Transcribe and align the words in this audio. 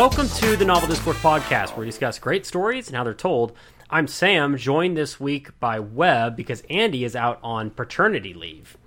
Welcome 0.00 0.28
to 0.28 0.56
the 0.56 0.64
Novel 0.64 0.88
Discourse 0.88 1.18
Podcast, 1.18 1.72
where 1.72 1.80
we 1.80 1.84
discuss 1.84 2.18
great 2.18 2.46
stories 2.46 2.86
and 2.86 2.96
how 2.96 3.04
they're 3.04 3.12
told. 3.12 3.52
I'm 3.90 4.06
Sam, 4.06 4.56
joined 4.56 4.96
this 4.96 5.20
week 5.20 5.60
by 5.60 5.78
Webb 5.78 6.36
because 6.36 6.62
Andy 6.70 7.04
is 7.04 7.14
out 7.14 7.38
on 7.42 7.68
paternity 7.68 8.32
leave, 8.32 8.78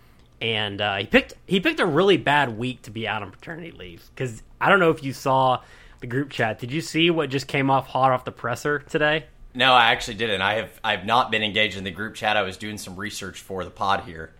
and 0.41 0.81
uh, 0.81 0.95
he 0.95 1.05
picked 1.05 1.35
he 1.45 1.59
picked 1.59 1.79
a 1.79 1.85
really 1.85 2.17
bad 2.17 2.57
week 2.57 2.81
to 2.81 2.89
be 2.89 3.07
out 3.07 3.21
on 3.21 3.29
paternity 3.29 3.69
leave 3.69 4.09
because 4.09 4.41
I 4.59 4.69
don't 4.69 4.79
know 4.79 4.89
if 4.89 5.03
you 5.03 5.13
saw 5.13 5.61
the 5.99 6.07
group 6.07 6.31
chat. 6.31 6.57
Did 6.57 6.71
you 6.71 6.81
see 6.81 7.11
what 7.11 7.29
just 7.29 7.47
came 7.47 7.69
off 7.69 7.85
hot 7.85 8.11
off 8.11 8.25
the 8.25 8.31
presser 8.31 8.79
today? 8.79 9.27
No, 9.53 9.71
I 9.71 9.91
actually 9.91 10.15
didn't. 10.15 10.41
I 10.41 10.55
have 10.55 10.79
I've 10.83 11.05
not 11.05 11.29
been 11.29 11.43
engaged 11.43 11.77
in 11.77 11.83
the 11.83 11.91
group 11.91 12.15
chat. 12.15 12.37
I 12.37 12.41
was 12.41 12.57
doing 12.57 12.79
some 12.79 12.95
research 12.95 13.39
for 13.39 13.63
the 13.63 13.69
pod 13.69 14.05
here. 14.05 14.33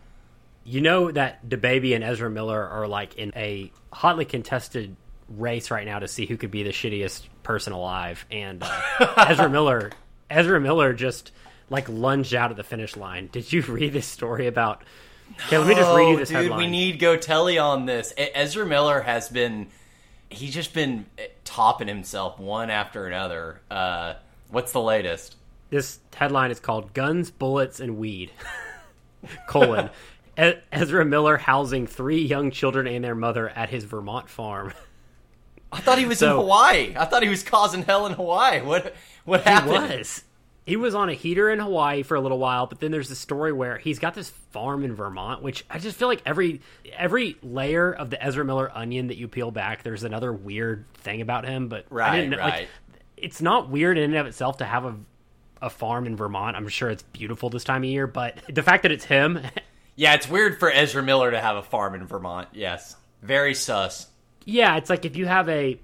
You 0.64 0.82
know 0.82 1.12
that 1.12 1.48
DaBaby 1.48 1.94
and 1.94 2.04
Ezra 2.04 2.32
Miller 2.32 2.68
are 2.68 2.88
like 2.88 3.14
in 3.14 3.32
a 3.36 3.72
hotly 3.92 4.26
contested 4.26 4.96
race 5.38 5.72
right 5.72 5.86
now 5.86 6.00
to 6.00 6.08
see 6.08 6.26
who 6.26 6.38
could 6.38 6.52
be 6.52 6.64
the 6.64 6.72
shittiest 6.72 7.24
person 7.44 7.74
alive, 7.74 8.26
and 8.32 8.64
uh, 8.64 9.14
Ezra 9.30 9.50
Miller, 9.50 9.92
Ezra 10.30 10.60
Miller 10.60 10.94
just 10.94 11.32
like 11.70 11.88
lunged 11.90 12.34
out 12.34 12.52
at 12.52 12.58
the 12.58 12.64
finish 12.64 12.96
line. 12.96 13.30
Did 13.32 13.52
you 13.52 13.62
read 13.62 13.94
this 13.94 14.06
story 14.08 14.48
about? 14.48 14.84
Okay, 15.48 15.58
let 15.58 15.68
me 15.68 15.76
just 15.76 15.96
read 15.96 16.10
you 16.10 16.18
this 16.18 16.30
dude, 16.30 16.38
headline. 16.38 16.60
we 16.60 16.68
need 16.68 17.00
Go 17.00 17.18
Telly 17.18 17.58
on 17.58 17.86
this. 17.86 18.14
Ezra 18.18 18.66
Miller 18.66 19.02
has 19.02 19.30
been 19.30 19.68
he's 20.30 20.54
just 20.54 20.74
been 20.74 21.06
eh, 21.18 21.28
topping 21.44 21.88
himself 21.88 22.40
one 22.40 22.70
after 22.70 23.08
another. 23.08 23.62
Uh, 23.70 24.16
what's 24.50 24.72
the 24.72 24.82
latest? 24.82 25.36
this 25.70 26.00
headline 26.16 26.52
is 26.52 26.60
called 26.60 26.94
"Guns, 26.94 27.32
Bullets, 27.32 27.80
and 27.80 27.98
Weed." 27.98 28.32
colon. 29.48 29.90
Ezra 30.38 31.06
Miller 31.06 31.38
housing 31.38 31.88
three 31.88 32.22
young 32.24 32.52
children 32.52 32.88
and 32.88 33.04
their 33.04 33.16
mother 33.16 33.50
at 33.50 33.70
his 33.70 33.84
Vermont 33.84 34.30
farm. 34.30 34.74
I 35.74 35.80
thought 35.80 35.98
he 36.00 36.06
was 36.06 36.22
in 36.22 36.30
Hawaii. 36.30 36.94
I 36.98 37.06
thought 37.06 37.24
he 37.24 37.30
was 37.30 37.44
causing 37.44 37.84
hell 37.84 38.06
in 38.06 38.14
Hawaii. 38.14 38.62
What 38.66 38.94
what 39.26 39.42
happened? 39.42 39.92
He 39.92 39.98
was. 39.98 40.24
He 40.66 40.76
was 40.78 40.96
on 40.96 41.10
a 41.10 41.14
heater 41.14 41.50
in 41.50 41.60
Hawaii 41.60 42.04
for 42.04 42.16
a 42.16 42.22
little 42.22 42.38
while, 42.40 42.68
but 42.68 42.80
then 42.80 42.92
there's 42.92 43.10
this 43.10 43.20
story 43.20 43.52
where 43.52 43.78
he's 43.78 44.00
got 44.00 44.14
this 44.14 44.30
farm 44.30 44.86
in 44.86 44.96
Vermont, 44.96 45.42
which 45.42 45.66
I 45.70 45.78
just 45.80 45.98
feel 45.98 46.08
like 46.08 46.22
every 46.26 46.62
every 46.98 47.36
layer 47.44 47.92
of 47.92 48.10
the 48.10 48.24
Ezra 48.24 48.46
Miller 48.46 48.72
onion 48.74 49.08
that 49.08 49.18
you 49.18 49.28
peel 49.28 49.52
back, 49.52 49.84
there's 49.84 50.04
another 50.06 50.32
weird 50.32 50.86
thing 50.96 51.20
about 51.22 51.46
him. 51.46 51.68
But 51.68 51.88
I 51.92 51.94
Right, 51.96 52.16
didn't 52.22 52.30
know, 52.32 52.38
like, 52.38 52.54
right. 52.54 52.68
it's 53.18 53.42
not 53.42 53.70
weird 53.70 53.98
in 53.98 54.06
and 54.06 54.16
of 54.16 54.26
itself 54.28 54.58
to 54.58 54.66
have 54.66 54.86
a 54.86 54.96
a 55.62 55.70
farm 55.70 56.06
in 56.06 56.16
Vermont. 56.18 56.56
I'm 56.58 56.68
sure 56.68 56.90
it's 56.90 57.04
beautiful 57.04 57.50
this 57.50 57.64
time 57.64 57.84
of 57.84 57.90
year, 57.90 58.06
but 58.08 58.38
the 58.50 58.64
fact 58.64 58.84
that 58.84 58.92
it's 58.92 59.06
him, 59.06 59.40
Yeah, 59.96 60.14
it's 60.14 60.28
weird 60.30 60.60
for 60.60 60.72
Ezra 60.72 61.04
Miller 61.04 61.32
to 61.32 61.40
have 61.40 61.56
a 61.56 61.64
farm 61.64 61.94
in 61.96 62.06
Vermont. 62.08 62.50
Yes, 62.54 62.96
very 63.22 63.54
sus. 63.54 64.08
Yeah, 64.46 64.78
it's 64.78 64.90
like 64.90 65.06
if 65.06 65.16
you 65.16 65.26
have 65.26 65.50
a, 65.50 65.80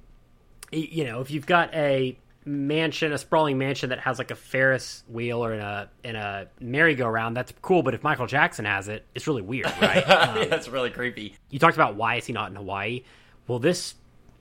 you 0.71 1.03
know, 1.05 1.21
if 1.21 1.31
you've 1.31 1.45
got 1.45 1.73
a 1.73 2.17
mansion, 2.45 3.11
a 3.13 3.17
sprawling 3.17 3.57
mansion 3.57 3.89
that 3.89 3.99
has 3.99 4.17
like 4.17 4.31
a 4.31 4.35
Ferris 4.35 5.03
wheel 5.07 5.43
or 5.43 5.53
in 5.53 5.59
a 5.59 5.89
in 6.03 6.15
a 6.15 6.47
merry-go-round, 6.59 7.35
that's 7.37 7.53
cool. 7.61 7.83
But 7.83 7.93
if 7.93 8.03
Michael 8.03 8.27
Jackson 8.27 8.65
has 8.65 8.87
it, 8.87 9.05
it's 9.13 9.27
really 9.27 9.41
weird, 9.41 9.71
right? 9.81 10.03
Um, 10.09 10.49
That's 10.49 10.67
really 10.67 10.89
creepy. 10.89 11.35
you 11.49 11.59
talked 11.59 11.75
about 11.75 11.95
why 11.95 12.15
is 12.15 12.25
he 12.25 12.33
not 12.33 12.49
in 12.49 12.55
Hawaii? 12.55 13.03
Well, 13.47 13.59
this 13.59 13.95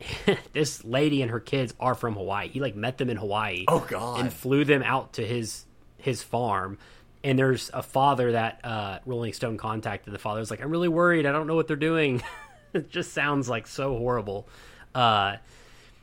this 0.53 0.85
lady 0.85 1.23
and 1.23 1.31
her 1.31 1.41
kids 1.41 1.75
are 1.81 1.95
from 1.95 2.15
Hawaii. 2.15 2.49
He 2.49 2.61
like 2.61 2.77
met 2.77 2.99
them 2.99 3.11
in 3.11 3.17
Hawaii. 3.17 3.65
Oh, 3.69 3.85
God. 3.89 4.21
And 4.21 4.33
flew 4.33 4.65
them 4.65 4.83
out 4.83 5.15
to 5.15 5.27
his 5.27 5.65
his 5.97 6.23
farm. 6.23 6.79
And 7.25 7.37
there's 7.39 7.71
a 7.75 7.83
father 7.83 8.33
that 8.33 8.61
uh, 8.65 9.01
Rolling 9.05 9.33
Stone 9.33 9.57
contacted. 9.57 10.15
The 10.15 10.19
father 10.21 10.39
was 10.41 10.51
like, 10.53 10.63
"I'm 10.63 10.71
really 10.71 10.89
worried. 10.89 11.27
I 11.27 11.33
don't 11.33 11.49
know 11.49 11.57
what 11.57 11.67
they're 11.67 11.77
doing." 11.77 12.23
it 12.75 12.91
just 12.91 13.13
sounds 13.13 13.49
like 13.49 13.67
so 13.67 13.97
horrible. 13.97 14.49
Uh, 14.95 15.37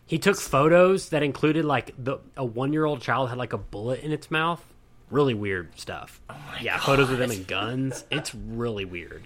he 0.05 0.19
took 0.19 0.37
photos 0.37 1.09
that 1.09 1.23
included 1.23 1.65
like 1.65 1.93
the 1.97 2.19
a 2.37 2.45
one 2.45 2.73
year 2.73 2.85
old 2.85 3.01
child 3.01 3.29
had 3.29 3.37
like 3.37 3.53
a 3.53 3.57
bullet 3.57 4.01
in 4.01 4.11
its 4.11 4.29
mouth. 4.29 4.63
Really 5.11 5.33
weird 5.33 5.77
stuff. 5.79 6.19
yeah, 6.61 6.79
photos 6.79 7.09
of 7.11 7.17
them 7.19 7.31
and 7.31 7.45
guns. 7.47 8.05
It's 8.11 8.33
really 8.33 8.85
weird. 8.85 9.23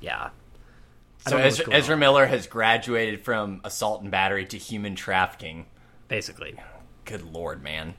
Yeah. 0.00 0.30
So 1.26 1.32
don't 1.32 1.40
know 1.40 1.44
what's 1.46 1.60
Ezra, 1.60 1.74
Ezra 1.74 1.96
Miller 1.96 2.26
has 2.26 2.46
graduated 2.46 3.20
from 3.24 3.60
assault 3.64 4.02
and 4.02 4.10
battery 4.10 4.46
to 4.46 4.56
human 4.58 4.94
trafficking. 4.94 5.66
basically. 6.08 6.54
Good 7.04 7.22
lord, 7.22 7.62
man. 7.62 7.94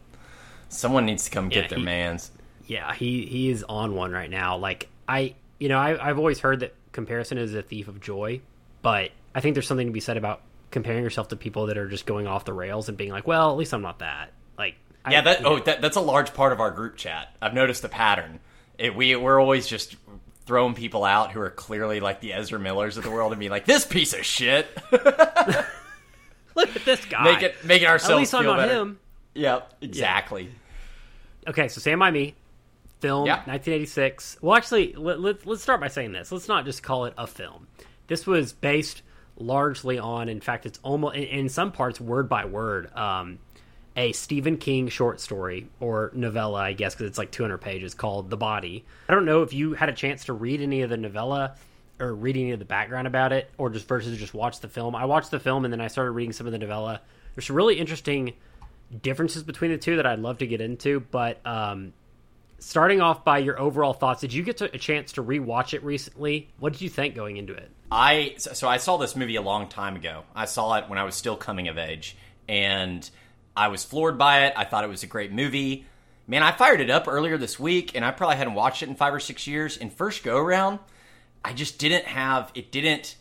Someone 0.69 1.05
needs 1.05 1.25
to 1.25 1.31
come 1.31 1.51
Yeah, 1.51 1.61
get 1.61 1.69
their 1.69 1.79
he- 1.79 1.85
mans. 1.85 2.31
Yeah, 2.65 2.93
he 2.93 3.25
he 3.25 3.49
is 3.49 3.63
on 3.67 3.93
one 3.95 4.11
right 4.11 4.29
now. 4.29 4.55
Like 4.57 4.87
I, 5.07 5.35
you 5.59 5.67
know, 5.67 5.77
I, 5.77 6.09
I've 6.09 6.17
always 6.17 6.39
heard 6.39 6.61
that 6.61 6.73
comparison 6.93 7.37
is 7.37 7.53
a 7.53 7.61
thief 7.61 7.89
of 7.89 7.99
joy, 7.99 8.39
but 8.81 9.11
I 9.35 9.39
think 9.41 9.55
there's 9.55 9.67
something 9.67 9.87
to 9.87 9.93
be 9.93 9.99
said 9.99 10.17
about 10.17 10.41
comparing 10.71 11.03
yourself 11.03 11.27
to 11.29 11.35
people 11.35 11.67
that 11.67 11.77
are 11.77 11.87
just 11.87 12.05
going 12.05 12.27
off 12.27 12.45
the 12.45 12.53
rails 12.53 12.87
and 12.89 12.97
being 12.97 13.11
like, 13.11 13.27
well, 13.27 13.51
at 13.51 13.57
least 13.57 13.73
I'm 13.73 13.81
not 13.81 13.99
that. 13.99 14.31
Like, 14.57 14.75
I- 15.03 15.11
Yeah, 15.11 15.21
that 15.21 15.45
oh, 15.45 15.59
that, 15.59 15.81
that's 15.81 15.97
a 15.97 16.01
large 16.01 16.33
part 16.33 16.53
of 16.53 16.59
our 16.59 16.71
group 16.71 16.95
chat. 16.97 17.35
I've 17.41 17.53
noticed 17.53 17.83
a 17.83 17.89
pattern. 17.89 18.39
It, 18.77 18.95
we 18.95 19.15
we're 19.15 19.39
always 19.39 19.67
just 19.67 19.95
throwing 20.45 20.73
people 20.73 21.03
out 21.03 21.31
who 21.31 21.39
are 21.41 21.51
clearly 21.51 21.99
like 21.99 22.19
the 22.19 22.33
Ezra 22.33 22.59
Millers 22.59 22.97
of 22.97 23.03
the 23.03 23.11
world 23.11 23.31
and 23.31 23.39
be 23.39 23.49
like, 23.49 23.65
this 23.65 23.85
piece 23.85 24.13
of 24.13 24.25
shit. 24.25 24.67
look 26.55 26.75
at 26.75 26.85
this 26.85 27.05
guy. 27.05 27.23
make 27.23 27.43
it 27.43 27.63
making 27.65 27.87
ourselves 27.87 28.11
At 28.11 28.17
least 28.17 28.33
I'm 28.35 28.45
not 28.45 28.57
better. 28.57 28.73
him. 28.73 28.99
Yep, 29.33 29.73
exactly. 29.81 30.49
Okay, 31.47 31.67
so 31.69 31.79
Stand 31.79 31.99
By 31.99 32.11
Me, 32.11 32.35
film, 32.99 33.25
Yeah. 33.25 33.37
1986. 33.37 34.37
Well, 34.41 34.55
actually, 34.55 34.93
let, 34.93 35.19
let, 35.19 35.45
let's 35.47 35.63
start 35.63 35.79
by 35.81 35.87
saying 35.87 36.11
this. 36.11 36.31
Let's 36.31 36.47
not 36.47 36.65
just 36.65 36.83
call 36.83 37.05
it 37.05 37.13
a 37.17 37.25
film. 37.27 37.67
This 38.11 38.27
was 38.27 38.51
based 38.51 39.03
largely 39.37 39.97
on, 39.97 40.27
in 40.27 40.41
fact, 40.41 40.65
it's 40.65 40.77
almost, 40.83 41.15
in, 41.15 41.23
in 41.23 41.47
some 41.47 41.71
parts, 41.71 42.01
word 42.01 42.27
by 42.27 42.43
word, 42.43 42.93
um, 42.93 43.39
a 43.95 44.11
Stephen 44.11 44.57
King 44.57 44.89
short 44.89 45.21
story, 45.21 45.69
or 45.79 46.11
novella, 46.13 46.59
I 46.59 46.73
guess, 46.73 46.93
because 46.93 47.07
it's 47.07 47.17
like 47.17 47.31
200 47.31 47.59
pages, 47.59 47.93
called 47.93 48.29
The 48.29 48.35
Body. 48.35 48.83
I 49.07 49.13
don't 49.13 49.23
know 49.23 49.43
if 49.43 49.53
you 49.53 49.75
had 49.75 49.87
a 49.87 49.93
chance 49.93 50.25
to 50.25 50.33
read 50.33 50.59
any 50.59 50.81
of 50.81 50.89
the 50.89 50.97
novella 50.97 51.55
or 52.01 52.13
read 52.13 52.35
any 52.35 52.51
of 52.51 52.59
the 52.59 52.65
background 52.65 53.07
about 53.07 53.31
it, 53.31 53.49
or 53.57 53.69
just 53.69 53.87
versus 53.87 54.19
just 54.19 54.33
watch 54.33 54.59
the 54.59 54.67
film. 54.67 54.93
I 54.93 55.05
watched 55.05 55.31
the 55.31 55.39
film 55.39 55.63
and 55.63 55.71
then 55.71 55.79
I 55.79 55.87
started 55.87 56.11
reading 56.11 56.33
some 56.33 56.47
of 56.47 56.51
the 56.51 56.59
novella. 56.59 56.99
There's 57.33 57.47
some 57.47 57.55
really 57.55 57.79
interesting 57.79 58.33
differences 59.01 59.43
between 59.43 59.71
the 59.71 59.77
two 59.77 59.95
that 59.95 60.05
I'd 60.05 60.19
love 60.19 60.39
to 60.39 60.47
get 60.47 60.59
into, 60.59 60.99
but 60.99 61.39
um, 61.45 61.93
starting 62.61 63.01
off 63.01 63.25
by 63.25 63.39
your 63.39 63.59
overall 63.59 63.93
thoughts, 63.93 64.21
did 64.21 64.31
you 64.31 64.43
get 64.43 64.61
a 64.61 64.69
chance 64.77 65.11
to 65.13 65.23
rewatch 65.23 65.73
it 65.73 65.83
recently? 65.83 66.49
What 66.59 66.73
did 66.73 66.81
you 66.81 66.89
think 66.89 67.15
going 67.15 67.37
into 67.37 67.53
it? 67.53 67.69
I 67.91 68.35
so 68.37 68.53
so 68.53 68.69
I 68.69 68.77
saw 68.77 68.95
this 68.95 69.17
movie 69.17 69.35
a 69.35 69.41
long 69.41 69.67
time 69.67 69.97
ago. 69.97 70.23
I 70.33 70.45
saw 70.45 70.75
it 70.75 70.87
when 70.87 70.97
I 70.97 71.03
was 71.03 71.15
still 71.15 71.35
coming 71.35 71.67
of 71.67 71.77
age, 71.77 72.15
and 72.47 73.07
I 73.57 73.67
was 73.67 73.83
floored 73.83 74.17
by 74.17 74.45
it. 74.45 74.53
I 74.55 74.63
thought 74.63 74.85
it 74.85 74.89
was 74.89 75.03
a 75.03 75.07
great 75.07 75.33
movie. 75.33 75.85
Man, 76.27 76.43
I 76.43 76.51
fired 76.51 76.79
it 76.79 76.89
up 76.89 77.07
earlier 77.07 77.37
this 77.37 77.59
week, 77.59 77.95
and 77.95 78.05
I 78.05 78.11
probably 78.11 78.37
hadn't 78.37 78.53
watched 78.53 78.83
it 78.83 78.89
in 78.89 78.95
five 78.95 79.13
or 79.13 79.19
six 79.19 79.45
years. 79.47 79.75
In 79.75 79.89
first 79.89 80.23
go 80.23 80.37
around, 80.37 80.79
I 81.43 81.51
just 81.51 81.79
didn't 81.79 82.05
have 82.05 82.51
it. 82.55 82.71
Didn't 82.71 83.17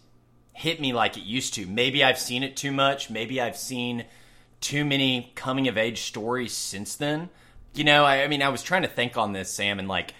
hit 0.52 0.80
me 0.80 0.92
like 0.92 1.16
it 1.16 1.24
used 1.24 1.54
to. 1.54 1.66
Maybe 1.66 2.04
I've 2.04 2.18
seen 2.18 2.44
it 2.44 2.56
too 2.56 2.70
much. 2.70 3.10
Maybe 3.10 3.40
I've 3.40 3.56
seen 3.56 4.04
too 4.60 4.84
many 4.84 5.32
coming 5.34 5.66
of 5.66 5.78
age 5.78 6.02
stories 6.02 6.52
since 6.52 6.94
then. 6.94 7.30
You 7.74 7.84
know, 7.84 8.04
I, 8.04 8.22
I 8.24 8.28
mean, 8.28 8.42
I 8.42 8.48
was 8.48 8.62
trying 8.62 8.82
to 8.82 8.88
think 8.88 9.16
on 9.16 9.32
this, 9.32 9.50
Sam, 9.50 9.78
and 9.78 9.88
like 9.88 10.14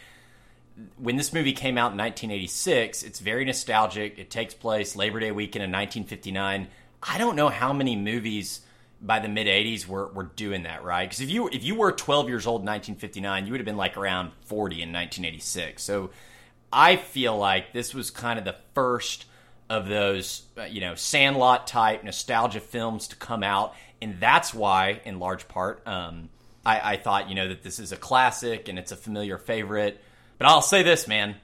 when 0.96 1.16
this 1.16 1.32
movie 1.32 1.52
came 1.52 1.76
out 1.76 1.92
in 1.92 1.98
1986, 1.98 3.02
it's 3.02 3.18
very 3.18 3.44
nostalgic. 3.44 4.18
It 4.18 4.30
takes 4.30 4.54
place 4.54 4.96
Labor 4.96 5.20
Day 5.20 5.30
weekend 5.30 5.64
in 5.64 5.70
1959. 5.70 6.68
I 7.02 7.18
don't 7.18 7.36
know 7.36 7.48
how 7.48 7.72
many 7.72 7.96
movies 7.96 8.60
by 9.02 9.18
the 9.18 9.28
mid 9.28 9.46
80s 9.46 9.86
were, 9.86 10.08
were 10.08 10.24
doing 10.24 10.64
that, 10.64 10.84
right? 10.84 11.08
Because 11.08 11.20
if 11.20 11.30
you 11.30 11.48
if 11.48 11.64
you 11.64 11.74
were 11.74 11.92
12 11.92 12.28
years 12.28 12.46
old 12.46 12.60
in 12.62 12.66
1959, 12.66 13.46
you 13.46 13.52
would 13.52 13.60
have 13.60 13.66
been 13.66 13.76
like 13.76 13.96
around 13.96 14.32
40 14.44 14.76
in 14.76 14.92
1986. 14.92 15.82
So 15.82 16.10
I 16.72 16.96
feel 16.96 17.36
like 17.36 17.72
this 17.72 17.94
was 17.94 18.10
kind 18.10 18.38
of 18.38 18.44
the 18.44 18.56
first 18.74 19.26
of 19.68 19.88
those, 19.88 20.42
uh, 20.58 20.64
you 20.64 20.80
know, 20.80 20.94
Sandlot 20.94 21.66
type 21.66 22.04
nostalgia 22.04 22.60
films 22.60 23.08
to 23.08 23.16
come 23.16 23.42
out, 23.42 23.74
and 24.02 24.18
that's 24.18 24.52
why, 24.52 25.00
in 25.04 25.18
large 25.18 25.46
part, 25.48 25.86
um, 25.86 26.28
I, 26.64 26.92
I 26.92 26.96
thought, 26.96 27.28
you 27.28 27.34
know, 27.34 27.48
that 27.48 27.62
this 27.62 27.78
is 27.78 27.92
a 27.92 27.96
classic 27.96 28.68
and 28.68 28.78
it's 28.78 28.92
a 28.92 28.96
familiar 28.96 29.38
favorite. 29.38 30.00
But 30.38 30.46
I'll 30.46 30.62
say 30.62 30.82
this, 30.82 31.06
man, 31.06 31.36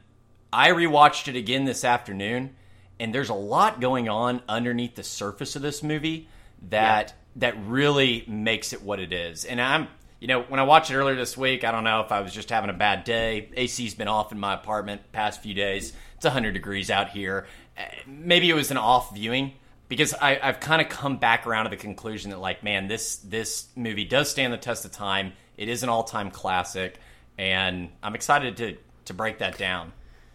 I 0.53 0.71
rewatched 0.71 1.29
it 1.29 1.37
again 1.37 1.65
this 1.65 1.85
afternoon, 1.85 2.55
and 2.99 3.15
there's 3.15 3.29
a 3.29 3.35
lot 3.35 3.81
going 3.81 4.09
on 4.09 4.43
underneath 4.49 4.95
the 4.95 5.03
surface 5.03 5.57
of 5.57 5.63
this 5.63 5.83
movie 5.83 6.29
that 6.71 7.15
that 7.37 7.55
really 7.67 8.25
makes 8.27 8.73
it 8.73 8.83
what 8.83 8.99
it 8.99 9.13
is. 9.13 9.45
And 9.45 9.61
I'm, 9.61 9.89
you 10.21 10.29
know, 10.29 10.43
when 10.43 10.59
I 10.59 10.63
watched 10.63 10.91
it 10.91 10.97
earlier 10.97 11.17
this 11.17 11.37
week, 11.37 11.65
I 11.65 11.71
don't 11.71 11.85
know 11.85 12.01
if 12.01 12.11
I 12.11 12.23
was 12.23 12.33
just 12.33 12.49
having 12.49 12.71
a 12.71 12.75
bad 12.75 13.05
day. 13.05 13.51
AC's 13.55 13.95
been 13.95 14.09
off 14.09 14.33
in 14.33 14.39
my 14.39 14.55
apartment 14.55 15.13
past 15.13 15.43
few 15.43 15.53
days. 15.53 15.93
It's 16.17 16.25
100 16.25 16.53
degrees 16.53 16.91
out 16.91 17.11
here. 17.11 17.47
Uh, 17.77 17.83
Maybe 18.07 18.49
it 18.49 18.55
was 18.55 18.71
an 18.71 18.79
off 18.79 19.15
viewing 19.15 19.53
because 19.89 20.15
I, 20.15 20.39
I've 20.43 20.61
kind 20.61 20.83
of 20.83 20.89
come 20.89 21.19
back 21.19 21.47
around 21.47 21.65
to 21.65 21.71
the 21.71 21.77
conclusion 21.77 22.31
that, 22.31 22.39
like, 22.39 22.63
man, 22.63 22.89
this 22.89 23.17
this 23.17 23.69
movie 23.77 24.05
does 24.05 24.31
stand 24.31 24.53
the 24.53 24.59
test 24.59 24.85
of 24.85 24.93
time. 24.93 25.33
It 25.57 25.69
is 25.69 25.83
an 25.83 25.89
all 25.89 26.05
time 26.05 26.31
classic, 26.31 26.99
and 27.39 27.91
I'm 28.03 28.15
excited 28.15 28.57
to 28.59 28.77
to 29.07 29.15
break 29.15 29.39
that 29.39 29.59
down. 29.59 29.93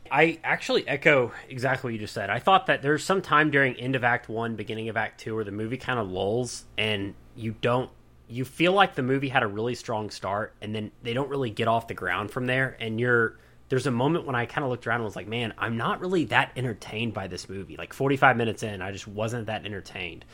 I 0.09 0.39
actually 0.44 0.86
echo 0.88 1.31
exactly 1.50 1.88
what 1.88 1.94
you 1.94 2.00
just 2.00 2.13
said. 2.13 2.30
I 2.30 2.39
thought 2.39 2.65
that 2.65 2.81
there's 2.81 3.03
some 3.03 3.21
time 3.21 3.50
during 3.50 3.75
end 3.75 3.95
of 3.95 4.03
Act 4.03 4.27
One, 4.27 4.56
beginning 4.56 4.89
of 4.89 4.98
Act 4.98 5.21
Two, 5.21 5.36
where 5.36 5.44
the 5.44 5.51
movie 5.51 5.77
kind 5.77 6.00
of 6.00 6.09
lulls, 6.09 6.65
and 6.77 7.15
you 7.36 7.56
don't 7.62 7.89
you 8.31 8.45
feel 8.45 8.71
like 8.71 8.95
the 8.95 9.04
movie 9.04 9.27
had 9.27 9.44
a 9.44 9.47
really 9.47 9.75
strong 9.75 10.09
start 10.09 10.54
and 10.62 10.74
then 10.74 10.89
they 11.04 11.13
don't 11.13 11.30
really 11.30 11.50
get 11.50 11.68
off 11.68 11.88
the 11.89 11.94
ground 11.94 12.31
from 12.31 12.45
there 12.45 12.77
and 12.80 12.97
you're 12.97 13.38
there's 13.71 13.88
a 13.88 13.91
moment 13.91 14.25
when 14.25 14.35
I 14.35 14.47
kind 14.47 14.65
of 14.65 14.69
looked 14.69 14.85
around 14.85 14.97
and 14.97 15.06
was 15.06 15.15
like, 15.15 15.29
man, 15.29 15.53
I'm 15.57 15.77
not 15.77 16.01
really 16.01 16.25
that 16.25 16.51
entertained 16.57 17.13
by 17.13 17.27
this 17.27 17.47
movie. 17.47 17.77
Like 17.77 17.94
45 17.94 18.35
minutes 18.35 18.63
in, 18.63 18.81
I 18.81 18.91
just 18.91 19.07
wasn't 19.07 19.45
that 19.45 19.65
entertained. 19.65 20.25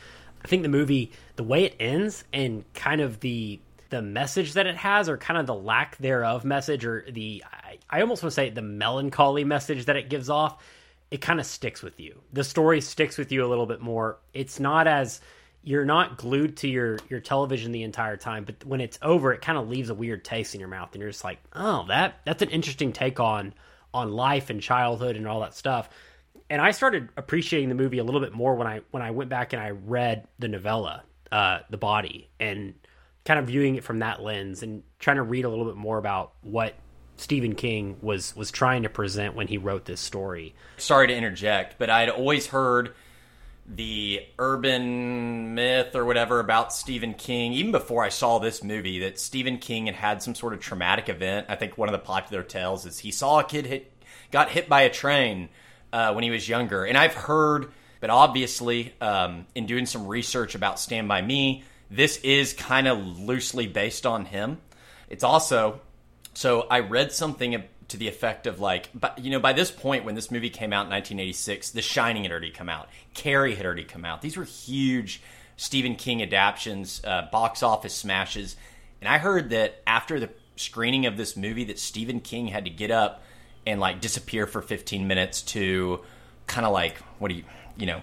I 0.44 0.48
think 0.48 0.64
the 0.64 0.68
movie, 0.68 1.12
the 1.36 1.44
way 1.44 1.62
it 1.62 1.76
ends 1.78 2.24
and 2.32 2.64
kind 2.74 3.00
of 3.00 3.20
the 3.20 3.60
the 3.90 4.02
message 4.02 4.54
that 4.54 4.66
it 4.66 4.76
has 4.76 5.08
or 5.08 5.16
kind 5.16 5.38
of 5.38 5.46
the 5.46 5.54
lack 5.54 5.96
thereof 5.98 6.44
message 6.44 6.84
or 6.84 7.04
the 7.08 7.44
I, 7.64 7.78
I 7.88 8.00
almost 8.00 8.24
want 8.24 8.32
to 8.32 8.34
say 8.34 8.50
the 8.50 8.60
melancholy 8.60 9.44
message 9.44 9.84
that 9.84 9.94
it 9.94 10.10
gives 10.10 10.28
off, 10.28 10.60
it 11.12 11.20
kind 11.20 11.38
of 11.38 11.46
sticks 11.46 11.80
with 11.80 12.00
you. 12.00 12.20
The 12.32 12.42
story 12.42 12.80
sticks 12.80 13.16
with 13.16 13.30
you 13.30 13.44
a 13.44 13.46
little 13.46 13.66
bit 13.66 13.80
more. 13.80 14.18
It's 14.34 14.58
not 14.58 14.88
as 14.88 15.20
you're 15.68 15.84
not 15.84 16.16
glued 16.16 16.56
to 16.56 16.66
your 16.66 16.98
your 17.10 17.20
television 17.20 17.72
the 17.72 17.82
entire 17.82 18.16
time 18.16 18.42
but 18.42 18.64
when 18.64 18.80
it's 18.80 18.98
over 19.02 19.34
it 19.34 19.42
kind 19.42 19.58
of 19.58 19.68
leaves 19.68 19.90
a 19.90 19.94
weird 19.94 20.24
taste 20.24 20.54
in 20.54 20.60
your 20.60 20.68
mouth 20.68 20.88
and 20.92 21.02
you're 21.02 21.10
just 21.10 21.24
like 21.24 21.38
oh 21.52 21.84
that 21.88 22.20
that's 22.24 22.40
an 22.40 22.48
interesting 22.48 22.90
take 22.90 23.20
on 23.20 23.52
on 23.92 24.10
life 24.10 24.48
and 24.48 24.62
childhood 24.62 25.14
and 25.14 25.28
all 25.28 25.40
that 25.40 25.54
stuff 25.54 25.90
and 26.48 26.62
i 26.62 26.70
started 26.70 27.10
appreciating 27.18 27.68
the 27.68 27.74
movie 27.74 27.98
a 27.98 28.04
little 28.04 28.20
bit 28.20 28.32
more 28.32 28.54
when 28.54 28.66
i 28.66 28.80
when 28.92 29.02
i 29.02 29.10
went 29.10 29.28
back 29.28 29.52
and 29.52 29.60
i 29.60 29.68
read 29.68 30.26
the 30.38 30.48
novella 30.48 31.02
uh 31.32 31.58
the 31.68 31.76
body 31.76 32.30
and 32.40 32.72
kind 33.26 33.38
of 33.38 33.46
viewing 33.46 33.74
it 33.74 33.84
from 33.84 33.98
that 33.98 34.22
lens 34.22 34.62
and 34.62 34.82
trying 34.98 35.16
to 35.16 35.22
read 35.22 35.44
a 35.44 35.50
little 35.50 35.66
bit 35.66 35.76
more 35.76 35.98
about 35.98 36.32
what 36.40 36.74
Stephen 37.18 37.54
King 37.54 37.98
was 38.00 38.34
was 38.34 38.50
trying 38.50 38.84
to 38.84 38.88
present 38.88 39.34
when 39.34 39.48
he 39.48 39.58
wrote 39.58 39.84
this 39.84 40.00
story. 40.00 40.54
Sorry 40.76 41.08
to 41.08 41.14
interject, 41.14 41.76
but 41.76 41.90
I'd 41.90 42.08
always 42.08 42.46
heard 42.46 42.94
the 43.70 44.22
urban 44.38 45.54
myth 45.54 45.94
or 45.94 46.04
whatever 46.06 46.40
about 46.40 46.72
Stephen 46.72 47.12
King, 47.12 47.52
even 47.52 47.70
before 47.70 48.02
I 48.02 48.08
saw 48.08 48.38
this 48.38 48.64
movie, 48.64 49.00
that 49.00 49.20
Stephen 49.20 49.58
King 49.58 49.86
had 49.86 49.94
had 49.94 50.22
some 50.22 50.34
sort 50.34 50.54
of 50.54 50.60
traumatic 50.60 51.10
event. 51.10 51.46
I 51.50 51.56
think 51.56 51.76
one 51.76 51.88
of 51.88 51.92
the 51.92 51.98
popular 51.98 52.42
tales 52.42 52.86
is 52.86 52.98
he 52.98 53.10
saw 53.10 53.40
a 53.40 53.44
kid 53.44 53.66
hit, 53.66 53.92
got 54.30 54.50
hit 54.50 54.70
by 54.70 54.82
a 54.82 54.90
train 54.90 55.50
uh, 55.92 56.12
when 56.14 56.24
he 56.24 56.30
was 56.30 56.48
younger. 56.48 56.84
And 56.86 56.96
I've 56.96 57.14
heard, 57.14 57.70
but 58.00 58.08
obviously, 58.08 58.94
um, 59.02 59.46
in 59.54 59.66
doing 59.66 59.84
some 59.84 60.06
research 60.06 60.54
about 60.54 60.80
Stand 60.80 61.06
By 61.06 61.20
Me, 61.20 61.62
this 61.90 62.16
is 62.18 62.54
kind 62.54 62.88
of 62.88 62.98
loosely 62.98 63.66
based 63.66 64.06
on 64.06 64.24
him. 64.24 64.58
It's 65.10 65.24
also, 65.24 65.80
so 66.32 66.62
I 66.70 66.80
read 66.80 67.12
something 67.12 67.54
to 67.88 67.96
the 67.96 68.08
effect 68.08 68.46
of 68.46 68.60
like, 68.60 68.90
but 68.94 69.18
you 69.18 69.30
know, 69.30 69.40
by 69.40 69.52
this 69.52 69.70
point 69.70 70.04
when 70.04 70.14
this 70.14 70.30
movie 70.30 70.50
came 70.50 70.72
out 70.72 70.86
in 70.86 70.90
1986, 70.90 71.70
The 71.70 71.82
Shining 71.82 72.22
had 72.22 72.30
already 72.30 72.50
come 72.50 72.68
out, 72.68 72.88
Carrie 73.14 73.54
had 73.54 73.64
already 73.64 73.84
come 73.84 74.04
out. 74.04 74.22
These 74.22 74.36
were 74.36 74.44
huge 74.44 75.22
Stephen 75.56 75.96
King 75.96 76.22
adaptations, 76.22 77.00
uh, 77.04 77.28
box 77.32 77.62
office 77.62 77.94
smashes, 77.94 78.56
and 79.00 79.08
I 79.08 79.18
heard 79.18 79.50
that 79.50 79.82
after 79.86 80.20
the 80.20 80.30
screening 80.56 81.06
of 81.06 81.16
this 81.16 81.36
movie, 81.36 81.64
that 81.64 81.78
Stephen 81.78 82.20
King 82.20 82.48
had 82.48 82.64
to 82.64 82.70
get 82.70 82.90
up 82.90 83.22
and 83.66 83.80
like 83.80 84.00
disappear 84.00 84.46
for 84.46 84.60
15 84.60 85.06
minutes 85.06 85.42
to 85.42 86.00
kind 86.46 86.66
of 86.66 86.72
like 86.72 86.98
what 87.18 87.28
do 87.28 87.34
you, 87.34 87.44
you 87.76 87.86
know, 87.86 88.02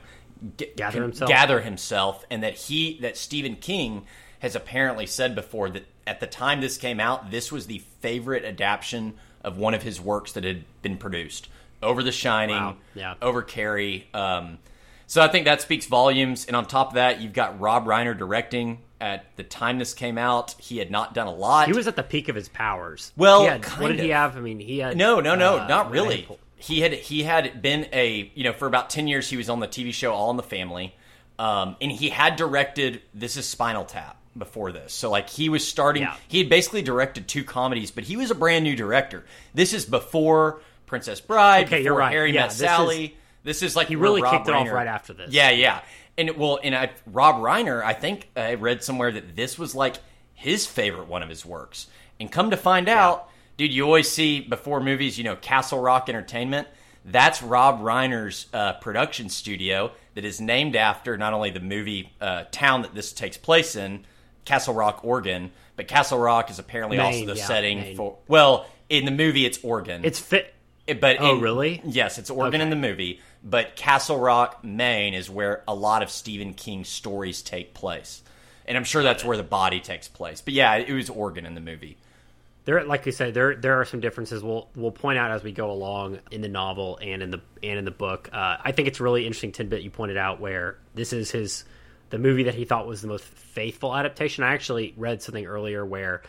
get, 0.57 0.75
gather 0.75 1.01
himself, 1.03 1.29
gather 1.29 1.61
himself, 1.61 2.25
and 2.31 2.43
that 2.43 2.55
he 2.55 2.99
that 3.01 3.17
Stephen 3.17 3.55
King 3.55 4.05
has 4.39 4.55
apparently 4.55 5.05
said 5.05 5.35
before 5.35 5.69
that 5.69 5.85
at 6.07 6.19
the 6.19 6.27
time 6.27 6.61
this 6.61 6.77
came 6.77 6.99
out, 6.99 7.31
this 7.31 7.51
was 7.51 7.67
the 7.67 7.79
favorite 7.99 8.45
adaptation 8.45 9.13
of 9.45 9.57
one 9.57 9.73
of 9.73 9.83
his 9.83 10.01
works 10.01 10.33
that 10.33 10.43
had 10.43 10.65
been 10.81 10.97
produced 10.97 11.47
over 11.81 12.03
The 12.03 12.11
Shining, 12.11 12.55
wow. 12.55 12.77
yeah. 12.95 13.13
over 13.21 13.41
Carrie. 13.41 14.07
Um, 14.13 14.57
so 15.07 15.21
I 15.21 15.27
think 15.27 15.45
that 15.45 15.61
speaks 15.61 15.85
volumes. 15.85 16.45
And 16.45 16.55
on 16.55 16.65
top 16.65 16.89
of 16.89 16.93
that, 16.95 17.21
you've 17.21 17.31
got 17.31 17.59
Rob 17.59 17.85
Reiner 17.85 18.17
directing. 18.17 18.79
At 18.99 19.25
the 19.35 19.43
time 19.43 19.77
this 19.77 19.93
came 19.93 20.17
out, 20.17 20.55
he 20.57 20.77
had 20.77 20.89
not 20.89 21.13
done 21.13 21.27
a 21.27 21.33
lot. 21.33 21.67
He 21.67 21.73
was 21.73 21.87
at 21.87 21.95
the 21.95 22.03
peak 22.03 22.27
of 22.27 22.35
his 22.35 22.49
powers. 22.49 23.11
Well, 23.15 23.45
had, 23.45 23.63
what 23.65 23.89
did 23.89 23.99
of. 23.99 24.03
he 24.03 24.09
have? 24.09 24.35
I 24.35 24.39
mean, 24.39 24.59
he 24.59 24.79
had 24.79 24.97
no, 24.97 25.19
no, 25.19 25.35
no, 25.35 25.59
uh, 25.59 25.67
not 25.67 25.91
really. 25.91 26.27
He 26.55 26.79
had 26.79 26.93
he 26.93 27.23
had 27.23 27.61
been 27.61 27.87
a 27.91 28.31
you 28.33 28.45
know 28.45 28.53
for 28.53 28.67
about 28.67 28.89
ten 28.89 29.07
years 29.07 29.29
he 29.29 29.35
was 29.35 29.49
on 29.49 29.59
the 29.59 29.67
TV 29.67 29.93
show 29.93 30.13
All 30.13 30.31
in 30.31 30.37
the 30.37 30.43
Family, 30.43 30.95
um, 31.37 31.75
and 31.81 31.91
he 31.91 32.09
had 32.09 32.37
directed 32.37 33.01
This 33.13 33.35
Is 33.35 33.45
Spinal 33.45 33.83
Tap 33.83 34.17
before 34.37 34.71
this. 34.71 34.93
So 34.93 35.09
like 35.09 35.29
he 35.29 35.49
was 35.49 35.67
starting 35.67 36.03
yeah. 36.03 36.15
he 36.27 36.39
had 36.39 36.49
basically 36.49 36.81
directed 36.81 37.27
two 37.27 37.43
comedies, 37.43 37.91
but 37.91 38.03
he 38.03 38.17
was 38.17 38.31
a 38.31 38.35
brand 38.35 38.63
new 38.63 38.75
director. 38.75 39.25
This 39.53 39.73
is 39.73 39.85
before 39.85 40.61
Princess 40.85 41.21
Bride, 41.21 41.67
okay, 41.67 41.83
before 41.83 41.99
right. 41.99 42.11
Harry 42.11 42.33
yeah, 42.33 42.41
Met 42.41 42.49
this 42.49 42.59
Sally. 42.59 43.05
Is, 43.05 43.11
this 43.43 43.63
is 43.63 43.75
like 43.75 43.87
he 43.87 43.95
really 43.95 44.21
Rob 44.21 44.33
kicked 44.33 44.47
Reiner, 44.47 44.65
it 44.65 44.69
off 44.69 44.73
right 44.73 44.87
after 44.87 45.13
this. 45.13 45.31
Yeah, 45.31 45.51
yeah. 45.51 45.81
And 46.17 46.29
it, 46.29 46.37
well, 46.37 46.59
and 46.63 46.73
I, 46.73 46.91
Rob 47.05 47.35
Reiner, 47.37 47.83
I 47.83 47.93
think 47.93 48.29
I 48.35 48.55
read 48.55 48.83
somewhere 48.83 49.11
that 49.11 49.35
this 49.35 49.59
was 49.59 49.75
like 49.75 49.97
his 50.33 50.65
favorite 50.65 51.07
one 51.07 51.23
of 51.23 51.29
his 51.29 51.45
works. 51.45 51.87
And 52.19 52.31
come 52.31 52.51
to 52.51 52.57
find 52.57 52.87
yeah. 52.87 53.05
out, 53.05 53.29
dude, 53.57 53.73
you 53.73 53.83
always 53.83 54.09
see 54.09 54.39
before 54.39 54.79
movies, 54.79 55.17
you 55.17 55.23
know, 55.23 55.35
Castle 55.35 55.79
Rock 55.79 56.09
Entertainment. 56.09 56.67
That's 57.03 57.43
Rob 57.43 57.81
Reiner's 57.81 58.47
uh, 58.51 58.73
production 58.73 59.29
studio 59.29 59.91
that 60.15 60.25
is 60.25 60.41
named 60.41 60.75
after 60.75 61.17
not 61.17 61.33
only 61.33 61.51
the 61.51 61.59
movie 61.59 62.11
uh, 62.19 62.45
town 62.51 62.81
that 62.81 62.95
this 62.95 63.13
takes 63.13 63.37
place 63.37 63.75
in, 63.75 64.05
Castle 64.45 64.73
Rock, 64.73 65.01
Oregon, 65.03 65.51
but 65.75 65.87
Castle 65.87 66.19
Rock 66.19 66.49
is 66.49 66.59
apparently 66.59 66.97
Maine, 66.97 67.23
also 67.23 67.33
the 67.33 67.39
yeah, 67.39 67.47
setting 67.47 67.79
Maine. 67.79 67.97
for. 67.97 68.17
Well, 68.27 68.67
in 68.89 69.05
the 69.05 69.11
movie, 69.11 69.45
it's 69.45 69.59
Oregon. 69.63 70.05
It's 70.05 70.19
fit. 70.19 70.53
But 70.87 71.17
oh, 71.19 71.35
in, 71.35 71.41
really? 71.41 71.81
Yes, 71.83 72.19
it's 72.19 72.29
Oregon 72.29 72.61
okay. 72.61 72.63
in 72.63 72.69
the 72.69 72.87
movie, 72.87 73.19
but 73.43 73.75
Castle 73.75 74.19
Rock, 74.19 74.63
Maine, 74.63 75.15
is 75.15 75.29
where 75.29 75.63
a 75.67 75.73
lot 75.73 76.03
of 76.03 76.11
Stephen 76.11 76.53
King's 76.53 76.89
stories 76.89 77.41
take 77.41 77.73
place, 77.73 78.21
and 78.67 78.77
I'm 78.77 78.83
sure 78.83 79.01
that's 79.01 79.25
where 79.25 79.35
the 79.35 79.43
body 79.43 79.79
takes 79.79 80.07
place. 80.07 80.41
But 80.41 80.53
yeah, 80.53 80.75
it 80.75 80.93
was 80.93 81.09
Oregon 81.09 81.47
in 81.47 81.55
the 81.55 81.61
movie. 81.61 81.97
There, 82.65 82.83
like 82.83 83.05
you 83.07 83.11
said, 83.11 83.33
there 83.33 83.55
there 83.55 83.79
are 83.79 83.85
some 83.85 83.99
differences. 83.99 84.43
We'll 84.43 84.69
we'll 84.75 84.91
point 84.91 85.17
out 85.17 85.31
as 85.31 85.43
we 85.43 85.51
go 85.51 85.71
along 85.71 86.19
in 86.29 86.41
the 86.41 86.49
novel 86.49 86.99
and 87.01 87.23
in 87.23 87.31
the 87.31 87.41
and 87.63 87.79
in 87.79 87.85
the 87.85 87.91
book. 87.91 88.29
Uh, 88.31 88.57
I 88.63 88.71
think 88.71 88.87
it's 88.87 88.99
a 88.99 89.03
really 89.03 89.25
interesting 89.25 89.51
tidbit 89.51 89.81
you 89.81 89.89
pointed 89.89 90.17
out 90.17 90.39
where 90.39 90.77
this 90.93 91.13
is 91.13 91.31
his 91.31 91.63
the 92.09 92.17
movie 92.17 92.43
that 92.43 92.55
he 92.55 92.65
thought 92.65 92.87
was 92.87 93.01
the 93.01 93.07
most 93.07 93.23
faithful 93.23 93.95
adaptation. 93.95 94.43
I 94.43 94.53
actually 94.53 94.93
read 94.97 95.21
something 95.21 95.45
earlier 95.45 95.85
where 95.85 96.21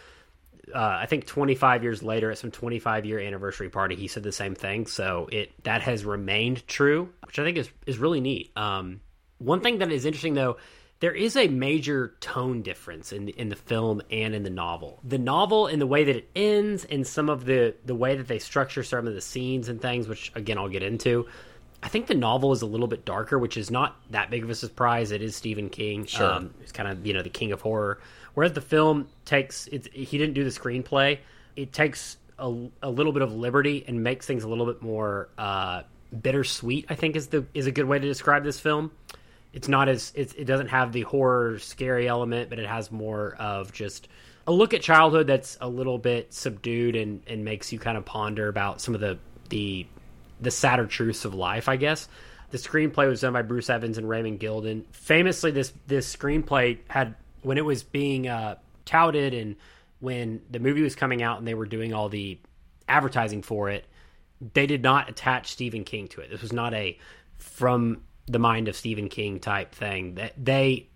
uh, 0.75 0.99
I 1.01 1.07
think 1.07 1.27
25 1.27 1.83
years 1.83 2.03
later 2.03 2.31
at 2.31 2.39
some 2.39 2.51
25 2.51 3.05
year 3.05 3.21
anniversary 3.21 3.69
party, 3.69 3.95
he 3.95 4.09
said 4.09 4.23
the 4.23 4.33
same 4.33 4.55
thing. 4.55 4.87
So 4.87 5.29
it 5.31 5.53
that 5.65 5.83
has 5.83 6.05
remained 6.05 6.67
true, 6.67 7.13
which 7.25 7.39
I 7.39 7.45
think 7.45 7.59
is 7.59 7.71
is 7.87 7.99
really 7.99 8.21
neat. 8.21 8.53
Um, 8.57 9.01
one 9.39 9.61
thing 9.61 9.79
that 9.79 9.93
is 9.93 10.05
interesting 10.05 10.35
though, 10.35 10.57
there 11.01 11.13
is 11.13 11.37
a 11.37 11.49
major 11.49 12.15
tone 12.21 12.63
difference 12.63 13.13
in 13.13 13.29
in 13.29 13.49
the 13.49 13.57
film 13.57 14.03
and 14.11 14.35
in 14.35 14.43
the 14.43 14.51
novel. 14.51 15.01
The 15.05 15.19
novel, 15.19 15.67
in 15.67 15.79
the 15.79 15.87
way 15.87 16.05
that 16.05 16.17
it 16.17 16.31
ends, 16.35 16.85
and 16.85 17.07
some 17.07 17.29
of 17.29 17.45
the 17.45 17.75
the 17.85 17.95
way 17.95 18.17
that 18.17 18.29
they 18.29 18.39
structure 18.39 18.83
some 18.83 19.07
of 19.07 19.15
the 19.15 19.21
scenes 19.21 19.69
and 19.69 19.81
things, 19.81 20.09
which 20.09 20.33
again 20.35 20.59
I'll 20.59 20.69
get 20.69 20.83
into. 20.83 21.27
I 21.83 21.89
think 21.89 22.07
the 22.07 22.15
novel 22.15 22.53
is 22.53 22.63
a 22.63 22.67
little 22.67 22.87
bit 22.87 23.05
darker, 23.05 23.39
which 23.39 23.57
is 23.57 23.71
not 23.71 23.97
that 24.11 24.31
big 24.31 24.43
of 24.43 24.51
a 24.51 24.55
surprise. 24.55 25.11
It 25.11 25.23
is 25.23 25.37
Stephen 25.37 25.69
King. 25.69 26.05
Sure. 26.07 26.33
Um, 26.33 26.55
he's 26.61 26.73
kind 26.73 26.89
of, 26.89 27.07
you 27.07 27.13
know, 27.13 27.23
the 27.23 27.29
king 27.29 27.53
of 27.53 27.61
horror. 27.61 28.01
Whereas 28.35 28.53
the 28.53 28.61
film 28.61 29.09
takes, 29.25 29.67
it's, 29.69 29.89
he 29.93 30.19
didn't 30.19 30.35
do 30.35 30.45
the 30.45 30.51
screenplay. 30.51 31.19
It 31.55 31.73
takes 31.73 32.17
a, 32.39 32.69
a 32.83 32.91
little 32.91 33.13
bit 33.13 33.23
of 33.23 33.33
liberty 33.33 33.85
and 33.87 34.03
makes 34.03 34.27
things 34.27 34.45
a 34.45 34.49
little 34.49 34.67
bit 34.67 34.83
more 34.83 35.29
uh, 35.39 35.83
bittersweet, 36.23 36.87
I 36.89 36.95
think 36.95 37.17
is 37.17 37.29
the 37.29 37.47
is 37.55 37.67
a 37.67 37.73
good 37.73 37.87
way 37.87 37.99
to 37.99 38.07
describe 38.07 38.45
this 38.45 38.61
film. 38.61 38.91
It's 39.53 39.69
not 39.69 39.89
as, 39.89 40.13
it's, 40.15 40.35
it 40.35 40.45
doesn't 40.45 40.69
have 40.69 40.93
the 40.93 41.03
horror, 41.03 41.59
scary 41.59 42.09
element, 42.09 42.51
but 42.51 42.59
it 42.59 42.67
has 42.67 42.93
more 42.93 43.37
of 43.39 43.73
just 43.73 44.09
a 44.47 44.53
look 44.53 44.75
at 44.75 44.83
childhood 44.83 45.27
that's 45.27 45.57
a 45.61 45.69
little 45.69 45.99
bit 45.99 46.33
subdued 46.33 46.95
and, 46.95 47.23
and 47.27 47.45
makes 47.45 47.73
you 47.73 47.79
kind 47.79 47.97
of 47.97 48.05
ponder 48.05 48.49
about 48.49 48.81
some 48.81 48.95
of 48.95 49.01
the, 49.01 49.19
the 49.49 49.87
the 50.41 50.51
sadder 50.51 50.87
truths 50.87 51.25
of 51.25 51.35
life, 51.35 51.69
I 51.69 51.77
guess. 51.77 52.09
The 52.51 52.59
screenplay 52.59 53.09
was 53.09 53.21
done 53.21 53.33
by 53.33 53.43
Bruce 53.43 53.69
Evans 53.69 53.99
and 53.99 54.07
Raynold 54.07 54.39
Gideon. 54.39 54.87
Famously, 54.93 55.51
this 55.51 55.73
this 55.87 56.15
screenplay 56.15 56.79
had 56.89 57.15
when 57.43 57.59
it 57.59 57.65
was 57.65 57.83
being 57.83 58.29
uh, 58.29 58.57
touted 58.85 59.35
and 59.35 59.57
when 60.01 60.43
the 60.51 60.61
movie 60.61 60.83
was 60.83 60.95
coming 60.95 61.23
out 61.23 61.39
and 61.39 61.47
they 61.47 61.55
were 61.55 61.67
doing 61.67 61.93
all 61.93 62.09
the 62.09 62.39
advertising 62.89 63.43
for 63.43 63.71
it, 63.71 63.85
they 64.55 64.67
did 64.67 64.83
not 64.83 65.09
attach 65.09 65.51
Stephen 65.53 65.85
King 65.85 66.09
to 66.09 66.21
it. 66.21 66.31
This 66.31 66.43
was 66.43 66.53
not 66.53 66.75
a 66.75 66.99
from 67.39 68.03
the 68.27 68.39
mind 68.39 68.69
of 68.69 68.77
Stephen 68.77 69.09
King 69.09 69.41
type 69.41 69.75
thing. 69.75 70.15
That 70.17 70.33
they 70.43 70.89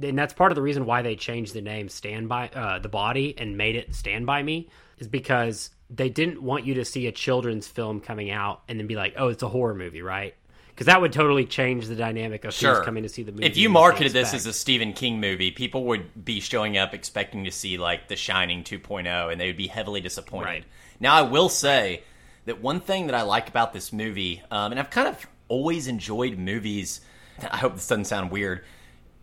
and 0.00 0.18
that's 0.18 0.32
part 0.32 0.52
of 0.52 0.56
the 0.56 0.62
reason 0.62 0.86
why 0.86 1.02
they 1.02 1.16
changed 1.16 1.54
the 1.54 1.60
name 1.60 1.88
Stand 1.88 2.28
by 2.28 2.48
uh, 2.48 2.78
the 2.78 2.88
Body 2.88 3.34
and 3.36 3.56
made 3.56 3.76
it 3.76 3.94
Stand 3.94 4.26
by 4.26 4.42
Me 4.42 4.68
is 4.98 5.08
because 5.08 5.70
they 5.94 6.08
didn't 6.08 6.42
want 6.42 6.64
you 6.64 6.74
to 6.74 6.84
see 6.84 7.06
a 7.06 7.12
children's 7.12 7.68
film 7.68 8.00
coming 8.00 8.30
out 8.30 8.62
and 8.68 8.78
then 8.78 8.86
be 8.86 8.96
like, 8.96 9.14
oh, 9.16 9.28
it's 9.28 9.42
a 9.42 9.48
horror 9.48 9.74
movie, 9.74 10.02
right? 10.02 10.34
Because 10.70 10.86
that 10.86 11.02
would 11.02 11.12
totally 11.12 11.44
change 11.44 11.86
the 11.86 11.94
dynamic 11.94 12.46
of 12.46 12.54
sure. 12.54 12.76
who's 12.76 12.84
coming 12.84 13.02
to 13.02 13.08
see 13.08 13.22
the 13.22 13.32
movie. 13.32 13.44
If 13.44 13.58
you 13.58 13.68
marketed 13.68 14.12
this 14.12 14.32
as 14.32 14.46
a 14.46 14.54
Stephen 14.54 14.94
King 14.94 15.20
movie, 15.20 15.50
people 15.50 15.84
would 15.84 16.24
be 16.24 16.40
showing 16.40 16.78
up 16.78 16.94
expecting 16.94 17.44
to 17.44 17.50
see 17.50 17.76
like 17.76 18.08
The 18.08 18.16
Shining 18.16 18.64
2.0, 18.64 19.30
and 19.30 19.38
they 19.40 19.48
would 19.48 19.58
be 19.58 19.66
heavily 19.66 20.00
disappointed. 20.00 20.46
Right. 20.46 20.64
Now, 20.98 21.14
I 21.14 21.22
will 21.22 21.50
say 21.50 22.02
that 22.46 22.62
one 22.62 22.80
thing 22.80 23.06
that 23.06 23.14
I 23.14 23.22
like 23.22 23.48
about 23.48 23.74
this 23.74 23.92
movie, 23.92 24.42
um, 24.50 24.72
and 24.72 24.80
I've 24.80 24.90
kind 24.90 25.08
of 25.08 25.26
always 25.48 25.88
enjoyed 25.88 26.38
movies. 26.38 27.02
I 27.50 27.58
hope 27.58 27.74
this 27.74 27.86
doesn't 27.86 28.06
sound 28.06 28.30
weird. 28.30 28.64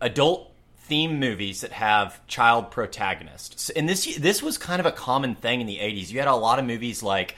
Adult 0.01 0.49
theme 0.89 1.19
movies 1.19 1.62
that 1.62 1.72
have 1.72 2.25
child 2.27 2.72
protagonists. 2.72 3.69
And 3.69 3.88
this 3.88 4.17
this 4.17 4.43
was 4.43 4.58
kind 4.58 4.79
of 4.79 4.86
a 4.86 4.91
common 4.91 5.36
thing 5.36 5.62
in 5.62 5.67
the 5.67 5.77
80s. 5.77 6.12
You 6.12 6.19
had 6.19 6.27
a 6.27 6.36
lot 6.36 6.60
of 6.60 6.65
movies 6.65 7.01
like 7.03 7.36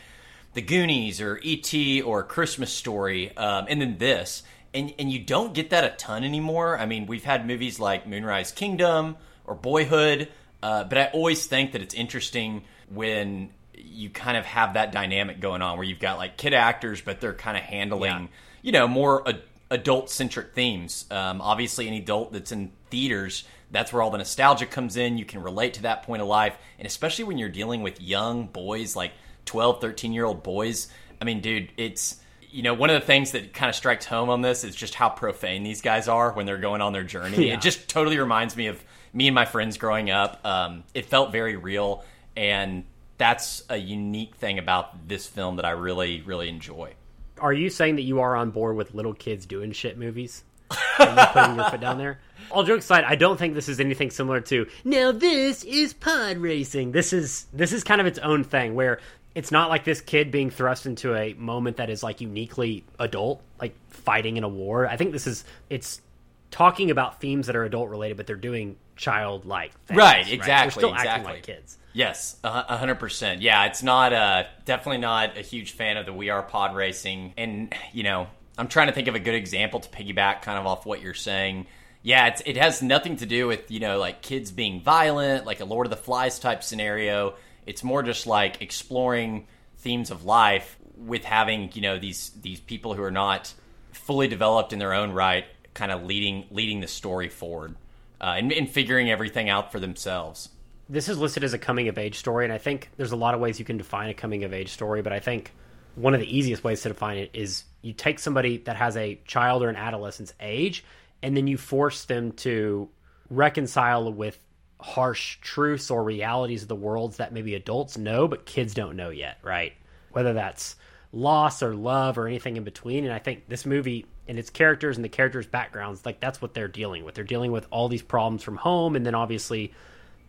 The 0.54 0.62
Goonies 0.62 1.22
or 1.22 1.40
E.T. 1.44 2.02
or 2.02 2.24
Christmas 2.24 2.72
Story, 2.74 3.36
um, 3.38 3.66
and 3.70 3.82
then 3.82 3.98
this. 3.98 4.44
And, 4.74 4.94
and 4.98 5.12
you 5.12 5.20
don't 5.20 5.54
get 5.54 5.72
that 5.72 5.84
a 5.84 5.90
ton 5.98 6.24
anymore. 6.24 6.78
I 6.78 6.86
mean, 6.86 7.06
we've 7.06 7.26
had 7.26 7.46
movies 7.46 7.78
like 7.78 8.08
Moonrise 8.08 8.54
Kingdom 8.54 9.18
or 9.46 9.54
Boyhood, 9.54 10.30
uh, 10.64 10.86
but 10.86 10.98
I 10.98 11.06
always 11.08 11.46
think 11.46 11.74
that 11.74 11.82
it's 11.82 11.94
interesting 11.94 12.64
when 12.90 13.50
you 13.76 14.10
kind 14.10 14.38
of 14.38 14.46
have 14.46 14.76
that 14.76 14.94
dynamic 14.94 15.42
going 15.42 15.62
on 15.62 15.78
where 15.78 15.86
you've 15.86 16.00
got 16.00 16.18
like 16.18 16.38
kid 16.38 16.54
actors, 16.54 17.02
but 17.02 17.20
they're 17.20 17.34
kind 17.34 17.58
of 17.58 17.64
handling, 17.64 18.12
Yeah. 18.12 18.28
you 18.62 18.72
know, 18.72 18.88
more 18.88 19.28
ad- 19.28 19.42
adult 19.70 20.10
centric 20.10 20.54
themes. 20.54 21.06
Um, 21.12 21.42
obviously, 21.42 21.88
any 21.88 22.00
adult 22.00 22.32
that's 22.32 22.54
in 22.54 22.72
theaters, 22.92 23.44
that's 23.72 23.92
where 23.92 24.02
all 24.02 24.12
the 24.12 24.18
nostalgia 24.18 24.66
comes 24.66 24.98
in. 24.98 25.18
You 25.18 25.26
can 25.26 25.42
relate 25.42 25.76
to 25.76 25.84
that 25.84 26.04
point 26.04 26.22
of 26.22 26.28
life. 26.28 26.56
And 26.78 26.86
especially 26.86 27.24
when 27.24 27.38
you're 27.38 27.50
dealing 27.50 27.82
with 27.82 28.02
young 28.02 28.48
boys, 28.48 28.96
like 28.96 29.14
12, 29.46 29.82
13 29.82 30.14
year 30.14 30.26
old 30.26 30.44
boys. 30.44 30.88
I 31.20 31.26
mean, 31.26 31.42
dude, 31.42 31.72
it's. 31.78 32.18
You 32.54 32.64
know, 32.64 32.74
one 32.74 32.90
of 32.90 33.00
the 33.00 33.08
things 33.08 33.32
that 33.32 33.54
kind 33.54 33.70
of 33.70 33.76
strikes 33.76 34.06
home 34.06 34.30
on 34.30 34.42
this 34.42 34.66
is 34.66 34.76
just 34.76 34.94
how 34.94 35.08
profane 35.08 35.64
these 35.64 35.82
guys 35.82 36.10
are 36.10 36.34
when 36.34 36.46
they're 36.46 36.58
going 36.58 36.82
on 36.82 36.92
their 36.92 37.06
journey. 37.06 37.48
Yeah. 37.48 37.54
It 37.54 37.62
just 37.62 37.88
totally 37.88 38.18
reminds 38.18 38.58
me 38.58 38.68
of 38.68 38.84
me 39.14 39.30
and 39.30 39.36
my 39.36 39.46
friends 39.46 39.78
growing 39.78 40.12
up. 40.12 40.46
Um, 40.46 40.84
it 40.94 41.06
felt 41.06 41.32
very 41.32 41.56
real, 41.56 42.04
and 42.36 42.84
that's 43.18 43.64
a 43.70 43.78
unique 43.78 44.36
thing 44.36 44.60
about 44.60 45.08
this 45.08 45.28
film 45.28 45.56
that 45.58 45.66
I 45.66 45.72
really, 45.72 46.22
really 46.24 46.50
enjoy. 46.50 46.94
Are 47.40 47.54
you 47.54 47.70
saying 47.70 47.96
that 47.96 48.02
you 48.02 48.20
are 48.20 48.36
on 48.36 48.52
board 48.52 48.76
with 48.76 48.94
little 48.94 49.14
kids 49.14 49.46
doing 49.46 49.72
shit 49.72 49.98
movies? 49.98 50.44
Are 51.00 51.10
you 51.10 51.28
putting 51.34 51.56
your 51.56 51.70
foot 51.70 51.82
down 51.82 51.98
there? 51.98 52.20
All 52.52 52.64
jokes 52.64 52.86
aside, 52.86 53.04
I 53.06 53.16
don't 53.16 53.38
think 53.38 53.54
this 53.56 53.70
is 53.70 53.80
anything 53.80 54.10
similar 54.10 54.42
to 54.42 54.68
now. 54.84 55.12
This 55.12 55.64
is 55.64 55.94
pod 55.94 56.38
racing. 56.38 56.92
This 56.92 57.14
is 57.14 57.46
this 57.54 57.74
is 57.74 57.84
kind 57.84 58.02
of 58.02 58.08
its 58.08 58.20
own 58.20 58.44
thing 58.44 58.76
where 58.76 59.00
it's 59.34 59.52
not 59.52 59.70
like 59.70 59.84
this 59.84 60.02
kid 60.02 60.32
being 60.32 60.50
thrust 60.50 60.86
into 60.86 61.16
a 61.16 61.34
moment 61.36 61.78
that 61.78 61.90
is 61.90 62.04
like 62.04 62.22
uniquely 62.22 62.84
adult, 63.00 63.42
like 63.60 63.76
fighting 63.90 64.38
in 64.38 64.44
a 64.44 64.50
war. 64.50 64.88
I 64.88 64.98
think 64.98 65.12
this 65.12 65.28
is 65.28 65.44
it's 65.70 66.02
talking 66.50 66.92
about 66.92 67.22
themes 67.22 67.48
that 67.48 67.56
are 67.56 67.64
adult 67.64 67.90
related, 67.90 68.18
but 68.18 68.28
they're 68.28 68.36
doing 68.36 68.76
childlike 68.96 69.74
things. 69.86 69.98
Right, 69.98 70.32
exactly, 70.32 70.84
acting 70.84 70.96
exactly. 70.96 71.34
like 71.34 71.44
kids. 71.44 71.78
Yes, 71.94 72.38
a 72.44 72.78
hundred 72.78 73.00
percent. 73.00 73.42
Yeah, 73.42 73.66
it's 73.66 73.84
not 73.84 74.14
uh 74.14 74.44
definitely 74.66 75.00
not 75.00 75.38
a 75.38 75.42
huge 75.42 75.72
fan 75.72 75.98
of 75.98 76.06
the 76.06 76.14
We 76.14 76.30
Are 76.30 76.42
Pod 76.44 76.76
Racing, 76.76 77.34
and 77.38 77.74
you 77.94 78.04
know, 78.04 78.28
I'm 78.58 78.68
trying 78.68 78.88
to 78.88 78.94
think 78.94 79.08
of 79.08 79.16
a 79.16 79.20
good 79.20 79.36
example 79.36 79.80
to 79.80 79.90
piggyback 79.90 80.42
kind 80.42 80.60
of 80.60 80.66
off 80.66 80.86
what 80.86 81.02
you're 81.02 81.14
saying. 81.14 81.68
Yeah, 82.04 82.36
it 82.46 82.58
has 82.58 82.82
nothing 82.82 83.18
to 83.18 83.26
do 83.26 83.48
with 83.48 83.70
you 83.70 83.80
know 83.80 84.00
like 84.00 84.22
kids 84.22 84.52
being 84.52 84.82
violent, 84.82 85.46
like 85.46 85.60
a 85.60 85.66
Lord 85.66 85.86
of 85.86 85.92
the 85.92 85.98
Flies 85.98 86.40
type 86.40 86.64
scenario. 86.64 87.36
It's 87.66 87.84
more 87.84 88.02
just 88.02 88.26
like 88.26 88.62
exploring 88.62 89.48
themes 89.78 90.12
of 90.12 90.26
life 90.26 90.78
with 90.98 91.24
having 91.24 91.70
you 91.74 91.82
know 91.82 92.00
these 92.00 92.32
these 92.42 92.60
people 92.60 92.94
who 92.94 93.04
are 93.04 93.12
not 93.12 93.54
fully 93.92 94.28
developed 94.28 94.74
in 94.74 94.80
their 94.80 94.94
own 94.94 95.12
right, 95.12 95.46
kind 95.74 95.92
of 95.92 96.04
leading 96.04 96.46
leading 96.50 96.80
the 96.80 96.88
story 96.88 97.30
forward 97.30 97.76
uh, 98.20 98.36
and, 98.38 98.52
and 98.52 98.70
figuring 98.70 99.10
everything 99.10 99.50
out 99.50 99.72
for 99.72 99.80
themselves. 99.80 100.50
this 100.90 101.08
is 101.08 101.18
listed 101.18 101.44
as 101.44 101.54
a 101.54 101.58
coming 101.58 101.88
of 101.88 101.98
age 101.98 102.18
story, 102.18 102.46
and 102.46 102.54
I 102.54 102.58
think 102.58 102.90
there's 102.98 103.12
a 103.12 103.16
lot 103.16 103.34
of 103.34 103.40
ways 103.40 103.60
you 103.60 103.66
can 103.66 103.78
define 103.78 104.10
a 104.10 104.14
coming 104.14 104.44
of 104.44 104.54
age 104.54 104.70
story, 104.70 105.02
but 105.02 105.14
I 105.14 105.20
think 105.20 105.54
one 105.96 106.14
of 106.14 106.20
the 106.20 106.38
easiest 106.38 106.64
ways 106.64 106.82
to 106.82 106.90
define 106.90 107.18
it 107.18 107.32
is 107.34 107.64
you 107.82 107.94
take 107.94 108.20
somebody 108.20 108.58
that 108.58 108.76
has 108.76 108.98
a 108.98 109.20
child 109.26 109.64
or 109.64 109.70
an 109.70 109.76
adolescent's 109.76 110.34
age, 110.40 110.84
and 111.24 111.36
then 111.36 111.48
you 111.48 111.58
force 111.58 112.06
them 112.06 112.32
to 112.34 112.90
reconcile 113.30 114.12
with 114.12 114.38
harsh 114.80 115.38
truths 115.42 115.92
or 115.92 116.04
realities 116.04 116.64
of 116.64 116.68
the 116.68 116.76
worlds 116.76 117.18
that 117.18 117.34
maybe 117.34 117.56
adults 117.56 117.98
know, 117.98 118.28
but 118.28 118.46
kids 118.46 118.74
don't 118.74 118.96
know 118.96 119.10
yet, 119.10 119.38
right? 119.44 119.74
Whether 120.12 120.34
that's 120.34 120.76
loss 121.14 121.62
or 121.62 121.76
love 121.76 122.18
or 122.18 122.28
anything 122.28 122.58
in 122.58 122.64
between. 122.64 123.04
And 123.04 123.14
I 123.14 123.20
think 123.20 123.48
this 123.48 123.66
movie 123.66 124.06
and 124.28 124.40
its 124.40 124.50
characters 124.50 124.98
and 124.98 125.04
the 125.04 125.10
characters' 125.10 125.46
backgrounds, 125.46 126.06
like 126.06 126.20
that's 126.20 126.42
what 126.42 126.54
they're 126.54 126.68
dealing 126.68 127.04
with. 127.04 127.16
They're 127.16 127.24
dealing 127.24 127.52
with 127.52 127.68
all 127.70 127.90
these 127.90 128.02
problems 128.02 128.44
from 128.44 128.58
home, 128.58 128.96
and 128.96 129.06
then 129.06 129.16
obviously 129.16 129.74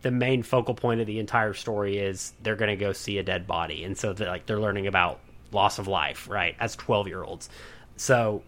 the 0.01 0.11
main 0.11 0.43
focal 0.43 0.75
point 0.75 1.01
of 1.01 1.07
the 1.07 1.19
entire 1.19 1.53
story 1.53 1.97
is 1.97 2.33
they're 2.43 2.55
going 2.55 2.69
to 2.69 2.75
go 2.75 2.91
see 2.91 3.17
a 3.17 3.23
dead 3.23 3.47
body, 3.47 3.83
and 3.83 3.97
so 3.97 4.13
they're, 4.13 4.27
like 4.27 4.45
they're 4.45 4.59
learning 4.59 4.87
about 4.87 5.19
loss 5.51 5.79
of 5.79 5.87
life, 5.87 6.29
right? 6.29 6.55
As 6.59 6.75
twelve 6.75 7.07
year 7.07 7.23
olds. 7.23 7.49
So, 7.95 8.43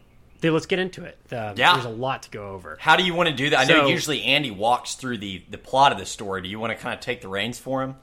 let's 0.52 0.66
get 0.66 0.80
into 0.80 1.04
it. 1.04 1.18
Uh, 1.32 1.54
Yeah. 1.56 1.74
there's 1.74 1.86
a 1.86 1.90
lot 1.90 2.24
to 2.24 2.30
go 2.30 2.50
over. 2.50 2.78
How 2.80 2.96
do 2.96 3.04
you 3.04 3.14
want 3.14 3.30
to 3.30 3.36
do 3.36 3.50
that? 3.52 3.60
I 3.60 3.64
know 3.66 3.88
usually 3.88 4.24
Andy 4.24 4.52
walks 4.52 4.96
through 4.96 5.18
the 5.20 5.44
the 5.50 5.58
plot 5.58 5.92
of 5.92 5.98
the 5.98 6.06
story. 6.06 6.42
Do 6.42 6.50
you 6.50 6.60
want 6.60 6.72
to 6.76 6.82
kind 6.82 6.94
of 6.94 7.00
take 7.00 7.22
the 7.22 7.28
reins 7.28 7.58
for 7.60 7.82
him? 7.84 7.96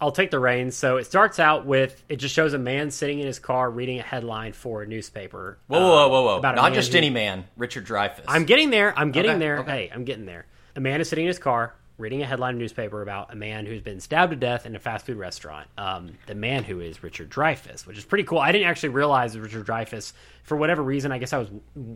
I'll 0.00 0.12
take 0.12 0.30
the 0.30 0.38
reins. 0.38 0.76
So 0.76 0.96
it 0.98 1.06
starts 1.06 1.40
out 1.40 1.66
with 1.66 2.02
it 2.08 2.16
just 2.16 2.32
shows 2.34 2.54
a 2.54 2.58
man 2.58 2.90
sitting 2.92 3.18
in 3.18 3.26
his 3.26 3.40
car 3.40 3.68
reading 3.68 3.98
a 3.98 4.02
headline 4.02 4.52
for 4.52 4.82
a 4.82 4.86
newspaper. 4.86 5.58
Whoa, 5.66 5.80
whoa, 5.80 6.08
whoa, 6.08 6.22
whoa! 6.38 6.40
Not 6.40 6.72
just 6.72 6.92
who- 6.92 6.98
any 6.98 7.10
man, 7.10 7.46
Richard 7.56 7.84
Dreyfuss. 7.86 8.22
I'm 8.28 8.44
getting 8.44 8.70
there. 8.70 8.96
I'm 8.96 9.10
getting 9.10 9.32
Okay, 9.32 9.38
there. 9.40 9.58
okay. 9.58 9.70
Hey, 9.70 9.90
I'm 9.92 10.04
getting 10.04 10.24
there. 10.26 10.46
A 10.76 10.80
man 10.80 11.00
is 11.00 11.08
sitting 11.08 11.24
in 11.24 11.28
his 11.28 11.40
car 11.40 11.74
reading 11.98 12.22
a 12.22 12.26
headline 12.26 12.54
in 12.54 12.58
newspaper 12.58 13.02
about 13.02 13.32
a 13.32 13.36
man 13.36 13.66
who's 13.66 13.82
been 13.82 14.00
stabbed 14.00 14.30
to 14.30 14.36
death 14.36 14.64
in 14.64 14.76
a 14.76 14.78
fast 14.78 15.04
food 15.04 15.16
restaurant. 15.16 15.68
Um, 15.76 16.12
the 16.26 16.34
man 16.34 16.62
who 16.62 16.80
is 16.80 17.02
Richard 17.02 17.28
Dreyfuss, 17.28 17.86
which 17.86 17.98
is 17.98 18.04
pretty 18.04 18.24
cool. 18.24 18.38
I 18.38 18.52
didn't 18.52 18.68
actually 18.68 18.90
realize 18.90 19.36
Richard 19.36 19.66
Dreyfuss, 19.66 20.12
for 20.44 20.56
whatever 20.56 20.82
reason, 20.82 21.10
I 21.12 21.18
guess 21.18 21.32
I 21.32 21.38
was 21.38 21.48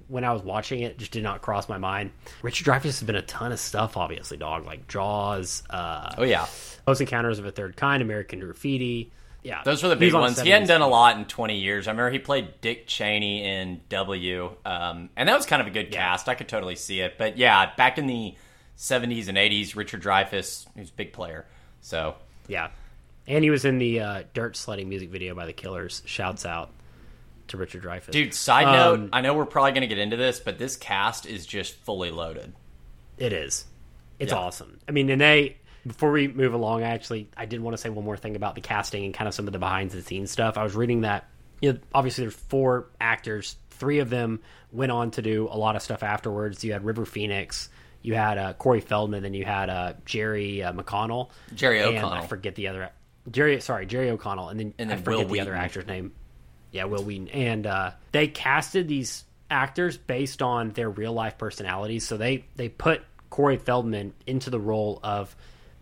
when 0.09 0.25
I 0.25 0.33
was 0.33 0.43
watching 0.43 0.81
it, 0.81 0.99
just 0.99 1.13
did 1.13 1.23
not 1.23 1.41
cross 1.41 1.69
my 1.69 1.79
mind. 1.79 2.11
Richard 2.43 2.67
Dreyfuss 2.67 2.83
has 2.83 3.03
been 3.03 3.17
a 3.17 3.23
ton 3.23 3.53
of 3.53 3.61
stuff, 3.61 3.97
obviously, 3.97 4.37
dog, 4.37 4.67
like 4.67 4.89
Jaws, 4.89 5.63
uh, 5.71 6.15
oh 6.19 6.25
yeah, 6.25 6.47
Close 6.85 7.01
Encounters 7.01 7.39
of 7.39 7.47
a 7.47 7.53
Third 7.53 7.77
Kind, 7.77 8.03
American 8.03 8.41
Graffiti. 8.41 9.13
Yeah, 9.45 9.63
those 9.65 9.83
were 9.83 9.89
the 9.89 9.97
big 9.97 10.15
on 10.15 10.21
ones. 10.21 10.37
the 10.37 10.45
He 10.45 10.51
hadn't 10.51 10.69
done 10.69 10.83
a 10.83 10.89
lot 10.89 11.17
in 11.17 11.25
20 11.25 11.59
years. 11.59 11.89
I 11.89 11.93
remember 11.93 12.11
he 12.11 12.21
played 12.21 12.61
Dick 12.61 12.87
Cheney 12.87 13.45
in 13.45 13.81
W, 13.89 14.55
um, 14.65 15.11
and 15.17 15.29
that 15.29 15.37
was 15.37 15.47
kind 15.47 15.61
of 15.61 15.67
a 15.67 15.73
good 15.73 15.91
cast. 15.91 16.29
I 16.29 16.35
could 16.35 16.49
totally 16.49 16.77
see 16.77 17.01
it. 17.01 17.19
But 17.19 17.39
yeah, 17.39 17.75
back 17.75 17.99
in 17.99 18.07
the 18.07 18.35
70s 18.83 19.29
and 19.29 19.39
80s, 19.39 19.77
Richard 19.77 20.03
Dreyfuss, 20.03 20.67
was 20.77 20.91
a 20.91 20.93
big 20.93 21.13
player. 21.13 21.47
So 21.81 22.17
Yeah. 22.49 22.71
And 23.29 23.45
he 23.45 23.51
was 23.51 23.65
in 23.65 23.79
the 23.79 24.01
uh, 24.01 24.23
dirt 24.35 24.57
sledding 24.57 24.89
music 24.89 25.11
video 25.11 25.35
by 25.37 25.47
the 25.47 25.53
Killers. 25.53 26.03
Shouts 26.05 26.45
out 26.45 26.71
to 27.49 27.57
Richard 27.57 27.85
Dreyfuss. 27.85 28.11
Dude, 28.11 28.35
side 28.35 28.65
note, 28.67 28.99
Um, 28.99 29.09
I 29.13 29.21
know 29.21 29.35
we're 29.35 29.47
probably 29.47 29.71
going 29.71 29.83
to 29.83 29.87
get 29.87 29.99
into 29.99 30.17
this, 30.17 30.41
but 30.41 30.59
this 30.59 30.77
cast 30.77 31.25
is 31.27 31.47
just 31.47 31.75
fully 31.77 32.11
loaded. 32.11 32.53
It 33.19 33.33
is. 33.33 33.67
It's 34.19 34.33
Yeah. 34.33 34.39
awesome. 34.39 34.81
I 34.89 34.93
mean, 34.93 35.09
and 35.11 35.21
they 35.21 35.57
before 35.87 36.11
we 36.13 36.27
move 36.29 36.53
along, 36.55 36.83
I 36.83 36.89
actually 36.91 37.29
I 37.37 37.47
did 37.47 37.61
want 37.61 37.75
to 37.75 37.79
say 37.81 37.89
one 37.91 38.05
more 38.05 38.17
thing 38.17 38.35
about 38.35 38.57
the 38.57 38.61
casting 38.61 39.05
and 39.05 39.15
kind 39.15 39.29
of 39.29 39.35
some 39.35 39.47
of 39.47 39.53
the 39.53 39.59
behind 39.61 39.91
the 39.93 40.03
scenes 40.03 40.31
stuff. 40.33 40.59
I 40.59 40.65
was 40.65 40.75
reading 40.75 41.03
that 41.03 41.29
you 41.61 41.73
know, 41.73 41.79
obviously 41.95 42.25
there's 42.25 42.35
four 42.35 42.89
actors, 43.01 43.55
three 43.71 44.01
of 44.01 44.11
them 44.11 44.41
went 44.73 44.91
on 44.91 45.13
to 45.13 45.23
do 45.23 45.47
a 45.51 45.57
lot 45.57 45.77
of 45.77 45.83
stuff 45.83 46.03
afterwards. 46.03 46.65
You 46.65 46.73
had 46.73 46.85
River 46.85 47.05
Phoenix, 47.05 47.69
you 48.03 48.15
had 48.15 48.39
uh, 48.39 48.53
Corey 48.55 48.81
Feldman, 48.81 49.23
then 49.23 49.35
you 49.35 49.45
had 49.45 49.71
uh, 49.71 49.95
Jerry 50.05 50.63
uh, 50.63 50.73
McConnell, 50.73 51.31
Jerry 51.55 51.83
O'Connell. 51.83 52.13
I 52.13 52.27
forget 52.27 52.55
the 52.55 52.69
other 52.69 52.91
Jerry. 53.31 53.61
Sorry, 53.61 53.87
Jerry 53.87 54.11
O'Connell, 54.11 54.49
and 54.49 54.61
then 54.61 54.75
And 54.79 54.93
I 54.93 54.97
then 54.97 55.05
forget 55.05 55.27
Will 55.27 55.35
the 55.35 55.41
other 55.41 55.55
actor's 55.55 55.87
name. 55.87 56.13
Yeah, 56.71 56.85
Wil 56.85 57.05
Wheaton, 57.05 57.29
and 57.29 57.67
uh, 57.67 57.91
they 58.13 58.29
casted 58.29 58.89
these 58.89 59.25
actors 59.51 59.97
based 59.99 60.41
on 60.43 60.71
their 60.71 60.89
real 60.89 61.13
life 61.13 61.39
personalities. 61.39 62.07
So 62.07 62.17
they 62.17 62.45
they 62.57 62.69
put 62.69 63.03
Corey 63.31 63.59
Feldman 63.59 64.15
into 64.27 64.51
the 64.51 64.61
role 64.61 64.99
of 65.03 65.35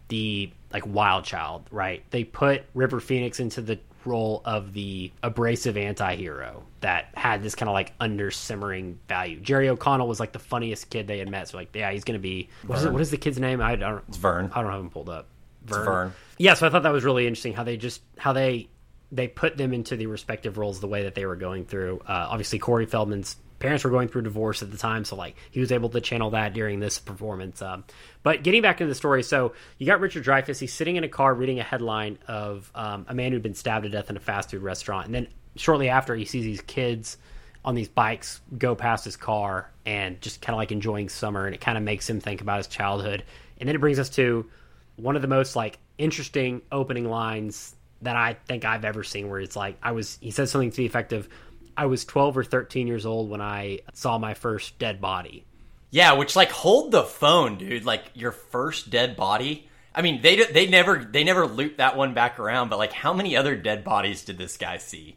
the 0.08 0.50
like 0.72 0.86
wild 0.86 1.24
child, 1.24 1.66
right? 1.70 2.04
They 2.10 2.24
put 2.24 2.64
River 2.74 3.00
Phoenix 3.00 3.40
into 3.40 3.60
the 3.60 3.78
role 4.04 4.42
of 4.44 4.72
the 4.72 5.12
abrasive 5.22 5.76
anti-hero 5.76 6.64
that 6.80 7.08
had 7.14 7.42
this 7.42 7.54
kind 7.54 7.68
of 7.68 7.74
like 7.74 7.92
under 8.00 8.30
simmering 8.30 8.98
value. 9.08 9.38
Jerry 9.40 9.68
O'Connell 9.68 10.08
was 10.08 10.20
like 10.20 10.32
the 10.32 10.38
funniest 10.38 10.90
kid 10.90 11.06
they 11.06 11.18
had 11.18 11.28
met. 11.28 11.48
So 11.48 11.58
like, 11.58 11.74
yeah, 11.74 11.90
he's 11.92 12.04
going 12.04 12.18
to 12.18 12.22
be 12.22 12.48
what 12.66 12.78
is, 12.78 12.84
it, 12.84 12.92
what 12.92 13.02
is 13.02 13.10
the 13.10 13.16
kid's 13.16 13.38
name? 13.38 13.60
I 13.60 13.76
don't. 13.76 14.02
It's 14.08 14.16
Vern. 14.16 14.50
I 14.54 14.62
don't 14.62 14.70
have 14.70 14.80
him 14.80 14.90
pulled 14.90 15.08
up. 15.08 15.28
Vern. 15.64 15.84
Vern. 15.84 16.12
Yeah, 16.38 16.54
so 16.54 16.66
I 16.66 16.70
thought 16.70 16.84
that 16.84 16.92
was 16.92 17.04
really 17.04 17.26
interesting 17.26 17.52
how 17.52 17.64
they 17.64 17.76
just 17.76 18.02
how 18.16 18.32
they 18.32 18.68
they 19.12 19.28
put 19.28 19.56
them 19.56 19.72
into 19.72 19.96
the 19.96 20.06
respective 20.06 20.56
roles 20.56 20.80
the 20.80 20.86
way 20.86 21.02
that 21.02 21.14
they 21.14 21.26
were 21.26 21.36
going 21.36 21.64
through. 21.64 22.00
Uh, 22.06 22.28
obviously, 22.30 22.58
Corey 22.58 22.86
Feldman's 22.86 23.36
parents 23.58 23.84
were 23.84 23.90
going 23.90 24.08
through 24.08 24.22
divorce 24.22 24.62
at 24.62 24.70
the 24.70 24.78
time, 24.78 25.04
so 25.04 25.16
like 25.16 25.36
he 25.50 25.60
was 25.60 25.70
able 25.70 25.90
to 25.90 26.00
channel 26.00 26.30
that 26.30 26.54
during 26.54 26.80
this 26.80 26.98
performance. 26.98 27.60
Um, 27.60 27.84
but 28.22 28.42
getting 28.42 28.62
back 28.62 28.80
into 28.80 28.88
the 28.88 28.94
story, 28.94 29.22
so 29.22 29.52
you 29.78 29.86
got 29.86 30.00
Richard 30.00 30.24
Dreyfuss. 30.24 30.58
He's 30.58 30.72
sitting 30.72 30.96
in 30.96 31.04
a 31.04 31.08
car 31.08 31.34
reading 31.34 31.60
a 31.60 31.62
headline 31.62 32.18
of 32.26 32.70
um, 32.74 33.04
a 33.08 33.14
man 33.14 33.32
who'd 33.32 33.42
been 33.42 33.54
stabbed 33.54 33.84
to 33.84 33.90
death 33.90 34.10
in 34.10 34.16
a 34.16 34.20
fast 34.20 34.50
food 34.50 34.62
restaurant, 34.62 35.06
and 35.06 35.14
then 35.14 35.28
shortly 35.56 35.88
after, 35.88 36.14
he 36.14 36.24
sees 36.24 36.44
these 36.44 36.60
kids 36.60 37.16
on 37.64 37.74
these 37.74 37.88
bikes 37.88 38.40
go 38.56 38.74
past 38.74 39.04
his 39.04 39.16
car 39.16 39.70
and 39.84 40.20
just 40.20 40.40
kind 40.40 40.54
of 40.54 40.58
like 40.58 40.72
enjoying 40.72 41.08
summer, 41.08 41.46
and 41.46 41.54
it 41.54 41.60
kind 41.60 41.76
of 41.76 41.84
makes 41.84 42.08
him 42.08 42.20
think 42.20 42.40
about 42.40 42.58
his 42.58 42.66
childhood. 42.66 43.24
And 43.58 43.68
then 43.68 43.76
it 43.76 43.80
brings 43.80 43.98
us 43.98 44.10
to 44.10 44.48
one 44.96 45.16
of 45.16 45.22
the 45.22 45.28
most 45.28 45.56
like 45.56 45.78
interesting 45.98 46.62
opening 46.72 47.08
lines 47.08 47.74
that 48.02 48.16
I 48.16 48.34
think 48.46 48.64
I've 48.64 48.84
ever 48.84 49.04
seen 49.04 49.28
where 49.28 49.40
it's 49.40 49.56
like 49.56 49.76
I 49.82 49.92
was 49.92 50.18
he 50.20 50.30
says 50.30 50.50
something 50.50 50.70
to 50.70 50.76
the 50.76 50.86
effect 50.86 51.12
of 51.12 51.28
I 51.76 51.86
was 51.86 52.04
12 52.04 52.38
or 52.38 52.44
13 52.44 52.86
years 52.86 53.06
old 53.06 53.30
when 53.30 53.40
I 53.40 53.80
saw 53.94 54.18
my 54.18 54.34
first 54.34 54.78
dead 54.78 55.00
body. 55.00 55.44
Yeah, 55.90 56.12
which 56.14 56.36
like 56.36 56.50
hold 56.50 56.92
the 56.92 57.02
phone, 57.02 57.58
dude. 57.58 57.84
Like 57.84 58.04
your 58.14 58.32
first 58.32 58.90
dead 58.90 59.16
body. 59.16 59.68
I 59.94 60.02
mean, 60.02 60.22
they 60.22 60.44
they 60.44 60.66
never 60.66 61.04
they 61.04 61.24
never 61.24 61.46
loop 61.46 61.78
that 61.78 61.96
one 61.96 62.14
back 62.14 62.38
around. 62.38 62.68
But 62.68 62.78
like, 62.78 62.92
how 62.92 63.12
many 63.12 63.36
other 63.36 63.56
dead 63.56 63.82
bodies 63.82 64.24
did 64.24 64.38
this 64.38 64.56
guy 64.56 64.78
see? 64.78 65.16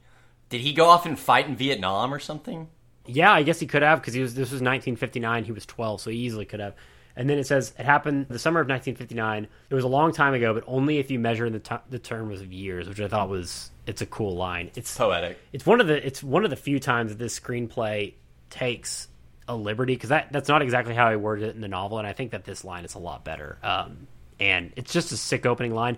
Did 0.54 0.62
he 0.62 0.72
go 0.72 0.86
off 0.86 1.08
and 1.08 1.18
fight 1.18 1.48
in 1.48 1.56
Vietnam 1.56 2.14
or 2.14 2.20
something? 2.20 2.68
Yeah, 3.08 3.34
I 3.34 3.42
guess 3.42 3.60
he 3.60 3.66
could 3.66 3.82
have 3.82 4.00
because 4.00 4.14
he 4.14 4.22
was. 4.22 4.36
This 4.36 4.52
was 4.52 4.62
1959. 4.62 5.46
He 5.46 5.52
was 5.52 5.66
12, 5.66 6.02
so 6.02 6.12
he 6.12 6.18
easily 6.18 6.46
could 6.46 6.60
have. 6.60 6.76
And 7.16 7.28
then 7.28 7.40
it 7.40 7.48
says 7.48 7.74
it 7.80 7.88
happened 7.88 8.28
the 8.30 8.38
summer 8.38 8.60
of 8.60 8.68
1959. 8.68 9.48
It 9.72 9.74
was 9.74 9.84
a 9.84 9.88
long 9.88 10.12
time 10.14 10.36
ago, 10.36 10.54
but 10.54 10.64
only 10.68 11.00
if 11.00 11.10
you 11.10 11.18
measure 11.18 11.50
the 11.50 11.58
t- 11.58 11.76
the 11.90 11.98
terms 11.98 12.40
of 12.40 12.54
years, 12.54 12.88
which 12.88 13.00
I 13.02 13.08
thought 13.08 13.30
was 13.30 13.72
it's 13.88 14.04
a 14.04 14.06
cool 14.06 14.36
line. 14.36 14.70
It's 14.76 14.96
Poetic. 14.96 15.40
It's 15.54 15.66
one 15.66 15.82
of 15.82 15.88
the 15.88 16.06
it's 16.06 16.22
one 16.22 16.44
of 16.44 16.52
the 16.52 16.56
few 16.56 16.80
times 16.80 17.10
that 17.10 17.18
this 17.18 17.40
screenplay 17.40 18.14
takes 18.52 19.08
a 19.48 19.56
liberty 19.56 19.96
because 19.96 20.10
that 20.10 20.32
that's 20.32 20.50
not 20.50 20.62
exactly 20.62 20.94
how 20.94 21.08
I 21.08 21.16
worded 21.16 21.50
it 21.50 21.56
in 21.56 21.62
the 21.62 21.68
novel, 21.68 21.98
and 21.98 22.06
I 22.06 22.14
think 22.14 22.30
that 22.30 22.44
this 22.44 22.64
line 22.64 22.86
is 22.86 22.94
a 22.94 23.00
lot 23.00 23.26
better. 23.26 23.58
Um, 23.64 24.06
and 24.40 24.72
it's 24.76 24.94
just 24.94 25.12
a 25.12 25.18
sick 25.18 25.48
opening 25.48 25.74
line. 25.74 25.98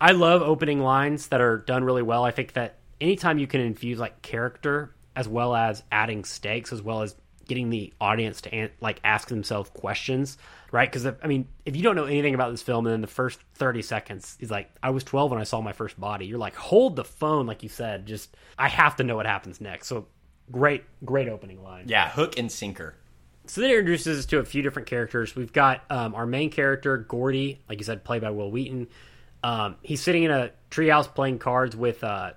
I 0.00 0.12
love 0.12 0.42
opening 0.42 0.78
lines 0.78 1.26
that 1.26 1.40
are 1.40 1.58
done 1.58 1.82
really 1.82 2.02
well. 2.02 2.22
I 2.22 2.30
think 2.30 2.52
that 2.52 2.76
anytime 3.00 3.38
you 3.38 3.46
can 3.46 3.60
infuse 3.60 3.98
like 3.98 4.22
character 4.22 4.94
as 5.14 5.28
well 5.28 5.54
as 5.54 5.82
adding 5.90 6.24
stakes 6.24 6.72
as 6.72 6.82
well 6.82 7.02
as 7.02 7.14
getting 7.46 7.70
the 7.70 7.92
audience 8.00 8.40
to 8.42 8.52
an- 8.54 8.70
like 8.80 9.00
ask 9.04 9.28
themselves 9.28 9.70
questions, 9.70 10.36
right? 10.72 10.90
Because 10.90 11.06
I 11.06 11.26
mean, 11.26 11.48
if 11.64 11.76
you 11.76 11.82
don't 11.82 11.96
know 11.96 12.04
anything 12.04 12.34
about 12.34 12.50
this 12.50 12.62
film, 12.62 12.86
and 12.86 12.92
then 12.92 13.00
the 13.00 13.06
first 13.06 13.40
thirty 13.54 13.82
seconds 13.82 14.36
is 14.40 14.50
like, 14.50 14.70
"I 14.82 14.90
was 14.90 15.04
twelve 15.04 15.30
when 15.30 15.40
I 15.40 15.44
saw 15.44 15.60
my 15.60 15.72
first 15.72 15.98
body," 15.98 16.26
you're 16.26 16.38
like, 16.38 16.56
"Hold 16.56 16.96
the 16.96 17.04
phone," 17.04 17.46
like 17.46 17.62
you 17.62 17.68
said. 17.68 18.06
Just 18.06 18.36
I 18.58 18.68
have 18.68 18.96
to 18.96 19.04
know 19.04 19.16
what 19.16 19.26
happens 19.26 19.60
next. 19.60 19.86
So 19.86 20.06
great, 20.50 20.84
great 21.04 21.28
opening 21.28 21.62
line. 21.62 21.84
Yeah, 21.88 22.08
hook 22.08 22.38
and 22.38 22.50
sinker. 22.50 22.94
So 23.46 23.60
that 23.60 23.70
introduces 23.70 24.18
us 24.18 24.26
to 24.26 24.38
a 24.38 24.44
few 24.44 24.62
different 24.62 24.88
characters. 24.88 25.36
We've 25.36 25.52
got 25.52 25.82
um, 25.88 26.16
our 26.16 26.26
main 26.26 26.50
character, 26.50 26.98
Gordy, 26.98 27.60
like 27.68 27.78
you 27.78 27.84
said, 27.84 28.02
played 28.02 28.22
by 28.22 28.30
Wil 28.30 28.50
Wheaton. 28.50 28.88
Um, 29.44 29.76
he's 29.82 30.02
sitting 30.02 30.24
in 30.24 30.32
a 30.32 30.50
treehouse 30.70 31.06
playing 31.06 31.38
cards 31.38 31.76
with 31.76 32.02
uh, 32.02 32.32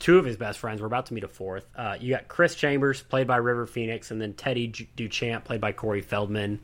two 0.00 0.18
of 0.18 0.24
his 0.24 0.36
best 0.36 0.58
friends. 0.58 0.80
We're 0.80 0.88
about 0.88 1.06
to 1.06 1.14
meet 1.14 1.22
a 1.22 1.28
fourth. 1.28 1.66
Uh, 1.76 1.96
you 2.00 2.12
got 2.12 2.26
Chris 2.26 2.56
Chambers, 2.56 3.02
played 3.02 3.28
by 3.28 3.36
River 3.36 3.66
Phoenix, 3.66 4.10
and 4.10 4.20
then 4.20 4.32
Teddy 4.32 4.66
Duchamp, 4.96 5.44
played 5.44 5.60
by 5.60 5.70
Corey 5.70 6.02
Feldman. 6.02 6.60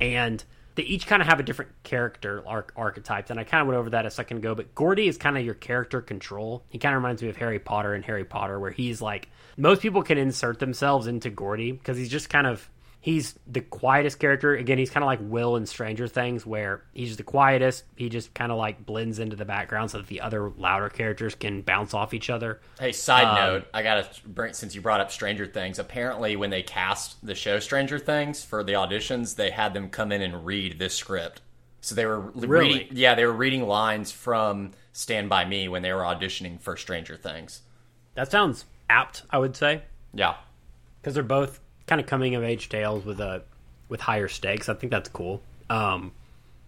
And 0.00 0.42
they 0.74 0.82
each 0.84 1.06
kind 1.06 1.22
of 1.22 1.28
have 1.28 1.38
a 1.38 1.42
different 1.42 1.70
character 1.82 2.42
arch- 2.46 2.70
archetypes, 2.74 3.30
and 3.30 3.38
I 3.38 3.44
kind 3.44 3.60
of 3.60 3.68
went 3.68 3.78
over 3.78 3.90
that 3.90 4.06
a 4.06 4.10
second 4.10 4.38
ago. 4.38 4.54
But 4.54 4.74
Gordy 4.74 5.06
is 5.06 5.18
kind 5.18 5.36
of 5.36 5.44
your 5.44 5.54
character 5.54 6.00
control. 6.00 6.64
He 6.70 6.78
kind 6.78 6.94
of 6.96 7.02
reminds 7.02 7.22
me 7.22 7.28
of 7.28 7.36
Harry 7.36 7.58
Potter 7.58 7.94
and 7.94 8.04
Harry 8.04 8.24
Potter, 8.24 8.58
where 8.58 8.70
he's 8.70 9.00
like 9.02 9.28
most 9.56 9.82
people 9.82 10.02
can 10.02 10.18
insert 10.18 10.58
themselves 10.58 11.06
into 11.06 11.30
Gordy 11.30 11.72
because 11.72 11.98
he's 11.98 12.08
just 12.08 12.30
kind 12.30 12.46
of 12.46 12.68
he's 13.02 13.38
the 13.46 13.60
quietest 13.60 14.18
character. 14.18 14.54
Again, 14.54 14.78
he's 14.78 14.88
kind 14.88 15.04
of 15.04 15.08
like 15.08 15.18
Will 15.20 15.56
in 15.56 15.66
Stranger 15.66 16.08
Things, 16.08 16.46
where 16.46 16.82
he's 16.94 17.18
the 17.18 17.22
quietest. 17.22 17.84
He 17.96 18.08
just 18.08 18.32
kind 18.32 18.50
of 18.50 18.56
like 18.56 18.86
blends 18.86 19.18
into 19.18 19.36
the 19.36 19.44
background 19.44 19.90
so 19.90 19.98
that 19.98 20.06
the 20.06 20.22
other 20.22 20.48
louder 20.56 20.88
characters 20.88 21.34
can 21.34 21.60
bounce 21.60 21.92
off 21.92 22.14
each 22.14 22.30
other. 22.30 22.60
Hey, 22.80 22.92
side 22.92 23.24
Um, 23.26 23.34
note, 23.34 23.66
I 23.74 23.82
gotta 23.82 24.08
bring 24.24 24.54
since 24.54 24.74
you 24.74 24.80
brought 24.80 25.00
up 25.00 25.10
Stranger 25.10 25.46
Things. 25.46 25.78
Apparently, 25.78 26.36
when 26.36 26.48
they 26.50 26.62
cast 26.62 27.26
the 27.26 27.34
show 27.34 27.58
Stranger 27.58 27.98
Things 27.98 28.42
for 28.44 28.64
the 28.64 28.72
auditions, 28.72 29.36
they 29.36 29.50
had 29.50 29.74
them 29.74 29.90
come 29.90 30.12
in 30.12 30.22
and 30.22 30.46
read 30.46 30.78
this 30.78 30.94
script. 30.94 31.42
So 31.80 31.96
they 31.96 32.06
were 32.06 32.20
Really? 32.20 32.74
reading, 32.74 32.88
yeah, 32.92 33.16
they 33.16 33.26
were 33.26 33.32
reading 33.32 33.66
lines 33.66 34.12
from 34.12 34.70
Stand 34.92 35.28
by 35.28 35.44
Me 35.44 35.66
when 35.66 35.82
they 35.82 35.92
were 35.92 36.02
auditioning 36.02 36.60
for 36.60 36.76
Stranger 36.76 37.16
Things. 37.16 37.62
That 38.14 38.30
sounds 38.30 38.64
apt, 38.88 39.24
I 39.30 39.38
would 39.38 39.56
say, 39.56 39.82
Yeah, 40.14 40.34
because 41.00 41.14
they're 41.14 41.24
both 41.24 41.58
kind 41.86 42.00
of 42.00 42.06
coming 42.06 42.34
of 42.34 42.42
age 42.42 42.68
tales 42.68 43.04
with 43.04 43.20
a 43.20 43.42
with 43.88 44.00
higher 44.00 44.28
stakes. 44.28 44.68
I 44.68 44.74
think 44.74 44.90
that's 44.90 45.08
cool. 45.08 45.42
Um, 45.68 46.12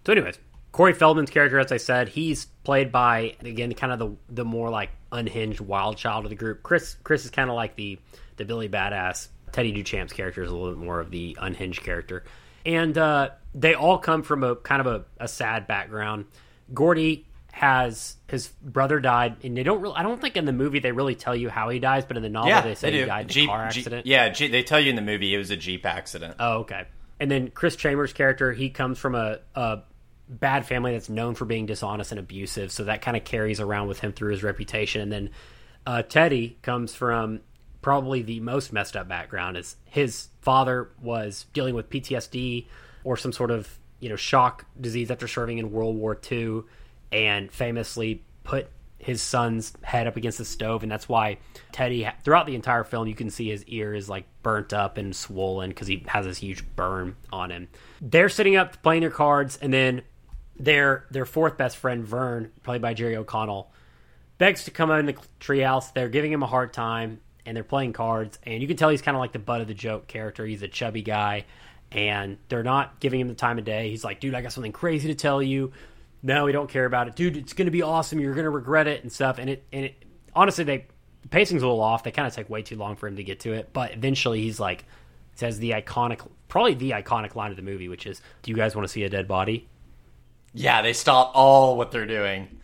so, 0.07 0.13
anyways, 0.13 0.39
Corey 0.73 0.93
Feldman's 0.93 1.31
character, 1.31 1.59
as 1.59 1.73
I 1.73 1.77
said, 1.77 2.09
he's 2.09 2.47
played 2.65 2.91
by 2.93 3.37
again 3.41 3.73
kind 3.75 3.93
of 3.93 3.99
the 3.99 4.17
the 4.29 4.45
more 4.45 4.71
like 4.71 4.91
unhinged 5.13 5.61
wild 5.61 5.97
child 5.97 6.25
of 6.25 6.31
the 6.31 6.37
group. 6.37 6.63
Chris 6.63 6.97
Chris 7.05 7.25
is 7.25 7.31
kind 7.31 7.49
of 7.49 7.57
like 7.57 7.77
the 7.77 7.99
the 8.37 8.45
Billy 8.45 8.69
Badass. 8.69 9.29
Teddy 9.53 9.73
Duchamp's 9.73 10.13
character 10.13 10.43
is 10.43 10.51
a 10.51 10.55
little 10.55 10.75
bit 10.75 10.85
more 10.85 10.99
of 10.99 11.13
the 11.13 11.39
unhinged 11.41 11.83
character, 11.85 12.25
and 12.67 12.99
uh, 12.99 13.31
they 13.55 13.75
all 13.75 13.99
come 13.99 14.25
from 14.25 14.43
a 14.43 14.57
kind 14.57 14.81
of 14.81 14.87
a, 14.89 15.05
a 15.25 15.29
sad 15.29 15.69
background. 15.69 16.25
Gordy 16.73 17.25
has 17.55 18.17
his 18.29 18.49
brother 18.49 18.99
died, 18.99 19.37
and 19.45 19.57
they 19.57 19.63
don't. 19.63 19.81
Really, 19.81 19.95
I 19.95 20.03
don't 20.03 20.21
think 20.21 20.37
in 20.37 20.45
the 20.45 20.53
movie 20.53 20.81
they 20.81 20.91
really 20.93 21.15
tell 21.15 21.37
you 21.37 21.49
how 21.49 21.69
he 21.69 21.79
dies, 21.79 22.05
but 22.05 22.17
in 22.17 22.23
the 22.25 22.29
novel 22.29 22.49
yeah, 22.51 22.61
they 22.63 22.75
say 22.75 22.91
do. 22.91 22.99
he 22.99 23.05
died 23.05 23.21
in 23.27 23.31
a 23.31 23.33
Jeep- 23.33 23.49
car 23.49 23.69
Jeep- 23.71 23.79
accident. 23.83 24.07
yeah, 24.07 24.29
Jeep- 24.29 24.51
they 24.51 24.63
tell 24.65 24.81
you 24.81 24.91
in 24.91 24.97
the 24.97 25.03
movie 25.03 25.33
it 25.35 25.39
was 25.39 25.51
a 25.51 25.57
Jeep 25.57 25.87
accident. 25.87 26.35
Oh, 26.41 26.59
okay. 26.61 26.85
And 27.21 27.31
then 27.31 27.51
Chris 27.51 27.77
Chambers' 27.77 28.13
character, 28.13 28.53
he 28.53 28.71
comes 28.71 28.99
from 28.99 29.15
a, 29.15 29.39
a 29.55 29.79
bad 30.29 30.67
family 30.67 30.93
that's 30.93 31.09
known 31.09 31.37
for 31.37 31.45
being 31.45 31.65
dishonest 31.67 32.11
and 32.11 32.19
abusive, 32.19 32.73
so 32.73 32.85
that 32.85 33.03
kind 33.03 33.17
of 33.17 33.23
carries 33.23 33.61
around 33.61 33.87
with 33.87 34.01
him 34.01 34.13
through 34.13 34.33
his 34.33 34.43
reputation. 34.43 35.01
And 35.01 35.13
then 35.13 35.31
uh, 35.87 36.03
Teddy 36.03 36.59
comes 36.63 36.93
from 36.93 37.41
probably 37.83 38.23
the 38.23 38.41
most 38.41 38.73
messed 38.73 38.97
up 38.97 39.07
background. 39.07 39.57
Is 39.57 39.77
his 39.85 40.27
father 40.41 40.91
was 41.01 41.47
dealing 41.53 41.77
with 41.77 41.89
PTSD 41.89 42.67
or 43.05 43.17
some 43.17 43.33
sort 43.33 43.53
of 43.53 43.79
you 44.01 44.09
know 44.09 44.17
shock 44.17 44.67
disease 44.81 45.11
after 45.13 45.29
serving 45.29 45.59
in 45.59 45.71
World 45.71 45.97
War 45.97 46.19
II, 46.31 46.63
and 47.15 47.51
famously 47.51 48.23
put 48.43 48.69
his 48.99 49.23
son's 49.23 49.73
head 49.83 50.07
up 50.07 50.17
against 50.17 50.39
the 50.39 50.45
stove, 50.45 50.83
and 50.83 50.91
that's 50.91 51.09
why 51.09 51.39
Teddy, 51.73 52.09
throughout 52.25 52.47
the 52.47 52.55
entire 52.55 52.85
film, 52.85 53.07
you 53.07 53.15
can 53.15 53.31
see 53.31 53.51
his 53.51 53.65
ear 53.67 53.95
is 53.95 54.09
like 54.09 54.25
burnt 54.43 54.73
up 54.73 54.99
and 54.99 55.15
swollen 55.15 55.71
because 55.71 55.87
he 55.87 56.05
has 56.09 56.27
this 56.27 56.39
huge 56.39 56.65
burn 56.75 57.15
on 57.33 57.51
him. 57.51 57.69
They're 58.01 58.29
sitting 58.29 58.57
up 58.57 58.83
playing 58.83 59.03
their 59.03 59.11
cards, 59.11 59.57
and 59.63 59.73
then 59.73 60.03
their 60.59 61.07
their 61.11 61.25
fourth 61.25 61.57
best 61.57 61.77
friend 61.77 62.05
Vern, 62.05 62.51
played 62.63 62.83
by 62.83 62.95
Jerry 62.95 63.17
O'Connell, 63.17 63.71
begs 64.39 64.65
to 64.65 64.71
come 64.71 64.91
in 64.91 65.07
the 65.07 65.15
treehouse. 65.39 65.93
They're 65.93 66.09
giving 66.09 66.33
him 66.33 66.43
a 66.43 66.49
hard 66.49 66.73
time, 66.73 67.21
and 67.47 67.57
they're 67.57 67.63
playing 67.63 67.93
cards, 67.93 68.39
and 68.43 68.61
you 68.61 68.67
can 68.67 68.77
tell 68.77 68.89
he's 68.89 69.03
kind 69.03 69.17
of 69.17 69.21
like 69.21 69.33
the 69.33 69.39
butt 69.39 69.61
of 69.61 69.69
the 69.69 69.75
joke 69.75 70.09
character. 70.09 70.45
He's 70.45 70.63
a 70.63 70.69
chubby 70.69 71.03
guy, 71.03 71.45
and 71.93 72.39
they're 72.49 72.65
not 72.65 72.99
giving 72.99 73.21
him 73.21 73.29
the 73.29 73.35
time 73.35 73.59
of 73.59 73.65
day. 73.65 73.91
He's 73.91 74.03
like, 74.03 74.19
"Dude, 74.19 74.35
I 74.35 74.41
got 74.41 74.53
something 74.53 74.73
crazy 74.73 75.09
to 75.09 75.15
tell 75.15 75.43
you." 75.43 75.73
No, 76.27 76.47
we 76.47 76.53
don't 76.53 76.71
care 76.71 76.87
about 76.87 77.07
it, 77.07 77.15
dude. 77.15 77.37
It's 77.37 77.53
going 77.53 77.67
to 77.67 77.71
be 77.71 77.83
awesome. 77.83 78.19
You're 78.19 78.33
going 78.33 78.45
to 78.45 78.51
regret 78.51 78.87
it 78.87 79.03
and 79.03 79.13
stuff. 79.13 79.39
And 79.39 79.51
it 79.51 79.67
and 79.71 79.85
it 79.85 80.03
honestly, 80.35 80.65
they 80.65 80.87
the 81.21 81.29
pacing's 81.29 81.63
a 81.63 81.67
little 81.67 81.83
off. 81.83 82.03
They 82.03 82.11
kind 82.11 82.27
of 82.27 82.35
take 82.35 82.49
way 82.49 82.63
too 82.63 82.77
long 82.77 82.97
for 82.97 83.07
him 83.07 83.17
to 83.17 83.23
get 83.23 83.41
to 83.41 83.53
it. 83.53 83.75
But 83.75 83.93
eventually, 83.93 84.41
he's 84.41 84.59
like 84.59 84.87
says 85.35 85.59
the 85.59 85.73
iconic, 85.73 86.27
probably 86.49 86.75
the 86.75 86.93
iconic 86.93 87.35
line 87.35 87.51
of 87.51 87.57
the 87.57 87.63
movie, 87.63 87.91
which 87.91 88.07
is, 88.07 88.23
"Do 88.43 88.51
you 88.51 88.57
guys 88.57 88.75
want 88.75 88.89
to 88.89 88.93
see 88.93 89.05
a 89.05 89.11
dead 89.11 89.29
body?" 89.29 89.69
Yeah, 90.55 90.81
they 90.81 90.95
stop 90.95 91.33
all 91.35 91.77
what 91.77 91.93
they're 91.93 92.07
doing. 92.07 92.61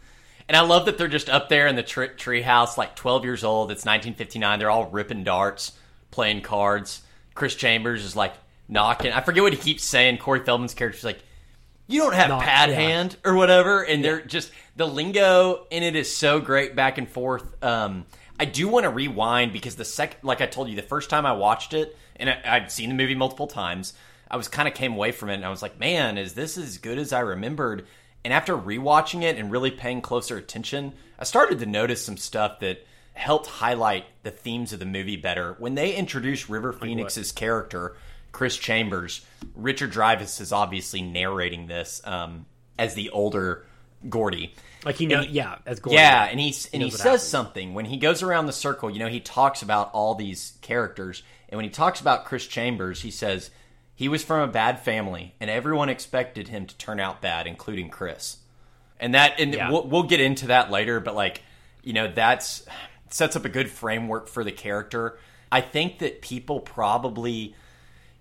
And 0.49 0.57
I 0.57 0.62
love 0.62 0.87
that 0.87 0.96
they're 0.96 1.07
just 1.07 1.29
up 1.29 1.51
there 1.51 1.66
in 1.66 1.77
the 1.77 1.83
tree 1.83 2.09
treehouse, 2.09 2.79
like 2.79 2.96
12 2.96 3.25
years 3.25 3.44
old. 3.44 3.70
It's 3.70 3.85
1959. 3.85 4.59
They're 4.59 4.70
all 4.70 4.87
ripping 4.87 5.23
darts, 5.23 5.73
playing 6.11 6.40
cards. 6.40 7.03
Chris 7.35 7.55
Chambers 7.55 8.05
is 8.07 8.16
like 8.16 8.33
knocking. 8.68 9.12
I 9.12 9.20
forget 9.20 9.42
what 9.42 9.53
he 9.53 9.59
keeps 9.59 9.85
saying. 9.85 10.16
Corey 10.16 10.40
Feldman's 10.40 10.73
character's 10.73 11.05
like, 11.05 11.20
"You 11.90 12.00
don't 12.00 12.14
have 12.14 12.29
Knock, 12.29 12.42
pad 12.42 12.70
yeah. 12.70 12.76
hand 12.76 13.16
or 13.24 13.35
whatever." 13.35 13.83
And 13.83 14.05
they're 14.05 14.20
just 14.22 14.53
the 14.76 14.87
lingo 14.87 15.66
in 15.70 15.83
it 15.83 15.96
is 15.96 16.14
so 16.14 16.40
great 16.40 16.74
back 16.74 16.98
and 16.98 17.09
forth. 17.09 17.62
Um, 17.62 18.07
I 18.38 18.46
do 18.46 18.68
want 18.68 18.85
to 18.85 18.90
rewind 18.90 19.53
because 19.53 19.76
the 19.76 19.85
second, 19.85 20.20
like 20.22 20.40
I 20.40 20.46
told 20.46 20.68
you, 20.70 20.76
the 20.76 20.83
first 20.83 21.11
time 21.11 21.26
I 21.26 21.33
watched 21.33 21.74
it, 21.74 21.96
and 22.16 22.31
I, 22.31 22.40
I'd 22.44 22.72
seen 22.72 22.88
the 22.88 22.94
movie 22.94 23.14
multiple 23.14 23.46
times. 23.46 23.92
I 24.31 24.37
was 24.37 24.48
kind 24.48 24.68
of 24.68 24.74
came 24.74 24.94
away 24.94 25.12
from 25.12 25.29
it 25.29 25.35
and 25.35 25.44
I 25.44 25.50
was 25.50 25.61
like, 25.61 25.81
man, 25.81 26.16
is 26.16 26.35
this 26.35 26.57
as 26.57 26.79
good 26.79 26.98
as 26.98 27.12
I 27.12 27.20
remembered? 27.20 27.87
And 28.24 28.33
after 28.33 28.57
rewatching 28.57 29.22
it 29.22 29.37
and 29.37 29.50
really 29.50 29.70
paying 29.70 30.00
closer 30.00 30.37
attention, 30.37 30.92
I 31.18 31.24
started 31.24 31.59
to 31.59 31.66
notice 31.66 32.05
some 32.05 32.16
stuff 32.16 32.61
that 32.61 32.87
helped 33.12 33.46
highlight 33.46 34.05
the 34.22 34.31
themes 34.31 34.72
of 34.72 34.79
the 34.79 34.87
movie 34.87 35.16
better. 35.16 35.57
When 35.59 35.74
they 35.74 35.94
introduced 35.94 36.48
River 36.48 36.72
Phoenix's 36.72 37.33
character, 37.33 37.96
Chris 38.33 38.57
Chambers, 38.57 39.25
Richard 39.55 39.93
Dreyfuss 39.93 40.40
is 40.40 40.53
obviously 40.53 41.03
narrating 41.03 41.66
this 41.66 42.01
um, 42.05 42.47
as 42.79 42.95
the 42.95 43.11
older 43.11 43.66
Gordy. 44.09 44.55
Like 44.85 44.97
he 44.97 45.07
know, 45.07 45.23
he- 45.23 45.33
yeah, 45.33 45.57
as 45.66 45.81
Gordon. 45.81 45.99
Yeah, 46.01 46.25
and 46.25 46.40
he's 46.40 46.66
and 46.73 46.83
he 46.83 46.88
knows 46.88 46.97
says 46.99 47.05
happens. 47.05 47.23
something 47.25 47.75
when 47.75 47.85
he 47.85 47.97
goes 47.99 48.23
around 48.23 48.47
the 48.47 48.53
circle. 48.53 48.88
You 48.90 48.99
know, 48.99 49.09
he 49.09 49.21
talks 49.21 49.62
about 49.62 49.90
all 49.93 50.14
these 50.14 50.57
characters, 50.62 51.23
and 51.49 51.57
when 51.59 51.64
he 51.64 51.71
talks 51.71 52.01
about 52.01 52.25
Chris 52.25 52.47
Chambers, 52.47 53.03
he 53.03 53.11
says 53.11 53.51
he 53.95 54.09
was 54.09 54.25
from 54.25 54.49
a 54.49 54.53
bad 54.53 54.81
family, 54.81 55.35
and 55.40 55.51
everyone 55.51 55.90
expected 55.90 56.49
him 56.49 56.64
to 56.66 56.77
turn 56.79 56.99
out 56.99 57.21
bad, 57.21 57.47
including 57.47 57.90
Chris. 57.90 58.38
And 58.99 59.14
that, 59.14 59.38
and 59.40 59.53
Yeah. 59.55 59.71
we'll, 59.71 59.87
we'll 59.87 60.03
get 60.05 60.21
into 60.21 60.47
that 60.49 60.71
later, 60.71 61.01
but 61.01 61.14
like, 61.14 61.43
you 61.83 61.93
know, 61.93 62.11
that's 62.11 62.64
sets 63.11 63.35
up 63.37 63.45
a 63.45 63.49
good 63.51 63.69
framework 63.71 64.29
for 64.29 64.45
the 64.45 64.53
character. 64.53 65.19
I 65.53 65.61
think 65.62 65.99
that 65.99 66.23
people 66.23 66.61
probably 66.61 67.55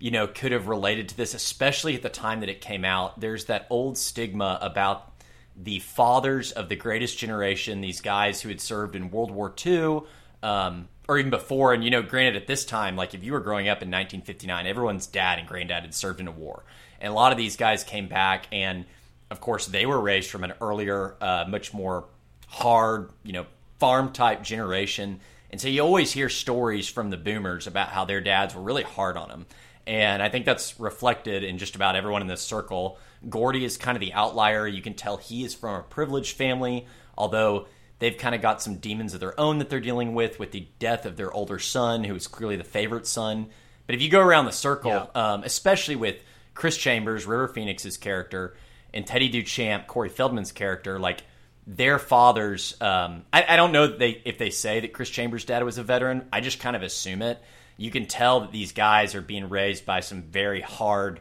you 0.00 0.10
know, 0.10 0.26
could 0.26 0.50
have 0.50 0.66
related 0.66 1.10
to 1.10 1.16
this, 1.16 1.34
especially 1.34 1.94
at 1.94 2.02
the 2.02 2.08
time 2.08 2.40
that 2.40 2.48
it 2.48 2.60
came 2.60 2.84
out. 2.84 3.20
There's 3.20 3.44
that 3.44 3.66
old 3.70 3.96
stigma 3.98 4.58
about 4.60 5.12
the 5.54 5.78
fathers 5.80 6.52
of 6.52 6.68
the 6.68 6.76
greatest 6.76 7.18
generation, 7.18 7.82
these 7.82 8.00
guys 8.00 8.40
who 8.40 8.48
had 8.48 8.60
served 8.60 8.96
in 8.96 9.10
World 9.10 9.30
War 9.30 9.54
II, 9.64 10.00
um, 10.42 10.88
or 11.06 11.18
even 11.18 11.30
before. 11.30 11.74
And 11.74 11.84
you 11.84 11.90
know, 11.90 12.02
granted, 12.02 12.40
at 12.40 12.46
this 12.46 12.64
time, 12.64 12.96
like 12.96 13.14
if 13.14 13.22
you 13.22 13.32
were 13.32 13.40
growing 13.40 13.68
up 13.68 13.82
in 13.82 13.88
1959, 13.88 14.66
everyone's 14.66 15.06
dad 15.06 15.38
and 15.38 15.46
granddad 15.46 15.82
had 15.82 15.94
served 15.94 16.18
in 16.18 16.26
a 16.26 16.32
war, 16.32 16.64
and 17.00 17.10
a 17.10 17.14
lot 17.14 17.30
of 17.30 17.38
these 17.38 17.56
guys 17.56 17.84
came 17.84 18.08
back, 18.08 18.46
and 18.50 18.86
of 19.30 19.40
course, 19.40 19.66
they 19.66 19.86
were 19.86 20.00
raised 20.00 20.30
from 20.30 20.44
an 20.44 20.54
earlier, 20.60 21.14
uh, 21.20 21.44
much 21.46 21.72
more 21.72 22.06
hard, 22.48 23.10
you 23.22 23.32
know, 23.32 23.46
farm 23.78 24.12
type 24.12 24.42
generation. 24.42 25.20
And 25.50 25.60
so 25.60 25.68
you 25.68 25.82
always 25.82 26.12
hear 26.12 26.28
stories 26.28 26.88
from 26.88 27.10
the 27.10 27.16
boomers 27.16 27.66
about 27.66 27.88
how 27.88 28.04
their 28.04 28.20
dads 28.20 28.54
were 28.54 28.62
really 28.62 28.82
hard 28.82 29.16
on 29.16 29.28
them. 29.28 29.46
And 29.90 30.22
I 30.22 30.28
think 30.28 30.44
that's 30.44 30.78
reflected 30.78 31.42
in 31.42 31.58
just 31.58 31.74
about 31.74 31.96
everyone 31.96 32.22
in 32.22 32.28
this 32.28 32.42
circle. 32.42 32.96
Gordy 33.28 33.64
is 33.64 33.76
kind 33.76 33.96
of 33.96 34.00
the 34.00 34.12
outlier. 34.12 34.64
You 34.68 34.82
can 34.82 34.94
tell 34.94 35.16
he 35.16 35.42
is 35.42 35.52
from 35.52 35.74
a 35.74 35.82
privileged 35.82 36.36
family, 36.36 36.86
although 37.18 37.66
they've 37.98 38.16
kind 38.16 38.36
of 38.36 38.40
got 38.40 38.62
some 38.62 38.76
demons 38.76 39.14
of 39.14 39.20
their 39.20 39.38
own 39.38 39.58
that 39.58 39.68
they're 39.68 39.80
dealing 39.80 40.14
with, 40.14 40.38
with 40.38 40.52
the 40.52 40.68
death 40.78 41.06
of 41.06 41.16
their 41.16 41.32
older 41.32 41.58
son, 41.58 42.04
who 42.04 42.14
is 42.14 42.28
clearly 42.28 42.54
the 42.54 42.62
favorite 42.62 43.04
son. 43.04 43.48
But 43.88 43.96
if 43.96 44.00
you 44.00 44.08
go 44.08 44.20
around 44.20 44.44
the 44.44 44.52
circle, 44.52 44.92
yeah. 44.92 45.32
um, 45.32 45.42
especially 45.42 45.96
with 45.96 46.22
Chris 46.54 46.76
Chambers, 46.76 47.26
River 47.26 47.48
Phoenix's 47.48 47.96
character, 47.96 48.54
and 48.94 49.04
Teddy 49.04 49.28
Duchamp, 49.28 49.88
Corey 49.88 50.08
Feldman's 50.08 50.52
character, 50.52 51.00
like 51.00 51.24
their 51.66 51.98
fathers. 51.98 52.80
Um, 52.80 53.24
I, 53.32 53.44
I, 53.48 53.56
don't 53.56 53.72
know 53.72 53.88
they, 53.88 54.22
if 54.24 54.38
they 54.38 54.50
say 54.50 54.78
that 54.78 54.92
Chris 54.92 55.10
Chambers' 55.10 55.44
dad 55.44 55.64
was 55.64 55.78
a 55.78 55.82
veteran. 55.82 56.28
I 56.32 56.42
just 56.42 56.60
kind 56.60 56.76
of 56.76 56.82
assume 56.82 57.22
it. 57.22 57.42
You 57.80 57.90
can 57.90 58.04
tell 58.04 58.40
that 58.40 58.52
these 58.52 58.72
guys 58.72 59.14
are 59.14 59.22
being 59.22 59.48
raised 59.48 59.86
by 59.86 60.00
some 60.00 60.20
very 60.20 60.60
hard 60.60 61.18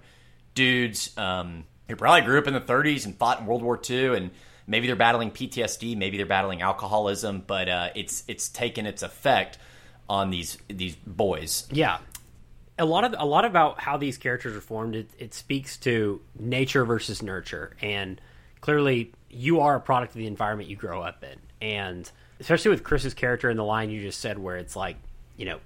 dudes 0.56 1.18
um, 1.18 1.64
who 1.88 1.96
probably 1.96 2.20
grew 2.20 2.38
up 2.38 2.48
in 2.48 2.54
the 2.54 2.60
30s 2.60 3.06
and 3.06 3.16
fought 3.16 3.40
in 3.40 3.46
World 3.46 3.64
War 3.64 3.80
II, 3.90 4.18
and 4.18 4.32
maybe 4.68 4.86
they're 4.86 4.98
battling 4.98 5.32
PTSD, 5.32 5.96
maybe 5.96 6.18
they're 6.18 6.26
battling 6.26 6.62
alcoholism, 6.62 7.46
but 7.48 7.70
uh, 7.70 7.92
it's 7.96 8.26
it's 8.28 8.50
taken 8.50 8.86
its 8.86 9.04
effect 9.04 9.58
on 10.10 10.32
these 10.32 10.58
these 10.68 10.98
boys. 10.98 11.66
Yeah, 11.72 12.00
a 12.78 12.84
lot 12.84 13.06
of 13.06 13.16
a 13.18 13.26
lot 13.26 13.46
about 13.46 13.80
how 13.80 13.96
these 13.96 14.18
characters 14.18 14.54
are 14.54 14.60
formed. 14.60 14.98
It, 14.98 15.10
it 15.18 15.34
speaks 15.34 15.78
to 15.78 16.20
nature 16.38 16.84
versus 16.84 17.24
nurture, 17.24 17.78
and 17.82 18.20
clearly 18.60 19.14
you 19.30 19.62
are 19.62 19.78
a 19.78 19.80
product 19.80 20.12
of 20.12 20.18
the 20.18 20.28
environment 20.28 20.70
you 20.70 20.76
grow 20.76 21.02
up 21.04 21.24
in. 21.24 21.40
And 21.62 22.12
especially 22.42 22.72
with 22.72 22.84
Chris's 22.84 23.14
character 23.14 23.50
and 23.50 23.58
the 23.58 23.64
line 23.64 23.90
you 23.90 24.02
just 24.02 24.20
said, 24.20 24.38
where 24.38 24.58
it's 24.58 24.76
like, 24.76 24.98
you 25.38 25.46
know, 25.46 25.60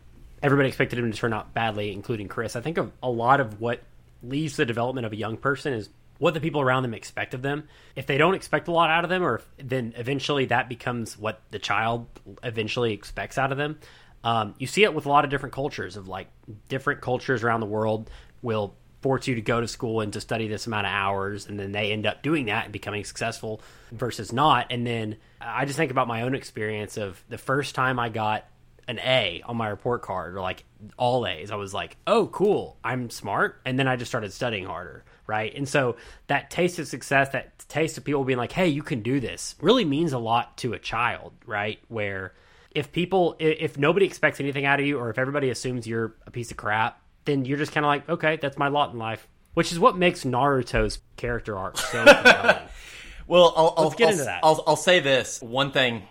everybody 0.43 0.67
expected 0.67 0.99
him 0.99 1.11
to 1.11 1.17
turn 1.17 1.33
out 1.33 1.53
badly, 1.53 1.93
including 1.93 2.27
Chris. 2.27 2.55
I 2.55 2.61
think 2.61 2.77
of 2.77 2.91
a 3.01 3.09
lot 3.09 3.39
of 3.39 3.61
what 3.61 3.81
leads 4.21 4.57
the 4.57 4.65
development 4.65 5.05
of 5.05 5.13
a 5.13 5.15
young 5.15 5.37
person 5.37 5.73
is 5.73 5.89
what 6.19 6.33
the 6.33 6.41
people 6.41 6.61
around 6.61 6.83
them 6.83 6.93
expect 6.93 7.33
of 7.33 7.41
them. 7.41 7.67
If 7.95 8.05
they 8.05 8.17
don't 8.17 8.35
expect 8.35 8.67
a 8.67 8.71
lot 8.71 8.89
out 8.89 9.03
of 9.03 9.09
them, 9.09 9.23
or 9.23 9.35
if, 9.35 9.47
then 9.57 9.93
eventually 9.97 10.45
that 10.45 10.69
becomes 10.69 11.17
what 11.17 11.41
the 11.51 11.59
child 11.59 12.07
eventually 12.43 12.93
expects 12.93 13.37
out 13.37 13.51
of 13.51 13.57
them. 13.57 13.79
Um, 14.23 14.53
you 14.57 14.67
see 14.67 14.83
it 14.83 14.93
with 14.93 15.05
a 15.05 15.09
lot 15.09 15.23
of 15.23 15.31
different 15.31 15.53
cultures 15.53 15.97
of 15.97 16.07
like 16.07 16.27
different 16.69 17.01
cultures 17.01 17.43
around 17.43 17.61
the 17.61 17.65
world 17.65 18.09
will 18.41 18.75
force 19.01 19.27
you 19.27 19.35
to 19.35 19.41
go 19.41 19.59
to 19.59 19.67
school 19.67 19.99
and 19.99 20.13
to 20.13 20.21
study 20.21 20.47
this 20.47 20.65
amount 20.65 20.87
of 20.87 20.93
hours 20.93 21.45
and 21.45 21.59
then 21.59 21.73
they 21.73 21.91
end 21.91 22.05
up 22.05 22.23
doing 22.23 22.45
that 22.45 22.63
and 22.63 22.71
becoming 22.71 23.03
successful 23.03 23.59
versus 23.91 24.31
not 24.31 24.67
and 24.69 24.87
then 24.87 25.17
i 25.41 25.65
just 25.65 25.75
think 25.75 25.91
about 25.91 26.07
my 26.07 26.21
own 26.21 26.33
experience 26.33 26.95
of 26.95 27.21
the 27.27 27.37
first 27.37 27.75
time 27.75 27.99
i 27.99 28.07
got 28.07 28.45
an 28.87 28.99
a 28.99 29.41
on 29.45 29.57
my 29.57 29.67
report 29.67 30.01
card 30.01 30.35
or 30.35 30.41
like 30.41 30.63
all 30.97 31.25
a's. 31.27 31.51
I 31.51 31.55
was 31.55 31.73
like 31.73 31.97
oh 32.07 32.27
cool. 32.27 32.77
I'm 32.83 33.09
smart. 33.09 33.61
And 33.65 33.77
then 33.77 33.87
i 33.87 33.95
just 33.95 34.11
started 34.11 34.33
studying 34.33 34.65
harder 34.65 35.03
right? 35.25 35.55
And 35.55 35.69
so 35.69 35.95
that 36.27 36.49
taste 36.49 36.79
of 36.79 36.87
success 36.87 37.29
that 37.29 37.59
taste 37.69 37.97
of 37.97 38.03
people 38.03 38.23
being 38.23 38.37
like 38.37 38.51
hey 38.51 38.67
you 38.67 38.83
can 38.83 39.01
do 39.01 39.19
this 39.19 39.55
really 39.61 39.85
means 39.85 40.13
a 40.13 40.19
lot 40.19 40.57
to 40.57 40.73
a 40.73 40.79
child 40.79 41.33
right? 41.45 41.79
Where 41.87 42.33
if 42.71 42.91
people 42.91 43.35
if 43.39 43.77
nobody 43.77 44.05
expects 44.05 44.39
anything 44.39 44.65
out 44.65 44.79
of 44.79 44.85
you 44.85 44.97
or 44.97 45.09
if 45.09 45.17
everybody 45.17 45.49
assumes 45.49 45.87
you're 45.87 46.15
a 46.25 46.31
piece 46.31 46.51
of 46.51 46.57
crap 46.57 46.99
then 47.25 47.45
you're 47.45 47.57
just 47.57 47.71
kind 47.71 47.85
of 47.85 47.87
like, 47.87 48.09
okay, 48.09 48.37
that's 48.41 48.57
my 48.57 48.67
lot 48.67 48.91
in 48.91 48.99
life, 48.99 49.27
which 49.53 49.71
is 49.71 49.79
what 49.79 49.97
makes 49.97 50.23
Naruto's 50.23 50.99
character 51.15 51.57
arc 51.57 51.77
so 51.77 52.03
well, 53.27 53.53
I'll, 53.55 53.73
I'll 53.77 53.91
get 53.91 54.07
I'll, 54.07 54.11
into 54.11 54.25
that. 54.25 54.39
I'll, 54.43 54.63
I'll 54.67 54.75
say 54.75 54.99
this. 54.99 55.41
One 55.41 55.71
thing 55.71 56.03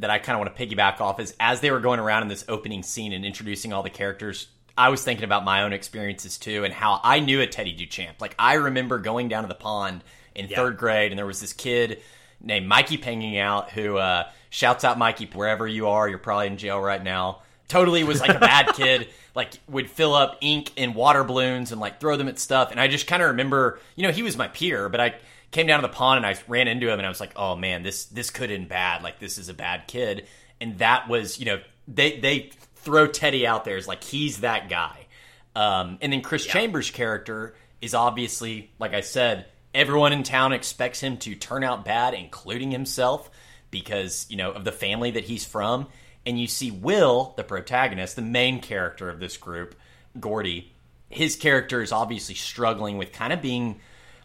that 0.00 0.10
I 0.10 0.18
kind 0.18 0.34
of 0.34 0.44
want 0.44 0.56
to 0.56 0.66
piggyback 0.66 1.00
off 1.00 1.20
is 1.20 1.34
as 1.38 1.60
they 1.60 1.70
were 1.70 1.80
going 1.80 2.00
around 2.00 2.22
in 2.22 2.28
this 2.28 2.44
opening 2.48 2.82
scene 2.82 3.12
and 3.12 3.24
introducing 3.24 3.72
all 3.72 3.82
the 3.82 3.90
characters. 3.90 4.48
I 4.76 4.88
was 4.88 5.02
thinking 5.02 5.24
about 5.24 5.44
my 5.44 5.62
own 5.62 5.72
experiences 5.72 6.38
too, 6.38 6.64
and 6.64 6.72
how 6.72 7.00
I 7.02 7.20
knew 7.20 7.40
a 7.40 7.46
Teddy 7.46 7.76
Duchamp. 7.76 8.20
Like 8.20 8.34
I 8.38 8.54
remember 8.54 8.98
going 8.98 9.28
down 9.28 9.42
to 9.42 9.48
the 9.48 9.54
pond 9.54 10.02
in 10.34 10.48
yeah. 10.48 10.56
third 10.56 10.78
grade, 10.78 11.12
and 11.12 11.18
there 11.18 11.26
was 11.26 11.40
this 11.40 11.52
kid 11.52 12.00
named 12.40 12.66
Mikey 12.66 12.96
Panging 12.96 13.38
Out 13.38 13.70
who 13.70 13.98
uh, 13.98 14.28
shouts 14.48 14.84
out 14.84 14.98
Mikey 14.98 15.28
wherever 15.34 15.66
you 15.66 15.88
are. 15.88 16.08
You're 16.08 16.18
probably 16.18 16.46
in 16.46 16.56
jail 16.56 16.80
right 16.80 17.02
now. 17.02 17.42
Totally 17.68 18.02
was 18.04 18.20
like 18.20 18.34
a 18.34 18.40
bad 18.40 18.68
kid 18.74 19.08
like 19.34 19.52
would 19.68 19.88
fill 19.88 20.14
up 20.14 20.38
ink 20.40 20.72
in 20.76 20.94
water 20.94 21.24
balloons 21.24 21.72
and 21.72 21.80
like 21.80 22.00
throw 22.00 22.16
them 22.16 22.28
at 22.28 22.38
stuff. 22.38 22.70
And 22.70 22.80
I 22.80 22.88
just 22.88 23.06
kind 23.06 23.22
of 23.22 23.30
remember, 23.30 23.78
you 23.96 24.06
know, 24.06 24.12
he 24.12 24.22
was 24.22 24.36
my 24.36 24.48
peer, 24.48 24.88
but 24.88 25.00
I 25.00 25.14
came 25.50 25.66
down 25.66 25.80
to 25.80 25.86
the 25.86 25.92
pond 25.92 26.18
and 26.18 26.26
I 26.26 26.40
ran 26.48 26.68
into 26.68 26.88
him 26.88 26.98
and 26.98 27.06
I 27.06 27.08
was 27.08 27.20
like, 27.20 27.32
oh 27.36 27.56
man, 27.56 27.82
this 27.82 28.06
this 28.06 28.30
could 28.30 28.50
end 28.50 28.68
bad. 28.68 29.02
Like 29.02 29.18
this 29.18 29.38
is 29.38 29.48
a 29.48 29.54
bad 29.54 29.86
kid. 29.86 30.26
And 30.60 30.78
that 30.78 31.08
was, 31.08 31.38
you 31.38 31.46
know, 31.46 31.60
they 31.88 32.18
they 32.18 32.50
throw 32.76 33.06
Teddy 33.06 33.46
out 33.46 33.64
there 33.64 33.76
as 33.76 33.88
like 33.88 34.04
he's 34.04 34.40
that 34.40 34.68
guy. 34.68 35.06
Um, 35.54 35.98
and 36.00 36.12
then 36.12 36.22
Chris 36.22 36.46
yeah. 36.46 36.52
Chambers' 36.52 36.90
character 36.90 37.54
is 37.80 37.94
obviously, 37.94 38.70
like 38.78 38.94
I 38.94 39.00
said, 39.00 39.46
everyone 39.74 40.12
in 40.12 40.22
town 40.22 40.52
expects 40.52 41.00
him 41.00 41.16
to 41.18 41.34
turn 41.34 41.64
out 41.64 41.84
bad, 41.84 42.14
including 42.14 42.70
himself, 42.70 43.30
because 43.70 44.26
you 44.30 44.36
know 44.36 44.52
of 44.52 44.64
the 44.64 44.72
family 44.72 45.12
that 45.12 45.24
he's 45.24 45.44
from 45.44 45.88
and 46.26 46.38
you 46.38 46.46
see 46.46 46.70
Will, 46.70 47.34
the 47.36 47.44
protagonist, 47.44 48.16
the 48.16 48.22
main 48.22 48.60
character 48.60 49.08
of 49.08 49.20
this 49.20 49.36
group, 49.36 49.74
Gordy. 50.18 50.72
His 51.08 51.34
character 51.34 51.82
is 51.82 51.92
obviously 51.92 52.34
struggling 52.34 52.98
with 52.98 53.12
kind 53.12 53.32
of 53.32 53.42
being 53.42 53.80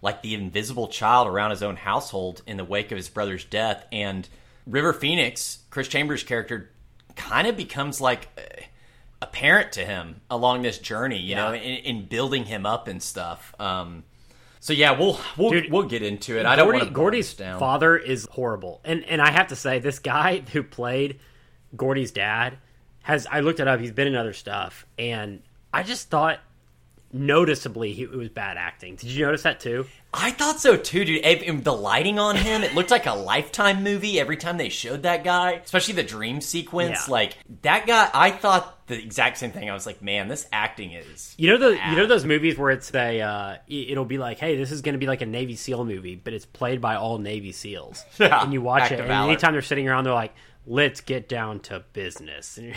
like 0.06 0.22
the 0.22 0.36
invisible 0.36 0.88
child 0.88 1.28
around 1.28 1.50
his 1.50 1.64
own 1.64 1.76
household 1.76 2.44
in 2.46 2.58
the 2.58 2.64
wake 2.64 2.92
of 2.92 2.96
his 2.96 3.10
brother's 3.10 3.44
death. 3.44 3.88
And 3.92 4.30
River 4.68 4.94
Phoenix, 4.94 5.64
Chris 5.72 5.88
Chambers' 5.88 6.22
character, 6.22 6.70
kind 7.16 7.48
of 7.48 7.58
becomes 7.58 8.00
like 8.00 8.30
a 9.20 9.26
parent 9.26 9.72
to 9.74 9.84
him 9.84 10.22
along 10.30 10.62
this 10.62 10.78
journey, 10.78 11.18
you 11.18 11.32
yeah. 11.32 11.48
know, 11.48 11.54
in, 11.54 11.62
in, 11.62 12.06
building 12.06 12.46
him 12.46 12.68
up 12.68 12.88
and 12.88 13.02
stuff. 13.02 13.56
Um, 13.60 14.04
so 14.60 14.74
yeah, 14.74 14.92
we'll 14.92 15.20
we'll 15.38 15.50
Dude, 15.50 15.72
we'll 15.72 15.88
get 15.88 16.04
into 16.04 16.38
it. 16.40 16.46
I 16.46 16.56
don't 16.56 16.72
want 16.72 16.84
to. 16.84 16.92
Gordy's 16.92 17.34
father 17.34 17.98
is 17.98 18.28
horrible, 18.30 18.82
and 18.84 19.04
and 19.06 19.20
I 19.20 19.32
have 19.32 19.48
to 19.48 19.56
say, 19.56 19.80
this 19.80 19.98
guy 19.98 20.44
who 20.54 20.62
played 20.62 21.20
Gordy's 21.76 22.12
dad 22.12 22.60
has 23.02 23.26
I 23.26 23.40
looked 23.40 23.60
it 23.60 23.68
up. 23.68 23.80
He's 23.80 23.92
been 23.92 24.08
in 24.08 24.16
other 24.16 24.34
stuff, 24.34 24.86
and 25.00 25.42
I 25.74 25.82
just 25.82 26.12
thought 26.12 26.40
noticeably 27.16 27.94
he, 27.94 28.04
it 28.04 28.12
was 28.12 28.30
bad 28.30 28.58
acting. 28.58 28.96
Did 28.96 29.10
you 29.10 29.26
notice 29.26 29.44
that 29.44 29.60
too? 29.60 29.86
I 30.14 30.32
thought 30.32 30.60
so 30.60 30.78
too, 30.78 31.06
dude. 31.06 31.64
The 31.64 31.74
lighting 31.74 32.20
on 32.20 32.36
him, 32.36 32.64
it 32.64 32.76
looked 32.76 32.92
like 32.92 33.06
a 33.06 33.14
lifetime 33.14 33.84
movie 33.84 34.20
every 34.20 34.38
time 34.38 34.58
they 34.58 34.70
showed 34.70 35.04
that 35.04 35.24
guy, 35.24 35.54
especially 35.64 35.96
the 35.96 36.04
dream 36.04 36.42
sequence. 36.42 37.08
Yeah. 37.08 37.12
Like 37.12 37.38
that 37.64 37.88
guy, 37.88 38.10
I 38.14 38.32
thought 38.32 38.88
the 38.88 39.02
exact 39.02 39.38
same 39.38 39.52
thing. 39.52 39.70
I 39.70 39.74
was 39.74 39.86
like, 39.86 40.02
man, 40.02 40.28
this 40.28 40.48
acting 40.52 40.92
is. 40.92 41.34
You 41.38 41.50
know 41.50 41.58
the 41.58 41.76
bad. 41.76 41.92
you 41.92 41.98
know 41.98 42.08
those 42.08 42.26
movies 42.26 42.58
where 42.58 42.72
it's 42.72 42.94
a 42.94 43.22
uh, 43.22 43.58
it'll 43.68 44.06
be 44.06 44.18
like, 44.18 44.38
hey, 44.38 44.58
this 44.58 44.72
is 44.72 44.82
going 44.82 44.94
to 44.94 45.00
be 45.00 45.08
like 45.08 45.22
a 45.22 45.26
Navy 45.26 45.56
SEAL 45.56 45.86
movie, 45.86 46.16
but 46.16 46.34
it's 46.34 46.46
played 46.46 46.82
by 46.82 46.96
all 46.96 47.18
Navy 47.18 47.52
SEALs, 47.52 48.04
yeah, 48.20 48.44
and 48.44 48.54
you 48.54 48.62
watch 48.62 48.92
it, 48.92 49.00
and 49.00 49.12
anytime 49.12 49.54
they're 49.54 49.62
sitting 49.62 49.88
around, 49.88 50.04
they're 50.04 50.14
like, 50.14 50.34
let's 50.66 51.02
get 51.02 51.28
down 51.28 51.60
to 51.62 51.84
business. 51.94 52.60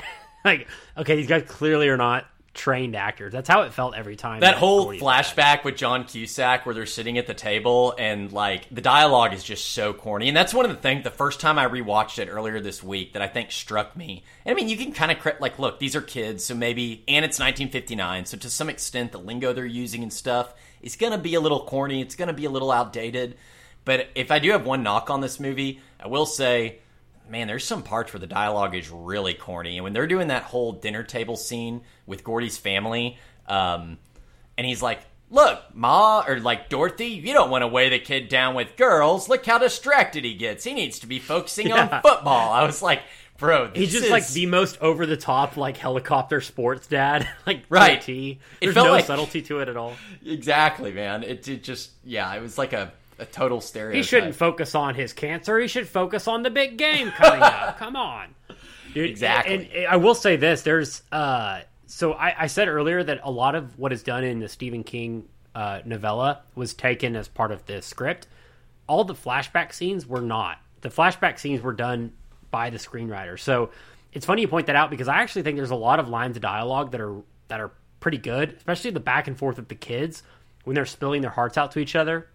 Like, 0.44 0.68
okay, 0.96 1.16
these 1.16 1.26
guys 1.26 1.42
clearly 1.48 1.88
are 1.88 1.96
not 1.96 2.24
trained 2.58 2.96
actors. 2.96 3.32
That's 3.32 3.48
how 3.48 3.62
it 3.62 3.72
felt 3.72 3.94
every 3.94 4.16
time. 4.16 4.40
That, 4.40 4.52
that 4.52 4.58
whole 4.58 4.92
flashback 4.92 5.64
with 5.64 5.76
John 5.76 6.04
Cusack 6.04 6.66
where 6.66 6.74
they're 6.74 6.86
sitting 6.86 7.16
at 7.16 7.26
the 7.26 7.32
table 7.32 7.94
and 7.96 8.32
like 8.32 8.68
the 8.70 8.82
dialogue 8.82 9.32
is 9.32 9.44
just 9.44 9.70
so 9.72 9.94
corny. 9.94 10.28
And 10.28 10.36
that's 10.36 10.52
one 10.52 10.64
of 10.64 10.70
the 10.70 10.76
things 10.76 11.04
the 11.04 11.10
first 11.10 11.40
time 11.40 11.58
I 11.58 11.66
rewatched 11.66 12.18
it 12.18 12.28
earlier 12.28 12.60
this 12.60 12.82
week 12.82 13.12
that 13.12 13.22
I 13.22 13.28
think 13.28 13.52
struck 13.52 13.96
me. 13.96 14.24
And 14.44 14.52
I 14.52 14.56
mean, 14.56 14.68
you 14.68 14.76
can 14.76 14.92
kind 14.92 15.12
of 15.12 15.18
like 15.40 15.58
look, 15.58 15.78
these 15.78 15.94
are 15.94 16.02
kids, 16.02 16.44
so 16.44 16.54
maybe 16.54 17.04
and 17.06 17.24
it's 17.24 17.38
1959, 17.38 18.26
so 18.26 18.36
to 18.36 18.50
some 18.50 18.68
extent 18.68 19.12
the 19.12 19.18
lingo 19.18 19.52
they're 19.52 19.64
using 19.64 20.02
and 20.02 20.12
stuff 20.12 20.52
is 20.82 20.96
going 20.96 21.12
to 21.12 21.18
be 21.18 21.34
a 21.34 21.40
little 21.40 21.64
corny. 21.64 22.02
It's 22.02 22.16
going 22.16 22.28
to 22.28 22.34
be 22.34 22.44
a 22.44 22.50
little 22.50 22.72
outdated. 22.72 23.36
But 23.84 24.08
if 24.14 24.30
I 24.30 24.40
do 24.40 24.50
have 24.50 24.66
one 24.66 24.82
knock 24.82 25.10
on 25.10 25.20
this 25.20 25.38
movie, 25.40 25.80
I 25.98 26.08
will 26.08 26.26
say 26.26 26.80
man, 27.30 27.46
there's 27.46 27.64
some 27.64 27.82
parts 27.82 28.12
where 28.12 28.20
the 28.20 28.26
dialogue 28.26 28.74
is 28.74 28.90
really 28.90 29.34
corny. 29.34 29.76
And 29.76 29.84
when 29.84 29.92
they're 29.92 30.06
doing 30.06 30.28
that 30.28 30.44
whole 30.44 30.72
dinner 30.72 31.02
table 31.02 31.36
scene 31.36 31.82
with 32.06 32.24
Gordy's 32.24 32.58
family, 32.58 33.18
um, 33.46 33.98
and 34.56 34.66
he's 34.66 34.82
like, 34.82 35.00
Look, 35.30 35.62
Ma, 35.74 36.24
or 36.26 36.40
like 36.40 36.70
Dorothy, 36.70 37.08
you 37.08 37.34
don't 37.34 37.50
want 37.50 37.60
to 37.62 37.68
weigh 37.68 37.90
the 37.90 37.98
kid 37.98 38.28
down 38.28 38.54
with 38.54 38.76
girls. 38.76 39.28
Look 39.28 39.44
how 39.44 39.58
distracted 39.58 40.24
he 40.24 40.34
gets. 40.34 40.64
He 40.64 40.72
needs 40.72 41.00
to 41.00 41.06
be 41.06 41.18
focusing 41.18 41.66
yeah. 41.68 41.82
on 41.82 42.02
football. 42.02 42.50
I 42.50 42.64
was 42.64 42.80
like, 42.80 43.02
bro, 43.36 43.70
he's 43.74 43.92
just 43.92 44.06
is... 44.06 44.10
like 44.10 44.26
the 44.28 44.46
most 44.46 44.80
over 44.80 45.04
the 45.04 45.18
top, 45.18 45.58
like 45.58 45.76
helicopter 45.76 46.40
sports 46.40 46.86
dad. 46.86 47.28
like, 47.46 47.64
right. 47.68 48.02
There's 48.06 48.74
no 48.74 48.90
like... 48.90 49.04
subtlety 49.04 49.42
to 49.42 49.60
it 49.60 49.68
at 49.68 49.76
all. 49.76 49.94
Exactly, 50.24 50.92
man. 50.92 51.22
It, 51.22 51.46
it 51.46 51.62
just, 51.62 51.90
yeah, 52.04 52.34
it 52.34 52.40
was 52.40 52.56
like 52.56 52.72
a 52.72 52.92
a 53.18 53.26
total 53.26 53.60
stereotype. 53.60 53.96
He 53.96 54.02
shouldn't 54.02 54.34
focus 54.34 54.74
on 54.74 54.94
his 54.94 55.12
cancer. 55.12 55.58
He 55.58 55.68
should 55.68 55.88
focus 55.88 56.28
on 56.28 56.42
the 56.42 56.50
big 56.50 56.76
game 56.76 57.10
coming 57.10 57.42
up. 57.42 57.78
Come 57.78 57.96
on. 57.96 58.34
Dude, 58.94 59.10
exactly. 59.10 59.70
And, 59.74 59.86
I 59.86 59.96
will 59.96 60.14
say 60.14 60.36
this: 60.36 60.62
there's 60.62 61.02
uh, 61.12 61.60
so 61.86 62.12
I, 62.12 62.44
I, 62.44 62.46
said 62.46 62.68
earlier 62.68 63.02
that 63.02 63.20
a 63.22 63.30
lot 63.30 63.54
of 63.54 63.78
what 63.78 63.92
is 63.92 64.02
done 64.02 64.24
in 64.24 64.40
the 64.40 64.48
Stephen 64.48 64.84
King 64.84 65.28
uh, 65.54 65.80
novella 65.84 66.42
was 66.54 66.74
taken 66.74 67.16
as 67.16 67.28
part 67.28 67.50
of 67.50 67.64
the 67.66 67.82
script. 67.82 68.26
All 68.86 69.04
the 69.04 69.14
flashback 69.14 69.72
scenes 69.72 70.06
were 70.06 70.20
not. 70.20 70.58
The 70.82 70.90
flashback 70.90 71.38
scenes 71.38 71.62
were 71.62 71.72
done 71.72 72.12
by 72.50 72.70
the 72.70 72.78
screenwriter. 72.78 73.38
So 73.38 73.70
it's 74.12 74.26
funny 74.26 74.42
you 74.42 74.48
point 74.48 74.66
that 74.66 74.76
out 74.76 74.90
because 74.90 75.08
I 75.08 75.16
actually 75.22 75.42
think 75.42 75.56
there's 75.56 75.70
a 75.70 75.76
lot 75.76 75.98
of 75.98 76.08
lines 76.08 76.36
of 76.36 76.42
dialogue 76.42 76.92
that 76.92 77.00
are 77.00 77.22
that 77.48 77.60
are 77.60 77.72
pretty 78.00 78.18
good, 78.18 78.54
especially 78.56 78.90
the 78.90 79.00
back 79.00 79.26
and 79.26 79.36
forth 79.36 79.56
with 79.56 79.68
the 79.68 79.74
kids 79.74 80.22
when 80.64 80.74
they're 80.74 80.86
spilling 80.86 81.22
their 81.22 81.30
hearts 81.30 81.58
out 81.58 81.72
to 81.72 81.78
each 81.78 81.96
other. 81.96 82.28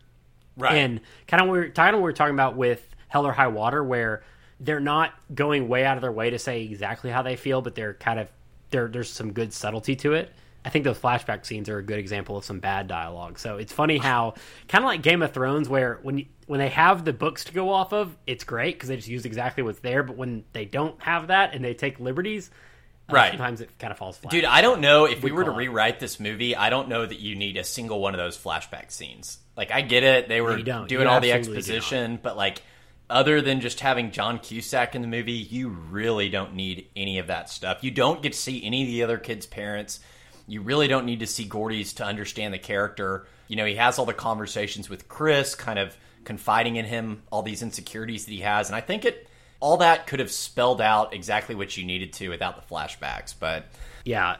Right. 0.57 0.75
And 0.75 1.01
kind 1.27 1.41
of 1.43 1.49
we 1.49 1.69
kind 1.69 1.95
of 1.95 2.01
what 2.01 2.05
we 2.05 2.11
are 2.11 2.15
talking 2.15 2.35
about 2.35 2.55
with 2.55 2.87
Hell 3.07 3.25
or 3.25 3.31
High 3.31 3.47
Water, 3.47 3.83
where 3.83 4.23
they're 4.59 4.79
not 4.79 5.13
going 5.33 5.67
way 5.67 5.85
out 5.85 5.97
of 5.97 6.01
their 6.01 6.11
way 6.11 6.29
to 6.29 6.39
say 6.39 6.63
exactly 6.63 7.09
how 7.09 7.21
they 7.21 7.35
feel, 7.35 7.61
but 7.61 7.75
they're 7.75 7.93
kind 7.95 8.19
of 8.19 8.29
there. 8.69 8.87
There's 8.87 9.09
some 9.09 9.33
good 9.33 9.53
subtlety 9.53 9.95
to 9.97 10.13
it. 10.13 10.31
I 10.65 10.69
think 10.69 10.85
those 10.85 10.97
flashback 10.97 11.45
scenes 11.45 11.67
are 11.67 11.77
a 11.77 11.83
good 11.83 11.99
example 11.99 12.37
of 12.37 12.45
some 12.45 12.59
bad 12.59 12.87
dialogue. 12.87 13.37
So 13.37 13.57
it's 13.57 13.73
funny 13.73 13.97
how 13.99 14.35
kind 14.67 14.83
of 14.83 14.87
like 14.87 15.01
Game 15.01 15.21
of 15.21 15.33
Thrones, 15.33 15.67
where 15.67 15.99
when 16.03 16.19
you, 16.19 16.25
when 16.47 16.59
they 16.59 16.69
have 16.69 17.05
the 17.05 17.13
books 17.13 17.43
to 17.45 17.53
go 17.53 17.69
off 17.69 17.93
of, 17.93 18.15
it's 18.27 18.43
great 18.43 18.75
because 18.75 18.89
they 18.89 18.95
just 18.95 19.07
use 19.07 19.25
exactly 19.25 19.63
what's 19.63 19.79
there. 19.79 20.03
But 20.03 20.17
when 20.17 20.43
they 20.53 20.65
don't 20.65 21.01
have 21.01 21.27
that 21.27 21.53
and 21.53 21.63
they 21.63 21.73
take 21.73 21.99
liberties, 21.99 22.51
right? 23.09 23.31
Sometimes 23.31 23.61
it 23.61 23.69
kind 23.79 23.91
of 23.91 23.97
falls 23.97 24.17
flat. 24.17 24.31
Dude, 24.31 24.45
I 24.45 24.61
don't 24.61 24.81
know 24.81 25.05
if 25.05 25.23
we, 25.23 25.31
we 25.31 25.37
were 25.37 25.43
to 25.45 25.51
rewrite 25.51 25.99
this 25.99 26.19
movie. 26.19 26.55
I 26.55 26.69
don't 26.69 26.89
know 26.89 27.05
that 27.05 27.19
you 27.19 27.35
need 27.35 27.57
a 27.57 27.63
single 27.63 27.99
one 27.99 28.13
of 28.13 28.17
those 28.17 28.37
flashback 28.37 28.91
scenes. 28.91 29.37
Like 29.55 29.71
I 29.71 29.81
get 29.81 30.03
it, 30.03 30.27
they 30.27 30.41
were 30.41 30.57
doing 30.57 30.87
you 30.89 31.07
all 31.07 31.21
the 31.21 31.31
exposition, 31.31 32.19
but 32.21 32.37
like 32.37 32.61
other 33.09 33.41
than 33.41 33.61
just 33.61 33.79
having 33.79 34.11
John 34.11 34.39
Cusack 34.39 34.95
in 34.95 35.01
the 35.01 35.07
movie, 35.07 35.33
you 35.33 35.69
really 35.69 36.29
don't 36.29 36.55
need 36.55 36.87
any 36.95 37.19
of 37.19 37.27
that 37.27 37.49
stuff. 37.49 37.83
You 37.83 37.91
don't 37.91 38.21
get 38.21 38.33
to 38.33 38.39
see 38.39 38.63
any 38.63 38.83
of 38.83 38.87
the 38.87 39.03
other 39.03 39.17
kids' 39.17 39.45
parents. 39.45 39.99
You 40.47 40.61
really 40.61 40.87
don't 40.87 41.05
need 41.05 41.19
to 41.19 41.27
see 41.27 41.45
Gordy's 41.45 41.93
to 41.93 42.05
understand 42.05 42.53
the 42.53 42.59
character. 42.59 43.27
You 43.47 43.55
know, 43.55 43.65
he 43.65 43.75
has 43.75 43.99
all 43.99 44.05
the 44.05 44.13
conversations 44.13 44.89
with 44.89 45.07
Chris, 45.07 45.55
kind 45.55 45.77
of 45.77 45.95
confiding 46.23 46.77
in 46.77 46.85
him 46.85 47.23
all 47.31 47.43
these 47.43 47.61
insecurities 47.61 48.25
that 48.25 48.31
he 48.31 48.39
has, 48.39 48.69
and 48.69 48.75
I 48.75 48.81
think 48.81 49.05
it 49.05 49.27
all 49.63 49.78
that 49.78 50.08
could 50.08 50.19
have 50.19 50.30
spelled 50.30 50.82
out 50.82 51.13
exactly 51.13 51.56
what 51.56 51.78
you 51.78 51.86
needed 51.86 52.12
to 52.12 52.28
without 52.28 52.58
the 52.58 52.76
flashbacks. 52.76 53.34
But 53.39 53.67
yeah, 54.04 54.36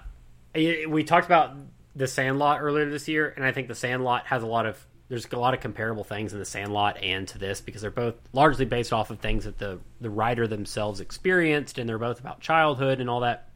we 0.54 1.06
talked 1.06 1.26
about 1.26 1.56
the 1.96 2.08
Sandlot 2.08 2.62
earlier 2.62 2.90
this 2.90 3.08
year, 3.08 3.34
and 3.34 3.46
I 3.46 3.54
think 3.54 3.70
the 3.70 3.76
Sandlot 3.76 4.26
has 4.26 4.44
a 4.44 4.46
lot 4.46 4.66
of 4.66 4.86
there's 5.08 5.26
a 5.32 5.40
lot 5.40 5.54
of 5.54 5.62
comparable 5.62 6.04
things 6.04 6.34
in 6.34 6.40
the 6.40 6.46
Sandlot 6.46 7.02
and 7.02 7.26
to 7.30 7.38
this 7.38 7.62
because 7.62 7.82
they're 7.82 7.90
both 7.90 8.16
largely 8.34 8.66
based 8.66 8.92
off 8.92 9.12
of 9.12 9.20
things 9.20 9.46
that 9.46 9.58
the 9.58 9.80
the 10.02 10.10
writer 10.10 10.46
themselves 10.46 11.00
experienced, 11.00 11.78
and 11.78 11.88
they're 11.88 11.98
both 11.98 12.20
about 12.20 12.42
childhood 12.42 13.00
and 13.00 13.10
all 13.10 13.22
that. 13.22 13.48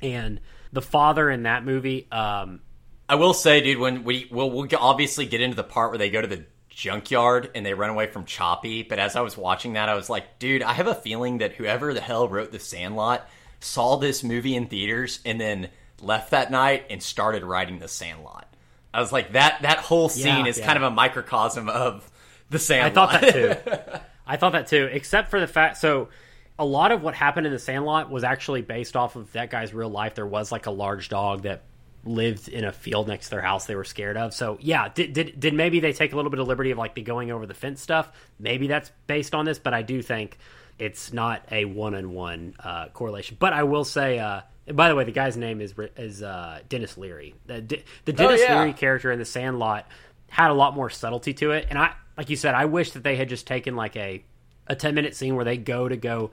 And 0.00 0.40
the 0.72 0.80
father 0.82 1.28
in 1.28 1.42
that 1.42 1.66
movie, 1.66 2.10
um, 2.10 2.60
I 3.10 3.16
will 3.16 3.34
say, 3.34 3.60
dude, 3.60 3.78
when 3.78 4.04
we 4.04 4.26
we'll, 4.30 4.50
we'll 4.50 4.68
obviously 4.78 5.26
get 5.26 5.42
into 5.42 5.56
the 5.56 5.64
part 5.64 5.90
where 5.90 5.98
they 5.98 6.08
go 6.08 6.22
to 6.22 6.26
the 6.26 6.46
junkyard 6.80 7.50
and 7.54 7.64
they 7.64 7.74
run 7.74 7.90
away 7.90 8.06
from 8.06 8.24
Chopper. 8.24 8.82
But 8.88 8.98
as 8.98 9.14
I 9.14 9.20
was 9.20 9.36
watching 9.36 9.74
that, 9.74 9.90
I 9.90 9.94
was 9.94 10.08
like, 10.08 10.38
dude, 10.38 10.62
I 10.62 10.72
have 10.72 10.86
a 10.86 10.94
feeling 10.94 11.38
that 11.38 11.52
whoever 11.52 11.92
the 11.92 12.00
hell 12.00 12.26
wrote 12.26 12.52
The 12.52 12.58
Sandlot 12.58 13.28
saw 13.60 13.96
this 13.96 14.24
movie 14.24 14.56
in 14.56 14.66
theaters 14.66 15.20
and 15.26 15.38
then 15.38 15.68
left 16.00 16.30
that 16.30 16.50
night 16.50 16.86
and 16.88 17.02
started 17.02 17.44
writing 17.44 17.78
The 17.78 17.88
Sandlot. 17.88 18.46
I 18.94 19.00
was 19.00 19.12
like 19.12 19.32
that 19.32 19.62
that 19.62 19.78
whole 19.78 20.08
scene 20.08 20.44
yeah, 20.44 20.46
is 20.46 20.58
yeah. 20.58 20.66
kind 20.66 20.78
of 20.78 20.82
a 20.82 20.90
microcosm 20.90 21.68
of 21.68 22.10
the 22.48 22.58
Sandlot. 22.58 23.10
I 23.14 23.20
thought 23.20 23.20
that 23.20 23.32
too. 23.34 24.00
I 24.26 24.36
thought 24.36 24.52
that 24.52 24.66
too, 24.66 24.88
except 24.90 25.30
for 25.30 25.38
the 25.38 25.46
fact 25.46 25.76
so 25.76 26.08
a 26.58 26.64
lot 26.64 26.92
of 26.92 27.02
what 27.02 27.14
happened 27.14 27.46
in 27.46 27.52
the 27.52 27.58
Sandlot 27.58 28.10
was 28.10 28.24
actually 28.24 28.62
based 28.62 28.96
off 28.96 29.16
of 29.16 29.30
that 29.32 29.50
guy's 29.50 29.72
real 29.74 29.90
life. 29.90 30.14
There 30.14 30.26
was 30.26 30.50
like 30.50 30.66
a 30.66 30.70
large 30.70 31.08
dog 31.08 31.42
that 31.42 31.62
lived 32.04 32.48
in 32.48 32.64
a 32.64 32.72
field 32.72 33.08
next 33.08 33.26
to 33.26 33.30
their 33.32 33.42
house 33.42 33.66
they 33.66 33.74
were 33.74 33.84
scared 33.84 34.16
of. 34.16 34.32
So 34.34 34.58
yeah, 34.60 34.88
did 34.88 35.12
did, 35.12 35.38
did 35.38 35.54
maybe 35.54 35.80
they 35.80 35.92
take 35.92 36.12
a 36.12 36.16
little 36.16 36.30
bit 36.30 36.40
of 36.40 36.48
liberty 36.48 36.70
of 36.70 36.78
like 36.78 36.94
the 36.94 37.02
going 37.02 37.30
over 37.30 37.46
the 37.46 37.54
fence 37.54 37.80
stuff? 37.80 38.10
Maybe 38.38 38.66
that's 38.66 38.90
based 39.06 39.34
on 39.34 39.44
this, 39.44 39.58
but 39.58 39.74
I 39.74 39.82
do 39.82 40.02
think 40.02 40.38
it's 40.78 41.12
not 41.12 41.44
a 41.50 41.66
one 41.66 41.94
on 41.94 42.12
one 42.12 42.54
correlation. 42.92 43.36
But 43.38 43.52
I 43.52 43.64
will 43.64 43.84
say, 43.84 44.18
uh, 44.18 44.40
by 44.72 44.88
the 44.88 44.94
way, 44.94 45.04
the 45.04 45.12
guy's 45.12 45.36
name 45.36 45.60
is 45.60 45.74
is 45.96 46.22
uh, 46.22 46.60
Denis 46.68 46.96
Leary. 46.96 47.34
The, 47.46 47.82
the 48.04 48.12
Denis 48.12 48.40
oh, 48.40 48.44
yeah. 48.44 48.58
Leary 48.60 48.72
character 48.72 49.12
in 49.12 49.18
the 49.18 49.24
Sandlot 49.24 49.86
had 50.28 50.50
a 50.50 50.54
lot 50.54 50.74
more 50.74 50.90
subtlety 50.90 51.34
to 51.34 51.50
it, 51.52 51.66
and 51.70 51.78
I 51.78 51.92
like 52.16 52.30
you 52.30 52.36
said, 52.36 52.54
I 52.54 52.64
wish 52.66 52.92
that 52.92 53.02
they 53.02 53.16
had 53.16 53.28
just 53.28 53.46
taken 53.46 53.76
like 53.76 53.96
a 53.96 54.24
a 54.66 54.76
ten 54.76 54.94
minute 54.94 55.14
scene 55.14 55.36
where 55.36 55.44
they 55.44 55.56
go 55.56 55.88
to 55.88 55.96
go 55.96 56.30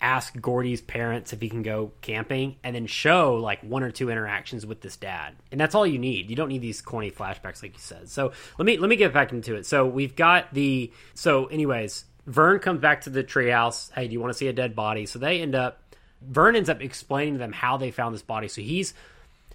ask 0.00 0.38
Gordy's 0.40 0.80
parents 0.80 1.32
if 1.32 1.40
he 1.40 1.48
can 1.48 1.62
go 1.62 1.92
camping 2.00 2.56
and 2.62 2.74
then 2.74 2.86
show 2.86 3.36
like 3.36 3.60
one 3.62 3.82
or 3.82 3.90
two 3.90 4.10
interactions 4.10 4.64
with 4.64 4.80
this 4.80 4.96
dad. 4.96 5.34
And 5.50 5.60
that's 5.60 5.74
all 5.74 5.86
you 5.86 5.98
need. 5.98 6.30
You 6.30 6.36
don't 6.36 6.48
need 6.48 6.62
these 6.62 6.80
corny 6.80 7.10
flashbacks 7.10 7.62
like 7.62 7.74
you 7.74 7.80
said. 7.80 8.08
So 8.08 8.32
let 8.58 8.66
me 8.66 8.78
let 8.78 8.88
me 8.88 8.96
get 8.96 9.12
back 9.12 9.32
into 9.32 9.56
it. 9.56 9.66
So 9.66 9.86
we've 9.86 10.14
got 10.14 10.54
the 10.54 10.92
so 11.14 11.46
anyways, 11.46 12.04
Vern 12.26 12.60
comes 12.60 12.80
back 12.80 13.02
to 13.02 13.10
the 13.10 13.24
treehouse. 13.24 13.90
Hey, 13.92 14.06
do 14.06 14.12
you 14.12 14.20
want 14.20 14.32
to 14.32 14.38
see 14.38 14.48
a 14.48 14.52
dead 14.52 14.76
body? 14.76 15.06
So 15.06 15.18
they 15.18 15.40
end 15.40 15.54
up 15.54 15.82
Vern 16.22 16.56
ends 16.56 16.68
up 16.68 16.80
explaining 16.80 17.34
to 17.34 17.38
them 17.38 17.52
how 17.52 17.76
they 17.76 17.90
found 17.90 18.14
this 18.14 18.22
body. 18.22 18.48
So 18.48 18.60
he's 18.60 18.94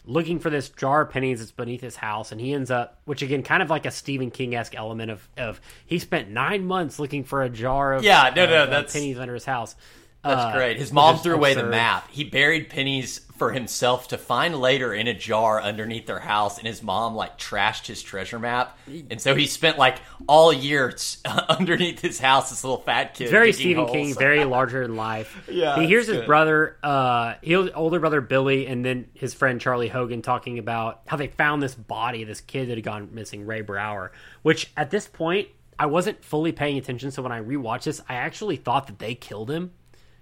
looking 0.05 0.39
for 0.39 0.49
this 0.49 0.69
jar 0.69 1.01
of 1.01 1.09
pennies 1.09 1.39
that's 1.39 1.51
beneath 1.51 1.81
his 1.81 1.95
house, 1.95 2.31
and 2.31 2.41
he 2.41 2.53
ends 2.53 2.69
up, 2.71 2.99
which 3.05 3.21
again, 3.21 3.43
kind 3.43 3.63
of 3.63 3.69
like 3.69 3.85
a 3.85 3.91
Stephen 3.91 4.31
King 4.31 4.55
esque 4.55 4.75
element 4.75 5.11
of 5.11 5.27
of 5.37 5.61
he 5.85 5.99
spent 5.99 6.29
nine 6.29 6.65
months 6.65 6.99
looking 6.99 7.23
for 7.23 7.43
a 7.43 7.49
jar 7.49 7.93
of 7.93 8.03
yeah, 8.03 8.31
no, 8.35 8.45
no, 8.45 8.63
uh, 8.63 8.65
that's 8.65 8.93
pennies 8.93 9.17
under 9.17 9.33
his 9.33 9.45
house. 9.45 9.75
That's 10.23 10.41
uh, 10.41 10.53
great. 10.53 10.77
His 10.77 10.93
mom 10.93 11.17
threw 11.17 11.35
away 11.35 11.53
the 11.53 11.65
map. 11.65 12.09
He 12.09 12.23
buried 12.23 12.69
pennies 12.69 13.19
for 13.37 13.51
himself 13.51 14.07
to 14.07 14.17
find 14.17 14.55
later 14.55 14.93
in 14.93 15.07
a 15.07 15.13
jar 15.13 15.61
underneath 15.61 16.05
their 16.05 16.19
house, 16.19 16.57
and 16.57 16.65
his 16.65 16.81
mom 16.81 17.13
like 17.13 17.37
trashed 17.37 17.87
his 17.87 18.01
treasure 18.01 18.39
map, 18.39 18.77
and 18.87 19.19
so 19.19 19.35
he 19.35 19.47
spent 19.47 19.77
like 19.77 19.97
all 20.27 20.53
year 20.53 20.95
underneath 21.49 21.99
his 21.99 22.19
house. 22.19 22.51
This 22.51 22.63
little 22.63 22.77
fat 22.77 23.15
kid, 23.15 23.29
very 23.31 23.51
Stephen 23.51 23.83
holes. 23.83 23.91
King, 23.91 24.13
very 24.13 24.45
larger 24.45 24.87
than 24.87 24.95
life. 24.95 25.43
yeah, 25.51 25.77
he 25.77 25.87
hears 25.87 26.07
his 26.07 26.19
good. 26.19 26.25
brother, 26.25 26.77
uh, 26.83 27.33
his 27.41 27.69
older 27.75 27.99
brother 27.99 28.21
Billy, 28.21 28.67
and 28.67 28.85
then 28.85 29.09
his 29.13 29.33
friend 29.33 29.59
Charlie 29.59 29.89
Hogan 29.89 30.21
talking 30.21 30.57
about 30.57 31.01
how 31.07 31.17
they 31.17 31.27
found 31.27 31.61
this 31.61 31.75
body, 31.75 32.23
this 32.23 32.39
kid 32.39 32.69
that 32.69 32.77
had 32.77 32.85
gone 32.85 33.09
missing, 33.11 33.45
Ray 33.45 33.61
Brower. 33.61 34.13
Which 34.43 34.71
at 34.77 34.89
this 34.89 35.05
point 35.07 35.49
I 35.77 35.87
wasn't 35.87 36.23
fully 36.23 36.53
paying 36.53 36.77
attention, 36.77 37.11
so 37.11 37.21
when 37.23 37.31
I 37.31 37.41
rewatched 37.41 37.83
this, 37.83 38.01
I 38.07 38.15
actually 38.15 38.55
thought 38.55 38.87
that 38.87 38.99
they 38.99 39.15
killed 39.15 39.51
him 39.51 39.71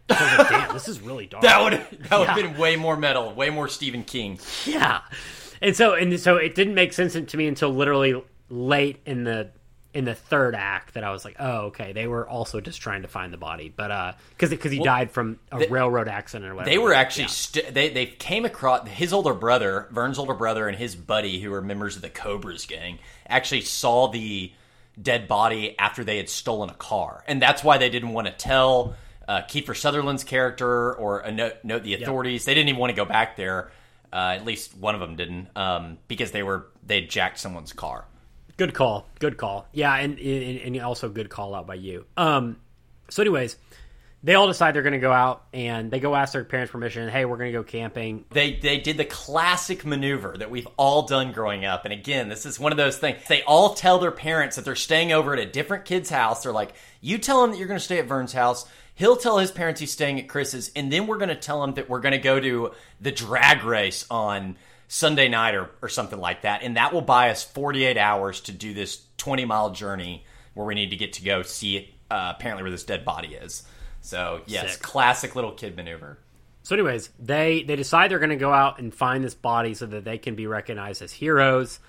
like, 0.09 0.49
damn, 0.49 0.73
this 0.73 0.87
is 0.87 0.99
really 1.01 1.25
dark. 1.25 1.43
that 1.43 1.61
would 1.61 1.73
that 2.09 2.19
would 2.19 2.27
have 2.27 2.37
been 2.37 2.57
way 2.57 2.75
more 2.75 2.97
metal, 2.97 3.33
way 3.33 3.49
more 3.49 3.67
Stephen 3.67 4.03
King. 4.03 4.39
Yeah, 4.65 5.01
and 5.61 5.75
so 5.75 5.93
and 5.93 6.19
so 6.19 6.37
it 6.37 6.55
didn't 6.55 6.75
make 6.75 6.93
sense 6.93 7.13
to 7.13 7.37
me 7.37 7.47
until 7.47 7.69
literally 7.69 8.21
late 8.49 8.99
in 9.05 9.23
the 9.23 9.51
in 9.93 10.05
the 10.05 10.15
third 10.15 10.55
act 10.55 10.93
that 10.93 11.03
I 11.03 11.11
was 11.11 11.25
like, 11.25 11.35
oh, 11.39 11.65
okay, 11.67 11.91
they 11.91 12.07
were 12.07 12.27
also 12.27 12.61
just 12.61 12.81
trying 12.81 13.01
to 13.01 13.07
find 13.07 13.33
the 13.33 13.37
body, 13.37 13.73
but 13.75 13.91
uh, 13.91 14.13
because 14.29 14.49
because 14.49 14.71
he 14.71 14.79
well, 14.79 14.85
died 14.85 15.11
from 15.11 15.39
a 15.51 15.59
they, 15.59 15.67
railroad 15.67 16.07
accident 16.07 16.49
or 16.49 16.55
whatever. 16.55 16.69
They 16.69 16.77
were 16.77 16.93
actually 16.93 17.23
yeah. 17.23 17.29
st- 17.29 17.73
they 17.73 17.89
they 17.89 18.05
came 18.05 18.45
across 18.45 18.87
his 18.87 19.11
older 19.11 19.33
brother, 19.33 19.87
Vern's 19.91 20.17
older 20.17 20.33
brother, 20.33 20.67
and 20.67 20.77
his 20.77 20.95
buddy, 20.95 21.41
who 21.41 21.51
were 21.51 21.61
members 21.61 21.95
of 21.95 22.01
the 22.01 22.09
Cobras 22.09 22.65
gang, 22.65 22.99
actually 23.27 23.61
saw 23.61 24.07
the 24.07 24.51
dead 25.01 25.27
body 25.27 25.77
after 25.77 26.03
they 26.03 26.17
had 26.17 26.29
stolen 26.29 26.69
a 26.69 26.75
car, 26.75 27.23
and 27.27 27.41
that's 27.41 27.63
why 27.63 27.77
they 27.77 27.89
didn't 27.89 28.13
want 28.13 28.27
to 28.27 28.33
tell 28.33 28.95
uh, 29.31 29.41
Kiefer 29.43 29.75
Sutherland's 29.75 30.25
character 30.25 30.93
or 30.93 31.19
a 31.19 31.31
note, 31.31 31.53
note 31.63 31.83
the 31.83 31.93
authorities. 31.93 32.41
Yep. 32.41 32.45
They 32.47 32.53
didn't 32.53 32.69
even 32.69 32.79
want 32.81 32.89
to 32.89 32.95
go 32.97 33.05
back 33.05 33.37
there. 33.37 33.71
Uh, 34.11 34.35
at 34.35 34.45
least 34.45 34.75
one 34.75 34.93
of 34.93 34.99
them 34.99 35.15
didn't, 35.15 35.47
um, 35.55 35.97
because 36.09 36.31
they 36.31 36.43
were 36.43 36.67
they 36.85 37.01
jacked 37.01 37.39
someone's 37.39 37.71
car. 37.71 38.03
Good 38.57 38.73
call. 38.73 39.07
Good 39.19 39.37
call. 39.37 39.67
Yeah, 39.71 39.95
and 39.95 40.19
and, 40.19 40.59
and 40.59 40.81
also 40.81 41.07
good 41.07 41.29
call 41.29 41.55
out 41.55 41.65
by 41.65 41.75
you. 41.75 42.05
Um, 42.17 42.57
so, 43.09 43.23
anyways, 43.23 43.55
they 44.21 44.35
all 44.35 44.47
decide 44.47 44.75
they're 44.75 44.81
going 44.81 44.91
to 44.91 44.99
go 44.99 45.13
out 45.13 45.45
and 45.53 45.89
they 45.89 46.01
go 46.01 46.13
ask 46.13 46.33
their 46.33 46.43
parents 46.43 46.73
permission. 46.73 47.07
Hey, 47.07 47.23
we're 47.23 47.37
going 47.37 47.53
to 47.53 47.57
go 47.57 47.63
camping. 47.63 48.25
They 48.31 48.55
they 48.55 48.79
did 48.79 48.97
the 48.97 49.05
classic 49.05 49.85
maneuver 49.85 50.35
that 50.39 50.51
we've 50.51 50.67
all 50.75 51.03
done 51.03 51.31
growing 51.31 51.63
up. 51.63 51.85
And 51.85 51.93
again, 51.93 52.27
this 52.27 52.45
is 52.45 52.59
one 52.59 52.73
of 52.73 52.77
those 52.77 52.97
things. 52.97 53.25
They 53.29 53.43
all 53.43 53.75
tell 53.75 53.97
their 53.97 54.11
parents 54.11 54.57
that 54.57 54.65
they're 54.65 54.75
staying 54.75 55.13
over 55.13 55.31
at 55.31 55.39
a 55.39 55.45
different 55.45 55.85
kid's 55.85 56.09
house. 56.09 56.43
They're 56.43 56.51
like, 56.51 56.73
"You 56.99 57.17
tell 57.17 57.41
them 57.43 57.51
that 57.51 57.59
you're 57.59 57.69
going 57.69 57.79
to 57.79 57.85
stay 57.85 57.99
at 57.99 58.07
Vern's 58.07 58.33
house. 58.33 58.65
He'll 59.01 59.17
tell 59.17 59.39
his 59.39 59.49
parents 59.49 59.79
he's 59.79 59.91
staying 59.91 60.19
at 60.19 60.27
Chris's, 60.27 60.69
and 60.75 60.93
then 60.93 61.07
we're 61.07 61.17
going 61.17 61.29
to 61.29 61.35
tell 61.35 61.63
him 61.63 61.73
that 61.73 61.89
we're 61.89 62.01
going 62.01 62.11
to 62.11 62.19
go 62.19 62.39
to 62.39 62.69
the 62.99 63.11
drag 63.11 63.63
race 63.63 64.05
on 64.11 64.57
Sunday 64.87 65.27
night 65.27 65.55
or, 65.55 65.71
or 65.81 65.89
something 65.89 66.19
like 66.19 66.43
that. 66.43 66.61
And 66.61 66.77
that 66.77 66.93
will 66.93 67.01
buy 67.01 67.31
us 67.31 67.43
48 67.43 67.97
hours 67.97 68.41
to 68.41 68.51
do 68.51 68.75
this 68.75 69.01
20 69.17 69.45
mile 69.45 69.71
journey 69.71 70.23
where 70.53 70.67
we 70.67 70.75
need 70.75 70.91
to 70.91 70.97
get 70.97 71.13
to 71.13 71.23
go 71.23 71.41
see 71.41 71.95
uh, 72.11 72.33
apparently 72.35 72.61
where 72.61 72.71
this 72.71 72.83
dead 72.83 73.03
body 73.03 73.29
is. 73.29 73.63
So, 74.01 74.41
yes, 74.45 74.73
Sick. 74.73 74.83
classic 74.83 75.35
little 75.35 75.53
kid 75.53 75.75
maneuver. 75.75 76.19
So, 76.63 76.75
anyways, 76.75 77.09
they 77.19 77.63
they 77.63 77.75
decide 77.75 78.11
they're 78.11 78.19
going 78.19 78.29
to 78.29 78.35
go 78.35 78.53
out 78.53 78.77
and 78.77 78.93
find 78.93 79.23
this 79.23 79.33
body 79.33 79.73
so 79.73 79.87
that 79.87 80.03
they 80.03 80.19
can 80.19 80.35
be 80.35 80.45
recognized 80.45 81.01
as 81.01 81.11
heroes. 81.11 81.79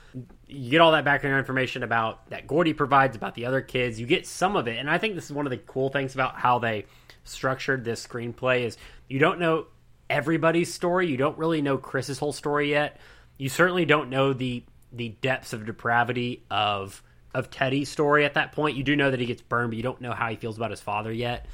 You 0.47 0.71
get 0.71 0.81
all 0.81 0.93
that 0.93 1.05
background 1.05 1.39
information 1.39 1.83
about 1.83 2.31
that 2.31 2.47
Gordy 2.47 2.73
provides 2.73 3.15
about 3.15 3.35
the 3.35 3.45
other 3.45 3.61
kids. 3.61 4.01
You 4.01 4.07
get 4.07 4.27
some 4.27 4.57
of 4.57 4.69
it, 4.69 4.79
and 4.79 4.89
I 4.89 4.97
think 4.97 5.15
this 5.15 5.27
is 5.27 5.33
one 5.33 5.47
of 5.47 5.51
the 5.51 5.59
cool 5.59 5.91
things 5.91 6.15
about 6.15 6.37
how 6.37 6.59
they 6.59 6.87
structured 7.25 7.85
this 7.85 8.07
screenplay 8.07 8.63
is 8.63 8.77
you 9.09 9.19
don't 9.19 9.39
know 9.39 9.67
everybody's 10.11 10.73
story. 10.73 11.09
You 11.09 11.17
don't 11.17 11.39
really 11.39 11.63
know 11.63 11.79
Chris's 11.79 12.19
whole 12.19 12.33
story 12.33 12.71
yet. 12.71 12.99
You 13.39 13.49
certainly 13.49 13.85
don't 13.85 14.11
know 14.11 14.33
the 14.33 14.65
the 14.93 15.09
depths 15.09 15.53
of 15.53 15.65
depravity 15.65 16.45
of 16.51 17.03
of 17.35 17.51
Teddy's 17.51 17.89
story 17.89 18.25
at 18.25 18.35
that 18.35 18.53
point. 18.53 18.77
You 18.77 18.85
do 18.85 18.95
know 18.95 19.11
that 19.11 19.21
he 19.21 19.27
gets 19.27 19.43
burned, 19.43 19.71
but 19.71 19.77
you 19.77 19.83
don't 19.83 20.01
know 20.01 20.13
how 20.13 20.29
he 20.29 20.37
feels 20.37 20.57
about 20.57 20.71
his 20.71 20.81
father 20.81 21.11
yet. 21.11 21.47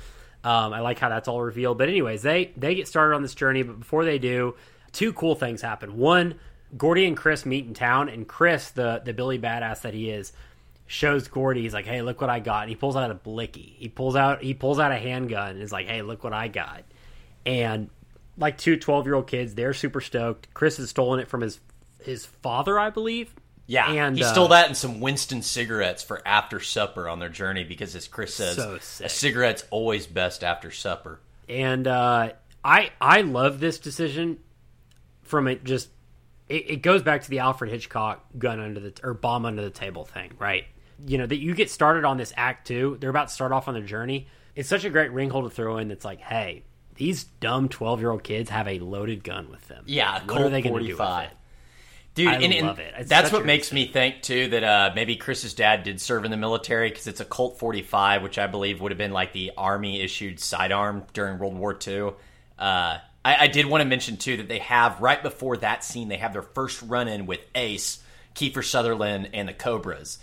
Um, 0.44 0.72
I 0.72 0.80
like 0.80 0.98
how 0.98 1.08
that's 1.08 1.28
all 1.28 1.40
revealed. 1.40 1.78
But 1.78 1.88
anyways, 1.88 2.22
they 2.22 2.52
they 2.56 2.74
get 2.74 2.88
started 2.88 3.14
on 3.14 3.22
this 3.22 3.34
journey, 3.34 3.62
but 3.62 3.78
before 3.78 4.04
they 4.04 4.18
do, 4.18 4.56
two 4.92 5.12
cool 5.12 5.34
things 5.34 5.62
happen. 5.62 5.96
One, 5.96 6.34
Gordy 6.76 7.06
and 7.06 7.16
Chris 7.16 7.46
meet 7.46 7.66
in 7.66 7.74
town, 7.74 8.08
and 8.08 8.26
Chris, 8.26 8.70
the 8.70 9.02
the 9.04 9.12
Billy 9.12 9.38
badass 9.38 9.82
that 9.82 9.94
he 9.94 10.10
is, 10.10 10.32
shows 10.88 11.28
Gordy. 11.28 11.62
He's 11.62 11.74
like, 11.74 11.86
"Hey, 11.86 12.02
look 12.02 12.20
what 12.20 12.30
I 12.30 12.40
got!" 12.40 12.62
And 12.62 12.70
he 12.70 12.74
pulls 12.74 12.96
out 12.96 13.08
a 13.10 13.14
blicky. 13.14 13.76
He 13.78 13.88
pulls 13.88 14.16
out 14.16 14.42
he 14.42 14.54
pulls 14.54 14.80
out 14.80 14.90
a 14.90 14.96
handgun 14.98 15.50
and 15.50 15.62
is 15.62 15.70
like, 15.70 15.86
"Hey, 15.86 16.02
look 16.02 16.24
what 16.24 16.32
I 16.32 16.48
got!" 16.48 16.82
And 17.46 17.90
like 18.36 18.58
two 18.58 18.76
12 18.76 19.06
year 19.06 19.14
old 19.14 19.26
kids, 19.28 19.54
they're 19.54 19.74
super 19.74 20.00
stoked. 20.00 20.52
Chris 20.54 20.78
has 20.78 20.90
stolen 20.90 21.20
it 21.20 21.28
from 21.28 21.42
his 21.42 21.60
his 22.02 22.26
father, 22.26 22.78
I 22.78 22.90
believe. 22.90 23.32
Yeah, 23.66 23.90
and 23.90 24.16
he 24.16 24.24
uh, 24.24 24.32
stole 24.32 24.48
that 24.48 24.66
and 24.68 24.76
some 24.76 24.98
Winston 24.98 25.42
cigarettes 25.42 26.02
for 26.02 26.26
after 26.26 26.58
supper 26.58 27.06
on 27.06 27.18
their 27.18 27.28
journey 27.28 27.64
because, 27.64 27.94
as 27.94 28.08
Chris 28.08 28.34
says, 28.34 28.56
So 28.56 28.78
a 29.04 29.08
cigarette's 29.10 29.64
always 29.70 30.06
best 30.06 30.42
after 30.42 30.70
supper. 30.70 31.20
and 31.50 31.86
uh, 31.86 32.30
I 32.64 32.90
I 32.98 33.20
love 33.20 33.60
this 33.60 33.78
decision 33.78 34.38
from 35.22 35.48
it 35.48 35.64
just 35.64 35.90
it, 36.48 36.70
it 36.70 36.76
goes 36.82 37.02
back 37.02 37.22
to 37.24 37.30
the 37.30 37.40
Alfred 37.40 37.70
Hitchcock 37.70 38.24
gun 38.38 38.58
under 38.58 38.80
the 38.80 38.94
or 39.02 39.12
bomb 39.12 39.44
under 39.44 39.60
the 39.62 39.70
table 39.70 40.06
thing, 40.06 40.32
right? 40.38 40.64
You 41.06 41.18
know 41.18 41.26
that 41.26 41.38
you 41.38 41.54
get 41.54 41.70
started 41.70 42.04
on 42.04 42.16
this 42.16 42.32
act 42.36 42.66
two. 42.66 42.96
They're 43.00 43.10
about 43.10 43.28
to 43.28 43.34
start 43.34 43.52
off 43.52 43.68
on 43.68 43.74
their 43.74 43.82
journey. 43.82 44.28
It's 44.54 44.68
such 44.68 44.84
a 44.84 44.90
great 44.90 45.12
ringhole 45.12 45.44
to 45.44 45.50
throw 45.50 45.78
in. 45.78 45.88
That's 45.88 46.04
like, 46.04 46.20
hey, 46.20 46.64
these 46.96 47.24
dumb 47.24 47.68
twelve 47.68 48.00
year 48.00 48.10
old 48.10 48.24
kids 48.24 48.50
have 48.50 48.66
a 48.66 48.78
loaded 48.80 49.22
gun 49.22 49.50
with 49.50 49.66
them. 49.68 49.84
Yeah, 49.86 50.14
what 50.14 50.26
Colt 50.26 50.40
are 50.40 50.50
they 50.50 50.62
going 50.62 50.74
to 50.74 50.80
do 50.80 50.88
with 50.88 50.98
45. 50.98 51.24
it? 51.30 51.36
Dude, 52.18 52.26
I 52.26 52.34
and, 52.34 52.52
and 52.52 52.66
love 52.66 52.80
it. 52.80 52.92
It's 52.98 53.08
that's 53.08 53.30
what 53.30 53.46
makes 53.46 53.72
me 53.72 53.86
think 53.86 54.22
too 54.22 54.48
that 54.48 54.64
uh, 54.64 54.90
maybe 54.92 55.14
Chris's 55.14 55.54
dad 55.54 55.84
did 55.84 56.00
serve 56.00 56.24
in 56.24 56.32
the 56.32 56.36
military 56.36 56.88
because 56.90 57.06
it's 57.06 57.20
a 57.20 57.24
Colt 57.24 57.60
45, 57.60 58.24
which 58.24 58.38
I 58.38 58.48
believe 58.48 58.80
would 58.80 58.90
have 58.90 58.98
been 58.98 59.12
like 59.12 59.32
the 59.32 59.52
army 59.56 60.00
issued 60.00 60.40
sidearm 60.40 61.04
during 61.12 61.38
World 61.38 61.56
War 61.56 61.78
II. 61.86 62.14
Uh, 62.58 62.98
I, 63.24 63.36
I 63.44 63.46
did 63.46 63.66
want 63.66 63.82
to 63.82 63.84
mention 63.84 64.16
too 64.16 64.38
that 64.38 64.48
they 64.48 64.58
have 64.58 65.00
right 65.00 65.22
before 65.22 65.58
that 65.58 65.84
scene 65.84 66.08
they 66.08 66.16
have 66.16 66.32
their 66.32 66.42
first 66.42 66.82
run 66.82 67.06
in 67.06 67.26
with 67.26 67.38
Ace, 67.54 68.02
Kiefer 68.34 68.64
Sutherland, 68.64 69.30
and 69.32 69.48
the 69.48 69.52
Cobras. 69.52 70.18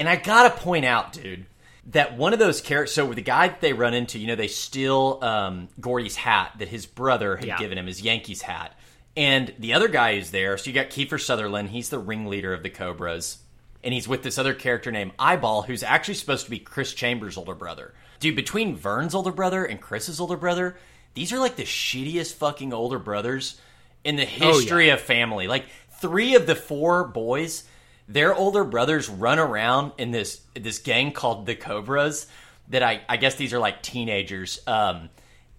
And 0.00 0.08
I 0.08 0.16
gotta 0.16 0.50
point 0.50 0.84
out, 0.86 1.12
dude, 1.12 1.44
that 1.86 2.16
one 2.16 2.32
of 2.32 2.38
those 2.38 2.60
characters. 2.60 2.94
So 2.94 3.04
with 3.04 3.16
the 3.16 3.22
guy 3.22 3.48
that 3.48 3.60
they 3.60 3.72
run 3.74 3.94
into, 3.94 4.18
you 4.18 4.26
know, 4.26 4.34
they 4.34 4.48
steal 4.48 5.18
um, 5.22 5.68
Gordy's 5.78 6.16
hat 6.16 6.52
that 6.58 6.68
his 6.68 6.86
brother 6.86 7.36
had 7.36 7.46
Yeah. 7.46 7.58
given 7.58 7.76
him, 7.78 7.86
his 7.86 8.00
Yankees 8.00 8.42
hat. 8.42 8.74
And 9.16 9.52
the 9.58 9.74
other 9.74 9.88
guy 9.88 10.14
who's 10.16 10.30
there, 10.30 10.56
so 10.56 10.70
you 10.70 10.74
got 10.74 10.88
Kiefer 10.88 11.20
Sutherland, 11.20 11.68
he's 11.70 11.90
the 11.90 11.98
ringleader 11.98 12.52
of 12.54 12.62
the 12.62 12.70
Cobras. 12.70 13.38
And 13.84 13.92
he's 13.92 14.08
with 14.08 14.22
this 14.22 14.38
other 14.38 14.54
character 14.54 14.90
named 14.90 15.12
Eyeball, 15.18 15.62
who's 15.62 15.82
actually 15.82 16.14
supposed 16.14 16.44
to 16.44 16.50
be 16.50 16.58
Chris 16.58 16.92
Chambers' 16.94 17.36
older 17.36 17.54
brother. 17.54 17.92
Dude, 18.20 18.36
between 18.36 18.76
Vern's 18.76 19.14
older 19.14 19.32
brother 19.32 19.64
and 19.64 19.80
Chris's 19.80 20.20
older 20.20 20.36
brother, 20.36 20.76
these 21.14 21.32
are 21.32 21.38
like 21.38 21.56
the 21.56 21.64
shittiest 21.64 22.34
fucking 22.34 22.72
older 22.72 22.98
brothers 22.98 23.60
in 24.04 24.16
the 24.16 24.24
history 24.24 24.90
of 24.90 25.00
family. 25.00 25.46
Like 25.48 25.64
three 26.00 26.34
of 26.34 26.46
the 26.46 26.54
four 26.54 27.04
boys, 27.04 27.64
their 28.12 28.34
older 28.34 28.64
brothers 28.64 29.08
run 29.08 29.38
around 29.38 29.92
in 29.98 30.10
this 30.10 30.40
this 30.54 30.78
gang 30.78 31.12
called 31.12 31.46
the 31.46 31.54
Cobras. 31.54 32.26
That 32.68 32.82
I 32.82 33.00
I 33.08 33.16
guess 33.16 33.34
these 33.36 33.52
are 33.52 33.58
like 33.58 33.82
teenagers. 33.82 34.60
Um, 34.66 35.10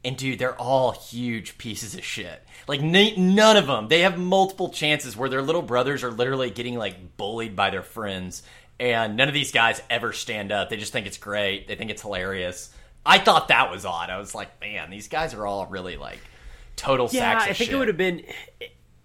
and 0.03 0.17
dude, 0.17 0.39
they're 0.39 0.55
all 0.59 0.91
huge 0.91 1.57
pieces 1.57 1.93
of 1.95 2.03
shit. 2.03 2.41
Like 2.67 2.81
n- 2.81 3.35
none 3.35 3.57
of 3.57 3.67
them. 3.67 3.87
They 3.87 4.01
have 4.01 4.17
multiple 4.17 4.69
chances 4.69 5.15
where 5.15 5.29
their 5.29 5.41
little 5.41 5.61
brothers 5.61 6.03
are 6.03 6.11
literally 6.11 6.49
getting 6.49 6.75
like 6.77 7.17
bullied 7.17 7.55
by 7.55 7.69
their 7.69 7.83
friends, 7.83 8.43
and 8.79 9.15
none 9.17 9.27
of 9.27 9.33
these 9.33 9.51
guys 9.51 9.81
ever 9.89 10.13
stand 10.13 10.51
up. 10.51 10.69
They 10.69 10.77
just 10.77 10.93
think 10.93 11.05
it's 11.05 11.17
great. 11.17 11.67
They 11.67 11.75
think 11.75 11.91
it's 11.91 12.01
hilarious. 12.01 12.73
I 13.05 13.17
thought 13.17 13.49
that 13.49 13.71
was 13.71 13.83
odd. 13.85 14.09
I 14.09 14.17
was 14.17 14.33
like, 14.33 14.59
man, 14.61 14.89
these 14.89 15.07
guys 15.07 15.33
are 15.33 15.45
all 15.45 15.65
really 15.67 15.97
like 15.97 16.19
total 16.75 17.09
Yeah, 17.11 17.19
sacks 17.39 17.43
of 17.45 17.49
I 17.49 17.53
think 17.53 17.67
shit. 17.69 17.75
it 17.75 17.77
would 17.79 17.87
have 17.89 17.97
been. 17.97 18.23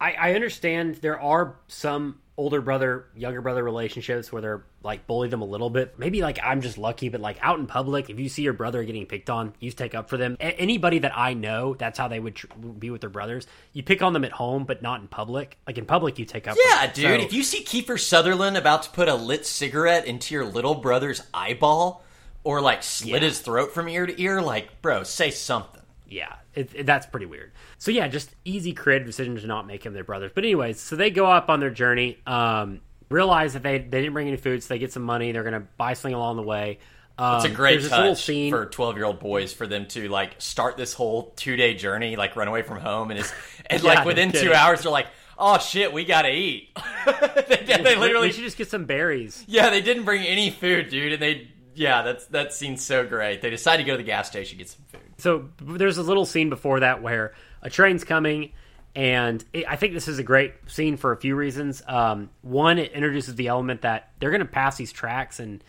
I, 0.00 0.12
I 0.12 0.34
understand 0.34 0.96
there 0.96 1.20
are 1.20 1.56
some 1.68 2.20
older 2.38 2.60
brother, 2.60 3.06
younger 3.16 3.40
brother 3.40 3.64
relationships 3.64 4.30
where 4.30 4.42
they're 4.42 4.62
like 4.82 5.06
bully 5.06 5.28
them 5.28 5.40
a 5.40 5.44
little 5.46 5.70
bit. 5.70 5.98
Maybe 5.98 6.20
like 6.20 6.38
I'm 6.42 6.60
just 6.60 6.76
lucky, 6.76 7.08
but 7.08 7.20
like 7.20 7.38
out 7.40 7.58
in 7.58 7.66
public, 7.66 8.10
if 8.10 8.20
you 8.20 8.28
see 8.28 8.42
your 8.42 8.52
brother 8.52 8.84
getting 8.84 9.06
picked 9.06 9.30
on, 9.30 9.54
you 9.58 9.70
take 9.70 9.94
up 9.94 10.08
for 10.10 10.16
them. 10.16 10.36
A- 10.40 10.44
anybody 10.60 10.98
that 11.00 11.16
I 11.16 11.32
know, 11.34 11.74
that's 11.74 11.98
how 11.98 12.08
they 12.08 12.20
would 12.20 12.34
tr- 12.34 12.46
be 12.78 12.90
with 12.90 13.00
their 13.00 13.10
brothers. 13.10 13.46
You 13.72 13.82
pick 13.82 14.02
on 14.02 14.12
them 14.12 14.24
at 14.24 14.32
home, 14.32 14.64
but 14.64 14.82
not 14.82 15.00
in 15.00 15.08
public. 15.08 15.56
Like 15.66 15.78
in 15.78 15.86
public, 15.86 16.18
you 16.18 16.24
take 16.26 16.46
up. 16.46 16.56
for 16.56 16.62
Yeah, 16.68 16.92
dude. 16.92 17.20
So- 17.20 17.26
if 17.26 17.32
you 17.32 17.42
see 17.42 17.64
Kiefer 17.64 17.98
Sutherland 17.98 18.56
about 18.56 18.82
to 18.82 18.90
put 18.90 19.08
a 19.08 19.14
lit 19.14 19.46
cigarette 19.46 20.04
into 20.04 20.34
your 20.34 20.44
little 20.44 20.74
brother's 20.74 21.22
eyeball, 21.32 22.04
or 22.44 22.60
like 22.60 22.82
slit 22.82 23.22
Yeah. 23.22 23.28
his 23.28 23.40
throat 23.40 23.72
from 23.72 23.88
ear 23.88 24.06
to 24.06 24.22
ear, 24.22 24.40
like, 24.42 24.80
bro, 24.82 25.02
say 25.02 25.30
something. 25.30 25.80
Yeah, 26.08 26.34
it, 26.54 26.70
it- 26.74 26.86
that's 26.86 27.06
pretty 27.06 27.26
weird. 27.26 27.52
So 27.78 27.90
yeah, 27.90 28.08
just 28.08 28.34
easy 28.44 28.72
creative 28.72 29.06
decision 29.06 29.36
to 29.36 29.46
not 29.46 29.66
make 29.66 29.82
them 29.82 29.92
their 29.94 30.04
brothers. 30.04 30.32
But 30.34 30.44
anyways, 30.44 30.80
so 30.80 30.96
they 30.96 31.10
go 31.10 31.26
up 31.26 31.48
on 31.50 31.60
their 31.60 31.70
journey, 31.70 32.18
um, 32.26 32.80
realize 33.08 33.52
that 33.54 33.62
they 33.62 33.78
they 33.78 34.00
didn't 34.00 34.12
bring 34.14 34.28
any 34.28 34.36
food, 34.36 34.62
so 34.62 34.72
they 34.74 34.78
get 34.78 34.92
some 34.92 35.02
money. 35.02 35.32
They're 35.32 35.44
gonna 35.44 35.66
buy 35.76 35.94
something 35.94 36.14
along 36.14 36.36
the 36.36 36.42
way. 36.42 36.78
Um, 37.18 37.36
It's 37.36 37.46
a 37.46 37.48
great 37.48 37.80
there's 37.80 37.90
little 37.90 38.14
touch 38.14 38.24
scene. 38.24 38.50
for 38.50 38.66
twelve 38.66 38.96
year 38.96 39.06
old 39.06 39.20
boys 39.20 39.52
for 39.52 39.66
them 39.66 39.86
to 39.88 40.08
like 40.08 40.34
start 40.38 40.76
this 40.76 40.92
whole 40.92 41.32
two 41.36 41.56
day 41.56 41.74
journey, 41.74 42.14
like 42.16 42.36
run 42.36 42.46
away 42.48 42.62
from 42.62 42.78
home, 42.78 43.10
and 43.10 43.18
it's 43.20 43.32
and 43.66 43.82
Yeah, 43.82 43.94
like 43.94 44.04
within 44.04 44.32
two 44.32 44.52
hours 44.52 44.82
they're 44.82 44.92
like, 44.92 45.06
oh 45.38 45.58
shit, 45.58 45.92
we 45.94 46.04
gotta 46.04 46.30
eat. 46.30 46.76
they, 47.06 47.64
they 47.82 47.94
we 47.94 48.00
literally, 48.00 48.32
should 48.32 48.44
just 48.44 48.58
get 48.58 48.68
some 48.68 48.84
berries. 48.84 49.44
yeah, 49.46 49.70
they 49.70 49.80
didn't 49.80 50.04
bring 50.04 50.24
any 50.26 50.50
food, 50.50 50.90
dude, 50.90 51.14
and 51.14 51.22
they, 51.22 51.48
yeah, 51.74 52.02
that's 52.02 52.26
that 52.26 52.52
scene's 52.52 52.84
so 52.84 53.06
great. 53.06 53.40
They 53.40 53.48
decide 53.50 53.78
to 53.78 53.84
go 53.84 53.92
to 53.92 53.98
the 53.98 54.02
gas 54.02 54.28
station 54.28 54.58
get 54.58 54.68
some 54.68 54.84
food. 54.88 55.00
So 55.18 55.48
there's 55.60 55.98
a 55.98 56.02
little 56.02 56.26
scene 56.26 56.50
before 56.50 56.80
that 56.80 57.02
where 57.02 57.34
a 57.62 57.70
train's 57.70 58.04
coming, 58.04 58.52
and 58.94 59.44
it, 59.52 59.64
I 59.68 59.76
think 59.76 59.94
this 59.94 60.08
is 60.08 60.18
a 60.18 60.22
great 60.22 60.54
scene 60.66 60.96
for 60.96 61.12
a 61.12 61.16
few 61.16 61.34
reasons. 61.36 61.82
Um, 61.86 62.30
one, 62.42 62.78
it 62.78 62.92
introduces 62.92 63.34
the 63.34 63.48
element 63.48 63.82
that 63.82 64.10
they're 64.18 64.30
going 64.30 64.40
to 64.40 64.46
pass 64.46 64.76
these 64.76 64.92
tracks, 64.92 65.40
and 65.40 65.62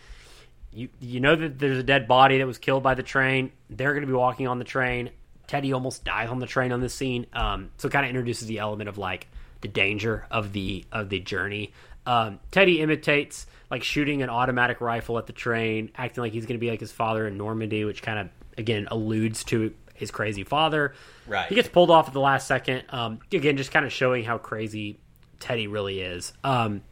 you 0.72 0.88
you 1.00 1.20
know 1.20 1.34
that 1.34 1.58
there's 1.58 1.78
a 1.78 1.82
dead 1.82 2.08
body 2.08 2.38
that 2.38 2.46
was 2.46 2.58
killed 2.58 2.82
by 2.82 2.94
the 2.94 3.02
train. 3.02 3.52
They're 3.70 3.92
going 3.92 4.02
to 4.02 4.06
be 4.06 4.12
walking 4.12 4.46
on 4.46 4.58
the 4.58 4.64
train. 4.64 5.10
Teddy 5.46 5.72
almost 5.72 6.04
dies 6.04 6.28
on 6.28 6.40
the 6.40 6.46
train 6.46 6.72
on 6.72 6.80
this 6.80 6.94
scene, 6.94 7.26
um, 7.32 7.70
so 7.78 7.88
it 7.88 7.90
kind 7.90 8.04
of 8.04 8.10
introduces 8.10 8.48
the 8.48 8.58
element 8.58 8.88
of 8.88 8.98
like 8.98 9.28
the 9.60 9.68
danger 9.68 10.26
of 10.30 10.52
the 10.52 10.84
of 10.92 11.08
the 11.08 11.20
journey. 11.20 11.72
Um, 12.06 12.40
Teddy 12.50 12.80
imitates 12.80 13.46
like 13.70 13.82
shooting 13.82 14.22
an 14.22 14.30
automatic 14.30 14.80
rifle 14.80 15.18
at 15.18 15.26
the 15.26 15.32
train, 15.32 15.90
acting 15.94 16.22
like 16.22 16.32
he's 16.32 16.46
going 16.46 16.58
to 16.58 16.60
be 16.60 16.70
like 16.70 16.80
his 16.80 16.92
father 16.92 17.26
in 17.26 17.36
Normandy, 17.36 17.84
which 17.84 18.02
kind 18.02 18.18
of 18.18 18.28
again 18.58 18.88
alludes 18.90 19.44
to 19.44 19.72
his 19.94 20.10
crazy 20.10 20.44
father. 20.44 20.94
Right. 21.26 21.48
He 21.48 21.54
gets 21.54 21.68
pulled 21.68 21.90
off 21.90 22.08
at 22.08 22.12
the 22.12 22.20
last 22.20 22.46
second. 22.46 22.84
Um, 22.90 23.20
again, 23.32 23.56
just 23.56 23.72
kind 23.72 23.86
of 23.86 23.92
showing 23.92 24.24
how 24.24 24.38
crazy 24.38 24.98
Teddy 25.40 25.66
really 25.66 26.00
is. 26.00 26.32
Um, 26.44 26.82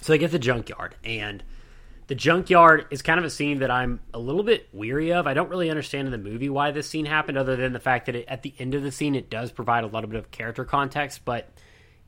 so 0.00 0.12
they 0.12 0.18
get 0.18 0.30
the 0.30 0.38
junkyard, 0.38 0.94
and 1.04 1.42
the 2.06 2.14
junkyard 2.14 2.86
is 2.90 3.02
kind 3.02 3.18
of 3.18 3.24
a 3.24 3.30
scene 3.30 3.58
that 3.58 3.70
I'm 3.70 4.00
a 4.14 4.18
little 4.18 4.42
bit 4.42 4.68
weary 4.72 5.12
of. 5.12 5.26
I 5.26 5.34
don't 5.34 5.50
really 5.50 5.70
understand 5.70 6.06
in 6.06 6.12
the 6.12 6.18
movie 6.18 6.48
why 6.48 6.70
this 6.70 6.88
scene 6.88 7.04
happened, 7.04 7.36
other 7.36 7.56
than 7.56 7.72
the 7.72 7.80
fact 7.80 8.06
that 8.06 8.14
it, 8.14 8.26
at 8.28 8.42
the 8.42 8.54
end 8.58 8.74
of 8.74 8.82
the 8.82 8.92
scene 8.92 9.14
it 9.14 9.28
does 9.28 9.52
provide 9.52 9.84
a 9.84 9.88
little 9.88 10.08
bit 10.08 10.18
of 10.18 10.30
character 10.30 10.64
context. 10.64 11.24
But 11.24 11.48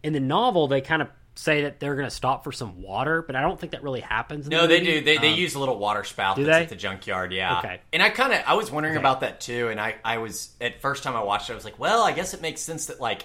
in 0.02 0.12
the 0.12 0.20
novel, 0.20 0.68
they 0.68 0.80
kind 0.80 1.02
of 1.02 1.08
say 1.40 1.62
that 1.62 1.80
they're 1.80 1.94
going 1.94 2.06
to 2.06 2.14
stop 2.14 2.44
for 2.44 2.52
some 2.52 2.82
water, 2.82 3.22
but 3.22 3.34
I 3.34 3.40
don't 3.40 3.58
think 3.58 3.72
that 3.72 3.82
really 3.82 4.00
happens. 4.00 4.46
In 4.46 4.50
No, 4.50 4.62
the 4.62 4.68
they 4.68 4.80
do. 4.80 5.00
They, 5.00 5.16
they 5.16 5.32
Um, 5.32 5.38
use 5.38 5.54
a 5.54 5.58
little 5.58 5.78
water 5.78 6.04
spout 6.04 6.36
that's 6.36 6.46
they? 6.48 6.62
at 6.64 6.68
the 6.68 6.76
junkyard. 6.76 7.32
Yeah. 7.32 7.58
Okay. 7.60 7.80
And 7.92 8.02
I 8.02 8.10
kind 8.10 8.32
of 8.34 8.42
I 8.46 8.54
was 8.54 8.70
wondering 8.70 8.96
about 8.96 9.20
that 9.20 9.40
too. 9.40 9.68
And 9.68 9.80
I 9.80 9.96
I 10.04 10.18
was 10.18 10.50
at 10.60 10.80
first 10.82 11.02
time 11.02 11.16
I 11.16 11.22
watched 11.22 11.48
it, 11.48 11.52
I 11.52 11.56
was 11.56 11.64
like, 11.64 11.78
well, 11.78 12.02
I 12.02 12.12
guess 12.12 12.34
it 12.34 12.42
makes 12.42 12.60
sense 12.60 12.86
that 12.86 13.00
like 13.00 13.24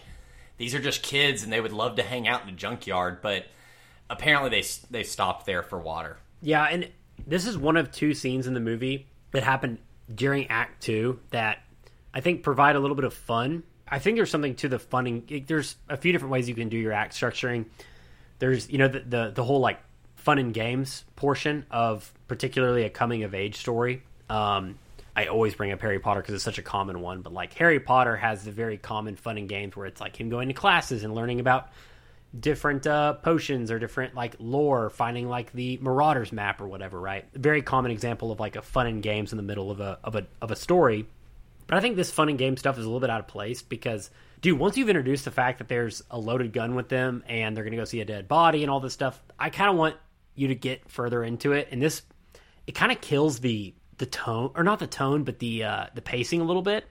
these 0.57 0.73
are 0.73 0.79
just 0.79 1.03
kids 1.03 1.43
and 1.43 1.51
they 1.51 1.59
would 1.59 1.73
love 1.73 1.97
to 1.97 2.03
hang 2.03 2.27
out 2.27 2.41
in 2.41 2.47
the 2.47 2.53
junkyard, 2.53 3.21
but 3.21 3.45
apparently 4.09 4.49
they 4.49 4.63
they 4.91 5.03
stopped 5.03 5.45
there 5.45 5.61
for 5.63 5.77
water. 5.77 6.17
Yeah, 6.41 6.63
and 6.63 6.89
this 7.27 7.45
is 7.45 7.57
one 7.57 7.75
of 7.75 7.91
two 7.91 8.13
scenes 8.13 8.47
in 8.47 8.53
the 8.53 8.59
movie 8.61 9.07
that 9.31 9.43
happened 9.43 9.79
during 10.13 10.47
Act 10.47 10.81
Two 10.83 11.19
that 11.31 11.59
I 12.13 12.21
think 12.21 12.43
provide 12.43 12.75
a 12.75 12.79
little 12.79 12.95
bit 12.95 13.05
of 13.05 13.13
fun. 13.13 13.63
I 13.87 13.99
think 13.99 14.15
there's 14.17 14.31
something 14.31 14.55
to 14.55 14.69
the 14.69 14.79
funning. 14.79 15.43
There's 15.47 15.75
a 15.89 15.97
few 15.97 16.11
different 16.13 16.31
ways 16.31 16.47
you 16.47 16.55
can 16.55 16.69
do 16.69 16.77
your 16.77 16.93
act 16.93 17.13
structuring. 17.13 17.65
There's 18.39 18.69
you 18.69 18.77
know 18.77 18.87
the 18.87 18.99
the, 18.99 19.31
the 19.35 19.43
whole 19.43 19.59
like 19.59 19.79
fun 20.15 20.39
and 20.39 20.53
games 20.53 21.05
portion 21.15 21.65
of 21.69 22.11
particularly 22.27 22.83
a 22.83 22.89
coming 22.89 23.23
of 23.23 23.33
age 23.33 23.57
story. 23.57 24.03
Um, 24.29 24.79
I 25.15 25.27
always 25.27 25.55
bring 25.55 25.71
up 25.71 25.81
Harry 25.81 25.99
Potter 25.99 26.21
because 26.21 26.35
it's 26.35 26.43
such 26.43 26.57
a 26.57 26.63
common 26.63 26.99
one, 26.99 27.21
but 27.21 27.31
like 27.31 27.53
Harry 27.53 27.79
Potter 27.79 28.17
has 28.17 28.43
the 28.43 28.51
very 28.51 28.77
common 28.77 29.15
fun 29.15 29.37
and 29.37 29.47
games 29.47 29.75
where 29.75 29.85
it's 29.85 30.01
like 30.01 30.19
him 30.19 30.29
going 30.29 30.49
to 30.49 30.53
classes 30.53 31.03
and 31.03 31.13
learning 31.15 31.39
about 31.39 31.69
different 32.37 32.85
uh, 32.85 33.13
potions 33.13 33.71
or 33.71 33.79
different 33.79 34.13
like 34.13 34.35
lore, 34.39 34.89
finding 34.89 35.29
like 35.29 35.53
the 35.53 35.77
Marauders 35.81 36.33
map 36.33 36.59
or 36.59 36.67
whatever. 36.67 36.99
Right, 36.99 37.25
very 37.33 37.61
common 37.61 37.91
example 37.91 38.31
of 38.31 38.39
like 38.39 38.55
a 38.55 38.61
fun 38.61 38.87
and 38.87 39.01
games 39.01 39.31
in 39.31 39.37
the 39.37 39.43
middle 39.43 39.71
of 39.71 39.79
a 39.79 39.99
of 40.03 40.15
a 40.15 40.25
of 40.41 40.51
a 40.51 40.55
story. 40.55 41.05
But 41.67 41.77
I 41.77 41.81
think 41.81 41.95
this 41.95 42.11
fun 42.11 42.29
and 42.29 42.37
game 42.37 42.57
stuff 42.57 42.77
is 42.77 42.83
a 42.83 42.87
little 42.87 42.99
bit 42.99 43.09
out 43.09 43.21
of 43.21 43.27
place 43.27 43.61
because, 43.61 44.09
dude, 44.45 44.59
once 44.59 44.77
you've 44.77 44.89
introduced 44.89 45.25
the 45.25 45.31
fact 45.31 45.57
that 45.57 45.67
there's 45.67 46.03
a 46.11 46.19
loaded 46.19 46.53
gun 46.53 46.75
with 46.75 46.87
them 46.87 47.23
and 47.27 47.57
they're 47.57 47.63
going 47.63 47.71
to 47.71 47.77
go 47.77 47.83
see 47.83 47.99
a 47.99 48.05
dead 48.05 48.27
body 48.27 48.61
and 48.61 48.69
all 48.69 48.79
this 48.79 48.93
stuff, 48.93 49.19
I 49.39 49.49
kind 49.49 49.71
of 49.71 49.75
want 49.75 49.95
you 50.35 50.49
to 50.49 50.55
get 50.55 50.87
further 50.87 51.23
into 51.23 51.53
it. 51.53 51.69
And 51.71 51.81
this, 51.81 52.03
it 52.67 52.73
kind 52.73 52.91
of 52.91 53.01
kills 53.01 53.39
the 53.39 53.73
the 53.97 54.05
tone, 54.05 54.51
or 54.53 54.63
not 54.63 54.77
the 54.77 54.85
tone, 54.87 55.23
but 55.23 55.39
the 55.39 55.63
uh, 55.63 55.85
the 55.95 56.01
pacing 56.01 56.41
a 56.41 56.43
little 56.43 56.61
bit. 56.61 56.85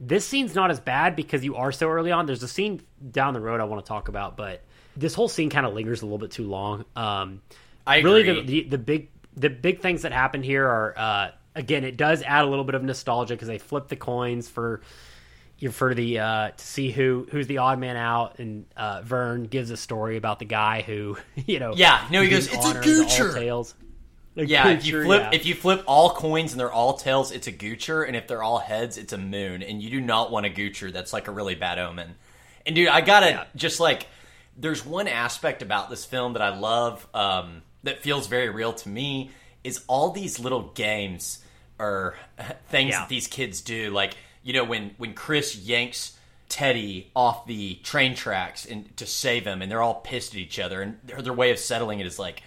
This 0.00 0.24
scene's 0.24 0.54
not 0.54 0.70
as 0.70 0.80
bad 0.80 1.16
because 1.16 1.44
you 1.44 1.56
are 1.56 1.70
so 1.70 1.86
early 1.90 2.12
on. 2.12 2.24
There's 2.24 2.42
a 2.42 2.48
scene 2.48 2.80
down 3.10 3.34
the 3.34 3.40
road 3.40 3.60
I 3.60 3.64
want 3.64 3.84
to 3.84 3.88
talk 3.88 4.08
about, 4.08 4.38
but 4.38 4.62
this 4.96 5.12
whole 5.12 5.28
scene 5.28 5.50
kind 5.50 5.66
of 5.66 5.74
lingers 5.74 6.00
a 6.00 6.06
little 6.06 6.16
bit 6.16 6.30
too 6.30 6.44
long. 6.44 6.86
Um, 6.94 7.42
I 7.86 7.98
really 7.98 8.22
agree. 8.22 8.40
the, 8.40 8.62
the 8.62 8.68
the 8.70 8.78
big 8.78 9.10
the 9.36 9.50
big 9.50 9.80
things 9.80 10.00
that 10.02 10.12
happen 10.12 10.42
here 10.42 10.66
are 10.66 10.94
uh, 10.96 11.30
again 11.54 11.84
it 11.84 11.98
does 11.98 12.22
add 12.22 12.46
a 12.46 12.48
little 12.48 12.64
bit 12.64 12.74
of 12.74 12.82
nostalgia 12.82 13.34
because 13.34 13.48
they 13.48 13.58
flip 13.58 13.88
the 13.88 13.96
coins 13.96 14.48
for 14.48 14.80
for 15.70 15.94
the 15.94 16.18
uh, 16.18 16.50
to 16.50 16.64
see 16.66 16.90
who 16.90 17.26
who's 17.30 17.46
the 17.46 17.58
odd 17.58 17.78
man 17.78 17.96
out 17.96 18.38
and 18.38 18.66
uh, 18.76 19.02
Vern 19.02 19.44
gives 19.44 19.70
a 19.70 19.76
story 19.76 20.16
about 20.16 20.38
the 20.38 20.44
guy 20.44 20.82
who 20.82 21.16
you 21.46 21.58
know 21.58 21.74
Yeah, 21.74 22.06
no, 22.10 22.22
he 22.22 22.28
goes, 22.28 22.46
"It's 22.46 22.54
a 22.64 22.68
honor 22.68 22.82
to 22.82 22.98
all 22.98 23.04
Goocher." 23.04 23.34
tails. 23.34 23.74
A 24.36 24.44
Yeah, 24.44 24.68
if 24.68 24.84
you 24.84 25.02
flip 25.04 25.22
yeah. 25.22 25.30
if 25.32 25.46
you 25.46 25.54
flip 25.54 25.82
all 25.86 26.10
coins 26.10 26.52
and 26.52 26.60
they're 26.60 26.70
all 26.72 26.94
tails, 26.94 27.32
it's 27.32 27.46
a 27.46 27.52
goocher, 27.52 28.06
and 28.06 28.14
if 28.14 28.26
they're 28.28 28.42
all 28.42 28.58
heads, 28.58 28.98
it's 28.98 29.12
a 29.14 29.18
moon. 29.18 29.62
And 29.62 29.82
you 29.82 29.88
do 29.90 30.00
not 30.00 30.30
want 30.30 30.44
a 30.44 30.50
goocher. 30.50 30.92
That's 30.92 31.12
like 31.14 31.26
a 31.26 31.30
really 31.32 31.54
bad 31.54 31.78
omen. 31.78 32.16
And 32.66 32.74
dude, 32.76 32.88
I 32.88 33.00
gotta 33.00 33.30
Yeah. 33.30 33.44
just 33.54 33.80
like 33.80 34.08
there's 34.58 34.84
one 34.84 35.08
aspect 35.08 35.62
about 35.62 35.88
this 35.90 36.04
film 36.04 36.34
that 36.34 36.42
I 36.42 36.56
love 36.58 37.06
um, 37.14 37.62
that 37.82 38.00
feels 38.02 38.26
very 38.26 38.50
real 38.50 38.72
to 38.74 38.88
me 38.88 39.30
is 39.64 39.82
all 39.86 40.10
these 40.10 40.38
little 40.38 40.70
games 40.74 41.42
or 41.78 42.14
things 42.68 42.90
Yeah. 42.90 43.00
that 43.00 43.08
these 43.08 43.26
kids 43.28 43.62
do. 43.62 43.90
Like 43.90 44.16
you 44.46 44.52
know 44.54 44.64
when 44.64 44.94
when 44.96 45.12
Chris 45.12 45.56
yanks 45.56 46.16
Teddy 46.48 47.10
off 47.16 47.46
the 47.46 47.74
train 47.82 48.14
tracks 48.14 48.64
and 48.64 48.96
to 48.96 49.04
save 49.04 49.44
him, 49.44 49.60
and 49.60 49.70
they're 49.70 49.82
all 49.82 49.96
pissed 49.96 50.32
at 50.34 50.38
each 50.38 50.60
other, 50.60 50.80
and 50.80 50.98
their, 51.04 51.20
their 51.20 51.32
way 51.32 51.50
of 51.50 51.58
settling 51.58 51.98
it 52.00 52.06
is 52.06 52.18
like 52.18 52.42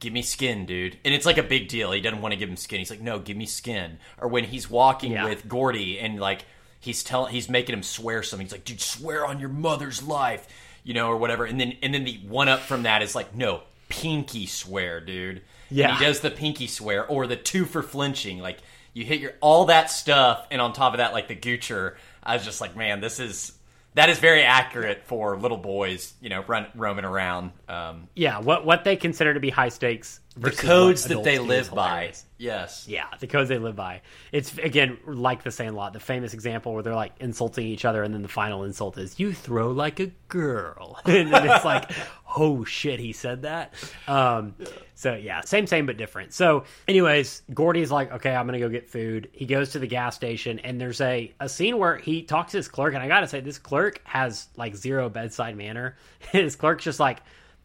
give 0.00 0.12
me 0.12 0.22
skin, 0.22 0.66
dude. 0.66 0.98
And 1.04 1.14
it's 1.14 1.24
like 1.26 1.38
a 1.38 1.42
big 1.42 1.68
deal. 1.68 1.92
He 1.92 2.00
doesn't 2.00 2.20
want 2.20 2.32
to 2.32 2.38
give 2.38 2.48
him 2.48 2.56
skin. 2.56 2.78
He's 2.78 2.90
like, 2.90 3.00
no, 3.00 3.18
give 3.18 3.36
me 3.38 3.46
skin. 3.46 3.98
Or 4.20 4.28
when 4.28 4.44
he's 4.44 4.68
walking 4.68 5.12
Yeah. 5.12 5.24
with 5.26 5.48
Gordy 5.48 5.98
and 5.98 6.18
like 6.20 6.44
he's 6.80 7.02
telling, 7.02 7.32
he's 7.32 7.48
making 7.48 7.74
him 7.74 7.82
swear 7.82 8.22
something. 8.22 8.44
He's 8.46 8.52
like, 8.52 8.64
dude, 8.64 8.80
swear 8.82 9.24
on 9.26 9.40
your 9.40 9.48
mother's 9.48 10.02
life, 10.02 10.46
you 10.82 10.92
know, 10.94 11.08
or 11.08 11.16
whatever. 11.16 11.44
And 11.46 11.58
then 11.60 11.76
and 11.82 11.94
then 11.94 12.04
the 12.04 12.18
one 12.28 12.48
up 12.48 12.60
from 12.60 12.82
that 12.82 13.02
is 13.02 13.14
like, 13.14 13.34
no, 13.34 13.62
pinky 13.88 14.46
swear, 14.46 15.00
dude. 15.00 15.42
Yeah. 15.70 15.90
And 15.90 15.98
he 15.98 16.04
does 16.04 16.20
the 16.20 16.30
pinky 16.30 16.66
swear 16.66 17.06
or 17.06 17.26
the 17.26 17.36
two 17.36 17.64
for 17.64 17.82
flinching. 17.82 18.40
Like 18.40 18.58
you 18.94 19.04
hit 19.04 19.20
your 19.20 19.34
all 19.40 19.66
that 19.66 19.90
stuff, 19.90 20.46
and 20.50 20.60
on 20.60 20.72
top 20.72 20.94
of 20.94 20.98
that, 20.98 21.12
like 21.12 21.28
the 21.28 21.36
Goocher. 21.36 21.96
I 22.22 22.34
was 22.34 22.44
just 22.44 22.60
like, 22.60 22.76
man, 22.76 23.00
this 23.00 23.20
is. 23.20 23.52
That 23.92 24.10
is 24.10 24.18
very 24.18 24.42
accurate 24.42 25.04
for 25.04 25.38
little 25.38 25.56
boys, 25.56 26.14
you 26.20 26.28
know, 26.28 26.42
run, 26.48 26.66
roaming 26.74 27.04
around. 27.04 27.52
Um, 27.68 28.08
yeah 28.16 28.40
what 28.40 28.66
what 28.66 28.82
they 28.82 28.96
consider 28.96 29.34
to 29.34 29.38
be 29.38 29.50
high 29.50 29.68
stakes 29.68 30.18
the 30.36 30.50
codes 30.50 31.04
that 31.04 31.22
they 31.22 31.34
adults 31.34 31.48
do 31.48 31.52
is 31.52 31.68
live 31.68 31.74
by. 31.74 32.12
Yes. 32.38 32.86
Yeah, 32.88 33.06
the 33.20 33.28
codes 33.28 33.48
they 33.48 33.58
live 33.58 33.76
by. 33.76 34.02
It's 34.32 34.56
again 34.58 34.98
like 35.06 35.44
the 35.44 35.52
Sandlot, 35.52 35.92
the 35.92 36.00
famous 36.00 36.34
example 36.34 36.74
where 36.74 36.82
they're 36.82 36.94
like 36.94 37.12
insulting 37.20 37.66
each 37.66 37.84
other, 37.84 38.02
and 38.02 38.12
then 38.12 38.22
the 38.22 38.28
final 38.28 38.64
insult 38.64 38.98
is 38.98 39.20
"you 39.20 39.32
throw 39.32 39.70
like 39.70 40.00
a 40.00 40.10
girl," 40.28 40.98
and 41.04 41.32
then 41.32 41.48
it's 41.48 41.64
like, 41.64 41.90
"Oh 42.36 42.64
shit, 42.64 42.98
he 42.98 43.12
said 43.12 43.42
that." 43.42 43.74
Um, 44.08 44.56
so 45.04 45.12
yeah, 45.12 45.42
same, 45.42 45.66
same 45.66 45.84
but 45.84 45.98
different. 45.98 46.32
So, 46.32 46.64
anyways, 46.88 47.42
Gordy's 47.52 47.90
like, 47.90 48.10
"Okay, 48.10 48.34
I'm 48.34 48.46
gonna 48.46 48.58
go 48.58 48.70
get 48.70 48.88
food." 48.88 49.28
He 49.32 49.44
goes 49.44 49.72
to 49.72 49.78
the 49.78 49.86
gas 49.86 50.16
station, 50.16 50.58
and 50.60 50.80
there's 50.80 51.02
a 51.02 51.30
a 51.38 51.46
scene 51.46 51.76
where 51.76 51.98
he 51.98 52.22
talks 52.22 52.52
to 52.52 52.56
his 52.56 52.68
clerk, 52.68 52.94
and 52.94 53.02
I 53.02 53.06
gotta 53.06 53.28
say, 53.28 53.40
this 53.40 53.58
clerk 53.58 54.00
has 54.04 54.48
like 54.56 54.74
zero 54.74 55.10
bedside 55.10 55.58
manner. 55.58 55.98
his 56.32 56.56
clerk's 56.56 56.84
just 56.84 57.00
like, 57.00 57.18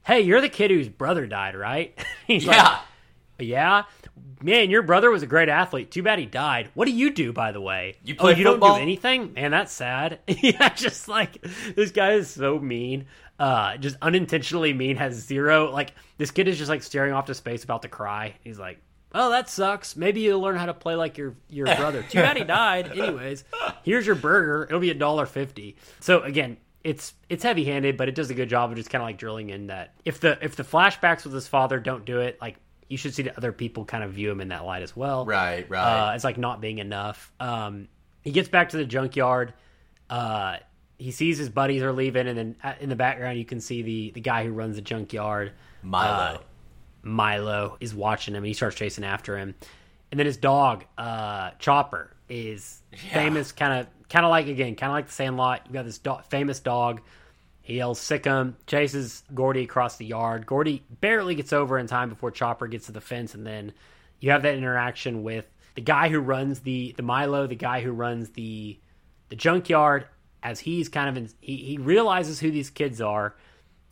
"Hey, 0.05 0.19
you're 0.19 0.41
the 0.41 0.49
kid 0.49 0.69
whose 0.69 0.89
brother 0.89 1.27
died, 1.27 1.55
right?" 1.55 1.97
He's 2.27 2.45
like, 2.45 2.57
Yeah. 2.57 2.79
yeah, 3.39 3.83
man, 4.43 4.69
your 4.69 4.81
brother 4.81 5.09
was 5.09 5.23
a 5.23 5.27
great 5.27 5.47
athlete. 5.47 5.91
Too 5.91 6.03
bad 6.03 6.19
he 6.19 6.25
died. 6.25 6.67
What 6.73 6.87
do 6.87 6.91
you 6.91 7.09
do, 7.09 7.31
by 7.31 7.53
the 7.53 7.61
way? 7.61 7.95
You 8.03 8.15
oh, 8.19 8.21
play 8.21 8.33
oh, 8.33 8.35
you 8.35 8.43
don't 8.43 8.59
do 8.59 8.75
anything, 8.75 9.31
man. 9.31 9.51
That's 9.51 9.71
sad. 9.71 10.19
yeah, 10.27 10.73
just 10.73 11.07
like 11.07 11.41
this 11.73 11.91
guy 11.91 12.15
is 12.15 12.29
so 12.29 12.59
mean. 12.59 13.05
Uh, 13.39 13.77
just 13.77 13.95
unintentionally 14.01 14.73
mean. 14.73 14.97
Has 14.97 15.15
zero 15.15 15.71
like 15.71 15.93
this 16.17 16.31
kid 16.31 16.47
is 16.47 16.57
just 16.57 16.69
like 16.69 16.83
staring 16.83 17.13
off 17.13 17.25
to 17.25 17.33
space 17.33 17.63
about 17.63 17.81
to 17.83 17.87
cry. 17.87 18.35
He's 18.43 18.59
like, 18.59 18.79
oh, 19.15 19.29
that 19.31 19.49
sucks. 19.49 19.95
Maybe 19.95 20.21
you'll 20.21 20.41
learn 20.41 20.57
how 20.57 20.65
to 20.65 20.73
play 20.73 20.95
like 20.95 21.17
your 21.17 21.35
your 21.49 21.65
brother. 21.77 22.03
Too 22.03 22.19
bad 22.19 22.37
he 22.37 22.43
died. 22.43 22.91
Anyways, 22.91 23.43
here's 23.83 24.05
your 24.05 24.15
burger. 24.15 24.63
It'll 24.63 24.79
be 24.79 24.91
a 24.91 24.95
dollar 24.95 25.25
fifty. 25.25 25.77
So 25.99 26.21
again. 26.21 26.57
It's 26.81 27.13
it's 27.27 27.43
heavy 27.43 27.65
handed, 27.65 27.97
but 27.97 28.07
it 28.07 28.15
does 28.15 28.29
a 28.29 28.33
good 28.33 28.47
job 28.47 28.71
of 28.71 28.77
just 28.77 28.89
kind 28.89 29.01
of 29.01 29.05
like 29.05 29.17
drilling 29.17 29.49
in 29.49 29.67
that 29.67 29.95
if 30.05 30.21
the 30.21 30.37
if 30.41 30.55
the 30.55 30.63
flashbacks 30.63 31.25
with 31.25 31.33
his 31.33 31.45
father 31.45 31.77
don't 31.77 32.05
do 32.05 32.21
it, 32.21 32.39
like 32.39 32.55
you 32.87 32.95
should 32.95 33.13
see 33.13 33.21
the 33.21 33.35
other 33.35 33.51
people 33.51 33.83
kind 33.83 34.01
of 34.01 34.13
view 34.13 34.31
him 34.31 34.39
in 34.39 34.47
that 34.47 34.63
light 34.63 34.81
as 34.81 34.95
well. 34.95 35.25
Right, 35.25 35.69
right. 35.69 36.11
Uh, 36.11 36.15
it's 36.15 36.23
like 36.23 36.37
not 36.37 36.61
being 36.61 36.77
enough. 36.79 37.33
Um, 37.37 37.89
he 38.21 38.31
gets 38.31 38.47
back 38.47 38.69
to 38.69 38.77
the 38.77 38.85
junkyard. 38.85 39.53
Uh, 40.09 40.57
he 40.99 41.11
sees 41.11 41.37
his 41.39 41.49
buddies 41.49 41.81
are 41.81 41.93
leaving, 41.93 42.27
and 42.27 42.37
then 42.37 42.55
uh, 42.63 42.73
in 42.79 42.89
the 42.89 42.95
background 42.95 43.39
you 43.39 43.45
can 43.45 43.59
see 43.59 43.81
the 43.81 44.11
the 44.11 44.21
guy 44.21 44.43
who 44.43 44.51
runs 44.51 44.75
the 44.75 44.81
junkyard. 44.81 45.53
Milo. 45.81 46.35
uh, 46.35 46.37
Milo 47.01 47.77
is 47.79 47.95
watching 47.95 48.33
him. 48.35 48.39
and 48.39 48.47
He 48.47 48.53
starts 48.53 48.75
chasing 48.75 49.03
after 49.03 49.37
him, 49.37 49.55
and 50.11 50.19
then 50.19 50.25
his 50.27 50.37
dog 50.37 50.85
uh, 50.97 51.51
Chopper 51.57 52.11
is 52.27 52.81
famous, 52.93 53.51
kind 53.51 53.79
of 53.79 53.87
kind 54.09 54.25
of 54.25 54.29
like 54.29 54.47
again, 54.47 54.75
kind 54.75 54.91
of 54.91 54.95
like 54.95 55.07
the 55.07 55.13
Sandlot. 55.13 55.61
You 55.67 55.73
got 55.73 55.85
this 55.85 55.97
do- 55.97 56.19
famous 56.29 56.59
dog. 56.59 57.01
He 57.61 57.77
yells 57.77 57.99
"sick 57.99 58.25
him," 58.25 58.57
chases 58.67 59.23
Gordy 59.33 59.63
across 59.63 59.97
the 59.97 60.05
yard. 60.05 60.45
Gordy 60.45 60.83
barely 60.99 61.35
gets 61.35 61.53
over 61.53 61.77
in 61.79 61.87
time 61.87 62.09
before 62.09 62.31
Chopper 62.31 62.67
gets 62.67 62.87
to 62.87 62.91
the 62.91 63.01
fence, 63.01 63.33
and 63.35 63.45
then 63.47 63.71
you 64.19 64.31
have 64.31 64.41
that 64.41 64.55
interaction 64.55 65.23
with 65.23 65.45
the 65.75 65.81
guy 65.81 66.09
who 66.09 66.19
runs 66.19 66.59
the 66.59 66.93
the 66.97 67.03
Milo, 67.03 67.47
the 67.47 67.55
guy 67.55 67.79
who 67.81 67.91
runs 67.93 68.31
the 68.31 68.77
the 69.29 69.35
junkyard. 69.35 70.05
As 70.41 70.59
he's 70.59 70.87
kind 70.89 71.09
of 71.09 71.17
in, 71.17 71.29
he 71.41 71.57
he 71.57 71.77
realizes 71.77 72.39
who 72.39 72.49
these 72.51 72.69
kids 72.69 73.01
are, 73.01 73.35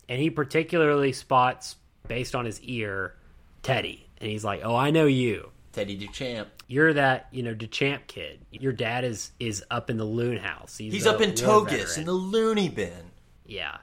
and 0.08 0.20
he 0.20 0.30
particularly 0.30 1.12
spots 1.12 1.76
based 2.06 2.34
on 2.34 2.44
his 2.46 2.60
ear 2.62 3.14
Teddy, 3.62 4.08
and 4.18 4.30
he's 4.30 4.44
like, 4.44 4.62
"Oh, 4.64 4.74
I 4.74 4.90
know 4.90 5.06
you. 5.06 5.50
Teddy 5.72 5.98
Duchamp. 5.98 6.46
You're 6.66 6.94
that 6.94 7.28
you 7.32 7.42
know 7.42 7.54
Duchamp 7.54 8.06
kid. 8.06 8.40
Your 8.50 8.72
dad 8.72 9.04
is 9.04 9.30
is 9.38 9.62
up 9.70 9.90
in 9.90 9.96
the 9.98 10.04
loon 10.04 10.38
house. 10.38 10.78
He's, 10.78 10.92
He's 10.92 11.06
up 11.06 11.20
in 11.20 11.32
Togus 11.32 11.70
veteran." 11.70 12.00
in 12.00 12.06
the 12.06 12.12
loony 12.12 12.68
bin. 12.70 13.10
Yeah. 13.44 13.76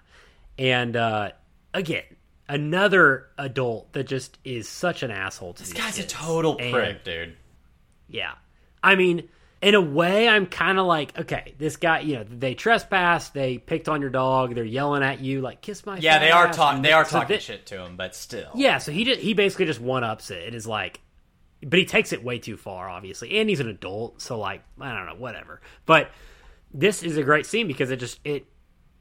And 0.57 0.95
uh 0.95 1.31
again, 1.73 2.03
another 2.49 3.27
adult 3.37 3.93
that 3.93 4.05
just 4.07 4.37
is 4.43 4.67
such 4.67 5.03
an 5.03 5.11
asshole 5.11 5.53
to 5.53 5.63
This 5.63 5.71
these 5.71 5.79
guy's 5.81 5.97
a 5.99 6.01
kids. 6.01 6.13
total 6.13 6.57
And- 6.59 6.73
prick, 6.73 7.03
dude. 7.03 7.35
Yeah. 8.07 8.33
I 8.83 8.95
mean, 8.95 9.27
in 9.61 9.75
a 9.75 9.81
way 9.81 10.27
I'm 10.27 10.45
kind 10.45 10.77
of 10.77 10.85
like, 10.85 11.17
okay, 11.17 11.55
this 11.57 11.77
guy, 11.77 12.01
you 12.01 12.15
know, 12.15 12.23
they 12.23 12.53
trespassed, 12.53 13.33
they 13.33 13.57
picked 13.57 13.89
on 13.89 14.01
your 14.01 14.09
dog, 14.09 14.53
they're 14.53 14.63
yelling 14.63 15.03
at 15.03 15.21
you 15.21 15.41
like 15.41 15.61
kiss 15.61 15.85
my 15.85 15.97
Yeah, 15.97 16.19
they 16.19 16.31
are 16.31 16.51
talking. 16.51 16.81
They 16.81 16.91
are 16.91 17.05
So 17.05 17.19
talking 17.19 17.39
shit 17.39 17.65
to 17.67 17.83
him, 17.83 17.97
but 17.97 18.15
still. 18.15 18.51
Yeah, 18.55 18.77
so 18.77 18.91
he 18.91 19.05
just, 19.05 19.21
he 19.21 19.33
basically 19.33 19.65
just 19.65 19.81
one 19.81 20.03
ups 20.03 20.29
it. 20.29 20.43
It 20.43 20.55
is 20.55 20.67
like, 20.67 21.01
but 21.63 21.79
he 21.79 21.85
takes 21.85 22.13
it 22.13 22.23
way 22.23 22.37
too 22.37 22.57
far, 22.57 22.89
obviously, 22.89 23.39
and 23.39 23.49
he's 23.49 23.59
an 23.59 23.69
adult, 23.69 24.21
so 24.21 24.37
like 24.37 24.63
I 24.79 24.93
don't 24.93 25.07
know, 25.07 25.15
whatever. 25.15 25.61
But 25.85 26.11
this 26.73 27.01
is 27.01 27.17
a 27.17 27.23
great 27.23 27.45
scene 27.45 27.67
because 27.67 27.89
it 27.89 27.97
just 27.97 28.19
it 28.23 28.45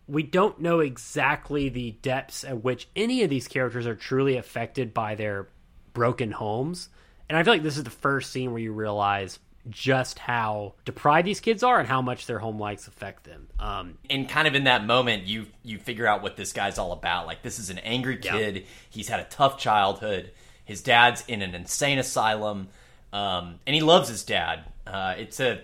we 0.07 0.23
don't 0.23 0.61
know 0.61 0.81
exactly 0.81 1.69
the 1.69 1.93
depths 2.03 2.45
at 2.45 2.63
which 2.63 2.89
any 2.95 3.23
of 3.23 3.31
these 3.31 3.49
characters 3.49 3.87
are 3.87 3.95
truly 3.95 4.37
affected 4.37 4.95
by 4.95 5.15
their 5.15 5.49
broken 5.93 6.31
homes, 6.31 6.89
and 7.29 7.37
I 7.37 7.43
feel 7.43 7.55
like 7.55 7.63
this 7.63 7.77
is 7.77 7.85
the 7.85 7.91
first 7.91 8.31
scene 8.31 8.53
where 8.53 8.63
you 8.63 8.73
realize 8.73 9.39
just 9.71 10.19
how 10.19 10.75
deprived 10.85 11.27
these 11.27 11.41
kids 11.41 11.63
are 11.63 11.79
and 11.79 11.89
how 11.89 12.03
much 12.03 12.27
their 12.27 12.39
home 12.39 12.59
lives 12.59 12.87
affect 12.87 13.25
them. 13.25 13.49
Um, 13.59 13.99
and 14.11 14.29
kind 14.29 14.47
of 14.47 14.55
in 14.55 14.65
that 14.65 14.85
moment 14.85 15.25
you 15.27 15.47
you 15.63 15.79
figure 15.79 16.07
out 16.07 16.23
what 16.23 16.37
this 16.37 16.53
guy's 16.53 16.79
all 16.79 16.93
about. 16.93 17.27
Like 17.27 17.43
this 17.43 17.59
is 17.59 17.71
an 17.71 17.79
angry 17.79 18.19
Yeah. 18.23 18.33
kid. 18.33 18.67
He's 18.91 19.09
had 19.09 19.21
a 19.21 19.25
tough 19.25 19.59
childhood. 19.59 20.31
His 20.65 20.83
dad's 20.83 21.25
in 21.29 21.43
an 21.43 21.55
insane 21.55 21.99
asylum. 21.99 22.69
Um, 23.13 23.61
and 23.67 23.75
he 23.75 23.81
loves 23.81 24.09
his 24.09 24.23
dad. 24.25 24.65
Uh, 24.87 25.15
it's 25.19 25.41
a 25.41 25.61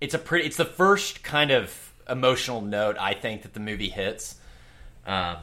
it's 0.00 0.14
a 0.14 0.18
pretty 0.18 0.46
it's 0.46 0.56
the 0.56 0.64
first 0.64 1.22
kind 1.22 1.50
of 1.50 1.92
emotional 2.08 2.60
note 2.60 2.96
i 2.98 3.14
think 3.14 3.42
that 3.42 3.54
the 3.54 3.60
movie 3.60 3.88
hits. 3.88 4.34
Um, 5.06 5.36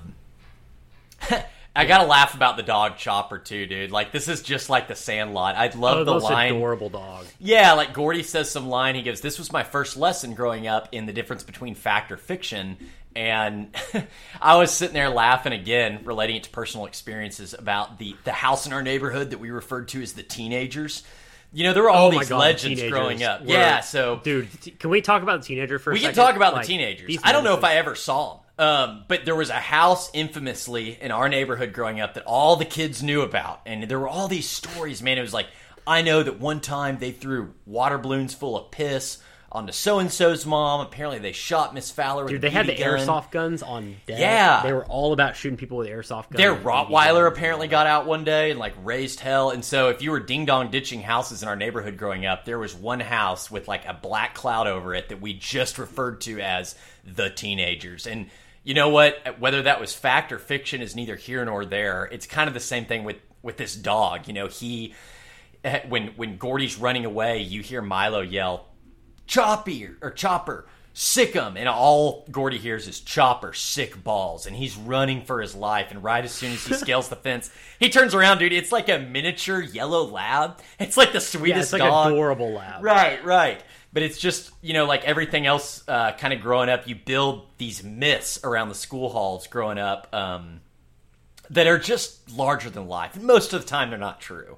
I 1.77 1.85
gotta 1.85 2.05
laugh 2.07 2.33
about 2.33 2.57
the 2.57 2.63
dog 2.63 2.97
Chopper 2.97 3.37
too, 3.37 3.65
dude. 3.67 3.91
Like 3.91 4.11
this 4.11 4.27
is 4.27 4.41
just 4.41 4.69
like 4.69 4.87
the 4.87 4.95
Sandlot. 4.95 5.55
I 5.55 5.67
love 5.77 5.99
oh, 5.99 6.03
the 6.03 6.13
line. 6.13 6.55
adorable 6.55 6.89
dog. 6.89 7.25
Yeah, 7.39 7.73
like 7.73 7.93
Gordy 7.93 8.23
says 8.23 8.49
some 8.49 8.67
line. 8.67 8.95
He 8.95 9.03
goes, 9.03 9.21
"This 9.21 9.37
was 9.37 9.51
my 9.51 9.63
first 9.63 9.95
lesson 9.97 10.33
growing 10.33 10.67
up 10.67 10.89
in 10.91 11.05
the 11.05 11.13
difference 11.13 11.43
between 11.43 11.75
fact 11.75 12.11
or 12.11 12.17
fiction." 12.17 12.77
And 13.15 13.75
I 14.41 14.57
was 14.57 14.71
sitting 14.71 14.93
there 14.93 15.09
laughing 15.09 15.53
again, 15.53 16.01
relating 16.03 16.35
it 16.35 16.43
to 16.43 16.49
personal 16.49 16.85
experiences 16.87 17.53
about 17.53 17.99
the 17.99 18.15
the 18.23 18.31
house 18.31 18.65
in 18.67 18.73
our 18.73 18.81
neighborhood 18.83 19.29
that 19.31 19.39
we 19.39 19.49
referred 19.51 19.87
to 19.89 20.01
as 20.01 20.13
the 20.13 20.23
teenagers. 20.23 21.03
you 21.53 21.63
know 21.63 21.73
there 21.73 21.83
were 21.83 21.89
all 21.89 22.07
Oh 22.07 22.11
these 22.11 22.29
God, 22.29 22.39
legends 22.39 22.79
teenagers 22.79 22.91
growing 22.91 23.23
up. 23.23 23.41
were- 23.41 23.47
Yeah, 23.53 23.79
so 23.81 24.19
Dude, 24.23 24.49
can 24.79 24.89
we 24.89 25.01
talk 25.01 25.23
about 25.23 25.41
the 25.41 25.47
teenager 25.47 25.79
for 25.79 25.91
a 25.91 25.93
we 25.93 25.99
can 25.99 26.07
second? 26.13 26.23
talk 26.23 26.35
about 26.35 26.53
Like, 26.53 26.63
the 26.67 26.73
teenagers. 26.73 27.17
I 27.23 27.31
don't 27.31 27.43
know 27.43 27.57
if 27.57 27.63
I 27.63 27.75
ever 27.75 27.95
saw 27.95 28.33
them, 28.35 28.43
um, 28.59 29.05
but 29.07 29.25
there 29.25 29.35
was 29.35 29.49
a 29.49 29.53
house 29.53 30.09
infamously 30.13 30.97
in 30.99 31.11
our 31.11 31.29
neighborhood 31.29 31.73
growing 31.73 31.99
up 31.99 32.15
that 32.15 32.23
all 32.25 32.55
the 32.55 32.65
kids 32.65 33.03
knew 33.03 33.21
about, 33.21 33.61
and 33.65 33.83
there 33.83 33.99
were 33.99 34.07
all 34.07 34.27
these 34.27 34.49
stories. 34.49 35.01
Man, 35.01 35.17
it 35.17 35.21
was 35.21 35.33
like 35.33 35.47
I 35.85 36.01
know 36.01 36.21
that 36.21 36.39
one 36.39 36.59
time 36.59 36.97
they 36.99 37.11
threw 37.11 37.53
water 37.65 37.97
balloons 37.97 38.33
full 38.33 38.57
of 38.57 38.71
piss 38.71 39.19
onto 39.49 39.71
so 39.71 39.99
and 39.99 40.11
so's 40.11 40.45
mom. 40.45 40.81
Apparently, 40.81 41.19
they 41.19 41.31
shot 41.31 41.73
Miss 41.73 41.91
Fowler. 41.91 42.23
With 42.23 42.31
Dude, 42.33 42.41
they 42.41 42.49
had 42.49 42.67
the 42.67 42.75
gun. 42.75 42.99
airsoft 42.99 43.31
guns 43.31 43.63
on 43.63 43.95
deck. 44.05 44.19
Yeah. 44.19 44.61
They 44.63 44.73
were 44.73 44.85
all 44.85 45.13
about 45.13 45.35
shooting 45.37 45.57
people 45.57 45.77
with 45.77 45.87
airsoft 45.87 46.29
guns. 46.29 46.37
Their 46.37 46.55
Rottweiler 46.55 47.27
apparently 47.27 47.67
got 47.67 47.87
out 47.87 48.05
one 48.05 48.23
day 48.25 48.51
and 48.51 48.59
like 48.59 48.73
raised 48.83 49.21
hell. 49.21 49.51
And 49.51 49.63
so, 49.63 49.89
if 49.89 50.01
you 50.01 50.11
were 50.11 50.19
ding 50.19 50.45
dong 50.45 50.69
ditching 50.69 51.01
houses 51.01 51.41
in 51.41 51.47
our 51.47 51.55
neighborhood 51.55 51.97
growing 51.97 52.25
up, 52.25 52.43
there 52.43 52.59
was 52.59 52.75
one 52.75 52.99
house 52.99 53.49
with 53.49 53.67
like 53.67 53.85
a 53.85 53.93
black 53.93 54.35
cloud 54.35 54.67
over 54.67 54.93
it 54.93 55.09
that 55.09 55.21
we 55.21 55.33
just 55.33 55.77
referred 55.77 56.21
to 56.21 56.41
as 56.41 56.75
the 57.05 57.29
teenagers. 57.29 58.05
And 58.07 58.29
you 58.67 58.73
know 58.73 58.89
what? 58.89 59.39
Whether 59.39 59.61
that 59.61 59.79
was 59.79 59.93
fact 59.95 60.33
or 60.33 60.39
fiction 60.39 60.81
is 60.81 60.93
neither 60.93 61.15
here 61.15 61.45
nor 61.45 61.63
there. 61.63 62.03
It's 62.11 62.25
kind 62.27 62.49
of 62.49 62.53
the 62.53 62.59
same 62.59 62.83
thing 62.83 63.05
with 63.05 63.15
with 63.41 63.55
this 63.55 63.73
dog. 63.73 64.27
You 64.27 64.33
know, 64.33 64.47
he 64.47 64.93
eh, 65.63 65.79
when 65.87 66.07
when 66.17 66.35
Gordy's 66.35 66.77
running 66.77 67.05
away, 67.05 67.39
you 67.41 67.61
hear 67.61 67.81
Milo 67.81 68.19
yell, 68.19 68.67
Choppy 69.25 69.87
or 70.01 70.11
Chopper, 70.11 70.67
sick 70.93 71.33
'em. 71.33 71.55
And 71.55 71.69
all 71.69 72.25
Gordy 72.29 72.57
hears 72.57 72.89
is 72.89 72.99
Chopper, 72.99 73.53
sick 73.53 74.03
balls. 74.03 74.45
And 74.45 74.53
he's 74.53 74.75
running 74.75 75.21
for 75.21 75.39
his 75.41 75.55
life. 75.55 75.91
And 75.91 76.03
right 76.03 76.25
as 76.25 76.33
soon 76.33 76.51
as 76.51 76.65
he 76.67 76.73
scales 76.85 77.07
the 77.07 77.15
fence, 77.15 77.49
he 77.79 77.87
turns 77.89 78.13
around, 78.13 78.39
dude. 78.39 78.51
It's 78.51 78.73
like 78.73 78.89
a 78.89 78.99
miniature 78.99 79.61
yellow 79.61 80.03
lab. 80.03 80.59
It's 80.77 80.97
like 80.97 81.13
the 81.13 81.19
Yeah, 81.19 81.39
sweetest 81.39 81.63
it's 81.63 81.73
like 81.73 81.81
dog. 81.89 82.11
adorable 82.11 82.51
lab. 82.51 82.83
Right, 82.83 83.23
right. 83.23 83.63
But 83.97 84.03
it's 84.03 84.19
just, 84.19 84.51
you 84.61 84.73
know, 84.73 84.85
like 84.85 85.05
everything 85.05 85.47
else 85.47 85.83
uh, 85.87 86.11
kind 86.11 86.31
of 86.31 86.39
growing 86.39 86.69
up, 86.69 86.87
you 86.87 86.93
build 86.93 87.47
these 87.57 87.83
myths 87.83 88.39
around 88.43 88.69
the 88.69 88.75
school 88.75 89.09
halls 89.09 89.47
growing 89.47 89.79
up 89.79 90.07
um, 90.13 90.61
that 91.49 91.65
are 91.65 91.79
just 91.79 92.29
larger 92.31 92.69
than 92.69 92.87
life. 92.87 93.15
And 93.15 93.23
most 93.23 93.53
of 93.53 93.61
the 93.63 93.67
time, 93.67 93.89
they're 93.89 93.97
not 93.97 94.21
true. 94.21 94.57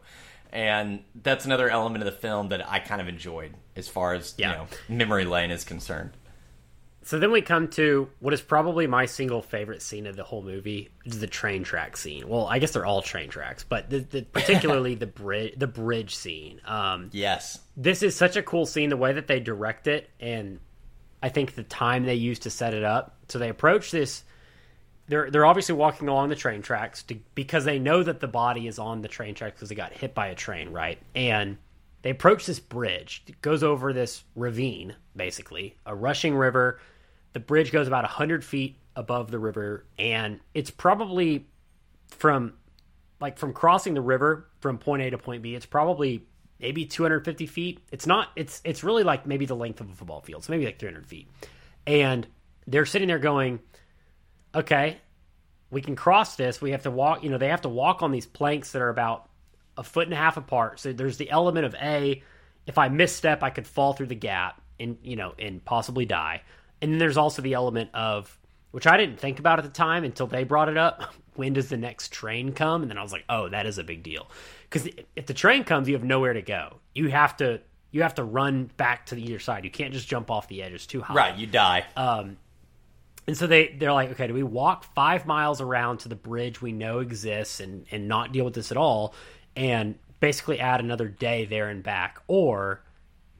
And 0.51 1.05
that's 1.23 1.45
another 1.45 1.69
element 1.69 2.03
of 2.03 2.13
the 2.13 2.19
film 2.19 2.49
that 2.49 2.69
I 2.69 2.79
kind 2.79 2.99
of 2.99 3.07
enjoyed 3.07 3.53
as 3.77 3.87
far 3.87 4.13
as, 4.13 4.35
Yeah. 4.37 4.49
you 4.51 4.57
know, 4.57 4.67
memory 4.89 5.23
lane 5.23 5.51
is 5.51 5.63
concerned. 5.63 6.11
So 7.01 7.17
then 7.17 7.31
we 7.31 7.41
come 7.41 7.69
to 7.69 8.09
what 8.19 8.33
is 8.33 8.41
probably 8.41 8.85
my 8.85 9.05
single 9.05 9.41
favorite 9.41 9.81
scene 9.81 10.05
of 10.05 10.15
the 10.15 10.23
whole 10.23 10.43
movie, 10.43 10.89
which 11.03 11.13
is 11.15 11.19
the 11.21 11.27
train 11.27 11.63
track 11.63 11.95
scene. 11.97 12.27
Well, 12.27 12.45
I 12.45 12.59
guess 12.59 12.71
they're 12.71 12.85
all 12.85 13.01
train 13.01 13.29
tracks, 13.29 13.63
but 13.63 13.89
the, 13.89 13.99
the, 13.99 14.21
particularly 14.31 14.95
the 14.95 15.07
bridge, 15.07 15.53
the 15.57 15.67
bridge 15.67 16.15
scene. 16.15 16.61
Um, 16.65 17.09
Yes. 17.13 17.59
this 17.77 18.03
is 18.03 18.15
such 18.15 18.35
a 18.35 18.43
cool 18.43 18.65
scene, 18.65 18.89
the 18.89 18.97
way 18.97 19.13
that 19.13 19.27
they 19.27 19.39
direct 19.39 19.87
it, 19.87 20.09
and 20.19 20.59
I 21.23 21.29
think 21.29 21.55
the 21.55 21.63
time 21.63 22.03
they 22.05 22.15
used 22.15 22.43
to 22.43 22.49
set 22.49 22.73
it 22.73 22.83
up. 22.83 23.17
So 23.29 23.39
they 23.39 23.49
approach 23.49 23.91
this. 23.91 24.23
They're 25.07 25.31
they're 25.31 25.45
obviously 25.45 25.75
walking 25.75 26.07
along 26.07 26.29
the 26.29 26.35
train 26.35 26.61
tracks 26.61 27.01
to, 27.03 27.15
because 27.33 27.65
they 27.65 27.79
know 27.79 28.03
that 28.03 28.19
the 28.19 28.27
body 28.27 28.67
is 28.67 28.77
on 28.77 29.01
the 29.01 29.07
train 29.07 29.33
tracks 29.35 29.55
because 29.55 29.69
they 29.69 29.75
got 29.75 29.91
hit 29.93 30.13
by 30.13 30.27
a 30.27 30.35
train, 30.35 30.71
right? 30.71 30.99
And 31.15 31.57
they 32.01 32.09
approach 32.09 32.45
this 32.45 32.59
bridge. 32.59 33.23
It 33.27 33.41
goes 33.41 33.63
over 33.63 33.93
this 33.93 34.23
ravine, 34.35 34.95
basically 35.15 35.75
a 35.85 35.95
rushing 35.95 36.35
river. 36.35 36.79
The 37.33 37.39
bridge 37.39 37.71
goes 37.71 37.87
about 37.87 38.05
hundred 38.05 38.43
feet 38.43 38.77
above 38.95 39.31
the 39.31 39.39
river, 39.39 39.85
and 39.97 40.39
it's 40.53 40.71
probably 40.71 41.47
from 42.07 42.53
like 43.19 43.37
from 43.37 43.53
crossing 43.53 43.93
the 43.93 44.01
river 44.01 44.47
from 44.59 44.77
point 44.77 45.01
A 45.01 45.09
to 45.09 45.17
point 45.17 45.41
B, 45.41 45.55
it's 45.55 45.65
probably 45.65 46.25
maybe 46.59 46.85
250 46.85 47.45
feet. 47.45 47.79
It's 47.91 48.05
not. 48.05 48.29
It's 48.35 48.61
it's 48.63 48.83
really 48.83 49.03
like 49.03 49.25
maybe 49.25 49.45
the 49.45 49.55
length 49.55 49.81
of 49.81 49.89
a 49.89 49.93
football 49.93 50.21
field, 50.21 50.43
so 50.43 50.51
maybe 50.51 50.65
like 50.65 50.79
300 50.79 51.05
feet. 51.05 51.27
And 51.85 52.27
they're 52.67 52.85
sitting 52.85 53.07
there 53.07 53.19
going, 53.19 53.59
"Okay, 54.53 54.97
we 55.71 55.81
can 55.81 55.95
cross 55.95 56.35
this. 56.35 56.61
We 56.61 56.71
have 56.71 56.83
to 56.83 56.91
walk. 56.91 57.23
You 57.23 57.29
know, 57.29 57.37
they 57.37 57.49
have 57.49 57.61
to 57.61 57.69
walk 57.69 58.01
on 58.01 58.11
these 58.11 58.25
planks 58.25 58.71
that 58.71 58.81
are 58.81 58.89
about 58.89 59.28
a 59.79 59.83
foot 59.83 60.05
and 60.05 60.13
a 60.13 60.17
half 60.17 60.37
apart. 60.37 60.79
So 60.79 60.93
there's 60.93 61.17
the 61.17 61.31
element 61.31 61.65
of 61.65 61.73
a, 61.75 62.21
if 62.67 62.77
I 62.77 62.89
misstep, 62.89 63.41
I 63.41 63.49
could 63.49 63.65
fall 63.65 63.93
through 63.93 64.07
the 64.07 64.15
gap 64.15 64.61
and 64.79 64.97
you 65.01 65.15
know 65.15 65.33
and 65.39 65.63
possibly 65.63 66.05
die. 66.05 66.43
And 66.81 66.91
then 66.91 66.99
there's 66.99 67.17
also 67.17 67.41
the 67.41 67.53
element 67.53 67.89
of 67.93 68.37
which 68.71 68.85
I 68.85 68.97
didn't 68.97 69.19
think 69.19 69.39
about 69.39 69.57
at 69.57 69.65
the 69.65 69.71
time 69.71 70.03
until 70.03 70.27
they 70.27 70.43
brought 70.43 70.69
it 70.69 70.77
up. 70.77 71.15
When 71.35 71.53
does 71.53 71.69
the 71.69 71.77
next 71.77 72.11
train 72.11 72.51
come? 72.51 72.81
And 72.81 72.91
then 72.91 72.97
I 72.97 73.01
was 73.01 73.13
like, 73.13 73.23
oh, 73.29 73.47
that 73.47 73.65
is 73.65 73.77
a 73.77 73.83
big 73.85 74.03
deal. 74.03 74.29
Because 74.63 74.89
if 75.15 75.25
the 75.25 75.33
train 75.33 75.63
comes, 75.63 75.87
you 75.87 75.95
have 75.95 76.03
nowhere 76.03 76.33
to 76.33 76.41
go. 76.41 76.81
You 76.93 77.07
have 77.07 77.37
to 77.37 77.61
you 77.91 78.01
have 78.01 78.15
to 78.15 78.25
run 78.25 78.69
back 78.75 79.05
to 79.05 79.15
the 79.15 79.23
either 79.23 79.39
side. 79.39 79.63
You 79.63 79.71
can't 79.71 79.93
just 79.93 80.05
jump 80.05 80.29
off 80.29 80.49
the 80.49 80.61
edge; 80.61 80.73
it's 80.73 80.85
too 80.85 80.99
high. 80.99 81.13
Right. 81.13 81.37
You 81.37 81.47
die. 81.47 81.85
Um, 81.95 82.35
and 83.25 83.37
so 83.37 83.47
they 83.47 83.69
they're 83.79 83.93
like, 83.93 84.09
okay, 84.11 84.27
do 84.27 84.33
we 84.33 84.43
walk 84.43 84.83
five 84.95 85.25
miles 85.25 85.61
around 85.61 85.99
to 85.99 86.09
the 86.09 86.15
bridge 86.15 86.61
we 86.61 86.73
know 86.73 86.99
exists 86.99 87.61
and 87.61 87.85
and 87.89 88.09
not 88.09 88.33
deal 88.33 88.43
with 88.43 88.53
this 88.53 88.71
at 88.71 88.75
all, 88.77 89.13
and 89.55 89.95
basically 90.19 90.59
add 90.59 90.79
another 90.79 91.07
day 91.07 91.45
there 91.45 91.69
and 91.69 91.83
back, 91.83 92.21
or 92.27 92.81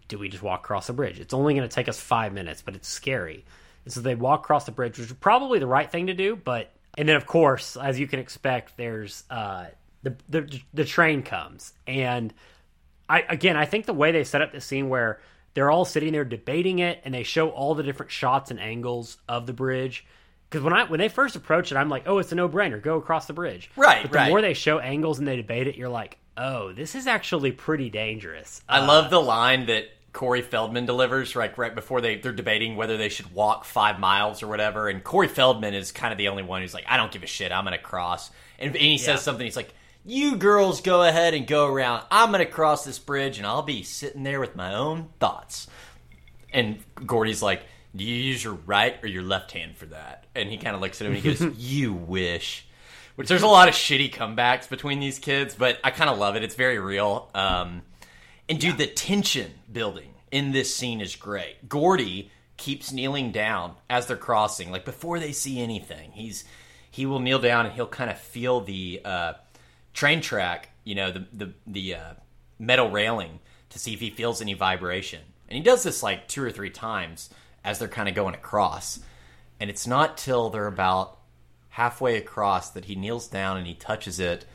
do 0.07 0.17
we 0.17 0.29
just 0.29 0.43
walk 0.43 0.61
across 0.61 0.87
the 0.87 0.93
bridge? 0.93 1.19
It's 1.19 1.33
only 1.33 1.53
going 1.53 1.67
to 1.67 1.73
take 1.73 1.87
us 1.87 1.99
five 1.99 2.33
minutes, 2.33 2.61
but 2.61 2.75
it's 2.75 2.87
scary. 2.87 3.45
And 3.85 3.93
so 3.93 4.01
they 4.01 4.15
walk 4.15 4.41
across 4.41 4.65
the 4.65 4.71
bridge, 4.71 4.97
which 4.97 5.07
is 5.07 5.13
probably 5.13 5.59
the 5.59 5.67
right 5.67 5.89
thing 5.89 6.07
to 6.07 6.13
do. 6.13 6.35
But 6.35 6.71
and 6.97 7.07
then 7.07 7.15
of 7.15 7.25
course, 7.25 7.77
as 7.77 7.99
you 7.99 8.07
can 8.07 8.19
expect, 8.19 8.75
there's 8.75 9.23
uh, 9.29 9.67
the 10.03 10.15
the 10.27 10.61
the 10.73 10.85
train 10.85 11.23
comes, 11.23 11.73
and 11.87 12.33
I 13.07 13.21
again 13.21 13.55
I 13.55 13.65
think 13.65 13.85
the 13.85 13.93
way 13.93 14.11
they 14.11 14.23
set 14.23 14.41
up 14.41 14.51
the 14.51 14.61
scene 14.61 14.89
where 14.89 15.21
they're 15.53 15.71
all 15.71 15.85
sitting 15.85 16.11
there 16.11 16.25
debating 16.25 16.79
it, 16.79 17.01
and 17.05 17.13
they 17.13 17.23
show 17.23 17.49
all 17.49 17.75
the 17.75 17.83
different 17.83 18.11
shots 18.11 18.51
and 18.51 18.59
angles 18.59 19.17
of 19.27 19.45
the 19.45 19.53
bridge. 19.53 20.05
Because 20.49 20.63
when 20.63 20.73
I 20.73 20.85
when 20.85 20.99
they 20.99 21.09
first 21.09 21.35
approach 21.35 21.71
it, 21.71 21.75
I'm 21.75 21.89
like, 21.89 22.03
oh, 22.07 22.17
it's 22.17 22.31
a 22.31 22.35
no 22.35 22.49
brainer, 22.49 22.81
go 22.81 22.97
across 22.97 23.27
the 23.27 23.33
bridge. 23.33 23.69
Right, 23.75 24.01
But 24.03 24.11
the 24.11 24.17
right. 24.17 24.29
more 24.29 24.41
they 24.41 24.53
show 24.53 24.79
angles 24.79 25.19
and 25.19 25.27
they 25.27 25.35
debate 25.35 25.67
it, 25.67 25.75
you're 25.75 25.89
like, 25.89 26.17
oh, 26.37 26.73
this 26.73 26.95
is 26.95 27.05
actually 27.05 27.51
pretty 27.51 27.89
dangerous. 27.89 28.61
I 28.67 28.85
love 28.85 29.09
the 29.11 29.19
uh, 29.19 29.23
line 29.25 29.67
that 29.67 29.85
Corey 30.11 30.41
Feldman 30.41 30.87
delivers, 30.87 31.35
like 31.35 31.59
right 31.59 31.75
before 31.75 32.01
they 32.01 32.15
they're 32.15 32.31
debating 32.31 32.75
whether 32.75 32.97
they 32.97 33.09
should 33.09 33.31
walk 33.31 33.63
five 33.63 33.99
miles 33.99 34.41
or 34.41 34.47
whatever. 34.47 34.89
And 34.89 35.03
Corey 35.03 35.27
Feldman 35.27 35.75
is 35.75 35.91
kind 35.91 36.11
of 36.11 36.17
the 36.17 36.29
only 36.29 36.41
one 36.43 36.61
who's 36.61 36.73
like, 36.73 36.85
I 36.87 36.97
don't 36.97 37.11
give 37.11 37.21
a 37.21 37.27
shit. 37.27 37.51
I'm 37.51 37.63
gonna 37.63 37.77
cross. 37.77 38.31
And, 38.57 38.69
and 38.69 38.77
he 38.77 38.93
Yeah. 38.93 38.97
says 38.97 39.21
something. 39.21 39.45
He's 39.45 39.55
like, 39.55 39.71
You 40.03 40.35
girls 40.37 40.81
go 40.81 41.03
ahead 41.03 41.35
and 41.35 41.45
go 41.45 41.67
around. 41.67 42.05
I'm 42.09 42.31
gonna 42.31 42.47
cross 42.47 42.83
this 42.83 42.97
bridge, 42.97 43.37
and 43.37 43.45
I'll 43.45 43.61
be 43.61 43.83
sitting 43.83 44.23
there 44.23 44.39
with 44.39 44.55
my 44.55 44.73
own 44.73 45.09
thoughts. 45.19 45.67
And 46.51 46.79
Gordy's 47.05 47.43
like, 47.43 47.61
Do 47.99 48.05
you 48.05 48.15
use 48.15 48.41
your 48.41 48.53
right 48.53 48.97
or 49.03 49.07
your 49.07 49.23
left 49.23 49.51
hand 49.51 49.75
for 49.77 49.85
that? 49.87 50.25
And 50.33 50.49
he 50.49 50.57
kind 50.57 50.73
of 50.73 50.81
looks 50.81 51.01
at 51.01 51.05
him 51.05 51.13
and 51.13 51.21
he 51.21 51.33
goes, 51.33 51.57
You 51.57 51.93
wish. 51.93 52.65
Which 53.15 53.27
there's 53.27 53.41
a 53.41 53.47
lot 53.47 53.67
of 53.67 53.75
shitty 53.75 54.13
comebacks 54.13 54.69
between 54.69 55.01
these 55.01 55.19
kids, 55.19 55.53
but 55.53 55.77
I 55.83 55.91
kind 55.91 56.09
of 56.09 56.17
love 56.17 56.37
it. 56.37 56.43
It's 56.43 56.55
very 56.55 56.79
real. 56.79 57.29
Um, 57.35 57.81
and 58.47 58.57
dude, 58.57 58.77
the 58.77 58.87
tension 58.87 59.51
building 59.69 60.13
in 60.31 60.53
this 60.53 60.73
scene 60.73 61.01
is 61.01 61.17
great. 61.17 61.67
Gordy 61.67 62.31
keeps 62.55 62.93
kneeling 62.93 63.33
down 63.33 63.75
as 63.89 64.07
they're 64.07 64.15
crossing, 64.15 64.71
like 64.71 64.85
before 64.85 65.19
they 65.19 65.33
see 65.33 65.59
anything. 65.59 66.11
He's 66.13 66.45
he 66.89 67.05
will 67.05 67.19
kneel 67.19 67.39
down 67.39 67.65
and 67.65 67.75
he'll 67.75 67.85
kind 67.85 68.09
of 68.09 68.17
feel 68.17 68.61
the 68.61 69.01
uh, 69.03 69.33
train 69.93 70.21
track, 70.21 70.69
you 70.85 70.95
know, 70.95 71.11
the 71.11 71.27
the 71.33 71.53
the 71.67 71.95
uh, 71.95 72.13
metal 72.57 72.89
railing 72.89 73.41
to 73.71 73.79
see 73.79 73.93
if 73.93 73.99
he 73.99 74.09
feels 74.09 74.41
any 74.41 74.53
vibration. 74.53 75.21
And 75.49 75.57
he 75.57 75.61
does 75.61 75.83
this 75.83 76.01
like 76.01 76.29
two 76.29 76.41
or 76.41 76.51
three 76.51 76.69
times 76.69 77.29
as 77.63 77.79
they're 77.79 77.87
kind 77.87 78.09
of 78.09 78.15
going 78.15 78.33
across. 78.33 78.99
And 79.59 79.69
it's 79.69 79.87
not 79.87 80.17
till 80.17 80.49
they're 80.49 80.67
about 80.67 81.19
halfway 81.69 82.17
across 82.17 82.71
that 82.71 82.85
he 82.85 82.95
kneels 82.95 83.27
down 83.27 83.57
and 83.57 83.67
he 83.67 83.73
touches 83.73 84.19
it 84.19 84.45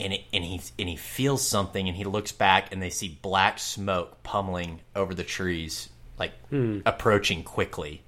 and 0.00 0.12
it, 0.12 0.22
and 0.32 0.44
he 0.44 0.60
and 0.78 0.88
he 0.88 0.96
feels 0.96 1.46
something 1.46 1.88
and 1.88 1.96
he 1.96 2.04
looks 2.04 2.32
back 2.32 2.72
and 2.72 2.82
they 2.82 2.90
see 2.90 3.18
black 3.20 3.58
smoke 3.58 4.22
pummeling 4.22 4.80
over 4.96 5.14
the 5.14 5.24
trees 5.24 5.88
like 6.18 6.32
hmm. 6.48 6.80
approaching 6.86 7.42
quickly 7.42 8.02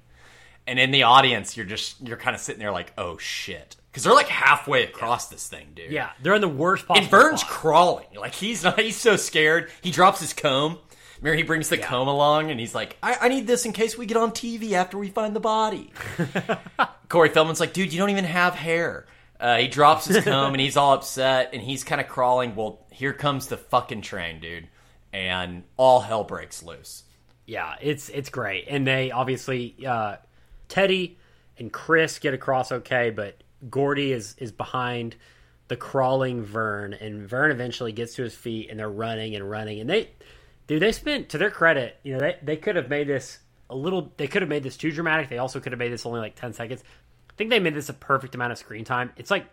and 0.67 0.79
in 0.79 0.91
the 0.91 1.03
audience 1.03 1.55
you're 1.55 1.65
just 1.65 2.01
you're 2.01 2.17
kind 2.17 2.35
of 2.35 2.41
sitting 2.41 2.59
there 2.59 2.71
like 2.71 2.91
oh 2.97 3.17
shit 3.17 3.75
because 3.91 4.03
they're 4.03 4.13
like 4.13 4.27
halfway 4.27 4.83
across 4.83 5.27
this 5.27 5.47
thing 5.47 5.67
dude 5.75 5.91
yeah, 5.91 6.09
they're 6.21 6.35
in 6.35 6.41
the 6.41 6.47
worst 6.47 6.87
possible. 6.87 7.03
and 7.03 7.11
Vern's 7.11 7.41
spot. 7.41 7.51
crawling 7.51 8.07
like 8.17 8.33
he's 8.33 8.63
not 8.63 8.79
he's 8.79 8.97
so 8.97 9.15
scared 9.15 9.69
he 9.81 9.91
drops 9.91 10.19
his 10.19 10.33
comb 10.33 10.79
Remember, 11.21 11.37
he 11.37 11.43
brings 11.43 11.69
the 11.69 11.77
comb 11.77 12.07
along 12.07 12.51
and 12.51 12.59
he's 12.59 12.75
like, 12.75 12.97
I, 13.01 13.17
I 13.21 13.29
need 13.29 13.47
this 13.47 13.65
in 13.65 13.73
case 13.73 13.97
we 13.97 14.05
get 14.05 14.17
on 14.17 14.31
TV 14.31 14.73
after 14.73 14.97
we 14.97 15.09
find 15.09 15.35
the 15.35 15.39
body. 15.39 15.91
Corey 17.09 17.29
Feldman's 17.29 17.59
like, 17.59 17.73
dude, 17.73 17.93
you 17.93 17.99
don't 17.99 18.09
even 18.09 18.25
have 18.25 18.55
hair. 18.55 19.05
Uh, 19.39 19.57
he 19.57 19.67
drops 19.67 20.05
his 20.05 20.23
comb 20.23 20.53
and 20.53 20.61
he's 20.61 20.77
all 20.77 20.93
upset 20.93 21.51
and 21.53 21.61
he's 21.61 21.83
kind 21.83 22.01
of 22.01 22.07
crawling. 22.07 22.55
Well, 22.55 22.85
here 22.91 23.13
comes 23.13 23.47
the 23.47 23.57
fucking 23.57 24.01
train, 24.01 24.39
dude. 24.39 24.67
And 25.13 25.63
all 25.77 26.01
hell 26.01 26.23
breaks 26.23 26.61
loose. 26.61 27.03
Yeah, 27.45 27.75
it's 27.79 28.09
it's 28.09 28.29
great, 28.29 28.65
and 28.67 28.87
they 28.87 29.11
obviously 29.11 29.75
uh, 29.87 30.17
Teddy 30.67 31.17
and 31.57 31.71
Chris 31.71 32.19
get 32.19 32.33
across 32.33 32.71
okay, 32.71 33.11
but 33.11 33.41
Gordy 33.69 34.11
is 34.11 34.35
is 34.39 34.51
behind 34.51 35.15
the 35.67 35.75
crawling 35.75 36.43
Vern, 36.43 36.93
and 36.93 37.27
Vern 37.27 37.51
eventually 37.51 37.91
gets 37.91 38.15
to 38.15 38.23
his 38.23 38.35
feet, 38.35 38.69
and 38.69 38.79
they're 38.79 38.89
running 38.89 39.35
and 39.35 39.49
running, 39.49 39.79
and 39.79 39.89
they, 39.89 40.09
dude, 40.67 40.81
they 40.81 40.91
spent 40.91 41.29
to 41.29 41.37
their 41.37 41.51
credit, 41.51 41.97
you 42.03 42.13
know, 42.13 42.19
they 42.19 42.37
they 42.41 42.57
could 42.57 42.75
have 42.75 42.89
made 42.89 43.07
this 43.07 43.39
a 43.69 43.75
little, 43.75 44.11
they 44.17 44.27
could 44.27 44.41
have 44.41 44.49
made 44.49 44.63
this 44.63 44.77
too 44.77 44.91
dramatic. 44.91 45.29
They 45.29 45.37
also 45.37 45.59
could 45.59 45.71
have 45.71 45.79
made 45.79 45.91
this 45.91 46.05
only 46.05 46.19
like 46.19 46.35
ten 46.35 46.53
seconds. 46.53 46.83
I 47.29 47.33
think 47.37 47.49
they 47.49 47.59
made 47.59 47.75
this 47.75 47.89
a 47.89 47.93
perfect 47.93 48.35
amount 48.35 48.51
of 48.51 48.57
screen 48.57 48.85
time. 48.85 49.11
It's 49.17 49.31
like 49.31 49.47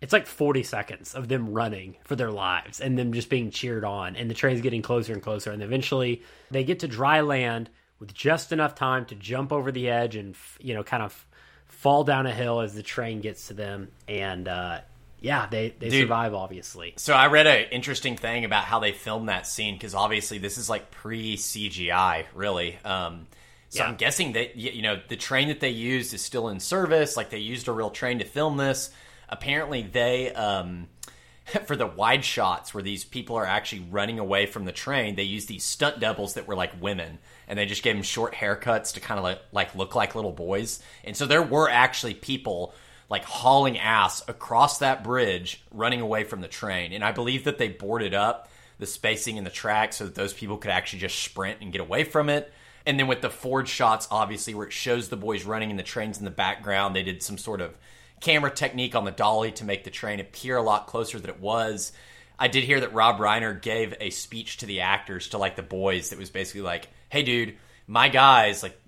it's 0.00 0.12
like 0.12 0.26
40 0.26 0.62
seconds 0.64 1.14
of 1.14 1.28
them 1.28 1.48
running 1.54 1.96
for 2.04 2.14
their 2.14 2.30
lives 2.30 2.78
and 2.78 2.98
them 2.98 3.14
just 3.14 3.30
being 3.30 3.50
cheered 3.50 3.84
on 3.84 4.16
and 4.16 4.28
the 4.28 4.34
train's 4.34 4.60
getting 4.60 4.82
closer 4.82 5.14
and 5.14 5.22
closer 5.22 5.50
and 5.50 5.62
eventually 5.62 6.22
they 6.50 6.62
get 6.62 6.80
to 6.80 6.88
dry 6.88 7.22
land 7.22 7.70
with 8.00 8.12
just 8.12 8.52
enough 8.52 8.74
time 8.74 9.06
to 9.06 9.14
jump 9.14 9.50
over 9.50 9.72
the 9.72 9.88
edge 9.88 10.14
and 10.14 10.36
you 10.60 10.74
know 10.74 10.82
kind 10.82 11.02
of 11.02 11.26
fall 11.66 12.04
down 12.04 12.26
a 12.26 12.34
hill 12.34 12.60
as 12.60 12.74
the 12.74 12.82
train 12.82 13.22
gets 13.22 13.48
to 13.48 13.54
them 13.54 13.88
and 14.06 14.46
uh, 14.46 14.80
yeah 15.24 15.46
they, 15.50 15.74
they 15.78 15.88
Dude. 15.88 16.02
survive 16.02 16.34
obviously 16.34 16.92
So 16.96 17.14
I 17.14 17.26
read 17.28 17.46
an 17.46 17.66
interesting 17.72 18.16
thing 18.16 18.44
about 18.44 18.64
how 18.64 18.78
they 18.78 18.92
filmed 18.92 19.28
that 19.30 19.46
scene 19.46 19.74
because 19.74 19.94
obviously 19.94 20.38
this 20.38 20.58
is 20.58 20.68
like 20.68 20.90
pre 20.90 21.36
CGI, 21.36 22.26
really. 22.34 22.76
Um, 22.84 23.26
so 23.70 23.82
Yeah. 23.82 23.88
I'm 23.88 23.96
guessing 23.96 24.34
that 24.34 24.56
you 24.56 24.82
know 24.82 25.00
the 25.08 25.16
train 25.16 25.48
that 25.48 25.60
they 25.60 25.70
used 25.70 26.12
is 26.14 26.22
still 26.22 26.48
in 26.48 26.60
service. 26.60 27.16
Like 27.16 27.30
they 27.30 27.38
used 27.38 27.66
a 27.68 27.72
real 27.72 27.90
train 27.90 28.18
to 28.18 28.24
film 28.24 28.56
this. 28.58 28.90
Apparently, 29.28 29.82
they 29.82 30.32
um, 30.34 30.88
for 31.66 31.74
the 31.76 31.86
wide 31.86 32.24
shots 32.24 32.74
where 32.74 32.82
these 32.82 33.04
people 33.04 33.36
are 33.36 33.46
actually 33.46 33.86
running 33.90 34.18
away 34.18 34.46
from 34.46 34.64
the 34.64 34.72
train, 34.72 35.14
they 35.16 35.22
used 35.24 35.48
these 35.48 35.64
stunt 35.64 36.00
doubles 36.00 36.34
that 36.34 36.46
were 36.46 36.54
like 36.54 36.80
women, 36.80 37.18
and 37.48 37.58
they 37.58 37.66
just 37.66 37.82
gave 37.82 37.94
them 37.94 38.02
short 38.02 38.34
haircuts 38.34 38.92
to 38.94 39.00
kind 39.00 39.18
of 39.18 39.24
like, 39.24 39.40
like 39.52 39.74
look 39.74 39.94
like 39.94 40.14
little 40.14 40.32
boys. 40.32 40.82
And 41.02 41.16
so 41.16 41.26
there 41.26 41.42
were 41.42 41.68
actually 41.68 42.14
people 42.14 42.74
like 43.08 43.24
hauling 43.24 43.78
ass 43.78 44.22
across 44.28 44.78
that 44.78 45.04
bridge, 45.04 45.62
running 45.70 46.00
away 46.00 46.24
from 46.24 46.40
the 46.40 46.48
train. 46.48 46.92
And 46.92 47.04
I 47.04 47.12
believe 47.12 47.44
that 47.44 47.58
they 47.58 47.68
boarded 47.68 48.14
up 48.14 48.48
the 48.78 48.86
spacing 48.86 49.36
in 49.36 49.44
the 49.44 49.50
track 49.50 49.92
so 49.92 50.04
that 50.04 50.14
those 50.14 50.32
people 50.32 50.58
could 50.58 50.70
actually 50.70 51.00
just 51.00 51.18
sprint 51.18 51.58
and 51.60 51.72
get 51.72 51.80
away 51.80 52.04
from 52.04 52.28
it. 52.28 52.52
And 52.86 52.98
then 52.98 53.06
with 53.06 53.22
the 53.22 53.30
forward 53.30 53.68
shots, 53.68 54.08
obviously, 54.10 54.54
where 54.54 54.66
it 54.66 54.72
shows 54.72 55.08
the 55.08 55.16
boys 55.16 55.44
running 55.44 55.70
and 55.70 55.78
the 55.78 55.84
trains 55.84 56.18
in 56.18 56.24
the 56.24 56.30
background, 56.30 56.94
they 56.94 57.02
did 57.02 57.22
some 57.22 57.38
sort 57.38 57.60
of 57.60 57.76
camera 58.20 58.50
technique 58.50 58.94
on 58.94 59.04
the 59.04 59.10
dolly 59.10 59.52
to 59.52 59.64
make 59.64 59.84
the 59.84 59.90
train 59.90 60.20
appear 60.20 60.56
a 60.56 60.62
lot 60.62 60.86
closer 60.86 61.18
than 61.18 61.30
it 61.30 61.40
was. 61.40 61.92
I 62.38 62.48
did 62.48 62.64
hear 62.64 62.80
that 62.80 62.92
Rob 62.92 63.18
Reiner 63.18 63.60
gave 63.60 63.94
a 64.00 64.10
speech 64.10 64.58
to 64.58 64.66
the 64.66 64.80
actors, 64.80 65.28
to 65.28 65.38
like 65.38 65.56
the 65.56 65.62
boys, 65.62 66.10
that 66.10 66.18
was 66.18 66.30
basically 66.30 66.62
like, 66.62 66.88
"Hey, 67.08 67.22
dude, 67.22 67.56
my 67.86 68.08
guys, 68.08 68.62
like 68.62 68.78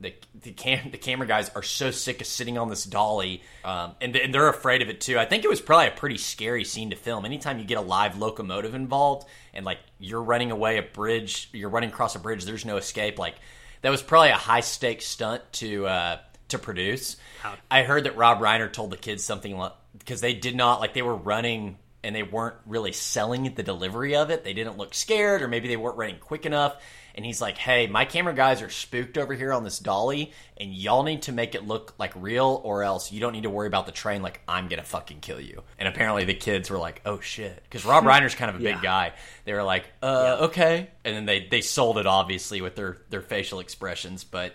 the 0.00 0.14
the, 0.42 0.52
cam- 0.52 0.90
the 0.90 0.98
camera 0.98 1.26
guys, 1.26 1.50
are 1.50 1.62
so 1.62 1.90
sick 1.90 2.20
of 2.20 2.26
sitting 2.26 2.56
on 2.56 2.68
this 2.68 2.84
dolly, 2.84 3.42
um, 3.64 3.94
and, 4.00 4.14
and 4.16 4.32
they're 4.32 4.48
afraid 4.48 4.82
of 4.82 4.88
it 4.88 5.00
too. 5.00 5.18
I 5.18 5.24
think 5.24 5.44
it 5.44 5.48
was 5.48 5.60
probably 5.60 5.88
a 5.88 5.92
pretty 5.92 6.18
scary 6.18 6.64
scene 6.64 6.90
to 6.90 6.96
film. 6.96 7.24
Anytime 7.24 7.58
you 7.58 7.64
get 7.64 7.78
a 7.78 7.82
live 7.82 8.18
locomotive 8.18 8.74
involved, 8.74 9.28
and 9.52 9.66
like 9.66 9.78
you're 9.98 10.22
running 10.22 10.50
away 10.50 10.78
a 10.78 10.82
bridge, 10.82 11.48
you're 11.52 11.70
running 11.70 11.90
across 11.90 12.14
a 12.14 12.18
bridge, 12.18 12.44
there's 12.44 12.64
no 12.64 12.76
escape. 12.76 13.18
Like 13.18 13.34
that 13.82 13.90
was 13.90 14.02
probably 14.02 14.30
a 14.30 14.36
high 14.36 14.60
stakes 14.60 15.06
stunt 15.06 15.42
to 15.54 15.86
uh, 15.86 16.18
to 16.48 16.58
produce. 16.58 17.16
I 17.70 17.82
heard 17.82 18.04
that 18.04 18.16
Rob 18.16 18.40
Reiner 18.40 18.72
told 18.72 18.90
the 18.90 18.96
kids 18.96 19.24
something 19.24 19.60
because 19.98 20.20
they 20.20 20.34
did 20.34 20.56
not 20.56 20.80
like 20.80 20.94
they 20.94 21.02
were 21.02 21.16
running 21.16 21.78
and 22.04 22.14
they 22.14 22.22
weren't 22.22 22.56
really 22.66 22.92
selling 22.92 23.52
the 23.54 23.62
delivery 23.62 24.14
of 24.14 24.30
it. 24.30 24.44
They 24.44 24.52
didn't 24.52 24.78
look 24.78 24.94
scared, 24.94 25.42
or 25.42 25.48
maybe 25.48 25.68
they 25.68 25.76
weren't 25.76 25.96
running 25.96 26.18
quick 26.18 26.46
enough. 26.46 26.76
And 27.18 27.26
he's 27.26 27.40
like, 27.40 27.58
"Hey, 27.58 27.88
my 27.88 28.04
camera 28.04 28.32
guys 28.32 28.62
are 28.62 28.70
spooked 28.70 29.18
over 29.18 29.34
here 29.34 29.52
on 29.52 29.64
this 29.64 29.80
dolly, 29.80 30.30
and 30.56 30.72
y'all 30.72 31.02
need 31.02 31.22
to 31.22 31.32
make 31.32 31.56
it 31.56 31.66
look 31.66 31.94
like 31.98 32.12
real, 32.14 32.60
or 32.62 32.84
else 32.84 33.10
you 33.10 33.18
don't 33.18 33.32
need 33.32 33.42
to 33.42 33.50
worry 33.50 33.66
about 33.66 33.86
the 33.86 33.92
train. 33.92 34.22
Like 34.22 34.40
I'm 34.46 34.68
gonna 34.68 34.84
fucking 34.84 35.18
kill 35.18 35.40
you." 35.40 35.64
And 35.80 35.88
apparently 35.88 36.22
the 36.24 36.34
kids 36.34 36.70
were 36.70 36.78
like, 36.78 37.00
"Oh 37.04 37.18
shit," 37.18 37.60
because 37.64 37.84
Rob 37.84 38.04
Reiner's 38.10 38.36
kind 38.36 38.50
of 38.50 38.60
a 38.60 38.62
big 38.62 38.80
guy. 38.80 39.14
They 39.46 39.52
were 39.52 39.64
like, 39.64 39.86
"Uh, 40.00 40.36
okay," 40.42 40.90
and 41.04 41.16
then 41.16 41.26
they 41.26 41.48
they 41.50 41.60
sold 41.60 41.98
it 41.98 42.06
obviously 42.06 42.60
with 42.60 42.76
their 42.76 42.98
their 43.10 43.22
facial 43.22 43.58
expressions, 43.58 44.22
but. 44.22 44.54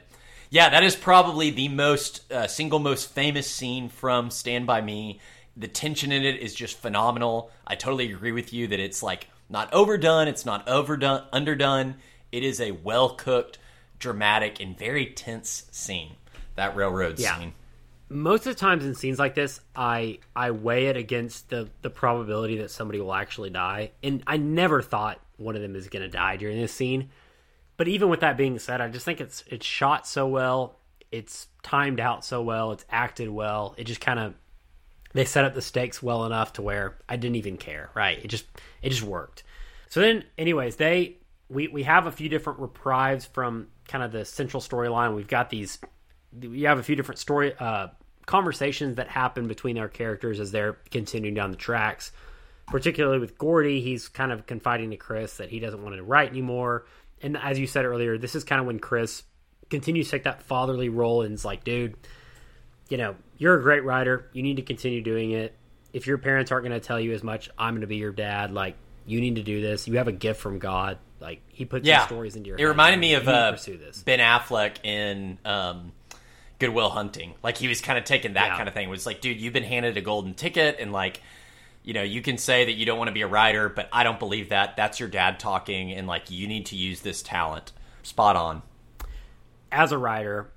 Yeah, 0.49 0.69
that 0.69 0.83
is 0.83 0.95
probably 0.95 1.49
the 1.49 1.67
most 1.67 2.31
uh, 2.31 2.45
single 2.45 2.77
most 2.77 3.09
famous 3.09 3.49
scene 3.49 3.89
from 3.89 4.29
Stand 4.29 4.67
by 4.67 4.81
Me. 4.81 5.19
The 5.57 5.67
tension 5.67 6.11
in 6.11 6.23
it 6.23 6.37
is 6.37 6.53
just 6.53 6.77
phenomenal. 6.77 7.49
I 7.65 7.73
totally 7.73 8.11
agree 8.11 8.31
with 8.31 8.53
you 8.53 8.67
that 8.67 8.79
it's 8.79 9.01
like 9.01 9.27
not 9.49 9.73
overdone, 9.73 10.27
it's 10.27 10.45
not 10.45 10.67
overdone, 10.69 11.23
underdone. 11.33 11.95
It 12.33 12.43
is 12.43 12.59
a 12.59 12.71
well 12.71 13.11
cooked, 13.11 13.59
dramatic, 13.99 14.59
and 14.59 14.77
very 14.77 15.05
tense 15.05 15.65
scene. 15.71 16.15
That 16.55 16.75
railroad 16.75 17.19
Yeah. 17.19 17.37
scene. 17.39 17.53
most 18.09 18.45
of 18.45 18.53
the 18.55 18.59
times 18.59 18.85
in 18.85 18.93
scenes 18.95 19.17
like 19.19 19.33
this, 19.35 19.59
I 19.75 20.19
I 20.35 20.51
weigh 20.51 20.87
it 20.87 20.97
against 20.97 21.49
the 21.49 21.69
the 21.81 21.89
probability 21.89 22.57
that 22.57 22.71
somebody 22.71 22.99
will 22.99 23.13
actually 23.13 23.49
die, 23.51 23.91
and 24.03 24.23
I 24.27 24.37
never 24.37 24.81
thought 24.81 25.19
one 25.37 25.55
of 25.55 25.61
them 25.61 25.75
is 25.75 25.87
going 25.89 26.03
to 26.03 26.09
die 26.09 26.35
during 26.37 26.59
this 26.59 26.73
scene. 26.73 27.09
But 27.77 27.87
even 27.87 28.09
with 28.09 28.19
that 28.19 28.37
being 28.37 28.59
said, 28.59 28.81
I 28.81 28.87
just 28.89 29.05
think 29.05 29.19
it's 29.21 29.43
it's 29.47 29.65
shot 29.65 30.05
so 30.07 30.27
well, 30.27 30.79
it's 31.11 31.47
timed 31.63 31.99
out 31.99 32.23
so 32.25 32.41
well, 32.41 32.71
it's 32.71 32.85
acted 32.89 33.29
well. 33.29 33.73
It 33.77 33.85
just 33.85 34.01
kind 34.01 34.19
of 34.19 34.33
they 35.13 35.25
set 35.25 35.45
up 35.45 35.53
the 35.55 35.61
stakes 35.61 36.01
well 36.03 36.25
enough 36.25 36.53
to 36.53 36.61
where 36.63 36.97
I 37.07 37.15
didn't 37.15 37.35
even 37.37 37.57
care. 37.57 37.89
Right? 37.95 38.19
It 38.23 38.27
just 38.27 38.45
it 38.81 38.89
just 38.89 39.03
worked. 39.03 39.43
So 39.89 40.01
then, 40.01 40.23
anyways, 40.37 40.75
they 40.75 41.17
we 41.53 41.67
we 41.67 41.83
have 41.83 42.07
a 42.07 42.11
few 42.11 42.29
different 42.29 42.59
reprives 42.59 43.27
from 43.27 43.67
kind 43.87 44.03
of 44.03 44.11
the 44.11 44.25
central 44.25 44.61
storyline. 44.61 45.15
We've 45.15 45.27
got 45.27 45.49
these 45.49 45.79
you 46.39 46.67
have 46.67 46.79
a 46.79 46.83
few 46.83 46.95
different 46.95 47.19
story 47.19 47.53
uh, 47.59 47.87
conversations 48.25 48.95
that 48.95 49.07
happen 49.07 49.47
between 49.47 49.77
our 49.77 49.87
characters 49.87 50.39
as 50.39 50.51
they're 50.51 50.73
continuing 50.91 51.35
down 51.35 51.51
the 51.51 51.57
tracks. 51.57 52.11
Particularly 52.67 53.19
with 53.19 53.37
Gordy, 53.37 53.81
he's 53.81 54.07
kind 54.07 54.31
of 54.31 54.47
confiding 54.47 54.91
to 54.91 54.97
Chris 54.97 55.37
that 55.37 55.49
he 55.49 55.59
doesn't 55.59 55.83
want 55.83 55.95
to 55.95 56.03
write 56.03 56.29
anymore. 56.29 56.85
And 57.21 57.37
as 57.37 57.59
you 57.59 57.67
said 57.67 57.85
earlier, 57.85 58.17
this 58.17 58.35
is 58.35 58.43
kind 58.43 58.61
of 58.61 58.67
when 58.67 58.79
Chris 58.79 59.23
continues 59.69 60.07
to 60.07 60.11
take 60.11 60.23
that 60.23 60.41
fatherly 60.43 60.89
role 60.89 61.23
and 61.23 61.33
is 61.33 61.43
like, 61.43 61.63
dude, 61.63 61.95
you 62.89 62.97
know, 62.97 63.15
you're 63.37 63.59
a 63.59 63.61
great 63.61 63.83
writer. 63.83 64.29
You 64.33 64.43
need 64.43 64.55
to 64.55 64.61
continue 64.61 65.01
doing 65.01 65.31
it. 65.31 65.55
If 65.91 66.07
your 66.07 66.17
parents 66.17 66.51
aren't 66.51 66.65
going 66.65 66.79
to 66.79 66.85
tell 66.85 66.99
you 66.99 67.13
as 67.13 67.21
much, 67.21 67.49
I'm 67.57 67.73
going 67.73 67.81
to 67.81 67.87
be 67.87 67.97
your 67.97 68.11
dad. 68.11 68.51
Like, 68.51 68.75
you 69.05 69.19
need 69.19 69.35
to 69.35 69.43
do 69.43 69.61
this. 69.61 69.87
You 69.87 69.97
have 69.97 70.07
a 70.07 70.13
gift 70.13 70.39
from 70.39 70.59
God. 70.59 70.97
Like, 71.23 71.41
he 71.47 71.65
puts 71.65 71.87
Yeah, 71.87 72.05
stories 72.05 72.35
into 72.35 72.49
your 72.49 72.57
it 72.57 72.61
head. 72.61 72.67
reminded 72.67 72.99
me 72.99 73.13
of 73.15 73.27
uh. 73.27 73.57
Ben 74.05 74.19
Affleck 74.19 74.83
in 74.83 75.39
um, 75.45 75.93
Good 76.59 76.69
Will 76.69 76.89
Hunting. 76.89 77.33
Like 77.41 77.57
he 77.57 77.67
was 77.67 77.81
kind 77.81 77.97
of 77.97 78.03
taking 78.03 78.33
that 78.33 78.47
Yeah. 78.49 78.57
kind 78.57 78.67
of 78.67 78.73
thing. 78.75 78.87
It 78.87 78.91
was 78.91 79.05
like, 79.05 79.21
dude, 79.21 79.39
you've 79.39 79.53
been 79.53 79.63
handed 79.63 79.97
a 79.97 80.01
golden 80.01 80.33
ticket, 80.33 80.77
and 80.79 80.91
like, 80.91 81.21
you 81.83 81.93
know, 81.93 82.03
you 82.03 82.21
can 82.21 82.37
say 82.37 82.65
that 82.65 82.73
you 82.73 82.85
don't 82.85 82.97
want 82.97 83.07
to 83.07 83.13
be 83.13 83.21
a 83.21 83.27
writer, 83.27 83.69
but 83.69 83.89
I 83.91 84.03
don't 84.03 84.19
believe 84.19 84.49
that. 84.49 84.75
That's 84.77 84.99
your 84.99 85.09
dad 85.09 85.39
talking, 85.39 85.91
and 85.93 86.07
like, 86.07 86.29
you 86.29 86.47
need 86.47 86.67
to 86.67 86.75
use 86.75 87.01
this 87.01 87.21
talent. 87.23 87.71
Spot 88.03 88.35
on. 88.35 88.61
as 89.71 89.91
a 89.91 89.97
writer, 89.97 90.51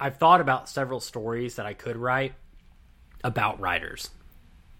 I've 0.00 0.16
thought 0.16 0.40
about 0.40 0.68
several 0.68 1.00
stories 1.00 1.56
that 1.56 1.66
I 1.66 1.74
could 1.74 1.96
write 1.96 2.34
about 3.24 3.60
writers. 3.60 4.10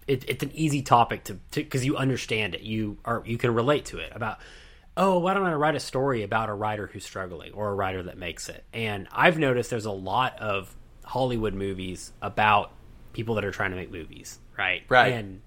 It, 0.07 0.25
it's 0.29 0.43
an 0.43 0.51
easy 0.53 0.81
topic 0.81 1.23
to 1.25 1.39
because 1.53 1.85
you 1.85 1.95
understand 1.95 2.55
it. 2.55 2.61
You 2.61 2.97
are 3.05 3.21
you 3.25 3.37
can 3.37 3.53
relate 3.53 3.85
to 3.85 3.99
it 3.99 4.11
about. 4.15 4.39
Oh, 4.95 5.19
why 5.19 5.33
don't 5.33 5.45
I 5.45 5.53
write 5.53 5.75
a 5.75 5.79
story 5.79 6.23
about 6.23 6.49
a 6.49 6.53
writer 6.53 6.87
who's 6.87 7.03
struggling 7.03 7.53
or 7.53 7.69
a 7.69 7.73
writer 7.73 8.03
that 8.03 8.17
makes 8.17 8.47
it? 8.49 8.63
And 8.73 9.07
I've 9.11 9.39
noticed 9.39 9.69
there's 9.69 9.85
a 9.85 9.91
lot 9.91 10.39
of 10.39 10.75
Hollywood 11.03 11.53
movies 11.53 12.11
about 12.21 12.71
people 13.11 13.35
that 13.35 13.45
are 13.45 13.51
trying 13.51 13.71
to 13.71 13.77
make 13.77 13.91
movies, 13.91 14.39
right? 14.57 14.83
Right. 14.89 15.13
And 15.13 15.41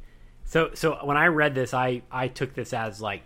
so 0.45 0.71
so 0.75 0.99
when 1.05 1.17
I 1.17 1.27
read 1.27 1.55
this, 1.55 1.75
I 1.75 2.03
I 2.11 2.29
took 2.29 2.55
this 2.55 2.73
as 2.73 3.01
like 3.01 3.23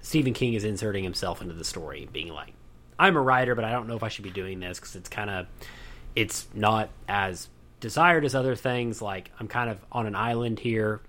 Stephen 0.00 0.32
King 0.32 0.54
is 0.54 0.64
inserting 0.64 1.04
himself 1.04 1.42
into 1.42 1.54
the 1.54 1.64
story, 1.64 2.08
being 2.12 2.28
like, 2.28 2.54
I'm 2.98 3.16
a 3.16 3.20
writer, 3.20 3.54
but 3.54 3.64
I 3.64 3.72
don't 3.72 3.88
know 3.88 3.96
if 3.96 4.02
I 4.02 4.08
should 4.08 4.24
be 4.24 4.30
doing 4.30 4.60
this 4.60 4.78
because 4.78 4.96
it's 4.96 5.08
kind 5.08 5.30
of, 5.30 5.46
it's 6.16 6.46
not 6.54 6.90
as 7.08 7.48
desired 7.80 8.24
as 8.24 8.34
other 8.34 8.54
things. 8.54 9.02
Like 9.02 9.30
I'm 9.40 9.48
kind 9.48 9.70
of 9.70 9.78
on 9.90 10.06
an 10.06 10.14
island 10.14 10.60
here. 10.60 11.00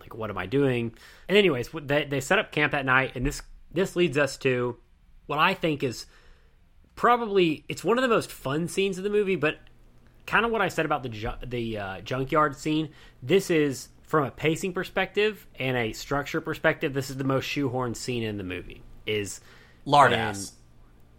Like 0.00 0.14
what 0.14 0.30
am 0.30 0.38
I 0.38 0.46
doing? 0.46 0.94
And 1.28 1.36
anyways, 1.36 1.68
they 1.82 2.04
they 2.04 2.20
set 2.20 2.38
up 2.38 2.52
camp 2.52 2.72
that 2.72 2.86
night, 2.86 3.12
and 3.14 3.26
this 3.26 3.42
this 3.72 3.96
leads 3.96 4.16
us 4.18 4.36
to 4.38 4.76
what 5.26 5.38
I 5.38 5.54
think 5.54 5.82
is 5.82 6.06
probably 6.96 7.64
it's 7.68 7.84
one 7.84 7.98
of 7.98 8.02
the 8.02 8.08
most 8.08 8.30
fun 8.30 8.68
scenes 8.68 8.98
of 8.98 9.04
the 9.04 9.10
movie, 9.10 9.36
but 9.36 9.58
kind 10.26 10.44
of 10.44 10.50
what 10.50 10.60
I 10.60 10.68
said 10.68 10.84
about 10.84 11.02
the 11.02 11.08
ju- 11.08 11.30
the 11.46 11.78
uh, 11.78 12.00
junkyard 12.00 12.56
scene. 12.56 12.90
This 13.22 13.50
is 13.50 13.88
from 14.02 14.24
a 14.24 14.30
pacing 14.30 14.72
perspective 14.72 15.46
and 15.58 15.76
a 15.76 15.92
structure 15.92 16.40
perspective. 16.40 16.94
This 16.94 17.10
is 17.10 17.16
the 17.16 17.24
most 17.24 17.44
shoehorned 17.46 17.96
scene 17.96 18.22
in 18.22 18.38
the 18.38 18.44
movie. 18.44 18.82
Is 19.06 19.40
Lardass. 19.86 20.52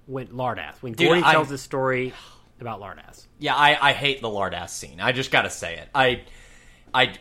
when 0.05 0.27
Lardass 0.27 0.75
when 0.81 0.93
Dude, 0.93 1.07
Gordy 1.07 1.23
I- 1.23 1.31
tells 1.31 1.49
this 1.49 1.61
story 1.61 2.13
about 2.61 2.81
Lardass. 2.81 3.25
Yeah, 3.39 3.55
I, 3.55 3.89
I 3.89 3.93
hate 3.93 4.21
the 4.21 4.27
Lardass 4.27 4.69
scene. 4.69 4.99
I 4.99 5.11
just 5.11 5.31
got 5.31 5.43
to 5.43 5.49
say 5.49 5.77
it. 5.77 5.87
I, 5.95 6.23
I, 6.93 7.13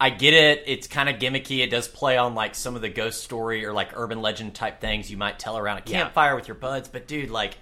I 0.00 0.10
get 0.10 0.32
it. 0.34 0.62
It's 0.66 0.86
kind 0.86 1.08
of 1.08 1.16
gimmicky. 1.16 1.58
It 1.58 1.70
does 1.70 1.88
play 1.88 2.16
on 2.16 2.34
like 2.34 2.54
some 2.54 2.76
of 2.76 2.82
the 2.82 2.88
ghost 2.88 3.22
story 3.24 3.64
or 3.64 3.72
like 3.72 3.90
urban 3.98 4.22
legend 4.22 4.54
type 4.54 4.80
things 4.80 5.10
you 5.10 5.16
might 5.16 5.38
tell 5.38 5.58
around 5.58 5.78
a 5.78 5.82
Yeah. 5.86 6.02
campfire 6.04 6.36
with 6.36 6.46
your 6.46 6.54
buds. 6.54 6.88
But 6.88 7.08
dude, 7.08 7.30
like, 7.30 7.56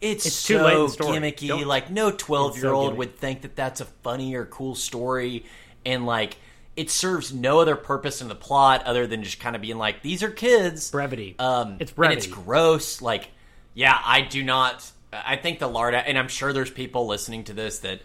it's, 0.00 0.26
It's 0.26 0.34
so 0.34 0.58
too 0.58 0.64
late 0.64 0.76
in 0.80 0.88
story. 0.88 1.18
gimmicky. 1.18 1.48
Don't- 1.48 1.66
Like, 1.66 1.90
no 1.90 2.10
twelve 2.10 2.56
year 2.58 2.72
old 2.72 2.94
gimmicky. 2.94 2.96
would 2.96 3.18
think 3.18 3.42
that 3.42 3.54
that's 3.54 3.80
a 3.80 3.84
funny 3.84 4.34
or 4.34 4.46
cool 4.46 4.74
story. 4.74 5.44
And 5.86 6.06
like, 6.06 6.36
it 6.76 6.90
serves 6.90 7.32
no 7.32 7.60
other 7.60 7.76
purpose 7.76 8.20
in 8.22 8.28
the 8.28 8.34
plot 8.34 8.84
other 8.86 9.06
than 9.06 9.22
just 9.22 9.38
kind 9.38 9.54
of 9.54 9.62
being 9.62 9.78
like, 9.78 10.02
these 10.02 10.22
are 10.22 10.30
kids. 10.30 10.90
Brevity. 10.90 11.36
Um, 11.38 11.76
It's 11.78 11.90
and 11.90 11.96
brevity. 11.96 12.16
it's 12.18 12.26
gross. 12.26 13.00
Like, 13.02 13.28
yeah, 13.74 13.96
I 14.04 14.22
do 14.22 14.42
not. 14.42 14.90
I 15.12 15.36
think 15.36 15.58
the 15.58 15.68
Larda, 15.68 16.02
and 16.06 16.18
I'm 16.18 16.28
sure 16.28 16.52
there's 16.52 16.70
people 16.70 17.06
listening 17.06 17.44
to 17.44 17.52
this 17.52 17.80
that 17.80 18.00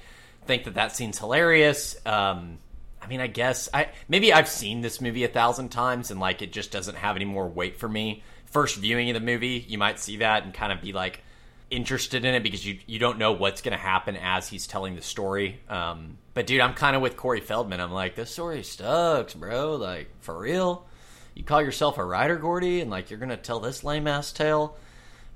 think 0.46 0.66
that 0.66 0.74
that 0.76 0.96
scene's 0.96 1.18
hilarious. 1.20 1.96
Um, 2.06 2.58
I 3.06 3.08
mean, 3.08 3.22
I 3.22 3.28
guess 3.28 3.70
I 3.72 3.90
maybe 4.08 4.34
I've 4.34 4.50
seen 4.50 4.82
this 4.82 5.00
movie 5.00 5.24
a 5.24 5.28
thousand 5.28 5.70
times, 5.70 6.10
and 6.10 6.20
like 6.20 6.42
it 6.42 6.52
just 6.52 6.72
doesn't 6.72 6.96
have 6.96 7.16
any 7.16 7.26
more 7.26 7.48
weight 7.48 7.78
for 7.78 7.88
me. 7.88 8.24
First 8.46 8.78
viewing 8.78 9.10
of 9.12 9.14
the 9.14 9.20
movie, 9.20 9.64
you 9.68 9.78
might 9.78 10.00
see 10.00 10.18
that 10.18 10.44
and 10.44 10.54
kind 10.54 10.74
of 10.74 10.82
be 10.82 10.92
like 10.92 11.22
interested 11.70 12.26
in 12.26 12.34
it 12.34 12.42
because 12.42 12.66
you 12.66 12.80
you 12.88 12.98
don't 12.98 13.20
know 13.20 13.34
what's 13.34 13.62
going 13.62 13.74
to 13.74 13.78
happen 13.78 14.18
as 14.18 14.48
he's 14.48 14.66
telling 14.66 14.96
the 14.96 15.04
story. 15.04 15.60
Um, 15.70 16.18
but 16.34 16.48
dude, 16.48 16.62
I'm 16.62 16.74
kind 16.74 16.96
of 16.96 17.02
with 17.04 17.16
Corey 17.16 17.42
Feldman. 17.42 17.80
I'm 17.80 17.92
like, 17.92 18.16
this 18.16 18.32
story 18.32 18.64
sucks, 18.64 19.36
bro. 19.36 19.76
Like 19.76 20.10
for 20.22 20.38
real. 20.38 20.88
You 21.36 21.44
call 21.44 21.62
yourself 21.62 21.98
a 21.98 22.06
writer, 22.06 22.38
Gordy, 22.38 22.82
and 22.82 22.90
like 22.90 23.12
you're 23.12 23.20
gonna 23.20 23.38
tell 23.38 23.60
this 23.60 23.84
lame 23.84 24.08
ass 24.08 24.32
tale. 24.32 24.78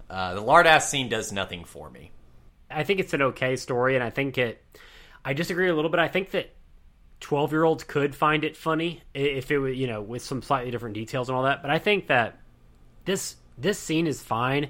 Uh, 0.09 0.33
the 0.33 0.41
lard 0.41 0.65
ass 0.65 0.89
scene 0.89 1.07
does 1.07 1.31
nothing 1.31 1.65
for 1.65 1.89
me. 1.89 2.09
I 2.71 2.83
think 2.83 2.99
it's 2.99 3.13
an 3.13 3.21
okay 3.21 3.57
story, 3.57 3.93
and 3.95 4.03
I 4.03 4.09
think 4.09 4.39
it. 4.39 4.63
I 5.23 5.33
disagree 5.33 5.69
a 5.69 5.75
little 5.75 5.91
bit. 5.91 5.99
I 5.99 6.07
think 6.07 6.31
that 6.31 6.51
twelve 7.19 7.51
year 7.51 7.63
olds 7.63 7.83
could 7.83 8.15
find 8.15 8.43
it 8.43 8.55
funny 8.55 9.01
if 9.13 9.51
it 9.51 9.59
was, 9.59 9.75
you 9.75 9.87
know, 9.87 10.01
with 10.01 10.21
some 10.21 10.41
slightly 10.41 10.71
different 10.71 10.95
details 10.95 11.29
and 11.29 11.35
all 11.35 11.43
that. 11.43 11.61
But 11.61 11.71
I 11.71 11.79
think 11.79 12.07
that 12.07 12.39
this 13.05 13.35
this 13.57 13.79
scene 13.79 14.07
is 14.07 14.21
fine 14.21 14.69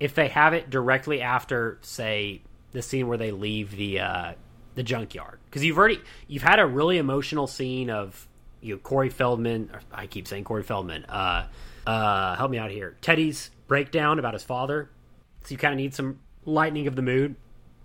if 0.00 0.14
they 0.14 0.28
have 0.28 0.54
it 0.54 0.70
directly 0.70 1.20
after, 1.20 1.78
say, 1.82 2.42
the 2.72 2.82
scene 2.82 3.08
where 3.08 3.18
they 3.18 3.32
leave 3.32 3.72
the 3.72 4.00
uh, 4.00 4.32
the 4.74 4.82
junkyard, 4.82 5.38
because 5.46 5.64
you've 5.64 5.78
already 5.78 6.00
you've 6.26 6.42
had 6.42 6.58
a 6.58 6.66
really 6.66 6.98
emotional 6.98 7.46
scene 7.46 7.90
of 7.90 8.28
you 8.60 8.74
know 8.74 8.78
Corey 8.78 9.10
Feldman. 9.10 9.70
I 9.92 10.06
keep 10.06 10.28
saying 10.28 10.44
Corey 10.44 10.62
Feldman. 10.62 11.04
Uh, 11.06 11.46
uh, 11.86 12.36
help 12.36 12.50
me 12.50 12.58
out 12.58 12.70
here. 12.70 12.96
Teddy's 13.00 13.50
breakdown 13.66 14.18
about 14.18 14.34
his 14.34 14.42
father. 14.42 14.90
So 15.44 15.52
you 15.52 15.58
kind 15.58 15.72
of 15.72 15.78
need 15.78 15.94
some 15.94 16.20
lightening 16.44 16.86
of 16.86 16.96
the 16.96 17.02
mood. 17.02 17.36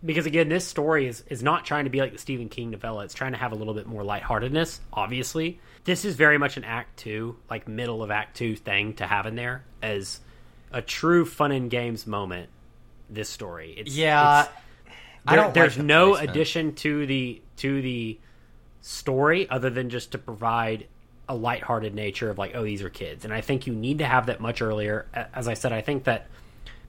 Because 0.06 0.26
again, 0.26 0.50
this 0.50 0.68
story 0.68 1.08
is, 1.08 1.24
is 1.30 1.42
not 1.42 1.66
trying 1.66 1.86
to 1.86 1.90
be 1.90 2.00
like 2.00 2.12
the 2.12 2.18
Stephen 2.18 2.50
King 2.50 2.72
novella. 2.72 3.06
It's 3.06 3.14
trying 3.14 3.32
to 3.32 3.38
have 3.38 3.52
a 3.52 3.56
little 3.56 3.74
bit 3.74 3.88
more 3.88 4.04
lightheartedness, 4.04 4.80
obviously. 4.92 5.60
This 5.86 6.04
is 6.06 6.16
very 6.16 6.38
much 6.38 6.58
an 6.58 6.64
act 6.66 6.98
two, 7.00 7.38
like 7.50 7.68
middle 7.68 8.04
of 8.04 8.12
act 8.12 8.36
two 8.38 8.56
thing 8.56 8.94
to 8.96 9.08
have 9.08 9.26
in 9.26 9.36
there 9.36 9.64
as 9.82 10.20
a 10.72 10.82
true 10.82 11.26
fun 11.26 11.52
and 11.52 11.70
games 11.70 12.06
moment. 12.06 12.50
This 13.10 13.30
story. 13.30 13.76
It's, 13.78 13.96
Yeah, 13.96 14.42
it's- 14.44 14.56
I 15.26 15.36
don't. 15.38 15.54
there's 15.54 15.74
like 15.74 15.78
the 15.78 15.84
no 15.84 16.10
placement. 16.12 16.30
addition 16.32 16.76
to 16.76 17.06
the 17.06 17.42
to 17.58 17.82
the 17.82 18.20
story 18.82 19.50
other 19.50 19.70
than 19.70 19.90
just 19.90 20.12
to 20.12 20.18
provide 20.18 20.88
a 21.30 21.36
lighthearted 21.36 21.96
nature 21.96 22.30
of 22.30 22.38
like 22.38 22.52
oh 22.56 22.64
these 22.64 22.82
are 22.82 22.90
kids 22.90 23.24
and 23.24 23.34
i 23.34 23.40
think 23.40 23.66
you 23.66 23.74
need 23.74 24.00
to 24.00 24.06
have 24.06 24.26
that 24.26 24.42
much 24.42 24.62
earlier 24.62 25.06
as 25.34 25.48
i 25.48 25.54
said 25.54 25.72
i 25.72 25.80
think 25.80 26.04
that 26.04 26.28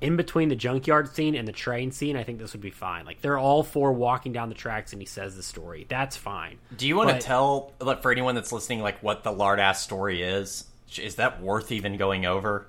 in 0.01 0.16
between 0.16 0.49
the 0.49 0.57
junkyard 0.57 1.09
scene 1.14 1.34
and 1.34 1.47
the 1.49 1.53
train 1.53 1.90
scene 1.90 2.16
i 2.16 2.22
think 2.24 2.38
this 2.38 2.53
would 2.53 2.61
be 2.61 2.70
fine 2.70 3.05
like 3.07 3.20
they're 3.20 3.38
all 3.38 3.62
four 3.62 3.92
walking 3.92 4.32
down 4.32 4.49
the 4.49 4.55
tracks 4.55 4.92
and 4.92 5.01
he 5.01 5.07
says 5.07 5.36
the 5.36 5.42
story 5.42 5.86
that's 5.88 6.16
fine 6.16 6.59
Do 6.76 6.86
you 6.86 6.97
want 6.97 7.09
But- 7.11 7.20
to 7.20 7.26
tell 7.26 7.72
like, 7.80 8.03
for 8.03 8.11
anyone 8.12 8.34
that's 8.34 8.53
listening, 8.53 8.80
like 8.80 9.03
what 9.03 9.22
the 9.22 9.32
lard 9.32 9.61
ass 9.61 9.82
story 9.82 10.22
is? 10.22 10.64
Is 10.99 11.16
that 11.16 11.40
worth 11.42 11.72
even 11.72 11.97
going 11.97 12.24
over? 12.26 12.66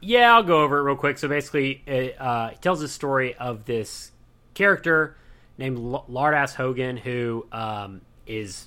Yeah, 0.00 0.34
I'll 0.34 0.42
go 0.42 0.62
over 0.62 0.78
it 0.78 0.82
real 0.82 0.96
quick. 0.96 1.16
So 1.18 1.28
basically, 1.28 1.82
it 1.86 2.20
uh, 2.20 2.50
tells 2.60 2.80
the 2.80 2.88
story 2.88 3.34
of 3.36 3.64
this 3.66 4.10
character 4.54 5.16
named 5.58 5.78
L- 5.78 6.04
Lardass 6.10 6.54
Hogan, 6.54 6.96
who 6.96 7.46
um, 7.52 8.00
is 8.26 8.66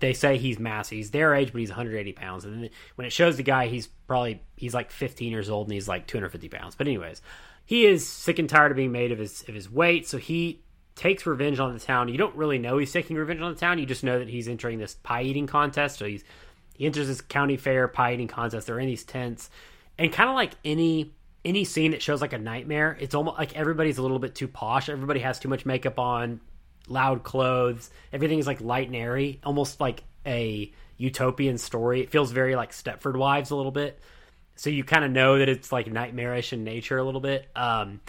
they 0.00 0.12
say 0.12 0.38
he's 0.38 0.58
massive. 0.58 0.96
He's 0.96 1.12
their 1.12 1.34
age, 1.36 1.52
but 1.52 1.60
he's 1.60 1.70
180 1.70 2.12
pounds. 2.14 2.44
And 2.44 2.64
then 2.64 2.70
when 2.96 3.06
it 3.06 3.12
shows 3.12 3.36
the 3.36 3.44
guy, 3.44 3.68
he's 3.68 3.88
probably 4.12 4.42
he's 4.56 4.74
like 4.74 4.90
15 4.90 5.32
years 5.32 5.48
old 5.48 5.68
and 5.68 5.72
he's 5.72 5.88
like 5.88 6.06
250 6.06 6.50
pounds. 6.50 6.74
But 6.74 6.86
anyways, 6.86 7.22
he 7.64 7.86
is 7.86 8.06
sick 8.06 8.38
and 8.38 8.46
tired 8.46 8.70
of 8.70 8.76
being 8.76 8.92
made 8.92 9.10
of 9.10 9.18
his 9.18 9.42
of 9.48 9.54
his 9.54 9.70
weight, 9.70 10.06
so 10.06 10.18
he 10.18 10.60
takes 10.96 11.24
revenge 11.24 11.58
on 11.58 11.72
the 11.72 11.80
town. 11.80 12.08
You 12.08 12.18
don't 12.18 12.36
really 12.36 12.58
know 12.58 12.76
he's 12.76 12.92
taking 12.92 13.16
revenge 13.16 13.40
on 13.40 13.54
the 13.54 13.58
town. 13.58 13.78
You 13.78 13.86
just 13.86 14.04
know 14.04 14.18
that 14.18 14.28
he's 14.28 14.48
entering 14.48 14.78
this 14.78 14.96
pie 14.96 15.22
eating 15.22 15.46
contest. 15.46 15.98
So 15.98 16.04
he's 16.04 16.24
he 16.74 16.84
enters 16.84 17.08
this 17.08 17.22
county 17.22 17.56
fair 17.56 17.88
pie 17.88 18.12
eating 18.12 18.28
contest. 18.28 18.66
They're 18.66 18.78
in 18.78 18.86
these 18.86 19.02
tents, 19.02 19.48
and 19.96 20.12
kind 20.12 20.28
of 20.28 20.36
like 20.36 20.52
any 20.62 21.14
any 21.42 21.64
scene 21.64 21.92
that 21.92 22.02
shows 22.02 22.20
like 22.20 22.34
a 22.34 22.38
nightmare, 22.38 22.98
it's 23.00 23.14
almost 23.14 23.38
like 23.38 23.56
everybody's 23.56 23.96
a 23.96 24.02
little 24.02 24.18
bit 24.18 24.34
too 24.34 24.46
posh. 24.46 24.90
Everybody 24.90 25.20
has 25.20 25.38
too 25.38 25.48
much 25.48 25.64
makeup 25.64 25.98
on, 25.98 26.42
loud 26.86 27.22
clothes. 27.22 27.88
Everything 28.12 28.38
is 28.38 28.46
like 28.46 28.60
light 28.60 28.88
and 28.88 28.96
airy, 28.96 29.40
almost 29.42 29.80
like 29.80 30.04
a 30.26 30.70
utopian 30.96 31.58
story. 31.58 32.00
It 32.00 32.10
feels 32.10 32.30
very 32.30 32.56
like 32.56 32.72
Stepford 32.72 33.16
Wives 33.16 33.50
a 33.50 33.56
little 33.56 33.72
bit. 33.72 34.00
So 34.56 34.70
you 34.70 34.84
kind 34.84 35.04
of 35.04 35.10
know 35.10 35.38
that 35.38 35.48
it's 35.48 35.72
like 35.72 35.90
nightmarish 35.90 36.52
in 36.52 36.64
nature 36.64 36.98
a 36.98 37.04
little 37.04 37.20
bit. 37.20 37.48
Um, 37.56 38.00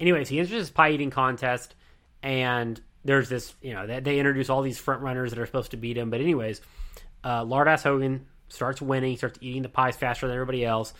anyways, 0.00 0.28
he 0.28 0.38
enters 0.38 0.50
this 0.50 0.70
pie 0.70 0.90
eating 0.90 1.10
contest, 1.10 1.74
and 2.22 2.80
there's 3.04 3.28
this, 3.28 3.54
you 3.62 3.72
know, 3.72 3.86
they, 3.86 4.00
they 4.00 4.18
introduce 4.18 4.50
all 4.50 4.62
these 4.62 4.78
front 4.78 5.02
runners 5.02 5.30
that 5.30 5.38
are 5.38 5.46
supposed 5.46 5.70
to 5.70 5.76
beat 5.76 5.96
him. 5.96 6.10
But 6.10 6.20
anyways, 6.20 6.60
uh, 7.24 7.44
Lardass 7.44 7.82
Hogan 7.82 8.26
starts 8.48 8.82
winning, 8.82 9.16
starts 9.16 9.38
eating 9.40 9.62
the 9.62 9.68
pies 9.68 9.96
faster 9.96 10.26
than 10.26 10.34
everybody 10.34 10.64
else. 10.64 10.92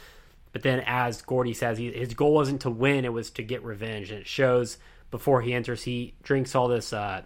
But 0.52 0.62
then, 0.62 0.82
as 0.86 1.22
Gordy 1.22 1.54
says, 1.54 1.78
he, 1.78 1.90
his 1.90 2.14
goal 2.14 2.34
wasn't 2.34 2.62
to 2.62 2.70
win; 2.70 3.04
it 3.04 3.12
was 3.12 3.30
to 3.32 3.42
get 3.42 3.64
revenge. 3.64 4.10
And 4.10 4.20
it 4.20 4.26
shows 4.26 4.78
before 5.10 5.40
he 5.40 5.54
enters, 5.54 5.82
he 5.82 6.14
drinks 6.22 6.54
all 6.54 6.68
this. 6.68 6.92
Uh, 6.92 7.22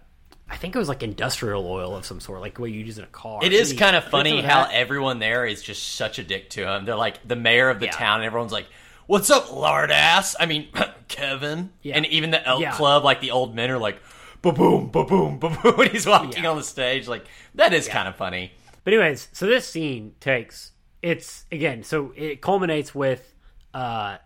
I 0.49 0.55
think 0.57 0.75
it 0.75 0.79
was 0.79 0.87
like 0.87 1.03
industrial 1.03 1.67
oil 1.67 1.95
of 1.95 2.05
some 2.05 2.19
sort, 2.19 2.39
like 2.41 2.57
what 2.57 2.71
you 2.71 2.79
use 2.83 2.97
in 2.97 3.03
a 3.03 3.07
car. 3.07 3.39
It 3.43 3.51
is 3.53 3.73
kind 3.73 3.95
of 3.95 4.05
funny 4.05 4.41
how 4.41 4.63
that. 4.63 4.73
everyone 4.73 5.19
there 5.19 5.45
is 5.45 5.61
just 5.61 5.95
such 5.95 6.19
a 6.19 6.23
dick 6.23 6.49
to 6.51 6.65
him. 6.67 6.85
They're 6.85 6.95
like 6.95 7.25
the 7.27 7.35
mayor 7.35 7.69
of 7.69 7.79
the 7.79 7.87
Yeah. 7.87 7.91
town, 7.91 8.19
and 8.21 8.25
everyone's 8.25 8.53
like, 8.53 8.67
"What's 9.07 9.29
up, 9.29 9.53
lard 9.53 9.91
ass?" 9.91 10.35
I 10.39 10.45
mean, 10.45 10.69
Kevin, 11.09 11.71
Yeah. 11.81 11.97
and 11.97 12.05
even 12.07 12.31
the 12.31 12.45
elk 12.47 12.61
Yeah. 12.61 12.71
club, 12.71 13.03
like 13.03 13.19
the 13.21 13.31
old 13.31 13.55
men 13.55 13.69
are 13.71 13.77
like, 13.77 13.99
"Ba 14.41 14.51
boom, 14.53 14.89
ba 14.89 15.03
boom, 15.03 15.37
ba 15.39 15.49
boom." 15.61 15.73
When 15.77 15.89
he's 15.91 16.05
walking 16.05 16.45
on 16.45 16.55
the 16.57 16.63
stage, 16.63 17.07
like 17.07 17.25
that 17.55 17.73
is 17.73 17.87
kind 17.89 18.07
of 18.07 18.15
funny. 18.15 18.53
But 18.85 18.93
anyways, 18.93 19.27
so 19.33 19.45
this 19.47 19.67
scene 19.67 20.13
takes 20.21 20.71
it's 21.01 21.45
again, 21.51 21.83
so 21.83 22.13
it 22.15 22.41
culminates 22.41 22.95
with 22.95 23.33
uh 23.73 24.17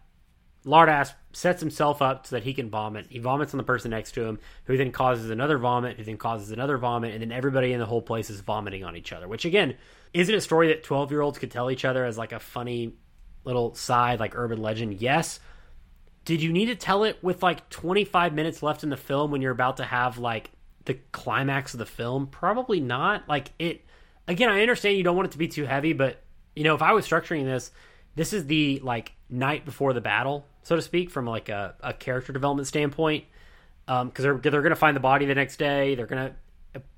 Lardass 0.65 1.13
sets 1.33 1.59
himself 1.59 2.01
up 2.01 2.27
so 2.27 2.35
that 2.35 2.43
he 2.43 2.53
can 2.53 2.69
vomit. 2.69 3.07
He 3.09 3.19
vomits 3.19 3.53
on 3.53 3.57
the 3.57 3.63
person 3.63 3.91
next 3.91 4.11
to 4.13 4.23
him, 4.23 4.39
who 4.65 4.77
then 4.77 4.91
causes 4.91 5.29
another 5.29 5.57
vomit, 5.57 5.97
who 5.97 6.03
then 6.03 6.17
causes 6.17 6.51
another 6.51 6.77
vomit, 6.77 7.13
and 7.13 7.21
then 7.21 7.31
everybody 7.31 7.73
in 7.73 7.79
the 7.79 7.85
whole 7.85 8.01
place 8.01 8.29
is 8.29 8.41
vomiting 8.41 8.83
on 8.83 8.95
each 8.95 9.11
other. 9.11 9.27
Which 9.27 9.45
again, 9.45 9.75
isn't 10.13 10.33
a 10.33 10.41
story 10.41 10.67
that 10.67 10.83
twelve 10.83 11.11
year 11.11 11.21
olds 11.21 11.39
could 11.39 11.51
tell 11.51 11.71
each 11.71 11.85
other 11.85 12.05
as 12.05 12.17
like 12.17 12.31
a 12.31 12.39
funny 12.39 12.93
little 13.43 13.73
side, 13.73 14.19
like 14.19 14.35
urban 14.35 14.61
legend. 14.61 15.01
Yes. 15.01 15.39
Did 16.25 16.43
you 16.43 16.53
need 16.53 16.67
to 16.67 16.75
tell 16.75 17.03
it 17.03 17.17
with 17.23 17.41
like 17.41 17.67
25 17.69 18.33
minutes 18.33 18.61
left 18.61 18.83
in 18.83 18.89
the 18.89 18.97
film 18.97 19.31
when 19.31 19.41
you're 19.41 19.51
about 19.51 19.77
to 19.77 19.83
have 19.83 20.19
like 20.19 20.51
the 20.85 20.99
climax 21.11 21.73
of 21.73 21.79
the 21.79 21.85
film? 21.85 22.27
Probably 22.27 22.79
not. 22.79 23.27
Like 23.27 23.51
it 23.57 23.83
again, 24.27 24.49
I 24.49 24.61
understand 24.61 24.97
you 24.97 25.03
don't 25.03 25.15
want 25.15 25.29
it 25.29 25.31
to 25.31 25.37
be 25.37 25.47
too 25.47 25.65
heavy, 25.65 25.93
but 25.93 26.21
you 26.55 26.63
know, 26.63 26.75
if 26.75 26.81
I 26.81 26.93
was 26.93 27.07
structuring 27.07 27.45
this, 27.45 27.71
this 28.15 28.33
is 28.33 28.45
the 28.45 28.79
like 28.83 29.13
night 29.29 29.65
before 29.65 29.93
the 29.93 30.01
battle, 30.01 30.45
so 30.63 30.75
to 30.75 30.81
speak, 30.81 31.09
from 31.09 31.25
like 31.25 31.49
a, 31.49 31.75
a 31.81 31.93
character 31.93 32.33
development 32.33 32.67
standpoint. 32.67 33.25
Um, 33.87 34.09
because 34.09 34.23
they're 34.23 34.37
they're 34.37 34.61
gonna 34.61 34.75
find 34.75 34.95
the 34.95 35.01
body 35.01 35.25
the 35.25 35.35
next 35.35 35.57
day. 35.57 35.95
They're 35.95 36.05
gonna, 36.05 36.33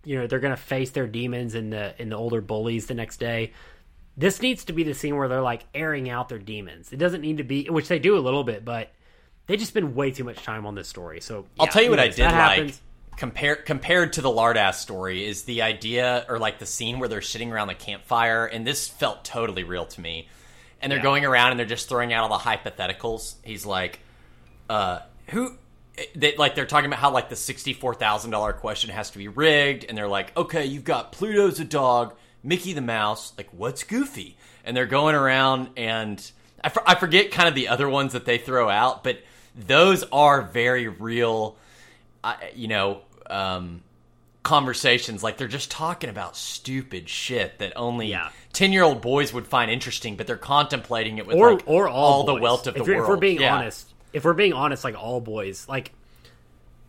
you 0.04 0.20
know, 0.20 0.28
they're 0.28 0.42
gonna 0.42 0.58
face 0.58 0.92
their 0.92 1.08
demons 1.08 1.56
and 1.56 1.72
the 1.72 2.00
in 2.00 2.10
the 2.10 2.18
older 2.18 2.42
bullies 2.42 2.88
the 2.88 2.94
next 2.94 3.18
day. 3.18 3.54
This 4.16 4.42
needs 4.42 4.66
to 4.66 4.74
be 4.74 4.84
the 4.84 4.94
scene 4.94 5.16
where 5.16 5.28
they're 5.28 5.42
like 5.42 5.66
airing 5.74 6.10
out 6.10 6.30
their 6.30 6.40
demons. 6.40 6.94
It 6.94 6.98
doesn't 6.98 7.22
need 7.22 7.38
to 7.38 7.44
be, 7.44 7.68
which 7.70 7.88
they 7.88 8.00
do 8.00 8.18
a 8.18 8.20
little 8.20 8.44
bit, 8.44 8.64
but 8.64 8.92
they 9.48 9.58
just 9.58 9.72
spend 9.72 9.96
way 9.96 10.12
too 10.12 10.24
much 10.24 10.44
time 10.44 10.66
on 10.66 10.76
this 10.76 10.88
story. 10.88 11.20
So 11.20 11.46
I'll 11.60 11.66
yeah, 11.66 11.72
tell 11.72 11.84
you 11.84 11.90
what 11.90 12.00
I 12.00 12.10
did 12.10 12.20
like 12.26 12.34
happens. 12.34 12.82
compared 13.18 13.66
compared 13.66 14.14
to 14.14 14.22
the 14.22 14.30
Lardass 14.30 14.76
story 14.76 15.26
is 15.26 15.44
the 15.44 15.64
idea 15.64 16.26
or 16.30 16.38
like 16.38 16.60
the 16.60 16.66
scene 16.66 17.00
where 17.00 17.10
they're 17.10 17.22
sitting 17.22 17.52
around 17.52 17.70
the 17.70 17.76
campfire, 17.76 18.46
and 18.46 18.68
this 18.68 18.88
felt 18.88 19.26
totally 19.26 19.64
real 19.64 19.86
to 19.86 20.02
me. 20.02 20.28
And 20.84 20.92
they're 20.92 21.00
Yeah. 21.00 21.04
going 21.04 21.26
around 21.26 21.52
and 21.52 21.60
they're 21.60 21.66
just 21.66 21.90
throwing 21.90 22.14
out 22.14 22.30
all 22.30 22.38
the 22.38 22.44
hypotheticals. 22.44 23.36
He's 23.44 23.66
like, 23.66 24.00
uh, 24.70 25.00
who? 25.30 25.56
They, 26.16 26.36
like 26.36 26.54
they're 26.56 26.66
talking 26.66 26.88
about 26.88 27.00
how 27.00 27.12
like 27.12 27.30
the 27.30 27.36
sixty-four 27.36 27.96
thousand 27.96 28.32
dollar 28.32 28.52
question 28.54 28.90
has 28.92 29.10
to 29.12 29.18
be 29.18 29.28
rigged, 29.28 29.86
and 29.88 29.98
they're 29.98 30.08
like, 30.08 30.36
okay, 30.36 30.66
you've 30.66 30.84
got 30.84 31.12
Pluto's 31.12 31.60
a 31.60 31.64
dog, 31.66 32.16
Mickey 32.44 32.74
the 32.74 32.82
mouse, 32.82 33.32
like 33.38 33.48
what's 33.52 33.84
Goofy? 33.84 34.36
And 34.66 34.76
they're 34.76 34.86
going 34.86 35.16
around 35.16 35.70
and 35.78 36.32
I, 36.64 36.70
for, 36.70 36.82
I 36.90 36.96
forget 36.96 37.32
kind 37.32 37.48
of 37.50 37.56
the 37.56 37.68
other 37.68 37.88
ones 37.90 38.14
that 38.14 38.26
they 38.26 38.38
throw 38.38 38.70
out, 38.70 39.04
but 39.04 39.20
those 39.56 40.04
are 40.12 40.42
very 40.42 40.88
real, 40.88 41.58
uh, 42.24 42.36
you 42.56 42.68
know, 42.70 43.02
um, 43.30 43.84
conversations. 44.44 45.24
Like 45.24 45.38
they're 45.38 45.48
just 45.48 45.72
talking 45.72 46.10
about 46.10 46.36
stupid 46.38 47.10
shit 47.10 47.60
that 47.60 47.74
only 47.76 48.08
Yeah. 48.08 48.30
ten-year-old 48.52 49.02
boys 49.02 49.34
would 49.34 49.48
find 49.48 49.72
interesting, 49.72 50.16
but 50.16 50.28
they're 50.28 50.38
contemplating 50.38 51.18
it 51.18 51.26
with 51.26 51.38
or 51.38 51.54
like, 51.54 51.64
or 51.66 51.88
all, 51.88 52.26
the 52.26 52.36
wealth 52.36 52.68
of 52.68 52.76
the 52.76 52.82
if, 52.82 52.88
you're- 52.88 53.00
world. 53.00 53.10
If 53.10 53.14
we're 53.16 53.20
being 53.22 53.42
Yeah. 53.42 53.56
honest, 53.56 53.94
if 54.12 54.26
we're 54.26 54.34
being 54.34 54.54
honest, 54.54 54.84
like 54.84 55.02
all 55.02 55.20
boys, 55.22 55.68
like 55.68 55.92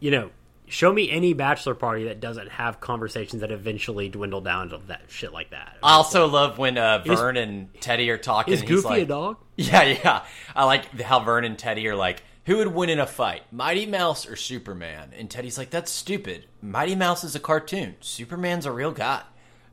you 0.00 0.10
know, 0.10 0.30
show 0.66 0.92
me 0.92 1.10
any 1.10 1.32
bachelor 1.32 1.74
party 1.74 2.04
that 2.04 2.20
doesn't 2.20 2.48
have 2.50 2.80
conversations 2.80 3.40
that 3.40 3.50
eventually 3.50 4.08
dwindle 4.08 4.40
down 4.40 4.68
to 4.70 4.78
that 4.88 5.02
shit 5.08 5.32
like 5.32 5.50
that. 5.50 5.76
I 5.82 5.92
also 5.92 6.26
love 6.26 6.58
when 6.58 6.76
uh, 6.76 6.98
Vern 7.06 7.36
and 7.36 7.72
Teddy 7.80 8.10
are 8.10 8.18
talking. 8.18 8.52
Is 8.52 8.62
Goofy 8.62 8.88
like, 8.88 9.02
a 9.02 9.06
dog? 9.06 9.36
Yeah, 9.56 9.82
yeah. 9.84 10.24
I 10.56 10.64
like 10.64 11.00
how 11.00 11.20
Vern 11.20 11.44
and 11.44 11.56
Teddy 11.56 11.86
are 11.86 11.94
like, 11.94 12.22
who 12.46 12.58
would 12.58 12.68
win 12.68 12.90
in 12.90 12.98
a 13.00 13.06
fight, 13.06 13.42
Mighty 13.52 13.86
Mouse 13.86 14.28
or 14.28 14.36
Superman? 14.36 15.12
And 15.16 15.30
Teddy's 15.30 15.56
like, 15.58 15.70
that's 15.70 15.90
stupid. 15.90 16.46
Mighty 16.62 16.94
Mouse 16.94 17.24
is 17.24 17.34
a 17.34 17.40
cartoon. 17.40 17.96
Superman's 18.00 18.66
a 18.66 18.72
real 18.72 18.92
guy. 18.92 19.22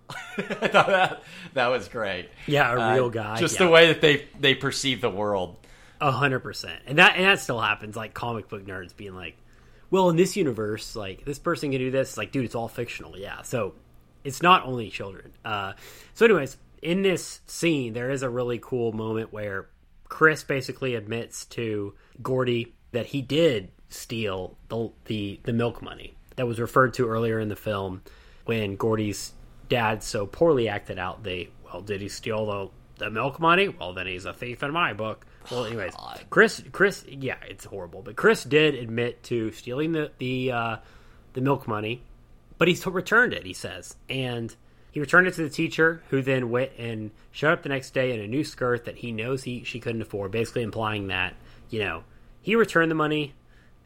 I 0.38 0.68
thought 0.68 0.88
that 0.88 1.24
that 1.54 1.68
was 1.68 1.88
great. 1.88 2.30
Yeah, 2.48 2.74
a 2.74 2.80
Uh, 2.80 2.94
real 2.96 3.10
guy. 3.10 3.38
Just 3.40 3.60
yeah. 3.60 3.66
the 3.66 3.72
way 3.72 3.88
that 3.88 4.02
they 4.02 4.28
they 4.40 4.56
perceive 4.56 5.00
the 5.02 5.10
world. 5.10 5.56
A 6.02 6.12
hundred 6.12 6.40
percent, 6.40 6.82
and 6.88 6.98
that 6.98 7.16
and 7.16 7.24
that 7.26 7.40
still 7.40 7.62
happens. 7.62 7.96
Like 7.96 8.14
comic 8.14 8.50
book 8.50 8.66
nerds 8.66 8.94
being 8.96 9.16
like, 9.16 9.38
"Well, 9.90 10.10
in 10.10 10.18
this 10.18 10.36
universe, 10.36 10.96
like 10.98 11.24
this 11.24 11.40
person 11.40 11.72
can 11.72 11.80
do 11.80 11.92
this." 11.92 12.10
It's 12.10 12.18
like, 12.18 12.32
dude, 12.34 12.44
it's 12.44 12.56
all 12.56 12.68
fictional. 12.68 13.18
Yeah, 13.18 13.44
so 13.44 13.76
it's 14.26 14.42
not 14.42 14.66
only 14.66 14.90
children. 14.90 15.32
Uh, 15.46 15.74
so, 16.14 16.26
anyways, 16.26 16.58
in 16.82 17.04
this 17.04 17.40
scene, 17.46 17.94
there 17.94 18.10
is 18.12 18.22
a 18.24 18.30
really 18.30 18.60
cool 18.62 18.92
moment 18.92 19.32
where 19.32 19.70
Chris 20.10 20.44
basically 20.44 20.96
admits 20.96 21.46
to 21.46 21.94
Gordy 22.22 22.74
that 22.92 23.08
he 23.08 23.22
did 23.22 23.72
steal 23.90 24.58
the 24.70 24.92
the 25.06 25.40
the 25.44 25.54
milk 25.54 25.82
money 25.82 26.16
that 26.36 26.48
was 26.48 26.60
referred 26.60 26.94
to 26.96 27.08
earlier 27.08 27.40
in 27.40 27.50
the 27.50 27.56
film 27.56 28.02
when 28.46 28.76
Gordy's 28.76 29.34
dad 29.70 30.04
so 30.04 30.26
poorly 30.26 30.68
acted 30.68 30.98
out. 30.98 31.24
They 31.24 31.50
well, 31.64 31.82
did 31.82 32.02
he 32.02 32.10
steal 32.10 32.46
the 32.46 32.70
the 33.06 33.10
milk 33.10 33.40
money? 33.40 33.70
Well, 33.70 33.94
then 33.94 34.08
he's 34.08 34.26
a 34.26 34.34
thief 34.34 34.64
in 34.64 34.72
my 34.72 34.94
book. 34.94 35.26
Well, 35.50 35.66
anyways, 35.66 35.94
Chris, 36.30 36.64
Chris, 36.72 37.04
yeah, 37.08 37.38
it's 37.48 37.66
horrible, 37.66 38.02
but 38.02 38.16
Chris 38.16 38.44
did 38.44 38.76
admit 38.76 39.24
to 39.24 39.52
stealing 39.52 39.92
the 39.92 40.12
the 40.18 40.52
uh, 40.52 40.78
the 41.34 41.42
milk 41.42 41.68
money, 41.68 42.04
but 42.58 42.68
he 42.68 42.78
returned 42.90 43.34
it. 43.34 43.46
He 43.46 43.54
says, 43.54 43.96
and 44.10 44.56
he 44.92 45.00
returned 45.00 45.28
it 45.28 45.34
to 45.36 45.44
the 45.44 45.50
teacher, 45.50 46.04
who 46.10 46.22
then 46.22 46.50
went 46.50 46.72
and 46.78 47.12
showed 47.32 47.54
up 47.54 47.64
the 47.64 47.70
next 47.70 47.94
day 47.94 48.14
in 48.14 48.20
a 48.20 48.28
new 48.28 48.44
skirt 48.44 48.86
that 48.86 48.98
he 48.98 49.12
knows 49.12 49.44
he 49.44 49.64
she 49.64 49.80
couldn't 49.80 50.02
afford, 50.02 50.32
basically 50.32 50.64
implying 50.64 51.08
that 51.08 51.34
you 51.70 51.80
know 51.80 52.04
he 52.42 52.56
returned 52.56 52.90
the 52.92 52.96
money. 52.96 53.34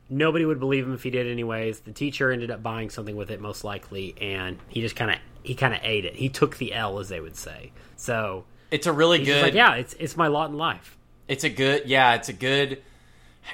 Nobody 0.09 0.45
would 0.45 0.59
believe 0.59 0.85
him 0.85 0.93
if 0.93 1.01
he 1.03 1.09
did, 1.09 1.25
anyways. 1.27 1.79
The 1.79 1.91
teacher 1.91 2.31
ended 2.31 2.51
up 2.51 2.61
buying 2.61 2.89
something 2.91 3.15
with 3.15 3.31
it, 3.31 3.41
most 3.41 3.63
likely, 3.63 4.15
and 4.21 4.57
he 4.69 4.81
just 4.81 4.95
kind 4.95 5.11
of 5.11 5.17
he 5.43 5.55
kind 5.55 5.73
of 5.73 5.79
ate 5.83 6.05
it. 6.05 6.15
He 6.15 6.29
took 6.29 6.57
the 6.57 6.73
L, 6.73 6.99
as 6.99 7.09
they 7.09 7.19
would 7.19 7.35
say. 7.35 7.71
So 7.95 8.45
It's 8.71 8.85
a 8.87 8.93
really 8.93 9.19
he's 9.19 9.27
good. 9.27 9.41
like, 9.43 9.53
yeah, 9.53 9.75
it's 9.75 9.93
it's 9.99 10.15
my 10.15 10.27
lot 10.27 10.49
in 10.51 10.57
life. 10.57 10.95
It's 11.27 11.43
a 11.43 11.49
good, 11.49 11.83
yeah, 11.87 12.13
it's 12.15 12.29
a 12.29 12.33
good 12.33 12.83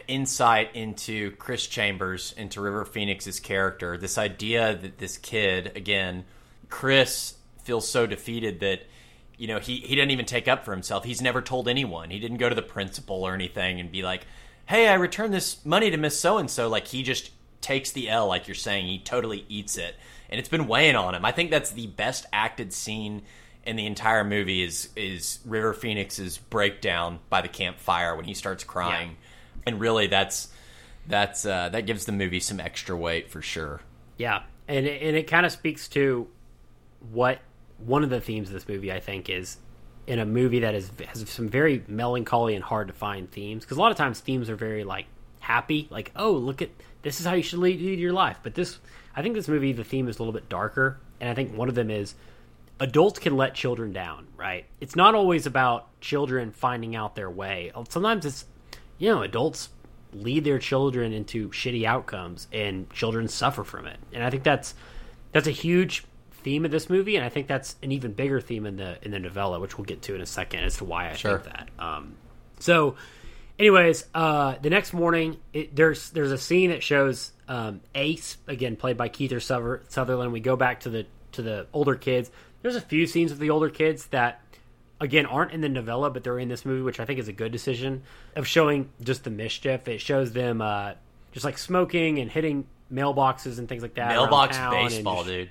insight 0.08 0.76
into 0.76 1.32
Chris 1.38 1.68
Chambers, 1.68 2.34
into 2.38 2.62
River 2.62 2.86
Phoenix's 2.86 3.40
character. 3.40 3.98
This 3.98 4.18
idea 4.18 4.76
that 4.76 4.98
this 4.98 5.18
kid, 5.18 5.72
again, 5.76 6.26
Chris 6.70 7.36
feels 7.64 7.88
so 7.88 8.06
defeated 8.08 8.60
that 8.62 8.82
you 9.38 9.48
know 9.48 9.60
he 9.60 9.78
he 9.78 9.96
didn't 9.96 10.12
even 10.12 10.26
take 10.26 10.48
up 10.48 10.66
for 10.66 10.72
himself. 10.72 11.04
He's 11.06 11.22
never 11.22 11.42
told 11.42 11.68
anyone. 11.68 12.10
He 12.10 12.20
didn't 12.20 12.38
go 12.38 12.50
to 12.50 12.56
the 12.56 12.62
principal 12.62 13.24
or 13.24 13.34
anything 13.34 13.80
and 13.80 13.92
be 13.92 14.02
like, 14.04 14.26
"Hey, 14.68 14.88
I 14.88 14.94
returned 14.96 15.34
this 15.34 15.66
money 15.66 15.92
to 15.92 15.98
Miss 15.98 16.20
So 16.20 16.38
and 16.38 16.50
So." 16.50 16.68
Like 16.68 16.88
he 16.88 17.04
just 17.04 17.32
takes 17.62 17.92
the 17.92 18.10
L, 18.10 18.28
like 18.28 18.48
you're 18.48 18.56
saying. 18.56 18.88
He 18.88 19.00
totally 19.00 19.46
eats 19.50 19.78
it, 19.78 19.96
and 20.30 20.40
it's 20.40 20.50
been 20.50 20.68
weighing 20.68 20.96
on 20.96 21.16
him. 21.16 21.26
I 21.26 21.32
think 21.32 21.52
that's 21.52 21.72
the 21.72 21.88
best 21.88 22.26
acted 22.34 22.74
scene 22.74 23.24
in 23.66 23.76
the 23.76 23.86
entire 23.86 24.24
movie 24.24 24.64
is 24.64 24.90
is 24.96 25.40
River 25.46 25.74
Phoenix's 25.74 26.38
breakdown 26.38 27.20
by 27.30 27.42
the 27.42 27.48
campfire 27.48 28.16
when 28.16 28.26
he 28.26 28.34
starts 28.34 28.64
crying, 28.64 29.18
and 29.66 29.80
really 29.80 30.08
that's 30.08 30.50
that's 31.08 31.46
uh, 31.46 31.70
that 31.70 31.86
gives 31.86 32.06
the 32.06 32.12
movie 32.12 32.40
some 32.40 32.60
extra 32.60 32.96
weight 32.96 33.30
for 33.30 33.42
sure. 33.42 33.82
Yeah, 34.18 34.44
and 34.68 34.86
it, 34.86 35.02
and 35.02 35.16
it 35.16 35.28
kind 35.28 35.46
of 35.46 35.52
speaks 35.52 35.88
to 35.90 36.28
what 37.12 37.40
one 37.78 38.04
of 38.04 38.10
the 38.10 38.22
themes 38.22 38.50
of 38.50 38.54
this 38.54 38.68
movie 38.68 38.92
I 38.92 39.00
think 39.00 39.30
is 39.30 39.58
in 40.08 40.20
a 40.20 40.26
movie 40.26 40.60
that 40.60 40.74
is 40.76 40.92
has 41.08 41.28
some 41.30 41.50
very 41.50 41.84
melancholy 41.88 42.56
and 42.56 42.64
hard 42.64 42.88
to 42.88 42.94
find 42.94 43.30
themes 43.32 43.64
because 43.64 43.78
a 43.78 43.80
lot 43.80 43.92
of 43.92 43.98
times 43.98 44.20
themes 44.20 44.50
are 44.50 44.56
very 44.56 44.84
like 44.84 45.06
happy, 45.40 45.88
like 45.90 46.12
oh 46.16 46.32
look 46.32 46.62
at 46.62 46.70
this 47.02 47.20
is 47.20 47.26
how 47.26 47.34
you 47.34 47.44
should 47.44 47.60
lead, 47.60 47.80
lead 47.80 48.00
your 48.00 48.14
life, 48.14 48.38
but 48.44 48.56
this 48.56 48.80
I 49.16 49.22
think 49.22 49.36
this 49.36 49.48
movie 49.48 49.74
the 49.74 49.84
theme 49.84 50.08
is 50.08 50.20
a 50.20 50.22
little 50.22 50.34
bit 50.34 50.50
darker, 50.50 51.00
and 51.20 51.30
I 51.30 51.34
think 51.34 51.56
one 51.56 51.70
of 51.70 51.76
them 51.76 51.90
is 51.90 52.16
adults 52.80 53.20
can 53.20 53.38
let 53.38 53.54
children 53.54 53.94
down, 53.94 54.28
right? 54.36 54.66
It's 54.80 54.96
not 54.96 55.14
always 55.16 55.46
about 55.46 56.00
children 56.02 56.52
finding 56.52 56.96
out 56.96 57.16
their 57.16 57.30
way. 57.30 57.72
Sometimes 57.90 58.26
it's 58.26 58.46
you 58.98 59.10
know 59.10 59.24
adults 59.24 59.70
lead 60.14 60.44
their 60.44 60.60
children 60.60 61.14
into 61.14 61.50
shitty 61.50 61.86
outcomes 61.86 62.48
and 62.52 62.90
children 62.92 63.28
suffer 63.28 63.64
from 63.64 63.88
it 63.88 63.98
and 64.14 64.24
i 64.24 64.30
think 64.30 64.44
that's 64.44 64.76
that's 65.32 65.48
a 65.48 65.52
huge 65.52 66.04
theme 66.44 66.66
of 66.66 66.72
this 66.72 66.90
movie 66.90 67.16
and 67.16 67.24
i 67.26 67.30
think 67.30 67.48
that's 67.48 67.76
an 67.84 67.92
even 67.92 68.12
bigger 68.14 68.40
theme 68.42 68.66
in 68.66 68.76
the 68.78 68.98
in 69.04 69.12
the 69.12 69.20
novella 69.20 69.60
which 69.60 69.78
we'll 69.78 69.86
get 69.86 70.02
to 70.02 70.16
in 70.16 70.22
a 70.22 70.26
second 70.26 70.62
as 70.64 70.78
to 70.78 70.86
why 70.86 71.10
i 71.10 71.14
Sure. 71.14 71.40
think 71.40 71.54
that 71.54 71.70
um 71.80 72.14
so 72.60 72.96
anyways 73.60 74.06
uh 74.14 74.56
the 74.62 74.70
next 74.70 74.94
morning 74.94 75.38
it, 75.54 75.76
there's 75.76 76.10
there's 76.12 76.32
a 76.32 76.38
scene 76.38 76.70
that 76.72 76.84
shows 76.84 77.32
um 77.48 77.82
ace 77.96 78.38
again 78.48 78.76
played 78.76 78.98
by 78.98 79.10
Kiefer 79.10 79.42
Suther- 79.42 79.82
sutherland 79.90 80.32
we 80.32 80.40
go 80.40 80.56
back 80.56 80.82
to 80.82 80.90
the 80.90 81.06
to 81.34 81.42
the 81.42 81.68
older 81.74 81.96
kids 81.96 82.32
there's 82.62 82.76
a 82.76 82.82
few 82.82 83.06
scenes 83.08 83.32
with 83.32 83.40
the 83.40 83.50
older 83.50 83.70
kids 83.70 84.08
that 84.08 84.42
again 85.00 85.26
aren't 85.26 85.52
in 85.52 85.62
the 85.62 85.70
novella 85.70 86.10
but 86.10 86.24
they're 86.24 86.40
in 86.40 86.48
this 86.50 86.66
movie 86.66 86.82
which 86.82 87.00
i 87.00 87.06
think 87.06 87.20
is 87.20 87.28
a 87.28 87.34
good 87.34 87.52
decision 87.52 88.04
of 88.36 88.48
showing 88.48 88.90
just 89.02 89.24
the 89.24 89.30
mischief 89.30 89.88
it 89.88 90.00
shows 90.02 90.32
them 90.34 90.62
uh 90.62 90.94
just 91.32 91.46
like 91.46 91.58
smoking 91.58 92.20
and 92.20 92.30
hitting 92.32 92.66
mailboxes 92.92 93.58
and 93.58 93.70
things 93.70 93.82
like 93.82 93.94
that 93.94 94.10
Mailbox 94.10 94.58
baseball, 94.58 95.18
just- 95.24 95.28
dude. 95.28 95.50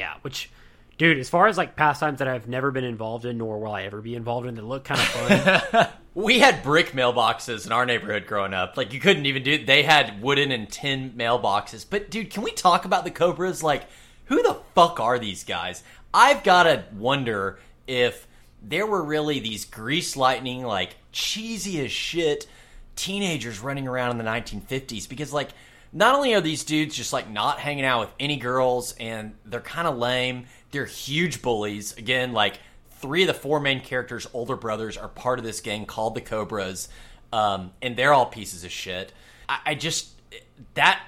Yeah 0.00 0.14
which 0.22 0.50
dude 0.98 1.18
as 1.18 1.28
far 1.28 1.46
as 1.46 1.56
like 1.56 1.76
pastimes 1.76 2.18
that 2.18 2.26
i've 2.26 2.48
never 2.48 2.72
been 2.72 2.84
involved 2.84 3.24
in 3.24 3.38
nor 3.38 3.60
will 3.60 3.72
i 3.72 3.82
ever 3.82 4.00
be 4.00 4.16
involved 4.16 4.46
in 4.46 4.56
that 4.56 4.64
look 4.64 4.84
kind 4.84 5.00
of 5.00 5.06
fun 5.06 5.88
We 6.14 6.40
had 6.40 6.64
brick 6.64 6.90
mailboxes 6.90 7.66
in 7.66 7.72
our 7.72 7.86
neighborhood 7.86 8.26
growing 8.26 8.52
up. 8.52 8.76
Like 8.76 8.92
you 8.92 8.98
couldn't 8.98 9.26
even 9.26 9.44
do. 9.44 9.64
They 9.64 9.84
had 9.84 10.20
wooden 10.20 10.50
and 10.50 10.68
tin 10.68 11.12
mailboxes. 11.16 11.86
But 11.88 12.10
dude, 12.10 12.30
can 12.30 12.42
we 12.42 12.50
talk 12.50 12.84
about 12.84 13.04
the 13.04 13.12
Cobras? 13.12 13.62
Like, 13.62 13.84
who 14.24 14.42
the 14.42 14.58
fuck 14.74 14.98
are 14.98 15.20
these 15.20 15.44
guys? 15.44 15.84
I've 16.12 16.42
gotta 16.42 16.84
wonder 16.96 17.60
if 17.86 18.26
there 18.60 18.86
were 18.86 19.02
really 19.02 19.38
these 19.38 19.64
grease 19.64 20.16
lightning, 20.16 20.64
like 20.64 20.96
cheesy 21.12 21.84
as 21.84 21.92
shit 21.92 22.46
teenagers 22.96 23.60
running 23.60 23.86
around 23.86 24.10
in 24.10 24.18
the 24.18 24.24
1950s. 24.24 25.08
Because 25.08 25.32
like, 25.32 25.50
not 25.92 26.14
only 26.14 26.34
are 26.34 26.40
these 26.40 26.64
dudes 26.64 26.94
just 26.94 27.12
like 27.12 27.28
not 27.30 27.58
hanging 27.58 27.84
out 27.84 28.00
with 28.00 28.14
any 28.20 28.36
girls, 28.36 28.94
and 29.00 29.34
they're 29.44 29.60
kind 29.60 29.88
of 29.88 29.98
lame. 29.98 30.46
They're 30.70 30.86
huge 30.86 31.42
bullies. 31.42 31.96
Again, 31.96 32.32
like 32.32 32.60
three 33.00 33.22
of 33.22 33.26
the 33.26 33.34
four 33.34 33.60
main 33.60 33.80
characters' 33.80 34.26
older 34.32 34.56
brothers 34.56 34.96
are 34.96 35.08
part 35.08 35.38
of 35.38 35.44
this 35.44 35.60
gang 35.60 35.86
called 35.86 36.14
the 36.14 36.20
Cobras, 36.20 36.88
um, 37.32 37.72
and 37.82 37.96
they're 37.96 38.12
all 38.12 38.26
pieces 38.26 38.64
of 38.64 38.70
shit. 38.70 39.12
I, 39.48 39.58
I 39.66 39.74
just 39.74 40.08
that 40.74 41.02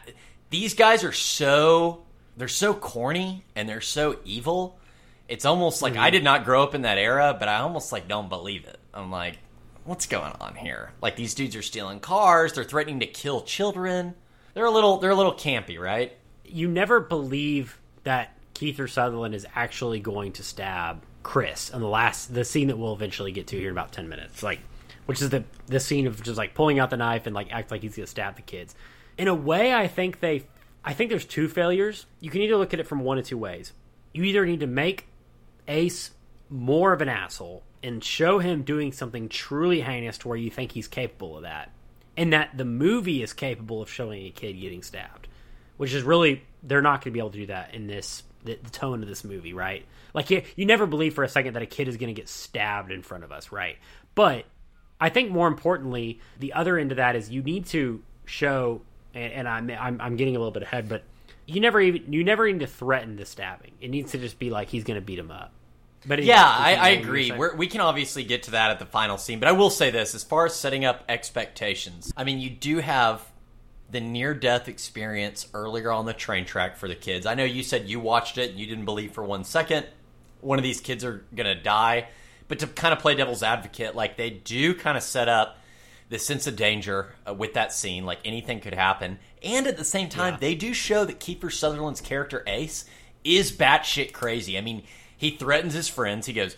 these 0.51 0.74
guys 0.74 1.05
are 1.05 1.12
so 1.12 2.05
they're 2.37 2.49
so 2.49 2.74
corny 2.74 3.45
and 3.55 3.68
they're 3.68 3.80
so 3.80 4.18
evil. 4.24 4.78
It's 5.28 5.45
almost 5.45 5.80
like 5.80 5.97
I 5.97 6.11
did 6.11 6.24
not 6.24 6.45
grow 6.45 6.62
up 6.62 6.74
in 6.74 6.83
that 6.83 6.99
era, 6.99 7.37
but 7.39 7.49
I 7.49 7.59
almost 7.59 7.93
like 7.93 8.09
don't 8.09 8.28
believe 8.28 8.66
it. 8.66 8.78
I'm 8.93 9.11
like, 9.11 9.39
what's 9.85 10.07
going 10.07 10.33
on 10.41 10.57
here? 10.57 10.93
Like 11.01 11.16
these 11.16 11.35
dudes 11.35 11.57
are 11.57 11.62
stealing 11.62 12.01
cars, 12.01 12.53
they're 12.53 12.64
threatening 12.64 13.01
to 13.01 13.07
kill 13.07 13.43
children. 13.43 14.14
They're 14.55 14.65
a 14.65 14.71
little 14.71 14.99
they're 14.99 15.11
a 15.11 15.17
little 15.17 15.35
campy, 15.35 15.79
right? 15.79 16.13
you 16.53 16.69
never 16.69 17.01
believe 17.01 17.81
that 18.05 18.37
Kiefer 18.55 18.89
Sutherland 18.89 19.35
is 19.35 19.47
actually 19.55 20.01
going 20.01 20.33
to 20.33 20.43
stab 20.43 21.03
Chris 21.23 21.71
in 21.71 21.81
the 21.81 21.89
last 21.89 22.33
the 22.33 22.45
scene 22.45 22.69
that 22.69 22.79
we'll 22.79 22.93
eventually 22.93 23.33
get 23.33 23.47
to 23.49 23.57
here 23.57 23.69
in 23.69 23.75
about 23.75 23.93
ten 23.93 24.09
minutes. 24.09 24.43
Like 24.43 24.61
which 25.07 25.23
is 25.23 25.31
the 25.31 25.45
the 25.67 25.81
scene 25.81 26.07
of 26.07 26.23
just 26.23 26.39
like 26.39 26.55
pulling 26.55 26.79
out 26.79 26.91
the 26.91 26.97
knife 26.97 27.27
and 27.27 27.35
like 27.35 27.53
act 27.53 27.71
like 27.71 27.83
he's 27.83 27.97
gonna 27.97 28.07
stab 28.07 28.37
the 28.37 28.43
kids. 28.43 28.75
In 29.19 29.29
a 29.29 29.35
way 29.35 29.73
I 29.75 29.89
think 29.89 30.21
they 30.21 30.45
I 30.85 30.93
think 30.93 31.11
there's 31.11 31.25
two 31.25 31.49
failures. 31.49 32.07
You 32.21 32.31
can 32.31 32.43
either 32.43 32.57
look 32.57 32.75
at 32.75 32.81
it 32.81 32.87
from 32.87 33.01
one 33.01 33.19
of 33.19 33.25
two 33.27 33.39
ways. 33.39 33.73
You 34.13 34.25
either 34.25 34.45
need 34.45 34.61
to 34.61 34.67
make 34.67 35.07
Ace 35.69 36.11
more 36.51 36.93
of 36.93 37.01
an 37.01 37.09
asshole 37.09 37.63
and 37.83 38.05
show 38.05 38.39
him 38.39 38.63
doing 38.63 38.93
something 38.93 39.29
truly 39.29 39.81
heinous 39.81 40.19
to 40.19 40.29
where 40.29 40.37
you 40.37 40.51
think 40.51 40.73
he's 40.73 40.87
capable 40.87 41.37
of 41.37 41.45
that. 41.45 41.73
And 42.17 42.33
that 42.33 42.57
the 42.57 42.65
movie 42.65 43.23
is 43.23 43.33
capable 43.33 43.81
of 43.81 43.91
showing 43.91 44.27
a 44.27 44.31
kid 44.31 44.61
getting 44.61 44.83
stabbed. 44.83 45.29
Which 45.77 45.95
is 45.95 46.03
really 46.03 46.43
they're 46.63 46.83
not 46.83 47.03
going 47.03 47.05
to 47.05 47.11
be 47.13 47.19
able 47.19 47.31
to 47.31 47.39
do 47.39 47.47
that 47.47 47.75
in 47.75 47.87
this 47.87 48.23
the, 48.45 48.59
the 48.63 48.71
tone 48.71 49.03
of 49.03 49.09
this 49.09 49.25
movie, 49.25 49.55
right? 49.55 49.85
Like 50.15 50.31
you, 50.31 50.43
you 50.57 50.67
never 50.67 50.87
believe 50.87 51.15
for 51.15 51.25
a 51.25 51.29
second 51.29 51.55
that 51.55 51.63
a 51.63 51.67
kid 51.67 51.89
is 51.89 51.97
going 51.97 52.15
to 52.15 52.21
get 52.21 52.29
stabbed 52.29 52.91
in 52.91 53.03
front 53.03 53.25
of 53.25 53.33
us, 53.33 53.53
right? 53.53 53.79
But 54.15 54.45
I 55.01 55.09
think 55.09 55.31
more 55.31 55.49
importantly, 55.49 56.21
the 56.39 56.53
other 56.53 56.79
end 56.79 56.93
of 56.93 56.97
that 56.97 57.17
is 57.17 57.31
you 57.31 57.43
need 57.43 57.67
to 57.67 58.03
show, 58.25 58.83
and, 59.15 59.33
and 59.33 59.49
I'm, 59.49 59.71
I'm 59.71 60.01
I'm 60.01 60.17
getting 60.17 60.37
a 60.37 60.39
little 60.39 60.53
bit 60.53 60.63
ahead, 60.63 60.89
but 60.89 61.03
you 61.47 61.61
never 61.61 61.81
even 61.81 62.13
you 62.13 62.25
never 62.25 62.51
need 62.51 62.61
to 62.61 62.67
threaten 62.67 63.17
the 63.17 63.25
stabbing. 63.25 63.73
It 63.81 63.89
needs 63.89 64.13
to 64.13 64.19
just 64.19 64.39
be 64.39 64.51
like 64.51 64.69
he's 64.69 64.85
going 64.85 65.01
to 65.01 65.05
beat 65.05 65.19
him 65.19 65.31
up. 65.31 65.53
But 66.05 66.23
Yeah, 66.25 66.45
I, 66.45 66.75
I 66.75 66.81
what 66.81 66.91
you 66.91 66.97
were 66.97 67.03
agree. 67.03 67.33
We're, 67.33 67.55
we 67.57 67.67
can 67.67 67.81
obviously 67.81 68.25
get 68.25 68.45
to 68.45 68.53
that 68.53 68.71
at 68.71 68.79
the 68.79 68.87
final 68.87 69.19
scene, 69.19 69.39
but 69.41 69.49
I 69.49 69.53
will 69.53 69.71
say 69.71 69.91
this: 69.91 70.15
as 70.15 70.25
far 70.25 70.47
as 70.47 70.55
setting 70.55 70.85
up 70.85 71.05
expectations, 71.09 72.13
I 72.17 72.25
mean, 72.25 72.39
you 72.41 72.51
do 72.51 72.79
have 72.79 73.23
the 73.91 74.01
near 74.01 74.33
death 74.35 74.69
experience 74.69 75.47
earlier 75.55 75.93
on 75.93 76.07
the 76.07 76.15
train 76.15 76.45
track 76.47 76.77
for 76.77 76.89
the 76.89 76.95
kids. 76.95 77.27
I 77.27 77.35
know 77.35 77.45
you 77.45 77.63
said 77.63 77.89
you 77.89 78.01
watched 78.01 78.39
it 78.39 78.51
and 78.51 78.59
you 78.59 78.67
didn't 78.67 78.87
believe 78.87 79.13
for 79.13 79.23
one 79.23 79.45
second 79.45 79.87
one 80.41 80.59
of 80.59 80.65
these 80.65 80.81
kids 80.81 81.05
are 81.05 81.25
going 81.35 81.47
to 81.47 81.63
die, 81.63 82.09
but 82.49 82.59
to 82.59 82.67
kind 82.67 82.93
of 82.93 82.99
play 82.99 83.15
devil's 83.15 83.43
advocate, 83.45 83.95
like 83.95 84.17
they 84.17 84.29
do 84.31 84.75
kind 84.75 84.97
of 84.97 85.03
set 85.05 85.29
up 85.29 85.57
the 86.09 86.19
sense 86.19 86.47
of 86.49 86.57
danger 86.57 87.15
uh, 87.29 87.33
with 87.33 87.55
that 87.55 87.73
scene, 87.73 88.05
like 88.05 88.19
anything 88.25 88.61
could 88.61 88.75
happen. 88.75 89.19
And 89.43 89.67
at 89.69 89.77
the 89.77 89.85
same 89.85 90.09
time, 90.09 90.35
Yeah. 90.35 90.39
they 90.41 90.55
do 90.57 90.75
show 90.75 91.05
that 91.05 91.21
Kiefer 91.21 91.53
Sutherland's 91.53 92.01
character 92.01 92.43
Ace 92.47 92.85
is 93.25 93.53
batshit 93.53 94.13
crazy. 94.13 94.59
I 94.59 94.63
mean, 94.63 94.83
he 95.23 95.31
threatens 95.31 95.73
his 95.73 95.89
friends. 95.89 96.27
He 96.27 96.33
goes, 96.33 96.57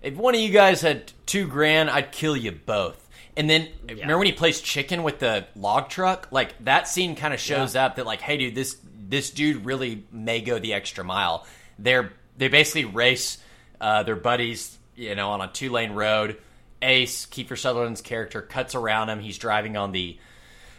"If 0.00 0.14
one 0.14 0.36
of 0.36 0.40
you 0.40 0.50
guys 0.50 0.82
had 0.82 1.12
two 1.26 1.48
grand, 1.48 1.90
I'd 1.90 2.12
kill 2.12 2.36
you 2.36 2.52
both." 2.52 3.00
And 3.36 3.50
then 3.50 3.68
remember 3.88 4.18
when 4.18 4.28
he 4.28 4.32
plays 4.32 4.60
chicken 4.60 5.02
with 5.02 5.18
the 5.18 5.46
log 5.56 5.88
truck? 5.88 6.28
Like 6.30 6.54
that 6.64 6.86
scene 6.86 7.16
kind 7.16 7.34
of 7.34 7.40
shows 7.40 7.74
up 7.74 7.96
that 7.96 8.06
like, 8.06 8.20
hey, 8.20 8.36
dude, 8.36 8.54
this 8.54 8.76
this 9.08 9.30
dude 9.30 9.64
really 9.64 10.04
may 10.12 10.40
go 10.40 10.60
the 10.60 10.74
extra 10.74 11.02
mile. 11.02 11.44
They're 11.76 12.12
they 12.38 12.46
basically 12.46 12.84
race 12.84 13.38
uh, 13.80 14.04
their 14.04 14.14
buddies, 14.14 14.78
you 14.94 15.16
know, 15.16 15.30
on 15.30 15.40
a 15.40 15.48
two 15.48 15.70
lane 15.70 15.92
road. 15.92 16.36
Ace, 16.80 17.26
Kiefer 17.26 17.58
Sutherland's 17.58 18.02
character, 18.02 18.42
cuts 18.42 18.76
around 18.76 19.08
him. 19.08 19.18
He's 19.18 19.38
driving 19.38 19.76
on 19.76 19.90
the 19.90 20.18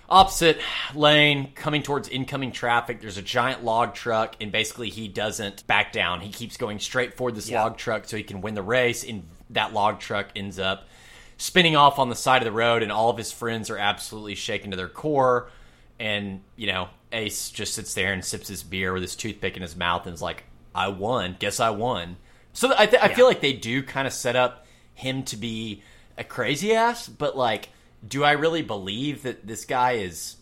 opposite 0.09 0.59
lane 0.93 1.51
coming 1.55 1.81
towards 1.81 2.07
incoming 2.07 2.51
traffic 2.51 3.01
there's 3.01 3.17
a 3.17 3.21
giant 3.23 3.63
log 3.63 3.93
truck 3.95 4.35
and 4.39 4.51
basically 4.51 4.89
he 4.89 5.07
doesn't 5.07 5.65
back 5.67 5.91
down. 5.91 6.21
He 6.21 6.31
keeps 6.31 6.57
going 6.57 6.79
straight 6.79 7.15
for 7.15 7.31
this 7.31 7.49
Yeah. 7.49 7.63
log 7.63 7.77
truck 7.77 8.05
so 8.05 8.15
he 8.17 8.23
can 8.23 8.41
win 8.41 8.53
the 8.53 8.61
race 8.61 9.03
and 9.03 9.23
that 9.51 9.73
log 9.73 9.99
truck 9.99 10.27
ends 10.35 10.59
up 10.59 10.87
spinning 11.37 11.75
off 11.75 11.99
on 11.99 12.09
the 12.09 12.15
side 12.15 12.41
of 12.41 12.45
the 12.45 12.51
road 12.51 12.83
and 12.83 12.91
all 12.91 13.09
of 13.09 13.17
his 13.17 13.31
friends 13.31 13.69
are 13.69 13.77
absolutely 13.77 14.35
shaken 14.35 14.71
to 14.71 14.77
their 14.77 14.87
core 14.87 15.49
and 15.99 16.41
you 16.55 16.67
know 16.67 16.87
ace 17.11 17.49
just 17.49 17.73
sits 17.73 17.93
there 17.93 18.13
and 18.13 18.23
sips 18.23 18.47
his 18.47 18.63
beer 18.63 18.93
with 18.93 19.01
his 19.01 19.15
toothpick 19.15 19.55
in 19.55 19.61
his 19.61 19.75
mouth 19.75 20.05
and 20.05 20.13
is 20.13 20.21
like 20.21 20.43
i 20.73 20.87
won. 20.87 21.35
Guess 21.39 21.59
i 21.59 21.69
won. 21.71 22.17
So 22.53 22.73
i, 22.77 22.85
th- 22.85 23.01
I 23.01 23.13
feel 23.13 23.25
like 23.25 23.41
they 23.41 23.53
do 23.53 23.81
kind 23.83 24.05
of 24.07 24.13
set 24.13 24.35
up 24.35 24.65
him 24.93 25.23
to 25.23 25.35
be 25.37 25.81
a 26.17 26.23
crazy 26.23 26.73
ass 26.73 27.07
but 27.09 27.35
like 27.37 27.69
do 28.07 28.23
i 28.23 28.31
really 28.31 28.61
believe 28.61 29.23
that 29.23 29.45
this 29.45 29.65
guy 29.65 29.93
is 29.93 30.37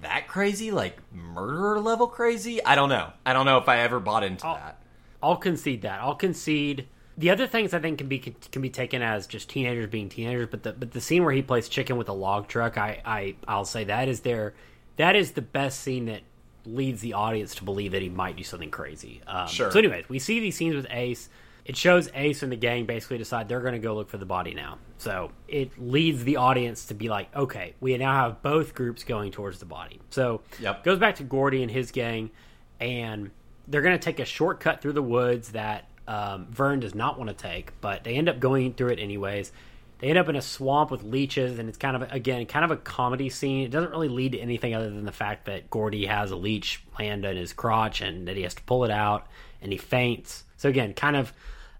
that 0.00 0.28
crazy 0.28 0.70
like 0.70 0.98
murderer 1.12 1.80
level 1.80 2.06
crazy 2.06 2.62
i 2.64 2.74
don't 2.74 2.88
know 2.88 3.12
i 3.24 3.32
don't 3.32 3.46
know 3.46 3.58
if 3.58 3.68
i 3.68 3.78
ever 3.78 3.98
bought 4.00 4.22
into 4.24 4.42
that 4.42 4.78
I'll 5.22 5.36
concede 5.36 5.82
that. 5.82 6.00
I'll 6.00 6.14
concede. 6.14 6.86
The 7.18 7.30
other 7.30 7.46
things 7.46 7.72
I 7.72 7.78
think 7.78 7.98
can 7.98 8.08
be 8.08 8.18
can 8.18 8.62
be 8.62 8.70
taken 8.70 9.02
as 9.02 9.26
just 9.26 9.48
teenagers 9.48 9.88
being 9.88 10.08
teenagers, 10.08 10.48
but 10.50 10.62
the 10.62 10.72
but 10.72 10.92
the 10.92 11.00
scene 11.00 11.24
where 11.24 11.32
he 11.32 11.42
plays 11.42 11.68
chicken 11.68 11.96
with 11.96 12.08
a 12.08 12.12
log 12.12 12.46
truck, 12.46 12.76
I 12.76 13.00
I 13.04 13.36
I'll 13.48 13.64
say 13.64 13.84
that 13.84 14.08
is 14.08 14.20
there, 14.20 14.54
that 14.96 15.16
is 15.16 15.32
the 15.32 15.42
best 15.42 15.80
scene 15.80 16.06
that 16.06 16.20
leads 16.64 17.00
the 17.00 17.14
audience 17.14 17.54
to 17.56 17.64
believe 17.64 17.92
that 17.92 18.02
he 18.02 18.08
might 18.08 18.36
do 18.36 18.44
something 18.44 18.70
crazy. 18.70 19.22
Um, 19.26 19.48
Sure. 19.48 19.70
So, 19.70 19.78
anyways, 19.78 20.08
we 20.08 20.18
see 20.18 20.40
these 20.40 20.56
scenes 20.56 20.74
with 20.74 20.86
Ace. 20.90 21.28
It 21.66 21.76
shows 21.76 22.08
Ace 22.14 22.44
and 22.44 22.52
the 22.52 22.56
gang 22.56 22.86
basically 22.86 23.18
decide 23.18 23.48
they're 23.48 23.60
going 23.60 23.72
to 23.72 23.80
go 23.80 23.96
look 23.96 24.08
for 24.08 24.18
the 24.18 24.24
body 24.24 24.54
now. 24.54 24.78
So 24.98 25.32
it 25.48 25.72
leads 25.78 26.22
the 26.22 26.36
audience 26.36 26.86
to 26.86 26.94
be 26.94 27.08
like, 27.08 27.34
okay, 27.34 27.74
we 27.80 27.96
now 27.98 28.12
have 28.12 28.40
both 28.40 28.72
groups 28.72 29.02
going 29.02 29.32
towards 29.32 29.58
the 29.58 29.66
body. 29.66 30.00
So 30.10 30.42
Yep. 30.60 30.84
goes 30.84 31.00
back 31.00 31.16
to 31.16 31.24
Gordie 31.24 31.62
and 31.62 31.70
his 31.70 31.90
gang, 31.90 32.30
and 32.78 33.32
they're 33.66 33.82
going 33.82 33.98
to 33.98 34.02
take 34.04 34.20
a 34.20 34.24
shortcut 34.24 34.80
through 34.80 34.92
the 34.92 35.02
woods 35.02 35.50
that 35.50 35.88
um, 36.06 36.46
Vern 36.50 36.78
does 36.78 36.94
not 36.94 37.18
want 37.18 37.30
to 37.30 37.34
take, 37.34 37.72
but 37.80 38.04
they 38.04 38.14
end 38.14 38.28
up 38.28 38.38
going 38.38 38.74
through 38.74 38.90
it 38.90 39.00
anyways. 39.00 39.50
They 39.98 40.08
end 40.08 40.18
up 40.18 40.28
in 40.28 40.36
a 40.36 40.42
swamp 40.42 40.92
with 40.92 41.02
leeches, 41.02 41.58
and 41.58 41.68
it's 41.68 41.78
kind 41.78 41.96
of 41.96 42.12
again 42.12 42.46
kind 42.46 42.64
of 42.64 42.70
a 42.70 42.76
comedy 42.76 43.28
scene. 43.28 43.64
It 43.64 43.70
doesn't 43.70 43.90
really 43.90 44.08
lead 44.08 44.32
to 44.32 44.38
anything 44.38 44.72
other 44.72 44.88
than 44.90 45.04
the 45.04 45.10
fact 45.10 45.46
that 45.46 45.68
Gordie 45.68 46.06
has 46.06 46.30
a 46.30 46.36
leech 46.36 46.84
land 46.98 47.24
in 47.24 47.36
his 47.36 47.52
crotch 47.52 48.02
and 48.02 48.28
that 48.28 48.36
he 48.36 48.42
has 48.42 48.54
to 48.54 48.62
pull 48.62 48.84
it 48.84 48.90
out, 48.92 49.26
and 49.60 49.72
he 49.72 49.78
faints. 49.78 50.44
So 50.58 50.68
again, 50.68 50.94
kind 50.94 51.16
of 51.16 51.32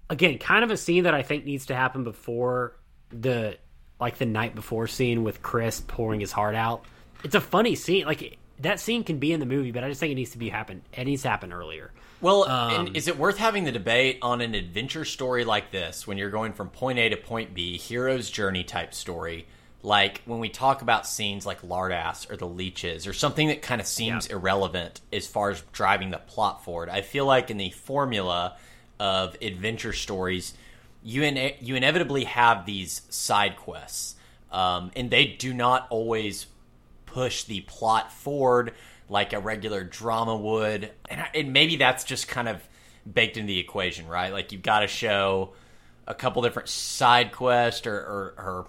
again 0.09 0.39
kind 0.39 0.65
of 0.65 0.71
a 0.71 0.77
scene 0.77 1.05
that 1.05 1.15
I 1.15 1.23
think 1.23 1.45
needs 1.45 1.67
to 1.67 1.75
happen 1.75 2.05
before 2.05 2.77
the 3.11 3.59
like 3.99 4.19
the 4.19 4.27
night 4.27 4.55
before 4.55 4.87
scene 4.87 5.25
with 5.25 5.43
Chris 5.43 5.81
pouring 5.81 6.21
his 6.21 6.33
heart 6.33 6.55
out. 6.55 6.85
It's 7.25 7.35
a 7.35 7.41
funny 7.41 7.75
scene. 7.75 8.05
Like 8.07 8.39
that 8.61 8.81
scene 8.81 9.05
can 9.05 9.19
be 9.19 9.33
in 9.33 9.41
the 9.41 9.47
movie, 9.47 9.71
but 9.71 9.85
I 9.85 9.89
just 9.89 10.01
think 10.01 10.13
it 10.13 10.17
needs 10.17 10.33
to 10.33 10.39
be 10.39 10.49
happen. 10.49 10.83
It 10.93 11.05
needs 11.05 11.23
to 11.23 11.29
happen 11.29 11.53
earlier. 11.53 11.93
Well, 12.21 12.49
Um, 12.49 12.87
and 12.87 12.97
is 12.97 13.09
it 13.09 13.19
worth 13.19 13.37
having 13.37 13.65
the 13.65 13.73
debate 13.73 14.19
on 14.23 14.41
an 14.41 14.55
adventure 14.55 15.05
story 15.05 15.45
like 15.45 15.71
this 15.71 16.07
when 16.07 16.17
you're 16.19 16.31
going 16.31 16.53
from 16.55 16.71
point 16.71 16.99
A 16.99 17.11
to 17.11 17.17
point 17.17 17.53
B, 17.55 17.77
hero's 17.77 18.31
journey 18.31 18.65
type 18.65 18.95
story? 18.95 19.47
Like 19.83 20.23
when 20.25 20.41
we 20.41 20.49
talk 20.49 20.83
about 20.83 21.07
scenes 21.07 21.47
like 21.47 21.63
Lardass 21.63 22.31
or 22.31 22.37
the 22.37 22.47
Leeches 22.47 23.07
or 23.07 23.13
something 23.13 23.49
that 23.49 23.63
kind 23.63 23.81
of 23.81 23.87
seems 23.87 24.27
irrelevant 24.27 25.01
as 25.13 25.27
far 25.27 25.51
as 25.51 25.63
driving 25.73 26.11
the 26.11 26.19
plot 26.19 26.65
forward. 26.65 26.89
I 26.89 27.03
feel 27.03 27.25
like 27.27 27.51
in 27.51 27.57
the 27.57 27.71
formula 27.71 28.57
of 28.99 29.37
adventure 29.43 29.93
stories, 29.93 30.55
you 31.03 31.23
in, 31.23 31.53
you 31.61 31.77
inevitably 31.77 32.25
have 32.25 32.67
these 32.67 33.03
side 33.11 33.57
quests, 33.57 34.17
um, 34.51 34.91
and 34.97 35.11
they 35.11 35.27
do 35.27 35.53
not 35.55 35.87
always 35.91 36.47
push 37.07 37.45
the 37.45 37.61
plot 37.63 38.13
forward 38.13 38.75
like 39.09 39.33
a 39.33 39.39
regular 39.41 39.85
drama 39.85 40.37
would. 40.37 40.91
And, 41.09 41.21
I- 41.21 41.31
and 41.35 41.53
maybe 41.53 41.77
that's 41.77 42.05
just 42.05 42.29
kind 42.29 42.49
of 42.49 42.61
baked 43.11 43.37
into 43.37 43.47
the 43.49 43.59
equation, 43.59 44.09
right? 44.09 44.33
Like 44.33 44.53
you've 44.53 44.63
got 44.63 44.81
to 44.81 44.89
show 44.89 45.53
a 46.07 46.15
couple 46.15 46.43
different 46.43 46.69
side 46.69 47.33
quests 47.33 47.87
or, 47.87 47.95
or, 47.97 48.35
or 48.39 48.67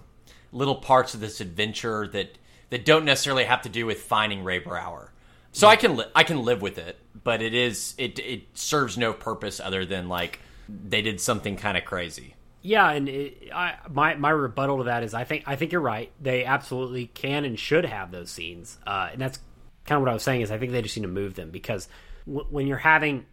little 0.52 0.76
parts 0.76 1.14
of 1.14 1.20
this 1.20 1.42
adventure 1.42 2.08
that 2.10 2.38
that 2.70 2.84
don't 2.84 3.06
necessarily 3.06 3.46
have 3.46 3.62
to 3.62 3.70
do 3.70 3.86
with 3.86 4.02
finding 4.02 4.44
Ray 4.44 4.60
Brower. 4.60 5.12
So 5.54 5.68
I 5.68 5.76
can 5.78 5.96
li- 5.96 6.06
I 6.14 6.24
can 6.24 6.44
live 6.44 6.62
with 6.62 6.78
it, 6.78 6.98
but 7.28 7.42
it 7.42 7.54
is 7.54 7.94
it 7.98 8.20
it 8.20 8.44
serves 8.58 8.98
no 8.98 9.12
purpose 9.12 9.60
other 9.60 9.84
than 9.84 10.08
like 10.08 10.40
they 10.70 11.02
did 11.02 11.20
something 11.20 11.58
kind 11.58 11.78
of 11.78 11.84
crazy. 11.84 12.36
Yeah, 12.62 12.90
and 12.90 13.10
it, 13.10 13.50
I, 13.54 13.76
my 13.92 14.16
my 14.16 14.30
rebuttal 14.30 14.78
to 14.78 14.84
that 14.86 15.04
is 15.04 15.14
I 15.14 15.26
think 15.26 15.44
I 15.46 15.58
think 15.58 15.74
you're 15.74 15.82
right. 15.82 16.10
They 16.22 16.46
absolutely 16.46 17.08
can 17.08 17.44
and 17.44 17.60
should 17.60 17.84
have 17.84 18.12
those 18.12 18.32
scenes, 18.32 18.78
uh, 18.88 19.10
and 19.12 19.20
that's 19.20 19.40
kind 19.86 19.98
of 19.98 20.04
what 20.04 20.10
I 20.10 20.14
was 20.14 20.24
saying. 20.24 20.40
Is 20.40 20.52
I 20.52 20.58
think 20.58 20.72
they 20.72 20.82
just 20.82 20.96
need 20.96 21.02
to 21.02 21.10
move 21.10 21.36
them 21.36 21.52
because 21.52 21.90
w- 22.26 22.48
when 22.50 22.66
you're 22.66 22.78
having 22.78 23.26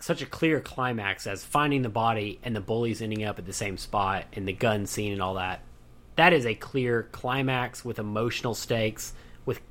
such 0.00 0.20
a 0.20 0.26
clear 0.26 0.60
climax 0.60 1.26
as 1.26 1.42
finding 1.42 1.80
the 1.80 1.88
body 1.88 2.40
and 2.42 2.54
the 2.54 2.60
bullies 2.60 3.00
ending 3.00 3.24
up 3.24 3.38
at 3.38 3.46
the 3.46 3.54
same 3.54 3.78
spot 3.78 4.26
and 4.34 4.46
the 4.46 4.52
gun 4.52 4.84
scene 4.84 5.14
and 5.14 5.22
all 5.22 5.34
that, 5.34 5.62
that 6.16 6.34
is 6.34 6.44
a 6.44 6.54
clear 6.54 7.04
climax 7.04 7.86
with 7.86 7.98
emotional 7.98 8.52
stakes, 8.52 9.14
with 9.46 9.62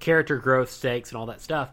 character 0.00 0.38
growth 0.38 0.70
stakes 0.70 1.10
and 1.10 1.18
all 1.18 1.26
that 1.26 1.40
stuff. 1.40 1.70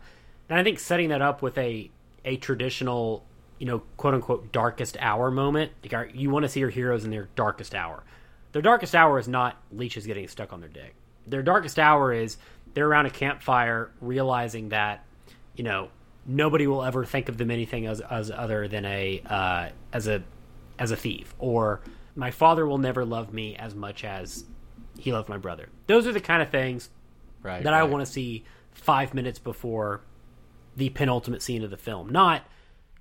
And 0.49 0.59
I 0.59 0.63
think 0.63 0.79
setting 0.79 1.09
that 1.09 1.21
up 1.21 1.41
with 1.41 1.57
a 1.57 1.89
a 2.25 2.37
traditional, 2.37 3.23
you 3.59 3.65
know, 3.65 3.79
quote 3.97 4.13
unquote 4.13 4.51
darkest 4.51 4.97
hour 4.99 5.31
moment, 5.31 5.71
like 5.83 6.11
you 6.13 6.29
want 6.29 6.43
to 6.43 6.49
see 6.49 6.59
your 6.59 6.69
heroes 6.69 7.05
in 7.05 7.11
their 7.11 7.29
darkest 7.35 7.75
hour. 7.75 8.03
Their 8.51 8.61
darkest 8.61 8.95
hour 8.95 9.19
is 9.19 9.27
not 9.27 9.57
leeches 9.71 10.05
getting 10.05 10.27
stuck 10.27 10.51
on 10.51 10.59
their 10.59 10.69
dick. 10.69 10.95
Their 11.27 11.43
darkest 11.43 11.77
hour 11.77 12.11
is 12.11 12.37
they're 12.73 12.87
around 12.87 13.05
a 13.05 13.11
campfire 13.11 13.91
realizing 14.01 14.69
that, 14.69 15.05
you 15.55 15.63
know, 15.63 15.89
nobody 16.25 16.65
will 16.67 16.83
ever 16.83 17.05
think 17.05 17.29
of 17.29 17.37
them 17.37 17.51
anything 17.51 17.85
as, 17.85 18.01
as 18.01 18.31
other 18.31 18.67
than 18.67 18.85
a 18.85 19.21
uh, 19.25 19.69
as 19.93 20.07
a 20.07 20.23
as 20.79 20.91
a 20.91 20.95
thief 20.95 21.35
or 21.39 21.81
my 22.15 22.31
father 22.31 22.65
will 22.65 22.77
never 22.77 23.05
love 23.05 23.33
me 23.33 23.55
as 23.55 23.75
much 23.75 24.03
as 24.03 24.45
he 24.97 25.13
loved 25.13 25.29
my 25.29 25.37
brother. 25.37 25.69
Those 25.87 26.07
are 26.07 26.11
the 26.11 26.19
kind 26.19 26.41
of 26.41 26.49
things 26.49 26.89
Right. 27.43 27.63
that 27.63 27.73
I 27.73 27.83
want 27.83 28.05
to 28.05 28.11
see 28.11 28.43
five 28.71 29.13
minutes 29.13 29.39
before 29.39 30.01
the 30.79 30.89
penultimate 30.89 31.41
scene 31.43 31.63
of 31.63 31.69
the 31.69 31.77
film. 31.77 32.09
Not, 32.09 32.43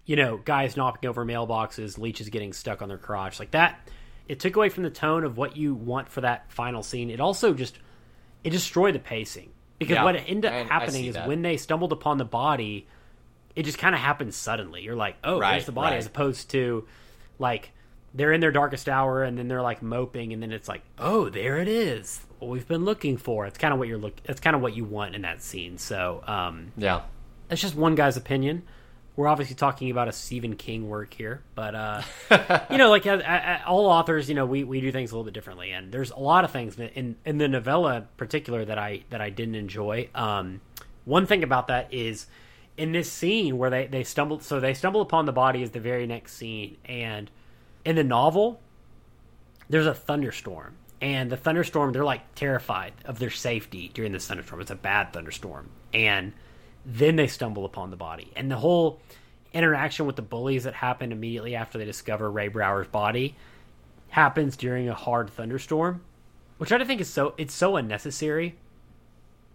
you 0.05 0.17
know, 0.17 0.37
guys 0.37 0.77
knocking 0.77 1.09
over 1.09 1.25
mailboxes, 1.25 1.97
leeches 1.99 2.29
getting 2.29 2.53
stuck 2.53 2.83
on 2.83 2.89
their 2.89 2.99
crotch. 2.99 3.39
Like 3.41 3.53
that, 3.53 3.81
it 4.29 4.41
took 4.41 4.57
away 4.57 4.69
from 4.69 4.83
the 4.83 4.91
tone 4.91 5.25
of 5.25 5.37
what 5.39 5.57
you 5.57 5.75
want 5.75 6.09
for 6.11 6.21
that 6.21 6.53
final 6.53 6.83
scene. 6.83 7.09
It 7.11 7.21
also 7.21 7.55
just, 7.55 7.79
it 8.45 8.51
destroyed 8.51 8.95
the 8.95 8.99
pacing. 9.01 9.51
Because 9.79 9.95
Yeah, 9.95 10.05
what 10.05 10.17
ended 10.17 10.47
up 10.53 10.67
happening 10.69 11.07
is 11.07 11.15
that. 11.15 11.29
when 11.29 11.43
they 11.43 11.57
stumbled 11.57 11.93
upon 11.93 12.19
the 12.19 12.25
body, 12.25 12.87
it 13.57 13.63
just 13.65 13.79
kind 13.79 13.95
of 13.95 14.01
happened 14.01 14.35
suddenly. 14.35 14.83
You're 14.83 14.97
like, 14.97 15.17
oh, 15.25 15.39
Right, 15.39 15.53
there's 15.53 15.67
the 15.67 15.73
body, 15.73 15.93
right. 15.93 15.99
as 15.99 16.07
opposed 16.07 16.51
to, 16.51 16.87
like, 17.39 17.71
they're 18.15 18.33
in 18.33 18.41
their 18.41 18.51
darkest 18.51 18.89
hour 18.89 19.23
and 19.23 19.37
then 19.39 19.49
they're 19.49 19.63
like 19.63 19.83
moping 19.83 20.33
and 20.33 20.43
then 20.43 20.51
it's 20.51 20.67
like 20.67 20.81
oh 20.99 21.29
there 21.29 21.59
it 21.59 21.69
is 21.69 22.23
what 22.39 22.49
we've 22.51 22.67
been 22.67 22.87
looking 22.87 23.19
for 23.19 23.45
it's 23.45 23.59
kind 23.59 23.71
of 23.73 23.79
what 23.79 23.87
you're 23.87 23.99
look 23.99 24.15
it's 24.25 24.41
kind 24.41 24.57
of 24.57 24.63
what 24.63 24.75
you 24.75 24.83
want 24.83 25.15
in 25.15 25.23
that 25.23 25.43
scene 25.43 25.77
so 25.77 26.25
um 26.27 26.73
Yeah. 26.79 27.03
That's 27.49 27.61
just 27.61 27.75
one 27.75 27.95
guy's 27.95 28.17
opinion. 28.17 28.63
We're 29.17 29.27
obviously 29.27 29.57
talking 29.57 29.91
about 29.91 30.07
a 30.07 30.13
Stephen 30.13 30.55
King 30.55 30.89
work 30.89 31.13
here 31.13 31.43
but 31.57 31.75
uh 31.75 32.03
you 32.71 32.79
know 32.79 32.89
like 32.89 33.05
all 33.67 33.87
authors 33.87 34.29
you 34.29 34.37
know 34.37 34.47
we, 34.47 34.63
we 34.63 34.81
do 34.81 34.93
things 34.93 35.11
a 35.11 35.15
little 35.15 35.25
bit 35.25 35.35
differently. 35.35 35.73
And 35.73 35.91
there's 35.91 36.11
a 36.11 36.19
lot 36.19 36.45
of 36.45 36.53
things 36.53 36.79
in 36.79 37.17
in 37.25 37.39
the 37.39 37.49
novella 37.49 37.97
in 37.97 38.07
particular 38.17 38.65
that 38.65 38.79
I 38.79 39.03
that 39.11 39.21
I 39.21 39.31
didn't 39.31 39.57
enjoy. 39.57 40.09
Um 40.15 40.61
one 41.05 41.27
thing 41.27 41.43
about 41.43 41.67
that 41.67 41.93
is 41.93 42.27
in 42.77 42.93
this 42.93 43.11
scene 43.11 43.59
where 43.59 43.71
they 43.71 43.87
they 43.89 44.05
stumbled 44.05 44.45
so 44.45 44.61
they 44.61 44.75
stumble 44.75 45.01
upon 45.01 45.27
the 45.27 45.33
body 45.33 45.63
is 45.63 45.73
the 45.73 45.81
very 45.81 46.07
next 46.07 46.35
scene. 46.35 46.77
And 46.85 47.29
in 47.85 47.97
the 47.97 48.05
novel 48.05 48.61
there's 49.69 49.87
a 49.87 49.95
thunderstorm. 49.95 50.77
And 51.01 51.31
the 51.31 51.37
thunderstorm, 51.37 51.93
they're 51.93 52.05
like 52.05 52.35
terrified 52.35 52.93
of 53.05 53.19
their 53.19 53.31
safety 53.31 53.91
during 53.95 54.13
this 54.13 54.27
thunderstorm. 54.27 54.61
It's 54.61 54.71
a 54.71 54.77
bad 54.77 55.13
thunderstorm. 55.13 55.71
And 55.95 56.33
then 56.91 57.17
they 57.17 57.27
stumble 57.27 57.67
upon 57.67 57.91
the 57.91 57.97
body. 57.97 58.33
And 58.35 58.51
the 58.51 58.57
whole 58.57 58.99
interaction 59.53 60.07
with 60.07 60.17
the 60.17 60.23
bullies 60.23 60.65
that 60.65 60.75
happened 60.75 61.13
immediately 61.13 61.55
after 61.55 61.77
they 61.79 61.85
discover 61.85 62.31
Ray 62.31 62.49
Brower's 62.49 62.89
body 62.89 63.37
happens 64.09 64.57
during 64.57 64.89
a 64.89 64.95
hard 64.95 65.29
thunderstorm, 65.29 66.01
which 66.57 66.73
I 66.73 66.83
think 66.85 67.03
is 67.03 67.11
so 67.11 67.35
it's 67.37 67.53
so 67.55 67.77
unnecessary. 67.77 68.57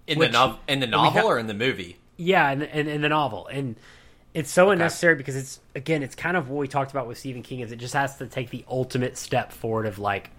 In 0.06 0.20
Which- 0.20 0.32
the 0.32 0.38
nov- 0.38 0.60
in 0.68 0.80
the 0.80 0.88
novel 0.88 1.22
ha- 1.22 1.28
or 1.28 1.40
in 1.40 1.48
the 1.48 1.54
movie? 1.56 1.98
Yeah, 2.18 2.52
in, 2.52 2.62
in, 2.62 2.88
in 2.88 3.02
the 3.02 3.10
novel, 3.10 3.48
and 3.48 3.76
it's 4.36 4.52
so 4.52 4.70
unnecessary 4.70 5.16
because 5.16 5.36
it's 5.36 5.60
again, 5.74 6.04
it's 6.04 6.14
kind 6.14 6.38
of 6.38 6.50
what 6.50 6.60
we 6.60 6.68
talked 6.68 6.92
about 6.92 7.08
with 7.08 7.18
Stephen 7.18 7.42
King. 7.42 7.62
Is 7.62 7.72
it 7.72 7.78
just 7.78 7.96
has 7.96 8.18
to 8.18 8.28
take 8.28 8.52
the 8.52 8.64
ultimate 8.70 9.18
step 9.18 9.52
forward 9.52 9.88
of 9.88 9.98
like 9.98 10.30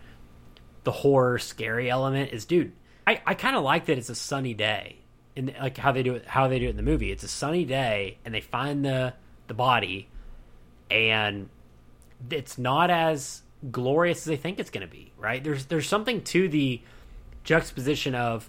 the 0.85 0.93
horror, 0.93 1.39
scary 1.41 1.91
element. 1.91 2.33
Is 2.33 2.45
dude, 2.45 2.73
I, 3.05 3.21
I 3.27 3.35
kind 3.35 3.57
of 3.57 3.65
like 3.65 3.87
that 3.87 3.99
it's 3.99 4.11
a 4.11 4.15
sunny 4.15 4.55
day, 4.55 4.99
and 5.37 5.55
like 5.61 5.77
how 5.77 5.93
they 5.93 6.03
do 6.03 6.15
it, 6.15 6.27
how 6.27 6.49
they 6.49 6.59
do 6.59 6.67
it 6.67 6.71
in 6.71 6.77
the 6.77 6.83
movie. 6.83 7.11
It's 7.11 7.25
a 7.25 7.29
sunny 7.29 7.65
day, 7.65 8.19
and 8.25 8.35
they 8.35 8.41
find 8.41 8.85
the 8.85 9.15
the 9.47 9.55
body, 9.55 10.09
and 10.91 11.49
it's 12.31 12.59
not 12.59 12.91
as 12.91 13.43
glorious 13.71 14.19
as 14.19 14.25
they 14.25 14.37
think 14.37 14.59
it's 14.59 14.71
going 14.71 14.87
to 14.87 14.93
be. 14.93 15.13
Right? 15.19 15.43
There's 15.43 15.67
there's 15.67 15.89
something 15.89 16.23
to 16.25 16.49
the 16.49 16.81
juxtaposition 17.45 18.15
of 18.15 18.49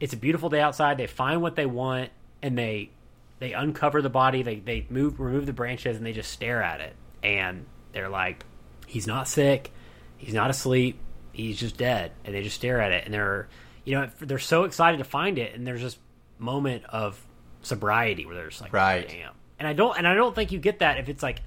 it's 0.00 0.14
a 0.14 0.16
beautiful 0.16 0.48
day 0.48 0.60
outside. 0.60 0.96
They 0.98 1.06
find 1.06 1.42
what 1.42 1.56
they 1.56 1.66
want 1.66 2.10
and 2.42 2.56
they 2.56 2.90
they 3.38 3.52
uncover 3.52 4.02
the 4.02 4.10
body. 4.10 4.42
They 4.42 4.56
they 4.56 4.86
move 4.88 5.20
remove 5.20 5.46
the 5.46 5.52
branches 5.52 5.96
and 5.96 6.04
they 6.04 6.12
just 6.12 6.32
stare 6.32 6.62
at 6.62 6.80
it. 6.80 6.94
And 7.22 7.66
they're 7.92 8.08
like, 8.08 8.44
he's 8.86 9.06
not 9.06 9.28
sick. 9.28 9.70
He's 10.16 10.34
not 10.34 10.50
asleep. 10.50 10.98
He's 11.32 11.58
just 11.58 11.76
dead. 11.76 12.12
And 12.24 12.34
they 12.34 12.42
just 12.42 12.56
stare 12.56 12.80
at 12.80 12.92
it. 12.92 13.04
And 13.04 13.14
they're 13.14 13.48
you 13.84 13.94
know 13.94 14.10
they're 14.20 14.38
so 14.38 14.64
excited 14.64 14.98
to 14.98 15.04
find 15.04 15.38
it. 15.38 15.54
And 15.54 15.66
there's 15.66 15.82
this 15.82 15.98
moment 16.40 16.84
of 16.86 17.20
sobriety 17.62 18.26
where 18.26 18.34
they're 18.34 18.50
like, 18.60 18.72
Right. 18.72 19.08
damn. 19.08 19.32
And 19.58 19.68
I 19.68 19.72
don't 19.74 19.96
and 19.98 20.08
I 20.08 20.14
don't 20.14 20.34
think 20.34 20.52
you 20.52 20.58
get 20.58 20.78
that 20.80 20.98
if 20.98 21.08
it's 21.08 21.22
like 21.22 21.42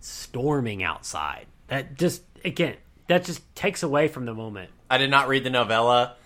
storming 0.00 0.82
outside. 0.82 1.46
That 1.68 1.96
just 1.96 2.22
again 2.44 2.76
that 3.08 3.24
just 3.24 3.42
takes 3.54 3.82
away 3.82 4.08
from 4.08 4.24
the 4.26 4.34
moment. 4.34 4.70
I 4.90 4.98
did 4.98 5.10
not 5.10 5.28
read 5.28 5.44
the 5.44 5.50
novella. 5.50 6.16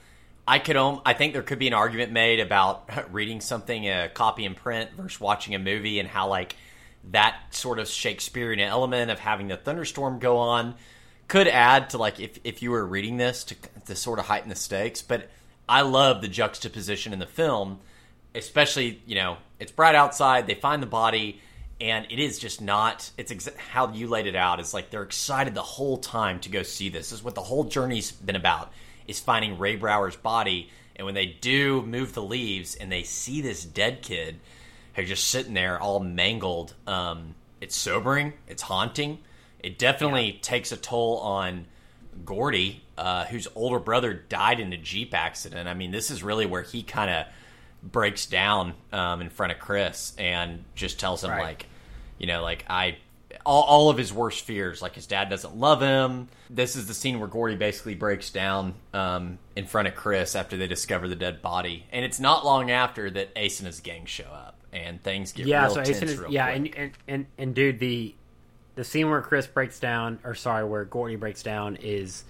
I 0.47 0.59
could. 0.59 0.77
om- 0.77 1.03
I 1.05 1.13
think 1.13 1.35
there 1.35 1.43
could 1.43 1.59
be 1.59 1.67
an 1.69 1.75
argument 1.75 2.13
made 2.13 2.41
about 2.41 2.89
reading 3.13 3.41
something 3.41 3.85
a 3.89 4.09
copy 4.09 4.47
and 4.47 4.57
print 4.57 4.91
versus 4.97 5.21
watching 5.21 5.55
a 5.55 5.59
movie, 5.59 5.99
and 6.01 6.09
how 6.09 6.29
like 6.29 6.57
that 7.11 7.37
sort 7.51 7.79
of 7.79 7.89
Shakespearean 7.89 8.61
element 8.61 9.11
of 9.11 9.19
having 9.19 9.49
the 9.49 9.57
thunderstorm 9.57 10.19
go 10.19 10.39
on 10.39 10.75
could 11.29 11.49
add 11.49 11.91
to 11.91 11.99
like 11.99 12.19
if 12.21 12.39
if 12.45 12.63
you 12.63 12.71
were 12.71 12.87
reading 12.87 13.19
this 13.19 13.45
to 13.45 13.57
to 13.87 13.95
sort 13.95 14.19
of 14.19 14.27
heighten 14.27 14.49
the 14.49 14.55
stakes. 14.55 15.03
But 15.03 15.29
I 15.69 15.83
love 15.83 16.23
the 16.23 16.29
juxtaposition 16.29 17.13
in 17.13 17.19
the 17.19 17.27
film, 17.27 17.81
especially 18.39 19.03
you 19.07 19.17
know 19.17 19.37
it's 19.59 19.73
bright 19.73 19.95
outside. 19.95 20.47
They 20.47 20.55
find 20.55 20.83
the 20.83 20.87
body. 20.87 21.41
And 21.81 22.07
it 22.11 22.19
is 22.19 22.41
just 22.41 22.61
not. 22.61 23.09
It's 23.17 23.33
exa- 23.33 23.57
how 23.57 23.93
you 23.93 24.09
laid 24.09 24.27
it 24.27 24.35
out. 24.35 24.59
It's 24.59 24.75
like 24.75 24.91
they're 24.91 25.05
excited 25.05 25.55
the 25.55 25.63
whole 25.63 25.97
time 25.97 26.41
to 26.41 26.49
go 26.49 26.65
see 26.65 26.89
this. 26.89 27.11
This 27.11 27.21
is 27.21 27.25
what 27.25 27.37
the 27.37 27.41
whole 27.41 27.63
journey's 27.63 28.11
been 28.11 28.35
about 28.35 28.73
is 29.07 29.21
finding 29.21 29.59
Ray 29.59 29.77
Brower's 29.77 30.17
body. 30.17 30.71
And 30.97 31.05
when 31.05 31.15
they 31.15 31.27
do 31.27 31.83
move 31.83 32.15
the 32.15 32.23
leaves 32.23 32.75
and 32.75 32.91
they 32.91 33.05
see 33.05 33.41
this 33.41 33.65
dead 33.65 34.03
kid 34.03 34.41
who's 34.95 35.09
just 35.09 35.29
sitting 35.29 35.55
there 35.55 35.81
all 35.81 36.01
mangled, 36.01 36.75
um, 36.89 37.37
it's 37.61 37.77
sobering, 37.77 38.33
it's 38.49 38.63
haunting. 38.63 39.19
It 39.61 39.79
definitely 39.79 40.41
takes 40.43 40.73
a 40.73 40.77
toll 40.77 41.19
on 41.19 41.67
Gordie, 42.25 42.83
uh, 42.97 43.25
whose 43.27 43.47
older 43.55 43.79
brother 43.79 44.13
died 44.15 44.59
in 44.59 44.73
a 44.73 44.77
Jeep 44.77 45.15
accident. 45.15 45.69
I 45.69 45.75
mean, 45.75 45.93
this 45.93 46.11
is 46.11 46.25
really 46.25 46.47
where 46.47 46.63
he 46.63 46.83
kind 46.83 47.11
of 47.11 47.27
breaks 47.83 48.27
down 48.27 48.75
um, 48.93 49.21
in 49.21 49.31
front 49.31 49.53
of 49.53 49.59
Chris 49.59 50.15
and 50.19 50.65
just 50.75 50.99
tells 50.99 51.23
him, 51.25 51.31
Right. 51.31 51.43
like, 51.43 51.67
you 52.19 52.27
know, 52.27 52.43
like, 52.43 52.65
I. 52.69 52.99
All, 53.45 53.63
all 53.63 53.91
of 53.91 53.97
his 53.97 54.13
worst 54.13 54.45
fears, 54.45 54.83
like 54.83 54.95
his 54.95 55.07
dad 55.07 55.31
doesn't 55.31 55.57
love 55.57 55.81
him. 55.81 56.29
This 56.51 56.77
is 56.77 56.87
the 56.87 56.93
scene 56.95 57.19
where 57.19 57.29
Gordie 57.29 57.57
basically 57.57 57.95
breaks 57.95 58.31
down 58.31 58.75
um, 58.93 59.39
in 59.55 59.67
front 59.67 59.87
of 59.89 59.95
Chris 59.95 60.35
after 60.35 60.57
they 60.57 60.67
discover 60.67 61.09
the 61.09 61.15
dead 61.15 61.41
body, 61.41 61.87
and 61.93 62.05
it's 62.05 62.19
not 62.19 62.45
long 62.45 62.71
after 62.71 63.09
that 63.11 63.31
Ace 63.37 63.61
and 63.61 63.67
his 63.67 63.81
gang 63.81 64.07
show 64.07 64.25
up, 64.25 64.57
and 64.73 65.03
things 65.03 65.33
get 65.33 65.47
yeah, 65.47 65.63
real 65.65 65.75
so 65.75 65.85
tense 65.85 66.03
Ace 66.03 66.11
is, 66.11 66.19
real 66.19 66.31
yeah, 66.31 66.49
and, 66.49 66.75
and 66.75 66.91
and 67.07 67.27
and 67.39 67.55
dude, 67.55 67.79
the 67.79 68.15
the 68.75 68.85
scene 68.85 69.09
where 69.09 69.23
Chris 69.23 69.47
breaks 69.47 69.79
down, 69.79 70.19
or 70.25 70.35
sorry, 70.35 70.65
where 70.65 70.85
Gordie 70.85 71.17
breaks 71.17 71.43
down 71.43 71.77
is 71.77 72.25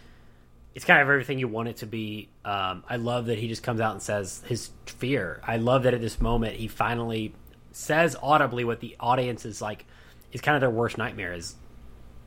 it's 0.74 0.84
kind 0.84 1.00
of 1.00 1.08
everything 1.08 1.38
you 1.38 1.48
want 1.48 1.68
it 1.68 1.78
to 1.78 1.86
be. 1.86 2.28
Um, 2.44 2.84
I 2.88 2.96
love 2.96 3.26
that 3.26 3.38
he 3.38 3.48
just 3.48 3.62
comes 3.62 3.80
out 3.80 3.92
and 3.92 4.02
says 4.02 4.42
his 4.46 4.70
fear. 4.86 5.40
I 5.44 5.56
love 5.56 5.84
that 5.84 5.94
at 5.94 6.00
this 6.00 6.20
moment 6.20 6.56
he 6.56 6.68
finally 6.68 7.34
says 7.72 8.16
audibly 8.22 8.64
what 8.64 8.80
the 8.80 8.96
audience 8.98 9.44
is 9.44 9.62
like 9.62 9.86
is 10.32 10.40
kind 10.40 10.56
of 10.56 10.60
their 10.60 10.70
worst 10.70 10.98
nightmare 10.98 11.32
is 11.32 11.54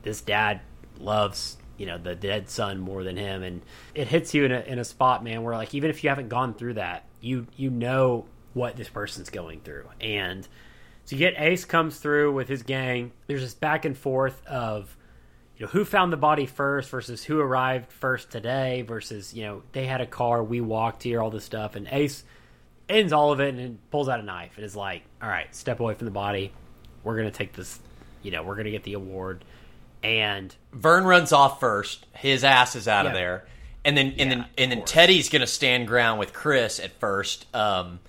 this 0.03 0.21
dad 0.21 0.61
loves 0.99 1.57
you 1.77 1.85
know 1.85 1.97
the 1.97 2.15
dead 2.15 2.49
son 2.49 2.79
more 2.79 3.03
than 3.03 3.17
him 3.17 3.43
and 3.43 3.61
it 3.95 4.07
hits 4.07 4.33
you 4.33 4.45
in 4.45 4.51
a, 4.51 4.59
in 4.61 4.79
a 4.79 4.83
spot 4.83 5.23
man 5.23 5.43
where 5.43 5.55
like 5.55 5.73
even 5.73 5.89
if 5.89 6.03
you 6.03 6.09
haven't 6.09 6.29
gone 6.29 6.53
through 6.53 6.75
that 6.75 7.05
you 7.19 7.47
you 7.55 7.69
know 7.69 8.25
what 8.53 8.75
this 8.77 8.89
person's 8.89 9.29
going 9.29 9.59
through 9.61 9.87
and 9.99 10.47
so 11.05 11.15
you 11.15 11.19
get 11.19 11.33
ace 11.37 11.65
comes 11.65 11.97
through 11.97 12.31
with 12.33 12.47
his 12.47 12.63
gang 12.63 13.11
there's 13.27 13.41
this 13.41 13.53
back 13.53 13.83
and 13.83 13.97
forth 13.97 14.45
of 14.45 14.95
you 15.61 15.67
know 15.67 15.71
who 15.73 15.85
found 15.85 16.11
the 16.11 16.17
body 16.17 16.47
first 16.47 16.89
versus 16.89 17.23
who 17.23 17.39
arrived 17.39 17.91
first 17.91 18.31
today 18.31 18.81
versus 18.81 19.31
you 19.31 19.43
know 19.43 19.61
they 19.73 19.85
had 19.85 20.01
a 20.01 20.07
car 20.07 20.43
we 20.43 20.59
walked 20.59 21.03
here 21.03 21.21
all 21.21 21.29
this 21.29 21.45
stuff 21.45 21.75
and 21.75 21.87
ace 21.91 22.23
ends 22.89 23.13
all 23.13 23.31
of 23.31 23.39
it 23.39 23.53
and 23.53 23.77
pulls 23.91 24.09
out 24.09 24.19
a 24.19 24.23
knife 24.23 24.53
and 24.55 24.65
is 24.65 24.75
like 24.75 25.03
all 25.21 25.29
right 25.29 25.53
step 25.55 25.79
away 25.79 25.93
from 25.93 26.05
the 26.05 26.11
body 26.11 26.51
we're 27.03 27.15
gonna 27.15 27.29
take 27.29 27.53
this 27.53 27.79
you 28.23 28.31
know 28.31 28.41
we're 28.41 28.55
gonna 28.55 28.71
get 28.71 28.81
the 28.83 28.93
award 28.93 29.45
and 30.03 30.55
Vern 30.73 31.03
runs 31.03 31.31
off 31.31 31.59
first. 31.59 32.07
His 32.13 32.43
ass 32.43 32.75
is 32.75 32.87
out 32.87 33.05
of 33.05 33.13
there, 33.13 33.45
and 33.85 33.95
then 33.95 34.07
and 34.17 34.17
Yeah, 34.17 34.29
then 34.29 34.45
and 34.57 34.71
then 34.71 34.79
course. 34.79 34.91
Teddy's 34.91 35.29
gonna 35.29 35.45
stand 35.45 35.87
ground 35.87 36.19
with 36.19 36.33
Chris 36.33 36.79
at 36.79 36.91
first, 36.99 37.45
um, 37.55 37.99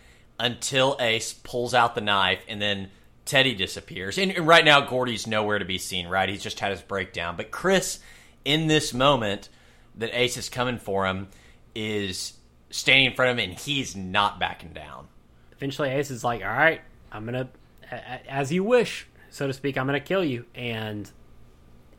until 0.40 0.96
Ace 1.00 1.34
pulls 1.34 1.74
out 1.74 1.94
the 1.94 2.00
knife, 2.00 2.42
and 2.48 2.62
then 2.62 2.90
Teddy 3.24 3.54
disappears. 3.54 4.18
And, 4.18 4.32
and 4.32 4.46
right 4.46 4.64
now, 4.64 4.80
Gordie's 4.82 5.26
nowhere 5.26 5.58
to 5.58 5.64
be 5.64 5.78
seen. 5.78 6.08
Right, 6.08 6.28
he's 6.28 6.42
just 6.42 6.60
had 6.60 6.70
his 6.72 6.82
breakdown. 6.82 7.36
But 7.36 7.50
Chris, 7.50 7.98
in 8.44 8.66
this 8.66 8.92
moment 8.92 9.48
that 9.96 10.10
Ace 10.18 10.36
is 10.36 10.48
coming 10.48 10.78
for 10.78 11.06
him, 11.06 11.28
is 11.74 12.32
standing 12.70 13.06
in 13.06 13.14
front 13.14 13.30
of 13.32 13.38
him, 13.38 13.50
and 13.50 13.58
he's 13.58 13.94
not 13.96 14.38
backing 14.40 14.72
down. 14.72 15.06
eventually 15.52 15.90
ace 15.90 16.10
is 16.10 16.24
like 16.24 16.42
all 16.42 16.48
right 16.48 16.80
i'm 17.12 17.28
a- 17.28 17.48
a- 17.90 18.30
as 18.32 18.50
you 18.50 18.64
wish 18.64 19.06
so 19.30 19.46
to 19.46 19.52
speak 19.52 19.76
i'm 19.78 19.86
gonna 19.86 20.00
kill 20.00 20.24
you 20.24 20.44
and 20.54 21.10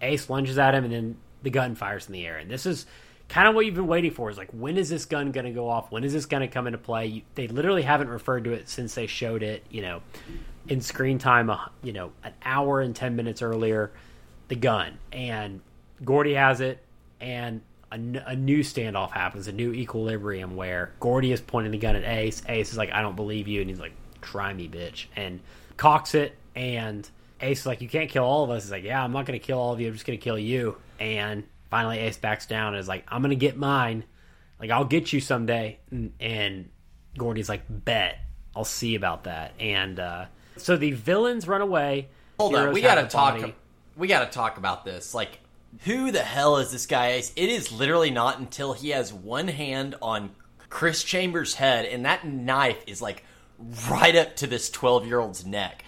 ace 0.02 0.30
lunges 0.30 0.58
at 0.58 0.74
him 0.76 0.84
and 0.84 0.91
then 0.94 1.18
the 1.44 1.50
gun 1.50 1.76
fires 1.76 2.08
in 2.08 2.14
the 2.14 2.26
air 2.26 2.38
and 2.38 2.50
this 2.52 2.66
is 2.66 2.86
kind 3.30 3.48
of 3.48 3.56
what 3.56 3.66
you've 3.66 3.76
been 3.76 3.88
waiting 3.88 4.12
for 4.12 4.30
is 4.30 4.38
like 4.38 4.50
when 4.52 4.78
is 4.78 4.90
this 4.90 5.06
gun 5.06 5.32
gonna 5.32 5.52
go 5.54 5.70
off 5.70 5.91
when 5.91 6.04
is 6.04 6.12
this 6.12 6.26
gonna 6.26 6.48
come 6.48 6.66
into 6.68 6.78
play 6.80 7.06
you, 7.06 7.22
they 7.36 7.48
literally 7.48 7.84
haven't 7.84 8.10
referred 8.10 8.44
to 8.44 8.52
it 8.52 8.68
since 8.68 8.95
they 8.95 9.08
showed 9.08 9.44
it 9.44 9.64
you 9.70 9.82
know 9.82 10.02
in 10.68 10.81
screen 10.81 11.18
time 11.18 11.49
uh, 11.49 11.57
you 11.81 11.94
know 11.94 12.11
an 12.23 12.34
hour 12.44 12.81
and 12.81 12.95
10 12.95 13.15
minutes 13.15 13.41
earlier 13.41 13.91
the 14.48 14.56
gun. 14.56 14.98
And 15.11 15.61
gordie 16.03 16.34
has 16.34 16.61
it 16.61 16.84
and 17.22 17.61
a, 17.91 18.35
new 18.35 18.60
standoff 18.60 19.11
happens 19.11 19.48
a 19.48 19.52
new 19.52 19.72
equilibrium 19.72 20.56
where 20.56 20.91
gordie 20.99 21.31
is 21.31 21.40
pointing 21.41 21.72
the 21.72 21.77
gun 21.77 21.95
at 21.95 22.03
ace. 22.03 22.41
Ace 22.48 22.72
is 22.72 22.77
like 22.77 22.91
i 22.91 23.02
don't 23.02 23.15
believe 23.15 23.48
you 23.48 23.61
and 23.61 23.69
he's 23.69 23.80
like 23.80 23.94
try 24.22 24.53
me 24.53 24.68
bitch. 24.68 25.06
And 25.15 25.40
cocks 25.77 26.15
it 26.15 26.35
and 26.56 27.07
ace 27.41 27.61
is 27.61 27.65
like 27.65 27.81
you 27.81 27.90
can't 27.90 28.10
kill 28.10 28.23
all 28.23 28.44
of 28.44 28.49
us. 28.49 28.64
He's 28.64 28.72
like 28.72 28.84
yeah 28.84 29.03
i'm 29.03 29.11
not 29.11 29.26
gonna 29.26 29.40
kill 29.40 29.60
all 29.60 29.73
of 29.73 29.81
you 29.81 29.88
i'm 29.88 29.94
just 29.94 30.06
gonna 30.06 30.18
kill 30.18 30.40
you. 30.40 30.77
And 30.99 31.44
finally 31.69 31.99
ace 31.99 32.18
backs 32.18 32.45
down 32.45 32.73
and 32.73 32.80
is 32.80 32.88
like 32.88 33.06
i'm 33.07 33.22
gonna 33.22 33.35
get 33.35 33.57
mine. 33.57 34.03
Like 34.60 34.72
i'll 34.72 34.85
get 34.85 35.14
you 35.14 35.19
someday. 35.19 35.80
And, 35.91 36.14
and 36.19 36.69
gordie's 37.18 37.49
like 37.49 37.64
bet 37.69 38.19
i'll 38.56 38.65
see 38.65 38.95
about 38.95 39.26
that. 39.26 39.53
And 39.60 39.99
uh 39.99 40.26
so 40.58 40.78
the 40.78 40.92
villains 40.92 41.48
run 41.48 41.62
away 41.62 42.08
Hold 42.40 42.56
on, 42.56 42.74
we 42.74 42.82
gotta 42.82 43.08
talk. 43.08 43.40
body. 43.40 43.56
We 43.96 44.08
gotta 44.08 44.32
talk 44.32 44.58
about 44.58 44.86
this. 44.86 45.14
Like, 45.14 45.40
who 45.86 46.12
the 46.12 46.20
hell 46.20 46.58
is 46.58 46.72
this 46.72 46.86
guy? 46.86 47.12
Ace? 47.12 47.32
It 47.36 47.50
is 47.50 47.72
literally 47.72 48.12
not 48.12 48.40
until 48.40 48.74
he 48.74 48.90
has 48.90 49.14
one 49.14 49.48
hand 49.48 49.96
on 50.02 50.32
Chris 50.70 51.04
Chambers' 51.04 51.54
head, 51.54 51.86
and 51.86 52.06
that 52.06 52.26
knife 52.26 52.84
is 52.88 53.02
like 53.02 53.24
right 53.90 54.16
up 54.16 54.36
to 54.38 54.48
this 54.48 54.70
twelve-year-old's 54.70 55.46
neck. 55.46 55.84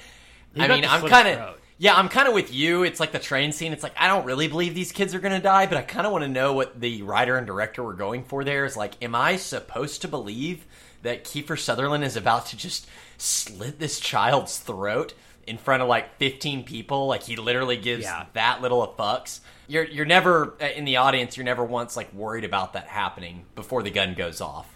I 0.57 0.67
mean, 0.67 0.85
I'm 0.85 1.07
kind 1.07 1.27
of. 1.27 1.59
Yeah, 1.77 1.95
I'm 1.95 2.07
kind 2.07 2.29
of 2.29 2.33
with 2.33 2.53
you. 2.53 2.83
It's 2.83 3.01
like 3.01 3.11
the 3.11 3.19
train 3.19 3.51
scene. 3.51 3.73
It's 3.73 3.83
like 3.83 3.95
I 3.97 4.07
don't 4.07 4.25
really 4.25 4.47
believe 4.47 4.75
these 4.75 4.93
kids 4.93 5.13
are 5.13 5.19
going 5.19 5.33
to 5.33 5.41
die, 5.41 5.65
but 5.65 5.77
I 5.77 5.81
kind 5.81 6.05
of 6.05 6.13
want 6.13 6.23
to 6.23 6.29
know 6.29 6.53
what 6.53 6.79
the 6.79 7.01
writer 7.01 7.35
and 7.35 7.45
director 7.45 7.83
were 7.83 7.95
going 7.95 8.23
for 8.23 8.45
there. 8.45 8.63
Is 8.63 8.77
like, 8.77 9.03
am 9.03 9.13
I 9.13 9.35
supposed 9.35 10.03
to 10.03 10.07
believe 10.07 10.65
that 11.01 11.25
Kiefer 11.25 11.59
Sutherland 11.59 12.05
is 12.05 12.15
about 12.15 12.45
to 12.47 12.57
just 12.57 12.87
slit 13.17 13.79
this 13.79 13.99
child's 13.99 14.57
throat 14.57 15.13
in 15.47 15.57
front 15.57 15.83
of 15.83 15.87
like 15.89 16.17
15 16.17 16.63
people. 16.63 17.07
Like 17.07 17.23
he 17.23 17.35
literally 17.35 17.77
gives 17.77 18.03
Yeah. 18.03 18.25
that 18.33 18.61
little 18.61 18.83
a 18.83 18.87
fucks. 18.89 19.39
You're 19.67 19.83
you're 19.85 20.05
never 20.05 20.53
uh, 20.61 20.65
in 20.75 20.85
the 20.85 20.97
audience. 20.97 21.37
You're 21.37 21.43
never 21.45 21.63
once 21.63 21.95
like 21.97 22.13
worried 22.13 22.43
about 22.43 22.73
that 22.73 22.87
happening 22.87 23.45
before 23.55 23.81
the 23.83 23.91
gun 23.91 24.13
goes 24.13 24.41
off. 24.41 24.71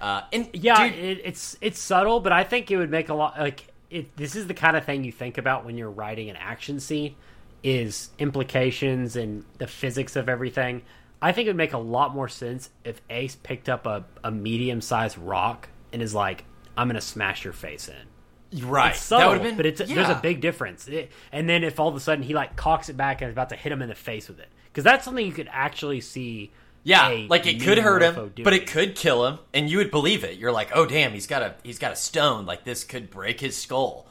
Uh, 0.00 0.22
and 0.32 0.48
Yeah, 0.52 0.88
dude, 0.88 0.98
it, 0.98 1.20
it's 1.24 1.56
it's 1.60 1.78
subtle, 1.80 2.20
but 2.20 2.32
I 2.32 2.44
think 2.44 2.70
it 2.70 2.76
would 2.76 2.90
make 2.90 3.08
a 3.08 3.14
lot 3.14 3.38
like 3.38 3.66
it. 3.90 4.14
This 4.16 4.36
is 4.36 4.46
the 4.46 4.52
kind 4.54 4.76
of 4.76 4.84
thing 4.84 5.04
you 5.04 5.12
think 5.12 5.38
about 5.38 5.64
when 5.64 5.78
you're 5.78 5.90
writing 5.90 6.28
an 6.28 6.36
action 6.36 6.80
scene, 6.80 7.14
is 7.62 8.10
implications 8.18 9.16
and 9.16 9.44
the 9.58 9.66
physics 9.66 10.16
of 10.16 10.28
everything. 10.28 10.82
I 11.22 11.32
think 11.32 11.46
it 11.46 11.50
would 11.50 11.56
make 11.56 11.72
a 11.72 11.78
lot 11.78 12.14
more 12.14 12.28
sense 12.28 12.68
if 12.84 13.00
Ace 13.08 13.36
picked 13.36 13.70
up 13.70 13.86
a, 13.86 14.04
a 14.22 14.30
medium 14.30 14.82
sized 14.82 15.16
rock 15.16 15.68
and 15.92 16.02
is 16.02 16.14
like, 16.14 16.44
"I'm 16.76 16.88
gonna 16.88 17.00
smash 17.00 17.44
your 17.44 17.52
face 17.52 17.88
in." 17.88 18.64
right. 18.64 18.90
It's 18.92 19.00
subtle, 19.00 19.30
would've 19.30 19.42
been- 19.42 19.56
but 19.56 19.66
it's 19.66 19.78
there's 19.80 20.08
a 20.08 20.20
big 20.22 20.40
difference. 20.40 20.86
It- 20.88 21.10
and 21.32 21.48
then 21.48 21.64
if 21.64 21.80
all 21.80 21.88
of 21.88 21.96
a 21.96 22.00
sudden 22.00 22.22
he 22.24 22.32
like 22.34 22.54
cocks 22.56 22.88
it 22.88 22.96
back 22.96 23.20
and 23.20 23.28
is 23.28 23.32
about 23.34 23.48
to 23.50 23.56
hit 23.56 23.72
him 23.72 23.82
in 23.82 23.88
the 23.88 23.94
face 23.94 24.28
with 24.28 24.38
it, 24.38 24.48
because 24.66 24.84
that's 24.84 25.04
something 25.04 25.26
you 25.26 25.32
could 25.32 25.48
actually 25.50 26.00
see. 26.00 26.52
Yeah, 26.84 27.26
like 27.28 27.46
it 27.48 27.60
could 27.60 27.78
hurt 27.78 28.02
him, 28.02 28.32
but 28.44 28.52
it 28.52 28.68
could 28.68 28.94
kill 28.94 29.26
him, 29.26 29.40
and 29.52 29.68
you 29.68 29.78
would 29.78 29.90
believe 29.90 30.22
it. 30.22 30.38
You're 30.38 30.52
like, 30.52 30.70
oh 30.72 30.86
damn, 30.86 31.12
he's 31.12 31.26
got 31.26 31.42
a 31.42 31.54
he's 31.64 31.80
got 31.80 31.90
a 31.92 31.96
stone. 31.96 32.46
Like 32.46 32.62
this 32.62 32.84
could 32.84 33.10
break 33.10 33.40
his 33.40 33.56
skull, 33.56 34.06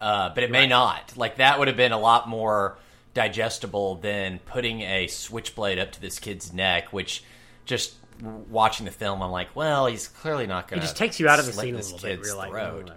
uh, 0.00 0.28
but 0.34 0.44
it 0.44 0.50
may 0.50 0.66
not. 0.66 1.14
Like 1.16 1.36
that 1.36 1.58
would 1.58 1.68
have 1.68 1.76
been 1.78 1.92
a 1.92 1.98
lot 1.98 2.28
more 2.28 2.76
digestible 3.14 3.96
than 3.96 4.38
putting 4.40 4.82
a 4.82 5.06
switchblade 5.06 5.78
up 5.78 5.92
to 5.92 6.00
this 6.00 6.18
kid's 6.18 6.52
neck. 6.52 6.92
Which, 6.92 7.24
just 7.64 7.94
watching 8.20 8.86
the 8.86 8.92
film, 8.92 9.22
I'm 9.22 9.30
like, 9.30 9.54
well, 9.54 9.86
he's 9.86 10.08
clearly 10.08 10.46
not 10.46 10.68
going 10.68 10.78
It 10.78 10.82
to. 10.82 10.86
just 10.86 10.96
takes 10.96 11.18
you 11.20 11.28
out 11.28 11.38
of 11.38 11.46
the 11.46 11.52
scene 11.52 11.74
a 11.74 11.78
little 11.78 11.98
bit. 11.98 12.16
kid's 12.18 12.28
You're 12.28 12.36
like, 12.36 12.52
oh. 12.52 12.82
Yeah. 12.86 12.92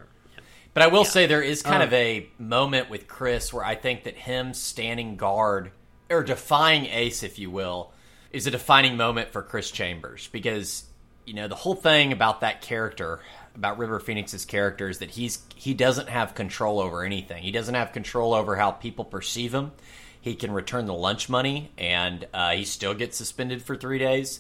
But 0.73 0.84
I 0.84 0.88
will 0.88 1.06
say 1.06 1.26
there 1.27 1.41
is 1.41 1.61
kind 1.61 1.81
Um, 1.84 1.88
of 1.89 1.93
a 1.93 2.27
moment 2.38 2.89
with 2.89 3.07
Chris 3.07 3.52
where 3.53 3.65
I 3.65 3.76
think 3.76 4.03
that 4.06 4.15
him 4.15 4.53
standing 4.53 5.18
guard 5.18 5.72
or 6.10 6.23
defying 6.23 6.85
Ace, 6.85 7.23
if 7.23 7.39
you 7.39 7.52
will, 7.52 7.91
is 8.31 8.48
a 8.48 8.52
defining 8.52 8.95
moment 8.98 9.31
for 9.31 9.41
Chris 9.41 9.69
Chambers 9.72 10.30
because 10.31 10.84
you 11.26 11.34
know 11.34 11.48
the 11.48 11.56
whole 11.56 11.76
thing 11.76 12.11
about 12.14 12.41
that 12.41 12.61
character 12.61 13.19
about 13.56 13.77
River 13.77 13.99
Phoenix's 13.99 14.45
character 14.45 14.88
is 14.89 14.99
that 14.99 15.11
he's 15.11 15.39
he 15.56 15.73
doesn't 15.73 16.07
have 16.10 16.34
control 16.35 16.80
over 16.80 17.03
anything. 17.03 17.43
He 17.43 17.52
doesn't 17.52 17.76
have 17.76 17.91
control 17.91 18.34
over 18.34 18.56
how 18.56 18.72
people 18.72 19.03
perceive 19.06 19.53
him. 19.53 19.73
He 20.22 20.35
can 20.35 20.52
return 20.52 20.85
the 20.85 20.93
lunch 20.93 21.27
money, 21.30 21.72
and 21.77 22.26
uh, 22.34 22.52
he 22.52 22.64
still 22.64 22.93
gets 22.93 23.18
suspended 23.18 23.61
for 23.61 23.76
three 23.76 23.98
days 23.99 24.39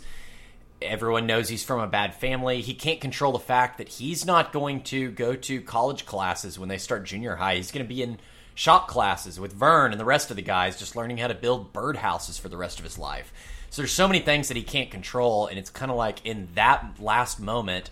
everyone 0.81 1.27
knows 1.27 1.49
he's 1.49 1.63
from 1.63 1.79
a 1.79 1.87
bad 1.87 2.15
family. 2.15 2.61
He 2.61 2.73
can't 2.73 3.01
control 3.01 3.31
the 3.31 3.39
fact 3.39 3.77
that 3.77 3.89
he's 3.89 4.25
not 4.25 4.53
going 4.53 4.83
to 4.83 5.11
go 5.11 5.35
to 5.35 5.61
college 5.61 6.05
classes 6.05 6.57
when 6.57 6.69
they 6.69 6.77
start 6.77 7.05
junior 7.05 7.35
high. 7.35 7.55
He's 7.55 7.71
going 7.71 7.85
to 7.85 7.89
be 7.89 8.03
in 8.03 8.19
shop 8.55 8.87
classes 8.87 9.39
with 9.39 9.53
Vern 9.53 9.91
and 9.91 9.99
the 9.99 10.05
rest 10.05 10.29
of 10.29 10.35
the 10.35 10.41
guys, 10.41 10.77
just 10.77 10.95
learning 10.95 11.17
how 11.17 11.27
to 11.27 11.33
build 11.33 11.73
birdhouses 11.73 12.39
for 12.39 12.49
the 12.49 12.57
rest 12.57 12.79
of 12.79 12.85
his 12.85 12.97
life. 12.97 13.31
So 13.69 13.81
there's 13.81 13.91
so 13.91 14.07
many 14.07 14.19
things 14.19 14.49
that 14.49 14.57
he 14.57 14.63
can't 14.63 14.91
control, 14.91 15.47
and 15.47 15.57
it's 15.57 15.69
kind 15.69 15.91
of 15.91 15.97
like 15.97 16.25
in 16.25 16.49
that 16.55 16.97
last 16.99 17.39
moment, 17.39 17.89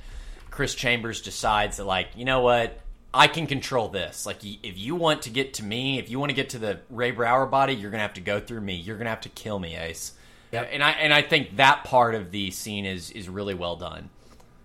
Chris 0.52 0.76
Chambers 0.76 1.22
decides 1.22 1.78
that, 1.78 1.86
like, 1.86 2.10
you 2.16 2.26
know 2.26 2.41
what? 2.41 2.80
I 3.14 3.28
can 3.28 3.48
control 3.48 3.88
this. 3.88 4.26
Like, 4.26 4.44
if 4.44 4.78
you 4.78 4.95
want 4.95 5.24
to 5.24 5.30
get 5.30 5.56
to 5.56 5.64
me, 5.64 5.98
if 5.98 6.10
you 6.10 6.20
want 6.20 6.32
to 6.32 6.36
get 6.36 6.49
to 6.49 6.60
the 6.60 6.80
Ray 6.90 7.11
Brower 7.11 7.45
body, 7.45 7.74
you're 7.74 7.91
gonna 7.91 8.03
have 8.03 8.16
to 8.16 8.22
go 8.22 8.40
through 8.40 8.61
me. 8.61 8.76
You're 8.76 8.98
gonna 8.98 9.10
have 9.10 9.22
to 9.22 9.30
kill 9.30 9.57
me, 9.57 9.76
Ace. 9.76 10.14
Yep. 10.52 10.70
And 10.72 10.84
I 10.84 10.92
and 10.92 11.14
I 11.14 11.22
think 11.22 11.58
that 11.58 11.84
part 11.84 12.16
of 12.16 12.32
the 12.32 12.52
scene 12.52 12.86
is 12.86 13.12
is 13.12 13.30
really 13.30 13.54
well 13.54 13.76
done. 13.76 14.10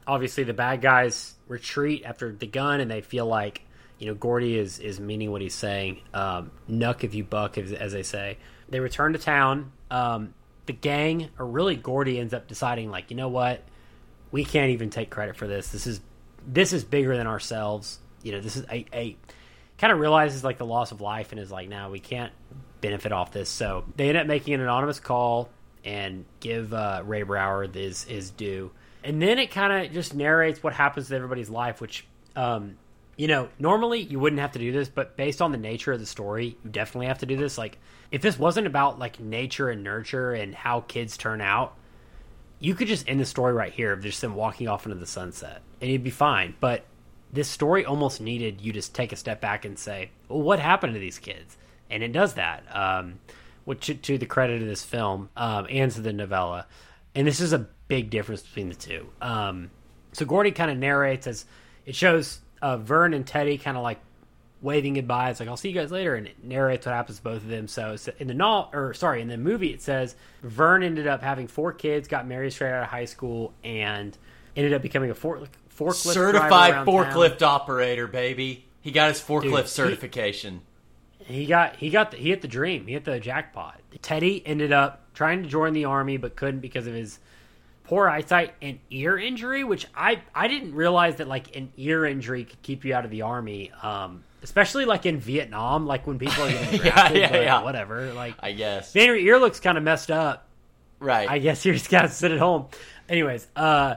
obviously 0.07 0.45
the 0.45 0.55
bad 0.55 0.81
guys 0.83 1.35
retreat 1.49 2.03
after 2.05 2.33
the 2.33 2.47
gun 2.47 2.81
and 2.81 2.91
they 2.91 3.01
feel 3.01 3.27
like 3.27 3.63
you 3.99 4.07
know 4.07 4.15
gordie 4.15 4.59
is 4.59 4.79
is 4.79 4.99
meaning 5.01 5.31
what 5.31 5.41
he's 5.43 5.55
saying. 5.55 6.01
Um, 6.13 6.51
nuck 6.69 7.05
if 7.05 7.15
you 7.15 7.25
buck 7.25 7.59
as, 7.59 7.73
as 7.73 7.93
they 7.93 8.03
say. 8.03 8.39
They 8.69 8.81
return 8.81 9.13
to 9.13 9.19
town. 9.19 9.73
Um, 9.91 10.35
the 10.67 10.73
gang 10.73 11.29
or 11.39 11.47
really 11.47 11.77
gordie 11.77 12.19
ends 12.19 12.33
up 12.35 12.49
deciding 12.49 12.91
like 12.91 13.11
you 13.11 13.17
know 13.17 13.29
what? 13.29 13.63
We 14.31 14.45
can't 14.45 14.71
even 14.71 14.91
take 14.91 15.11
credit 15.11 15.37
for 15.37 15.47
this. 15.47 15.69
This 15.69 15.87
is 15.87 16.01
this 16.47 16.73
is 16.73 16.83
bigger 16.85 17.17
than 17.17 17.27
ourselves. 17.27 17.99
You 18.23 18.33
know 18.33 18.41
this 18.41 18.57
is 18.57 18.65
a, 18.71 18.87
a 18.93 19.17
kind 19.79 19.93
of 19.93 19.99
realizes 19.99 20.43
like 20.43 20.59
the 20.59 20.67
loss 20.67 20.93
of 20.93 21.01
life 21.01 21.33
and 21.33 21.41
is 21.41 21.51
like 21.51 21.69
now 21.69 21.91
we 21.91 22.01
can't 22.01 22.33
benefit 22.81 23.13
off 23.13 23.33
this. 23.33 23.49
So 23.51 23.85
they 23.97 24.09
end 24.09 24.19
up 24.19 24.27
making 24.27 24.55
an 24.55 24.61
anonymous 24.61 24.99
call 25.01 25.51
and 25.85 26.25
give 26.41 26.73
uh, 26.73 27.03
ray 27.05 27.23
brower 27.23 27.67
his, 27.67 28.05
his 28.05 28.31
due. 28.31 28.71
And 29.03 29.21
then 29.21 29.39
it 29.39 29.51
kind 29.51 29.87
of 29.87 29.93
just 29.93 30.15
narrates 30.15 30.63
what 30.63 30.73
happens 30.73 31.09
to 31.09 31.17
everybody's 31.17 31.51
life 31.51 31.81
which 31.81 32.07
um, 32.35 32.77
you 33.17 33.29
know 33.29 33.49
normally 33.59 34.01
you 34.01 34.19
wouldn't 34.19 34.41
have 34.41 34.53
to 34.53 34.59
do 34.59 34.73
this 34.73 34.89
but 34.89 35.17
based 35.17 35.43
on 35.43 35.53
the 35.53 35.59
nature 35.59 35.93
of 35.93 36.01
the 36.01 36.07
story 36.07 36.57
you 36.65 36.71
definitely 36.71 37.07
have 37.07 37.19
to 37.19 37.27
do 37.27 37.37
this. 37.37 37.59
Like 37.59 37.79
if 38.11 38.23
this 38.23 38.39
wasn't 38.39 38.67
about 38.67 38.99
like 38.99 39.21
nature 39.21 39.69
and 39.69 39.85
nurture 39.85 40.33
and 40.33 40.55
how 40.55 40.81
kids 40.81 41.17
turn 41.17 41.41
out 41.41 41.77
you 42.61 42.75
could 42.75 42.89
just 42.89 43.09
end 43.09 43.21
the 43.21 43.27
story 43.27 43.53
right 43.53 43.73
here 43.73 43.93
of 43.93 44.03
just 44.03 44.21
them 44.23 44.35
walking 44.35 44.69
off 44.69 44.87
into 44.87 44.97
the 44.97 45.07
sunset 45.07 45.61
and 45.83 45.91
you'd 45.91 46.03
be 46.05 46.11
fine. 46.11 46.55
But 46.61 46.87
this 47.31 47.49
story 47.49 47.85
almost 47.85 48.21
needed 48.21 48.63
you 48.63 48.73
to 48.73 48.93
take 48.93 49.13
a 49.13 49.17
step 49.17 49.41
back 49.41 49.67
and 49.67 49.79
say 49.79 50.11
well 50.29 50.41
what 50.41 50.61
happened 50.61 50.95
to 50.95 51.01
these 51.01 51.19
kids? 51.19 51.59
And 51.91 52.03
it 52.03 52.13
does 52.13 52.35
that. 52.35 52.65
Um, 52.75 53.21
which 53.65 53.87
to, 54.03 54.19
the 54.19 54.27
credit 54.27 54.63
of 54.63 54.69
this 54.69 54.85
film 54.85 55.29
um, 55.37 55.67
and 55.71 55.91
to 55.93 56.01
the 56.01 56.13
novella 56.13 56.67
and 57.15 57.27
this 57.27 57.41
is 57.41 57.53
a 57.53 57.67
big 57.89 58.11
difference 58.11 58.43
between 58.43 58.69
the 58.69 58.75
two 58.75 59.09
um, 59.21 59.71
so 60.13 60.25
gordie 60.25 60.53
kind 60.53 60.71
of 60.71 60.77
narrates 60.79 61.27
as 61.27 61.45
it 61.87 61.95
shows 61.95 62.41
uh, 62.63 62.77
vern 62.77 63.15
and 63.15 63.27
teddy 63.27 63.59
kind 63.59 63.77
of 63.77 63.83
like 63.83 64.01
waving 64.65 64.95
goodbye. 64.95 65.31
It's 65.31 65.39
like 65.39 65.49
I'll 65.49 65.57
see 65.57 65.69
you 65.69 65.75
guys 65.75 65.93
later, 65.93 66.17
and 66.17 66.27
it 66.27 66.43
narrates 66.43 66.87
what 66.87 66.95
happens 66.95 67.19
to 67.19 67.23
both 67.23 67.43
of 67.43 67.49
them. 67.49 67.69
So 67.69 67.97
in 68.19 68.27
the 68.27 68.35
no, 68.35 68.69
or 68.73 68.95
sorry, 68.95 69.21
in 69.21 69.29
the 69.29 69.37
movie 69.37 69.73
it 69.73 69.83
says 69.83 70.17
Vern 70.43 70.83
ended 70.83 71.07
up 71.07 71.23
having 71.23 71.47
four 71.47 71.73
kids, 71.73 72.09
got 72.09 72.27
married 72.27 72.53
straight 72.53 72.73
out 72.73 72.83
of 72.83 72.89
high 72.89 73.05
school, 73.05 73.53
and 73.63 74.17
ended 74.57 74.73
up 74.73 74.83
becoming 74.83 75.11
a 75.11 75.15
fork, 75.15 75.49
forklift 75.77 76.13
Certified 76.13 76.87
forklift 76.87 77.39
town. 77.39 77.61
operator, 77.61 78.07
baby. 78.09 78.65
He 78.81 78.91
got 78.91 79.11
his 79.11 79.21
forklift 79.21 79.63
Dude, 79.63 79.69
certification. 79.69 80.55
He 80.55 80.61
got 81.47 81.77
he 81.77 81.91
got 81.91 82.11
the, 82.11 82.17
he 82.17 82.31
hit 82.31 82.43
the 82.43 82.49
dream. 82.49 82.87
He 82.87 82.93
hit 82.93 83.05
the 83.05 83.19
jackpot. 83.21 83.81
Teddy 84.03 84.43
ended 84.47 84.73
up 84.73 85.03
trying 85.15 85.43
to 85.43 85.49
join 85.49 85.73
the 85.73 85.85
army 85.87 86.17
but 86.17 86.37
couldn't 86.37 86.61
because 86.61 86.87
of 86.87 86.95
his 86.95 87.19
poor 87.85 88.09
eyesight 88.09 88.55
and 88.63 88.79
ear 88.91 89.17
injury, 89.19 89.65
which 89.65 89.87
I 89.95 90.23
I 90.35 90.49
didn't 90.49 90.75
realize 90.75 91.17
that 91.17 91.29
like 91.29 91.57
an 91.57 91.73
ear 91.77 92.05
injury 92.05 92.45
could 92.45 92.61
keep 92.63 92.85
you 92.85 92.95
out 92.95 93.05
of 93.05 93.11
the 93.11 93.23
army. 93.23 93.71
Um, 93.83 94.25
especially 94.43 94.85
like 94.85 95.07
in 95.07 95.19
Vietnam, 95.19 95.87
like 95.87 96.07
when 96.07 96.19
people 96.19 96.43
are 96.45 96.51
getting 96.51 96.81
Yeah, 96.85 96.93
drafted, 96.93 97.21
yeah, 97.21 97.31
but 97.31 97.43
yeah. 97.43 97.63
whatever. 97.63 98.13
Like 98.13 98.35
I 98.41 98.53
guess. 98.53 98.95
Man, 98.95 99.07
your 99.07 99.17
ear 99.17 99.39
looks 99.39 99.61
kind 99.61 99.79
of 99.79 99.85
messed 99.85 100.11
up. 100.11 100.47
Right. 101.01 101.29
I 101.29 101.39
guess 101.39 101.65
you 101.67 101.73
just 101.73 101.91
gotta 101.91 102.09
sit 102.09 102.33
at 102.33 102.39
home. 102.39 102.67
Anyways, 103.09 103.47
uh, 103.57 103.97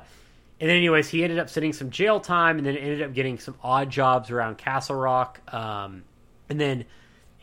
and 0.59 0.69
then 0.69 0.77
anyways, 0.77 1.07
he 1.07 1.23
ended 1.23 1.39
up 1.39 1.49
sitting 1.49 1.71
some 1.71 1.91
jail 1.91 2.19
time, 2.19 2.57
and 2.57 2.65
then 2.65 2.75
ended 2.75 3.01
up 3.03 3.13
getting 3.13 3.37
some 3.37 3.55
odd 3.63 3.89
jobs 3.89 4.31
around 4.31 4.57
Castle 4.57 4.95
Rock. 4.95 5.39
Um, 5.53 6.03
and 6.49 6.59
then 6.59 6.85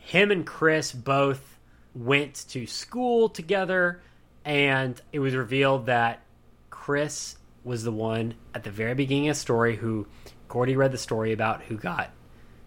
him 0.05 0.31
and 0.31 0.45
Chris 0.45 0.91
both 0.91 1.57
went 1.95 2.45
to 2.49 2.67
school 2.67 3.27
together, 3.29 4.01
and 4.43 4.99
it 5.11 5.19
was 5.19 5.33
revealed 5.35 5.87
that 5.87 6.21
Chris 6.69 7.37
was 7.63 7.83
the 7.83 7.91
one 7.91 8.35
at 8.53 8.63
the 8.63 8.69
very 8.69 8.93
beginning 8.93 9.29
of 9.29 9.35
the 9.35 9.39
story 9.39 9.75
who 9.75 10.05
Gordie 10.47 10.75
read 10.75 10.91
the 10.91 10.97
story 10.99 11.31
about 11.33 11.63
who 11.63 11.75
got 11.77 12.11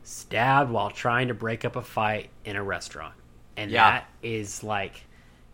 stabbed 0.02 0.70
while 0.70 0.90
trying 0.90 1.28
to 1.28 1.34
break 1.34 1.64
up 1.64 1.76
a 1.76 1.82
fight 1.82 2.30
in 2.44 2.56
a 2.56 2.62
restaurant. 2.62 3.14
And 3.56 3.70
Yeah. 3.70 3.90
that 3.90 4.08
is 4.22 4.64
like 4.64 5.04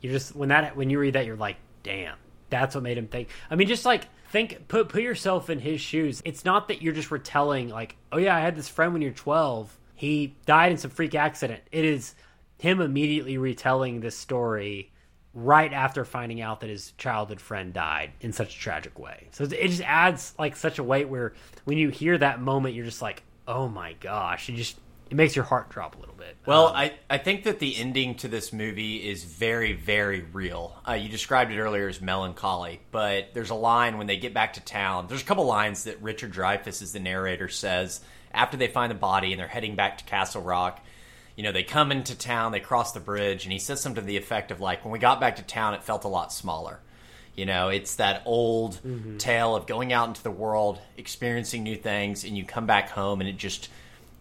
you 0.01 0.11
just 0.11 0.35
when 0.35 0.49
that 0.51 0.77
when 0.77 0.89
you 0.89 0.99
read 0.99 1.15
that 1.15 1.27
you're 1.27 1.37
like, 1.37 1.57
damn, 1.83 2.17
that's 2.49 2.75
what 2.75 2.83
made 2.85 2.97
him 2.97 3.09
think. 3.09 3.29
I 3.51 3.57
mean, 3.57 3.69
just 3.69 3.85
like 3.85 4.07
think 4.31 4.69
put 4.69 4.89
put 4.89 5.03
yourself 5.03 5.51
in 5.51 5.59
his 5.59 5.81
shoes. 5.83 6.23
It's 6.25 6.45
not 6.45 6.69
that 6.69 6.81
you're 6.81 6.95
just 6.95 7.11
retelling 7.11 7.69
like, 7.69 7.97
oh 8.13 8.19
yeah, 8.19 8.35
I 8.35 8.41
had 8.41 8.57
this 8.57 8.69
friend 8.69 8.93
when 8.95 9.03
you're 9.03 9.13
12. 9.13 9.77
He 9.95 10.37
died 10.47 10.73
in 10.73 10.79
some 10.79 10.91
freak 10.91 11.15
accident. 11.15 11.63
It 11.73 11.85
is 11.85 12.15
him 12.59 12.81
immediately 12.81 13.39
retelling 13.39 14.01
this 14.01 14.17
story 14.17 14.91
right 15.35 15.73
after 15.73 16.05
finding 16.05 16.41
out 16.41 16.61
that 16.61 16.71
his 16.71 16.93
childhood 16.93 17.41
friend 17.41 17.73
died 17.73 18.13
in 18.21 18.33
such 18.33 18.57
a 18.57 18.59
tragic 18.59 18.99
way. 18.99 19.29
So 19.33 19.45
it 19.45 19.69
just 19.69 19.83
adds 19.83 20.33
like 20.39 20.55
such 20.57 20.79
a 20.79 20.83
weight 20.85 21.09
where 21.09 21.35
when 21.65 21.77
you 21.77 21.89
hear 21.89 22.17
that 22.19 22.41
moment, 22.41 22.75
you're 22.75 22.85
just 22.85 23.03
like, 23.03 23.23
oh 23.49 23.69
my 23.69 23.95
gosh, 23.95 24.49
it 24.49 24.55
just 24.55 24.79
it 25.11 25.17
makes 25.17 25.37
your 25.37 25.45
heart 25.45 25.69
drop 25.69 25.97
a 25.97 25.99
little 25.99 26.15
bit. 26.15 26.37
Well, 26.47 26.69
Um, 26.69 26.77
I, 26.77 26.93
I 27.11 27.19
think 27.19 27.45
that 27.45 27.59
the 27.59 27.77
ending 27.77 28.15
to 28.17 28.29
this 28.29 28.53
movie 28.53 29.09
is 29.09 29.23
very, 29.23 29.75
very 29.75 30.23
real. 30.23 30.81
Uh, 30.89 30.93
you 30.93 31.09
described 31.09 31.53
it 31.53 31.59
earlier 31.59 31.89
as 31.89 32.01
melancholy, 32.01 32.81
but 32.91 33.35
there's 33.35 33.51
a 33.51 33.55
line 33.55 33.99
when 33.99 34.07
they 34.07 34.17
get 34.17 34.33
back 34.33 34.55
to 34.55 34.61
town. 34.61 35.07
There's 35.09 35.21
a 35.21 35.25
couple 35.25 35.45
lines 35.45 35.85
that 35.85 36.01
Richard 36.01 36.33
Dreyfuss, 36.33 36.81
as 36.81 36.93
the 36.93 37.01
narrator, 37.01 37.49
says 37.49 38.01
after 38.35 38.57
they 38.57 38.69
find 38.69 38.91
the 38.91 38.97
body 38.97 39.33
and 39.33 39.41
they're 39.41 39.49
heading 39.49 39.77
back 39.77 39.99
to 39.99 40.05
Castle 40.05 40.43
Rock. 40.43 40.85
You 41.37 41.43
know, 41.43 41.53
they 41.53 41.63
come 41.65 41.91
into 41.91 42.17
town, 42.17 42.53
they 42.53 42.61
cross 42.61 42.93
the 42.93 43.01
bridge, 43.01 43.45
and 43.45 43.53
he 43.53 43.59
says 43.59 43.81
something 43.81 44.03
to 44.03 44.07
the 44.07 44.17
effect 44.17 44.51
of 44.51 44.61
like, 44.61 44.85
"When 44.85 44.93
we 44.93 44.99
got 44.99 45.21
back 45.21 45.37
to 45.37 45.43
town, 45.43 45.75
it 45.75 45.83
felt 45.83 46.05
a 46.05 46.09
lot 46.09 46.33
smaller." 46.33 46.81
You 47.35 47.47
know, 47.47 47.69
it's 47.69 47.97
that 47.97 48.23
old 48.25 48.81
mm-hmm. 48.87 49.17
tale 49.17 49.57
of 49.57 49.67
going 49.67 49.93
out 49.93 50.09
into 50.09 50.23
the 50.23 50.31
world, 50.31 50.79
experiencing 50.97 51.65
new 51.65 51.77
things, 51.77 52.25
and 52.25 52.37
you 52.37 52.45
come 52.45 52.67
back 52.67 52.91
home 52.91 53.21
and 53.21 53.29
it 53.29 53.37
just 53.37 53.69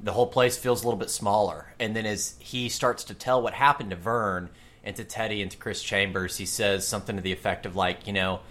the 0.03 0.11
whole 0.11 0.27
place 0.27 0.57
feels 0.57 0.83
a 0.83 0.85
little 0.85 0.99
bit 0.99 1.09
smaller. 1.09 1.73
And 1.79 1.95
then 1.95 2.05
as 2.05 2.35
he 2.39 2.67
starts 2.69 3.05
to 3.05 3.13
tell 3.13 3.41
what 3.41 3.53
happened 3.53 3.91
to 3.91 3.95
Vern 3.95 4.49
and 4.83 4.95
to 4.97 5.03
Teddy 5.03 5.41
and 5.41 5.49
to 5.49 5.57
Chris 5.57 5.81
Chambers, 5.81 6.37
he 6.37 6.45
says 6.45 6.85
something 6.85 7.15
to 7.15 7.21
the 7.21 7.31
effect 7.31 7.65
of 7.65 7.75
like, 7.75 8.05
you 8.05 8.13
know, 8.13 8.41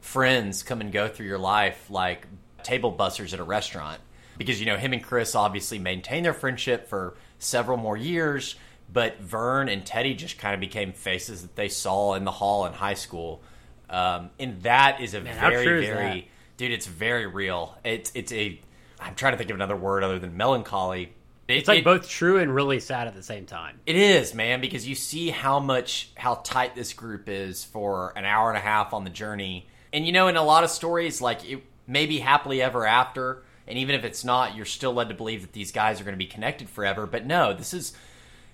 friends 0.00 0.62
come 0.62 0.80
and 0.80 0.92
go 0.92 1.08
through 1.08 1.26
your 1.26 1.38
life 1.38 1.88
like 1.88 2.26
table 2.62 2.90
busters 2.90 3.32
at 3.32 3.40
a 3.40 3.44
restaurant. 3.44 4.00
Because, 4.40 4.58
you 4.58 4.64
know, 4.64 4.78
him 4.78 4.94
and 4.94 5.04
Chris 5.04 5.34
obviously 5.34 5.78
maintain 5.78 6.22
their 6.22 6.32
friendship 6.32 6.88
for 6.88 7.14
several 7.38 7.76
more 7.76 7.94
years, 7.96 8.54
but 8.90 9.20
Vern 9.20 9.68
and 9.68 9.84
Teddy 9.84 10.14
just 10.14 10.38
kind 10.38 10.54
of 10.54 10.60
became 10.60 10.94
faces 10.94 11.42
that 11.42 11.56
they 11.56 11.68
saw 11.68 12.14
in 12.14 12.24
the 12.24 12.30
hall 12.30 12.64
in 12.64 12.72
high 12.72 12.94
school. 12.94 13.42
Um, 13.90 14.30
and 14.38 14.62
that 14.62 15.02
is 15.02 15.12
a 15.12 15.20
Man, 15.20 15.38
very, 15.38 15.64
very, 15.86 16.28
dude, 16.56 16.72
it's 16.72 16.86
very 16.86 17.26
real. 17.26 17.76
It's, 17.84 18.10
it's 18.14 18.32
a, 18.32 18.58
I'm 18.98 19.14
trying 19.14 19.34
to 19.34 19.36
think 19.36 19.50
of 19.50 19.56
another 19.56 19.76
word 19.76 20.02
other 20.04 20.18
than 20.18 20.38
melancholy. 20.38 21.12
It- 21.48 21.58
It's 21.58 21.68
like 21.68 21.80
it- 21.80 21.84
both 21.84 22.08
true 22.08 22.38
and 22.38 22.54
really 22.54 22.80
sad 22.80 23.08
at 23.08 23.14
the 23.14 23.22
same 23.22 23.44
time. 23.44 23.78
it 23.84 23.96
is, 23.96 24.32
man, 24.34 24.62
because 24.62 24.88
you 24.88 24.94
see 24.94 25.28
how 25.28 25.60
much 25.60 26.10
how 26.16 26.36
tight 26.36 26.74
this 26.74 26.94
group 26.94 27.28
is 27.28 27.62
for 27.62 28.14
an 28.16 28.24
hour 28.24 28.48
and 28.48 28.56
a 28.56 28.60
half 28.62 28.94
on 28.94 29.04
the 29.04 29.10
journey. 29.10 29.66
And 29.92 30.06
you 30.06 30.12
know, 30.12 30.28
in 30.28 30.36
a 30.36 30.42
lot 30.42 30.64
of 30.64 30.70
stories, 30.70 31.20
like 31.20 31.44
it 31.44 31.62
may 31.86 32.06
be 32.06 32.20
happily 32.20 32.62
ever 32.62 32.86
after, 32.86 33.42
and 33.66 33.78
even 33.78 33.94
if 33.94 34.04
it's 34.04 34.24
not, 34.24 34.56
you're 34.56 34.64
still 34.64 34.92
led 34.92 35.08
to 35.08 35.14
believe 35.14 35.42
that 35.42 35.52
these 35.52 35.72
guys 35.72 36.00
are 36.00 36.04
going 36.04 36.14
to 36.14 36.18
be 36.18 36.26
connected 36.26 36.68
forever. 36.68 37.06
But 37.06 37.26
no, 37.26 37.52
this 37.54 37.72
is 37.74 37.92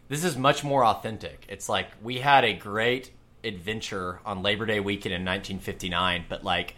this 0.08 0.24
is 0.24 0.36
much 0.36 0.62
more 0.62 0.84
authentic. 0.84 1.44
It's 1.48 1.68
like 1.68 1.88
we 2.02 2.18
had 2.18 2.44
a 2.44 2.52
great 2.54 3.10
adventure 3.42 4.20
on 4.24 4.42
Labor 4.42 4.66
Day 4.66 4.80
weekend 4.80 5.14
in 5.14 5.22
1959, 5.24 6.24
but 6.28 6.44
like 6.44 6.74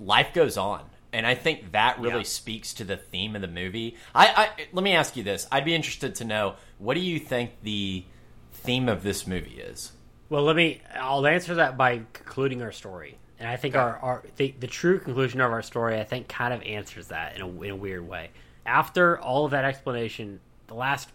life 0.00 0.32
goes 0.32 0.56
on. 0.56 0.82
And 1.12 1.26
I 1.26 1.34
think 1.34 1.72
that 1.72 1.98
really 2.00 2.18
Yeah. 2.18 2.22
speaks 2.24 2.74
to 2.74 2.84
the 2.84 2.96
theme 2.96 3.34
of 3.36 3.40
the 3.42 3.48
movie. 3.48 3.96
I, 4.14 4.26
I 4.58 4.66
let 4.72 4.82
me 4.82 4.92
ask 4.92 5.16
you 5.16 5.22
this. 5.22 5.46
I'd 5.50 5.64
be 5.64 5.74
interested 5.74 6.14
to 6.16 6.24
know 6.24 6.56
what 6.78 6.94
do 6.94 7.00
you 7.00 7.18
think 7.18 7.52
the 7.62 8.04
theme 8.52 8.88
of 8.88 9.02
this 9.02 9.26
movie 9.26 9.60
is? 9.60 9.92
Well, 10.28 10.42
let 10.42 10.56
me. 10.56 10.82
I'll 10.94 11.26
answer 11.26 11.54
that 11.54 11.76
by 11.76 12.02
concluding 12.12 12.60
our 12.60 12.72
story, 12.72 13.16
and 13.38 13.48
I 13.48 13.56
think 13.56 13.76
our, 13.76 13.98
our 13.98 14.22
the, 14.36 14.54
the 14.58 14.66
true 14.66 14.98
conclusion 14.98 15.40
of 15.40 15.52
our 15.52 15.62
story, 15.62 16.00
I 16.00 16.04
think, 16.04 16.28
kind 16.28 16.54
of 16.54 16.62
answers 16.62 17.08
that 17.08 17.36
in 17.36 17.42
a, 17.42 17.62
in 17.62 17.70
a 17.70 17.76
weird 17.76 18.06
way. 18.08 18.30
After 18.64 19.18
all 19.18 19.44
of 19.44 19.50
that 19.50 19.64
explanation, 19.64 20.40
the 20.66 20.74
last 20.74 21.08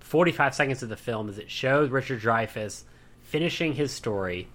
forty 0.00 0.32
five 0.32 0.54
seconds 0.54 0.82
of 0.82 0.88
the 0.88 0.96
film 0.96 1.28
is 1.28 1.38
it 1.38 1.50
shows 1.50 1.90
Richard 1.90 2.20
Dreyfuss 2.20 2.84
finishing 3.22 3.74
his 3.74 3.92
story 3.92 4.48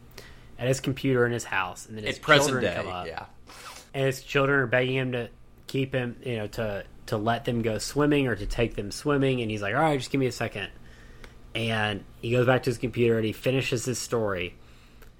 at 0.58 0.68
his 0.68 0.80
computer 0.80 1.26
in 1.26 1.32
his 1.32 1.44
house, 1.44 1.86
and 1.86 1.98
then 1.98 2.04
his 2.06 2.20
children 2.20 2.64
day, 2.64 2.76
come 2.76 2.88
up, 2.88 3.08
yeah. 3.08 3.26
and 3.94 4.06
his 4.06 4.24
children 4.24 4.60
are 4.60 4.68
begging 4.68 4.96
him 4.96 5.12
to 5.12 5.30
keep 5.68 5.94
him, 5.94 6.16
you 6.26 6.38
know, 6.38 6.48
to 6.48 6.84
to 7.06 7.18
let 7.18 7.46
them 7.46 7.62
go 7.62 7.78
swimming 7.78 8.28
or 8.28 8.36
to 8.36 8.46
take 8.46 8.76
them 8.76 8.90
swimming, 8.92 9.42
and 9.42 9.52
he's 9.52 9.62
like, 9.62 9.76
"All 9.76 9.82
right, 9.82 10.00
just 10.00 10.12
give 10.12 10.20
me 10.20 10.28
a 10.28 10.32
second. 10.32 10.70
And 11.56 12.04
he 12.22 12.32
goes 12.32 12.48
back 12.48 12.64
to 12.64 12.72
his 12.72 12.80
computer 12.80 13.18
and 13.18 13.26
he 13.26 13.32
finishes 13.32 13.86
his 13.86 14.00
story. 14.00 14.56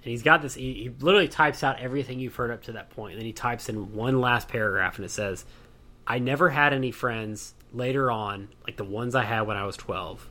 And 0.04 0.10
he's 0.10 0.22
got 0.22 0.42
this. 0.42 0.54
He, 0.54 0.74
he 0.74 0.90
literally 1.00 1.28
types 1.28 1.64
out 1.64 1.80
everything 1.80 2.20
you've 2.20 2.36
heard 2.36 2.50
up 2.50 2.62
to 2.64 2.72
that 2.72 2.90
point, 2.90 3.12
and 3.14 3.20
then 3.20 3.26
he 3.26 3.32
types 3.32 3.70
in 3.70 3.94
one 3.94 4.20
last 4.20 4.48
paragraph, 4.48 4.96
and 4.96 5.04
it 5.06 5.10
says, 5.10 5.46
"I 6.06 6.18
never 6.18 6.50
had 6.50 6.74
any 6.74 6.90
friends 6.90 7.54
later 7.72 8.10
on, 8.10 8.48
like 8.66 8.76
the 8.76 8.84
ones 8.84 9.14
I 9.14 9.24
had 9.24 9.42
when 9.42 9.56
I 9.56 9.64
was 9.64 9.76
12." 9.78 10.28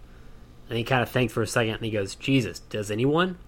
And 0.69 0.77
he 0.77 0.83
kind 0.83 1.01
of 1.01 1.09
thinks 1.09 1.33
for 1.33 1.41
a 1.41 1.47
second, 1.47 1.73
and 1.75 1.85
he 1.85 1.89
goes, 1.91 2.13
"Jesus, 2.13 2.59
does 2.59 2.91
anyone?" 2.91 3.39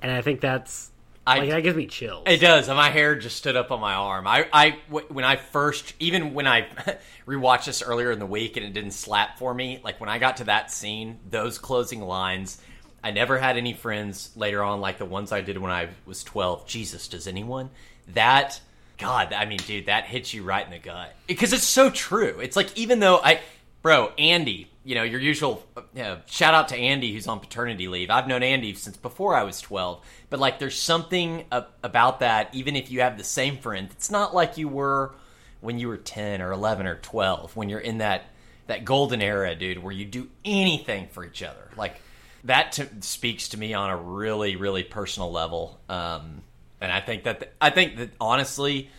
And 0.00 0.10
I 0.10 0.22
think 0.22 0.40
that's 0.40 0.90
I- 1.26 1.38
like 1.40 1.50
that 1.50 1.62
gives 1.62 1.76
me 1.76 1.86
chills. 1.86 2.24
It 2.26 2.38
does. 2.38 2.68
and 2.68 2.76
My 2.78 2.88
hair 2.90 3.14
just 3.14 3.36
stood 3.36 3.54
up 3.56 3.70
on 3.70 3.80
my 3.80 3.92
arm. 3.94 4.26
I, 4.26 4.46
I, 4.52 4.78
when 4.88 5.24
I 5.24 5.36
first, 5.36 5.92
even 5.98 6.32
when 6.34 6.46
I 6.46 6.68
rewatched 7.26 7.66
this 7.66 7.82
earlier 7.82 8.10
in 8.10 8.18
the 8.18 8.26
week 8.26 8.56
and 8.56 8.64
it 8.66 8.72
didn't 8.74 8.90
slap 8.92 9.38
for 9.38 9.52
me, 9.54 9.80
like 9.84 10.00
when 10.00 10.08
I 10.10 10.18
got 10.18 10.38
to 10.38 10.44
that 10.44 10.70
scene, 10.70 11.18
those 11.30 11.58
closing 11.58 12.00
lines, 12.02 12.60
I 13.04 13.10
never 13.10 13.38
had 13.38 13.58
any 13.58 13.74
friends 13.74 14.30
later 14.34 14.62
on 14.62 14.80
like 14.80 14.96
the 14.96 15.04
ones 15.04 15.30
I 15.30 15.42
did 15.42 15.58
when 15.58 15.70
I 15.70 15.90
was 16.06 16.24
12. 16.24 16.66
Jesus, 16.66 17.06
does 17.06 17.26
anyone? 17.26 17.68
That, 18.14 18.58
God, 18.96 19.34
I 19.34 19.44
mean, 19.44 19.58
dude, 19.58 19.86
that 19.86 20.06
hits 20.06 20.32
you 20.32 20.42
right 20.42 20.64
in 20.64 20.72
the 20.72 20.78
gut. 20.78 21.14
Because 21.26 21.52
it's 21.52 21.64
so 21.64 21.90
true. 21.90 22.40
It's 22.40 22.56
like, 22.56 22.76
even 22.78 23.00
though 23.00 23.18
I, 23.18 23.40
bro, 23.82 24.10
Andy, 24.16 24.70
you 24.84 24.94
know, 24.94 25.02
your 25.02 25.20
usual 25.20 25.62
uh, 25.76 25.82
know, 25.94 26.20
shout 26.24 26.54
out 26.54 26.68
to 26.68 26.76
Andy 26.76 27.12
who's 27.12 27.26
on 27.26 27.40
paternity 27.40 27.88
leave. 27.88 28.08
I've 28.08 28.26
known 28.26 28.42
Andy 28.42 28.72
since 28.74 28.96
before 28.96 29.36
I 29.36 29.42
was 29.42 29.60
12. 29.60 30.02
But 30.30 30.40
like 30.40 30.58
there's 30.58 30.78
something 30.78 31.44
about 31.82 32.20
that 32.20 32.54
even 32.54 32.74
if 32.74 32.90
you 32.90 33.00
have 33.00 33.18
the 33.18 33.24
same 33.24 33.58
friend. 33.58 33.88
It's 33.92 34.10
not 34.10 34.34
like 34.34 34.56
you 34.56 34.68
were 34.68 35.14
when 35.60 35.78
you 35.78 35.88
were 35.88 35.98
10 35.98 36.40
or 36.40 36.52
11 36.52 36.86
or 36.86 36.96
12 36.96 37.54
when 37.54 37.68
you're 37.68 37.80
in 37.80 37.98
that 37.98 38.24
that 38.66 38.86
golden 38.86 39.20
era, 39.20 39.54
dude, 39.54 39.82
where 39.82 39.92
you 39.92 40.06
do 40.06 40.28
anything 40.42 41.08
for 41.08 41.22
each 41.22 41.42
other. 41.42 41.68
Like 41.76 42.00
that 42.44 42.72
to, 42.72 42.88
speaks 43.00 43.48
to 43.50 43.58
me 43.58 43.74
on 43.74 43.90
a 43.90 43.96
really 43.96 44.56
really 44.56 44.82
personal 44.82 45.30
level. 45.30 45.80
Um 45.88 46.42
and 46.80 46.92
I 46.92 47.00
think 47.00 47.24
that 47.24 47.52
I 47.60 47.70
think 47.70 47.96
that 47.96 48.10
honestly 48.20 48.90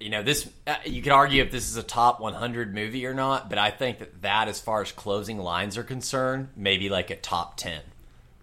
you 0.00 0.10
know 0.10 0.22
this 0.22 0.48
uh, 0.66 0.74
you 0.84 1.02
could 1.02 1.12
argue 1.12 1.42
if 1.42 1.52
this 1.52 1.70
is 1.70 1.76
a 1.76 1.82
top 1.82 2.20
100 2.20 2.74
movie 2.74 3.06
or 3.06 3.14
not 3.14 3.48
but 3.48 3.56
i 3.56 3.70
think 3.70 4.00
that 4.00 4.20
that 4.22 4.48
as 4.48 4.60
far 4.60 4.82
as 4.82 4.90
closing 4.90 5.38
lines 5.38 5.78
are 5.78 5.84
concerned 5.84 6.48
maybe 6.56 6.88
like 6.88 7.10
a 7.10 7.14
top 7.14 7.56
10 7.56 7.80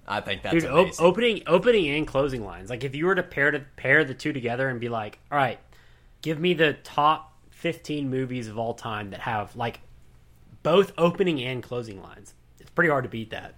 i 0.07 0.21
think 0.21 0.41
that's 0.41 0.55
Dude, 0.55 0.65
op- 0.71 0.99
opening 0.99 1.43
opening 1.47 1.87
and 1.89 2.07
closing 2.07 2.43
lines. 2.43 2.69
Like 2.69 2.83
if 2.83 2.95
you 2.95 3.05
were 3.05 3.15
to 3.15 3.23
pair 3.23 3.51
to 3.51 3.59
pair 3.75 4.03
the 4.03 4.13
two 4.13 4.33
together 4.33 4.67
and 4.67 4.79
be 4.79 4.89
like, 4.89 5.19
all 5.31 5.37
right, 5.37 5.59
give 6.21 6.39
me 6.39 6.53
the 6.53 6.73
top 6.83 7.33
fifteen 7.51 8.09
movies 8.09 8.47
of 8.47 8.57
all 8.57 8.73
time 8.73 9.11
that 9.11 9.19
have 9.19 9.55
like 9.55 9.81
both 10.63 10.91
opening 10.97 11.43
and 11.43 11.61
closing 11.61 12.01
lines. 12.01 12.33
It's 12.59 12.71
pretty 12.71 12.89
hard 12.89 13.03
to 13.03 13.09
beat 13.09 13.29
that. 13.29 13.53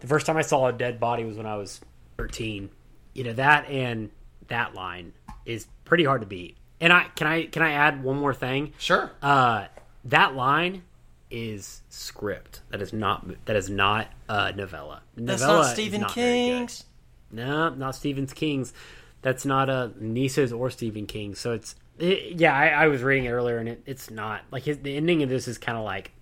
The 0.00 0.06
first 0.06 0.26
time 0.26 0.36
I 0.36 0.42
saw 0.42 0.66
a 0.66 0.72
dead 0.72 1.00
body 1.00 1.24
was 1.24 1.36
when 1.36 1.46
I 1.46 1.56
was 1.56 1.80
thirteen. 2.16 2.70
You 3.14 3.24
know 3.24 3.32
that 3.34 3.68
and 3.68 4.10
that 4.48 4.74
line 4.74 5.12
is 5.44 5.66
pretty 5.84 6.04
hard 6.04 6.20
to 6.20 6.26
beat. 6.26 6.56
And 6.80 6.92
I 6.92 7.04
can 7.14 7.26
I 7.26 7.46
can 7.46 7.62
I 7.62 7.72
add 7.72 8.02
one 8.02 8.16
more 8.18 8.34
thing? 8.34 8.72
sure 8.78 9.10
Uh, 9.20 9.66
that 10.04 10.34
line 10.34 10.84
is 11.30 11.82
script. 11.88 12.60
That 12.70 12.80
is 12.80 12.92
not 12.92 13.26
that 13.46 13.56
is 13.56 13.68
not 13.68 14.08
uh, 14.28 14.52
novella. 14.54 15.02
that's 15.16 15.42
novella 15.42 15.62
not 15.62 15.72
stephen 15.74 16.00
not 16.02 16.12
king's 16.12 16.84
No, 17.30 17.68
not 17.70 17.94
Stephen 17.94 18.26
King's. 18.26 18.72
That's 19.20 19.44
not 19.44 19.68
a 19.68 19.92
Nisa's 20.00 20.52
or 20.52 20.70
Stephen 20.70 21.06
King. 21.06 21.34
So 21.34 21.52
it's 21.52 21.74
it, 21.98 22.38
yeah. 22.40 22.54
I, 22.54 22.68
I 22.68 22.86
was 22.86 23.02
reading 23.02 23.24
it 23.26 23.30
earlier, 23.30 23.58
and 23.58 23.68
it, 23.68 23.82
it's 23.84 24.10
not 24.10 24.42
like 24.50 24.62
his, 24.62 24.78
the 24.78 24.96
ending 24.96 25.22
of 25.22 25.28
this 25.28 25.48
is 25.48 25.58
kind 25.58 25.76
of 25.76 25.84
like, 25.84 26.12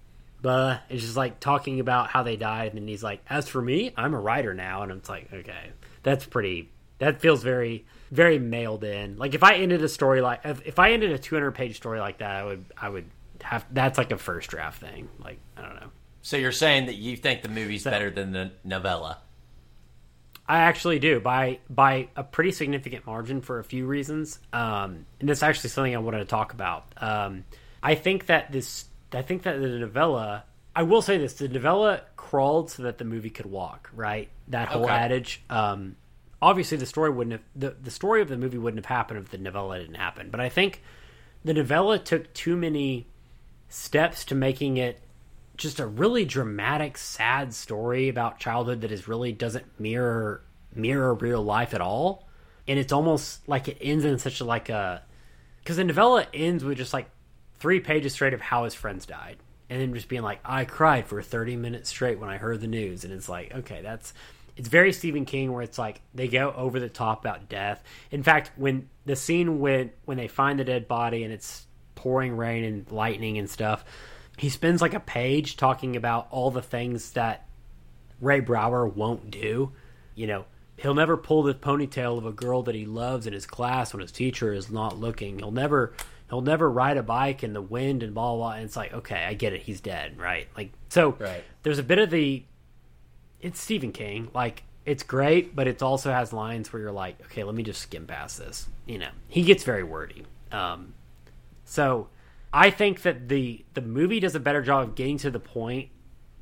but 0.46 0.82
it's 0.88 1.02
just 1.02 1.16
like 1.16 1.40
talking 1.40 1.80
about 1.80 2.06
how 2.06 2.22
they 2.22 2.36
died, 2.36 2.68
and 2.68 2.80
then 2.80 2.86
he's 2.86 3.02
like, 3.02 3.20
"As 3.28 3.48
for 3.48 3.60
me, 3.60 3.92
I'm 3.96 4.14
a 4.14 4.20
writer 4.20 4.54
now," 4.54 4.82
and 4.82 4.92
it's 4.92 5.08
like, 5.08 5.32
okay, 5.32 5.72
that's 6.04 6.24
pretty. 6.24 6.70
That 6.98 7.20
feels 7.20 7.42
very 7.42 7.84
very 8.12 8.38
mailed 8.38 8.84
in. 8.84 9.18
Like 9.18 9.34
if 9.34 9.42
I 9.42 9.54
ended 9.54 9.82
a 9.82 9.88
story 9.88 10.20
like 10.20 10.42
if, 10.44 10.64
if 10.64 10.78
I 10.78 10.92
ended 10.92 11.10
a 11.10 11.18
200 11.18 11.50
page 11.50 11.74
story 11.74 11.98
like 11.98 12.18
that, 12.18 12.30
I 12.30 12.44
would 12.44 12.64
I 12.80 12.88
would 12.88 13.06
have 13.42 13.66
that's 13.72 13.98
like 13.98 14.12
a 14.12 14.18
first 14.18 14.48
draft 14.48 14.80
thing. 14.80 15.08
Like 15.18 15.40
I 15.56 15.62
don't 15.62 15.80
know. 15.80 15.90
so 16.22 16.36
you're 16.36 16.52
saying 16.52 16.86
that 16.86 16.94
you 16.94 17.16
think 17.16 17.42
the 17.42 17.48
movie's 17.48 17.82
better 17.82 18.12
than 18.12 18.30
the 18.30 18.52
novella 18.62 19.18
I 20.48 20.58
actually 20.58 21.00
do 21.00 21.18
by 21.18 21.58
by 21.68 22.06
a 22.14 22.22
pretty 22.22 22.52
significant 22.52 23.04
margin 23.04 23.40
for 23.40 23.58
a 23.58 23.64
few 23.64 23.84
reasons. 23.84 24.38
Um, 24.52 25.06
and 25.18 25.28
that's 25.28 25.42
actually 25.42 25.70
something 25.70 25.92
I 25.92 25.98
wanted 25.98 26.18
to 26.18 26.24
talk 26.26 26.52
about. 26.52 26.86
Um, 26.98 27.42
I 27.82 27.96
think 27.96 28.26
that 28.26 28.52
this, 28.52 28.84
I 29.12 29.22
think 29.22 29.42
that 29.44 29.60
the 29.60 29.68
novella. 29.68 30.44
I 30.74 30.82
will 30.82 31.02
say 31.02 31.18
this: 31.18 31.34
the 31.34 31.48
novella 31.48 32.02
crawled 32.16 32.70
so 32.70 32.82
that 32.82 32.98
the 32.98 33.04
movie 33.04 33.30
could 33.30 33.46
walk. 33.46 33.90
Right, 33.94 34.28
that 34.48 34.68
whole 34.68 34.84
Okay. 34.84 34.92
adage. 34.94 35.42
Um, 35.48 35.96
obviously, 36.42 36.76
the 36.76 36.86
story 36.86 37.10
wouldn't 37.10 37.32
have 37.32 37.42
the 37.54 37.76
the 37.82 37.90
story 37.90 38.22
of 38.22 38.28
the 38.28 38.36
movie 38.36 38.58
wouldn't 38.58 38.84
have 38.84 38.96
happened 38.96 39.20
if 39.20 39.30
the 39.30 39.38
novella 39.38 39.78
didn't 39.78 39.96
happen. 39.96 40.30
But 40.30 40.40
I 40.40 40.48
think 40.48 40.82
the 41.44 41.54
novella 41.54 41.98
took 41.98 42.32
too 42.34 42.56
many 42.56 43.06
steps 43.68 44.24
to 44.26 44.34
making 44.34 44.76
it 44.76 45.00
just 45.56 45.80
a 45.80 45.86
really 45.86 46.24
dramatic, 46.24 46.98
sad 46.98 47.54
story 47.54 48.08
about 48.08 48.38
childhood 48.38 48.82
that 48.82 48.92
is 48.92 49.08
really 49.08 49.32
doesn't 49.32 49.80
mirror 49.80 50.42
mirror 50.74 51.14
real 51.14 51.42
life 51.42 51.72
at 51.72 51.80
all. 51.80 52.28
And 52.68 52.78
it's 52.78 52.92
almost 52.92 53.48
like 53.48 53.68
it 53.68 53.78
ends 53.80 54.04
in 54.04 54.18
such 54.18 54.40
a 54.40 54.44
like 54.44 54.68
a 54.68 55.02
because 55.60 55.76
the 55.76 55.84
novella 55.84 56.26
ends 56.34 56.62
with 56.64 56.76
just 56.76 56.92
like 56.92 57.08
three 57.58 57.80
pages 57.80 58.12
straight 58.12 58.34
of 58.34 58.40
how 58.40 58.64
his 58.64 58.74
friends 58.74 59.06
died, 59.06 59.36
and 59.68 59.80
then 59.80 59.94
just 59.94 60.08
being 60.08 60.22
like, 60.22 60.40
"I 60.44 60.64
cried 60.64 61.06
for 61.06 61.22
thirty 61.22 61.56
minutes 61.56 61.90
straight 61.90 62.18
when 62.18 62.30
I 62.30 62.36
heard 62.36 62.60
the 62.60 62.66
news," 62.66 63.04
and 63.04 63.12
it's 63.12 63.28
like, 63.28 63.54
okay, 63.54 63.80
that's 63.82 64.12
it's 64.56 64.68
very 64.68 64.92
Stephen 64.92 65.24
King 65.24 65.52
where 65.52 65.62
it's 65.62 65.78
like 65.78 66.00
they 66.14 66.28
go 66.28 66.52
over 66.56 66.80
the 66.80 66.88
top 66.88 67.20
about 67.20 67.48
death. 67.48 67.82
In 68.10 68.22
fact, 68.22 68.50
when 68.56 68.88
the 69.04 69.16
scene 69.16 69.60
when 69.60 69.90
when 70.04 70.16
they 70.16 70.28
find 70.28 70.58
the 70.58 70.64
dead 70.64 70.88
body 70.88 71.24
and 71.24 71.32
it's 71.32 71.66
pouring 71.94 72.36
rain 72.36 72.64
and 72.64 72.90
lightning 72.90 73.38
and 73.38 73.50
stuff, 73.50 73.84
he 74.38 74.48
spends 74.48 74.80
like 74.80 74.94
a 74.94 75.00
page 75.00 75.56
talking 75.56 75.96
about 75.96 76.28
all 76.30 76.50
the 76.50 76.62
things 76.62 77.12
that 77.12 77.46
Ray 78.20 78.40
Brower 78.40 78.86
won't 78.86 79.30
do. 79.30 79.72
You 80.14 80.26
know, 80.26 80.44
he'll 80.78 80.94
never 80.94 81.16
pull 81.16 81.42
the 81.42 81.54
ponytail 81.54 82.16
of 82.16 82.24
a 82.24 82.32
girl 82.32 82.62
that 82.62 82.74
he 82.74 82.86
loves 82.86 83.26
in 83.26 83.34
his 83.34 83.46
class 83.46 83.92
when 83.92 84.00
his 84.00 84.12
teacher 84.12 84.52
is 84.52 84.70
not 84.70 84.98
looking. 84.98 85.38
He'll 85.38 85.50
never 85.50 85.92
he'll 86.28 86.40
never 86.42 86.70
ride 86.70 86.96
a 86.96 87.02
bike 87.02 87.42
in 87.44 87.52
the 87.52 87.62
wind 87.62 88.02
and 88.02 88.14
blah 88.14 88.30
blah. 88.32 88.36
blah. 88.36 88.50
And 88.52 88.64
it's 88.64 88.76
like, 88.76 88.92
okay, 88.92 89.24
I 89.24 89.34
get 89.34 89.52
it. 89.52 89.62
He's 89.62 89.80
dead, 89.80 90.18
right? 90.18 90.48
Like, 90.56 90.72
so 90.88 91.12
Right. 91.18 91.42
there's 91.62 91.78
a 91.78 91.82
bit 91.84 91.98
of 91.98 92.10
the. 92.10 92.44
It's 93.40 93.60
Stephen 93.60 93.92
King. 93.92 94.28
Like, 94.34 94.62
it's 94.84 95.02
great, 95.02 95.54
but 95.54 95.66
it 95.66 95.82
also 95.82 96.10
has 96.12 96.32
lines 96.32 96.72
where 96.72 96.80
you're 96.82 96.92
like, 96.92 97.20
okay, 97.26 97.44
let 97.44 97.54
me 97.54 97.62
just 97.62 97.80
skim 97.82 98.06
past 98.06 98.38
this. 98.38 98.66
You 98.86 98.98
know, 98.98 99.10
he 99.28 99.42
gets 99.42 99.62
very 99.64 99.82
wordy. 99.84 100.24
Um, 100.52 100.94
so 101.64 102.08
I 102.52 102.70
think 102.70 103.02
that 103.02 103.28
the 103.28 103.64
the 103.74 103.82
movie 103.82 104.20
does 104.20 104.34
a 104.34 104.40
better 104.40 104.62
job 104.62 104.88
of 104.88 104.94
getting 104.94 105.18
to 105.18 105.30
the 105.30 105.40
point 105.40 105.90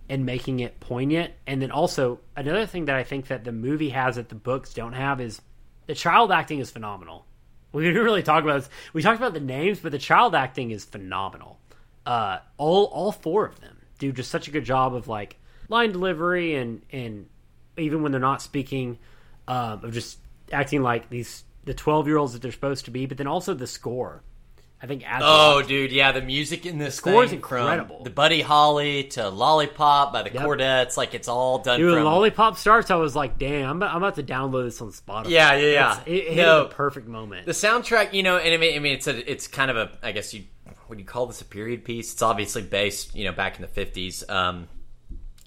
and 0.09 0.27
making 0.27 0.61
it 0.61 0.79
poignant. 0.81 1.33
And 1.47 1.61
then 1.63 1.71
also 1.71 2.21
another 2.37 2.67
thing 2.67 2.85
that 2.85 2.97
I 2.97 3.03
think 3.05 3.29
that 3.29 3.45
the 3.45 3.53
movie 3.53 3.89
has 3.91 4.17
that 4.17 4.29
the 4.29 4.35
books 4.35 4.75
don't 4.75 4.93
have 4.93 5.21
is 5.21 5.41
the 5.87 5.95
child 5.95 6.31
acting 6.31 6.59
is 6.59 6.71
phenomenal. 6.71 7.25
We 7.75 7.83
didn't 7.83 8.05
really 8.05 8.23
talk 8.23 8.45
about 8.45 8.61
this. 8.61 8.71
We 8.93 9.03
talked 9.03 9.19
about 9.19 9.35
the 9.35 9.41
names, 9.41 9.81
but 9.81 9.91
the 9.93 9.99
child 9.99 10.35
acting 10.35 10.71
is 10.71 10.85
phenomenal. 10.85 11.59
Uh, 12.07 12.39
all 12.57 12.85
all 12.85 13.11
four 13.11 13.47
of 13.47 13.61
them 13.61 13.77
do 13.99 14.13
just 14.13 14.31
such 14.31 14.47
a 14.47 14.51
good 14.51 14.65
job 14.65 14.95
of 14.95 15.09
like 15.09 15.37
line 15.69 15.91
delivery 15.91 16.55
and 16.55 16.83
and 16.93 17.29
even 17.77 18.03
when 18.03 18.13
they're 18.13 18.21
not 18.21 18.41
speaking, 18.41 18.99
um, 19.49 19.85
of 19.85 19.93
just 19.93 20.19
acting 20.53 20.83
like 20.83 21.11
these 21.11 21.43
the 21.65 21.75
twelve 21.75 22.07
year 22.07 22.17
olds 22.17 22.33
that 22.33 22.43
they're 22.43 22.53
supposed 22.53 22.85
to 22.85 22.93
be. 22.93 23.07
But 23.07 23.19
then 23.19 23.27
also 23.27 23.55
the 23.55 23.67
score, 23.67 24.23
I 24.83 24.87
think 24.87 25.03
Oh, 25.09 25.63
dude, 25.63 25.93
yeah, 25.93 26.13
the 26.13 26.21
music 26.21 26.67
in 26.67 26.77
this 26.77 26.97
Score's 26.97 27.31
thing, 27.31 27.37
incredible. 27.39 28.03
The 28.05 28.11
Buddy 28.11 28.43
Holly 28.43 29.05
to 29.05 29.31
Lollipop 29.31 30.13
by 30.13 30.23
the 30.23 30.31
Yep. 30.31 30.43
Chordettes, 30.43 30.97
like 30.99 31.15
it's 31.15 31.27
all 31.29 31.61
done 31.61 31.81
Dude, 31.81 31.95
from. 31.95 32.05
Lollipop 32.05 32.59
starts, 32.59 32.91
I 32.91 32.97
was 32.97 33.17
like, 33.17 33.39
"Damn, 33.39 33.71
I'm, 33.71 33.83
I'm 33.83 33.97
about 33.97 34.17
to 34.17 34.23
download 34.23 34.65
this 34.65 34.83
on 34.83 34.89
Spotify." 34.91 35.31
Yeah, 35.31 35.55
yeah, 35.57 35.67
yeah. 35.73 35.93
It's- 35.93 36.07
It, 36.07 36.13
it 36.33 36.37
No. 36.37 36.65
the 36.65 36.69
perfect 36.75 37.09
moment. 37.09 37.47
the 37.47 37.53
soundtrack, 37.53 38.13
you 38.13 38.23
know, 38.23 38.37
and 38.37 38.53
I 38.53 38.59
mean, 38.59 38.77
I 38.77 38.79
mean, 38.79 38.93
it's 38.93 39.07
a, 39.07 39.31
it's 39.31 39.47
kind 39.49 39.71
of 39.71 39.77
a, 39.79 39.91
I 40.03 40.13
guess 40.13 40.35
you, 40.35 40.45
would 40.91 40.99
you 40.99 41.07
call 41.07 41.27
this 41.27 41.41
a 41.41 41.47
period 41.47 41.83
piece? 41.85 42.13
It's 42.13 42.21
obviously 42.21 42.61
based, 42.61 43.15
you 43.15 43.25
know, 43.25 43.33
back 43.33 43.57
in 43.57 43.63
the 43.63 43.69
fifties. 43.69 44.23
Um, 44.29 44.69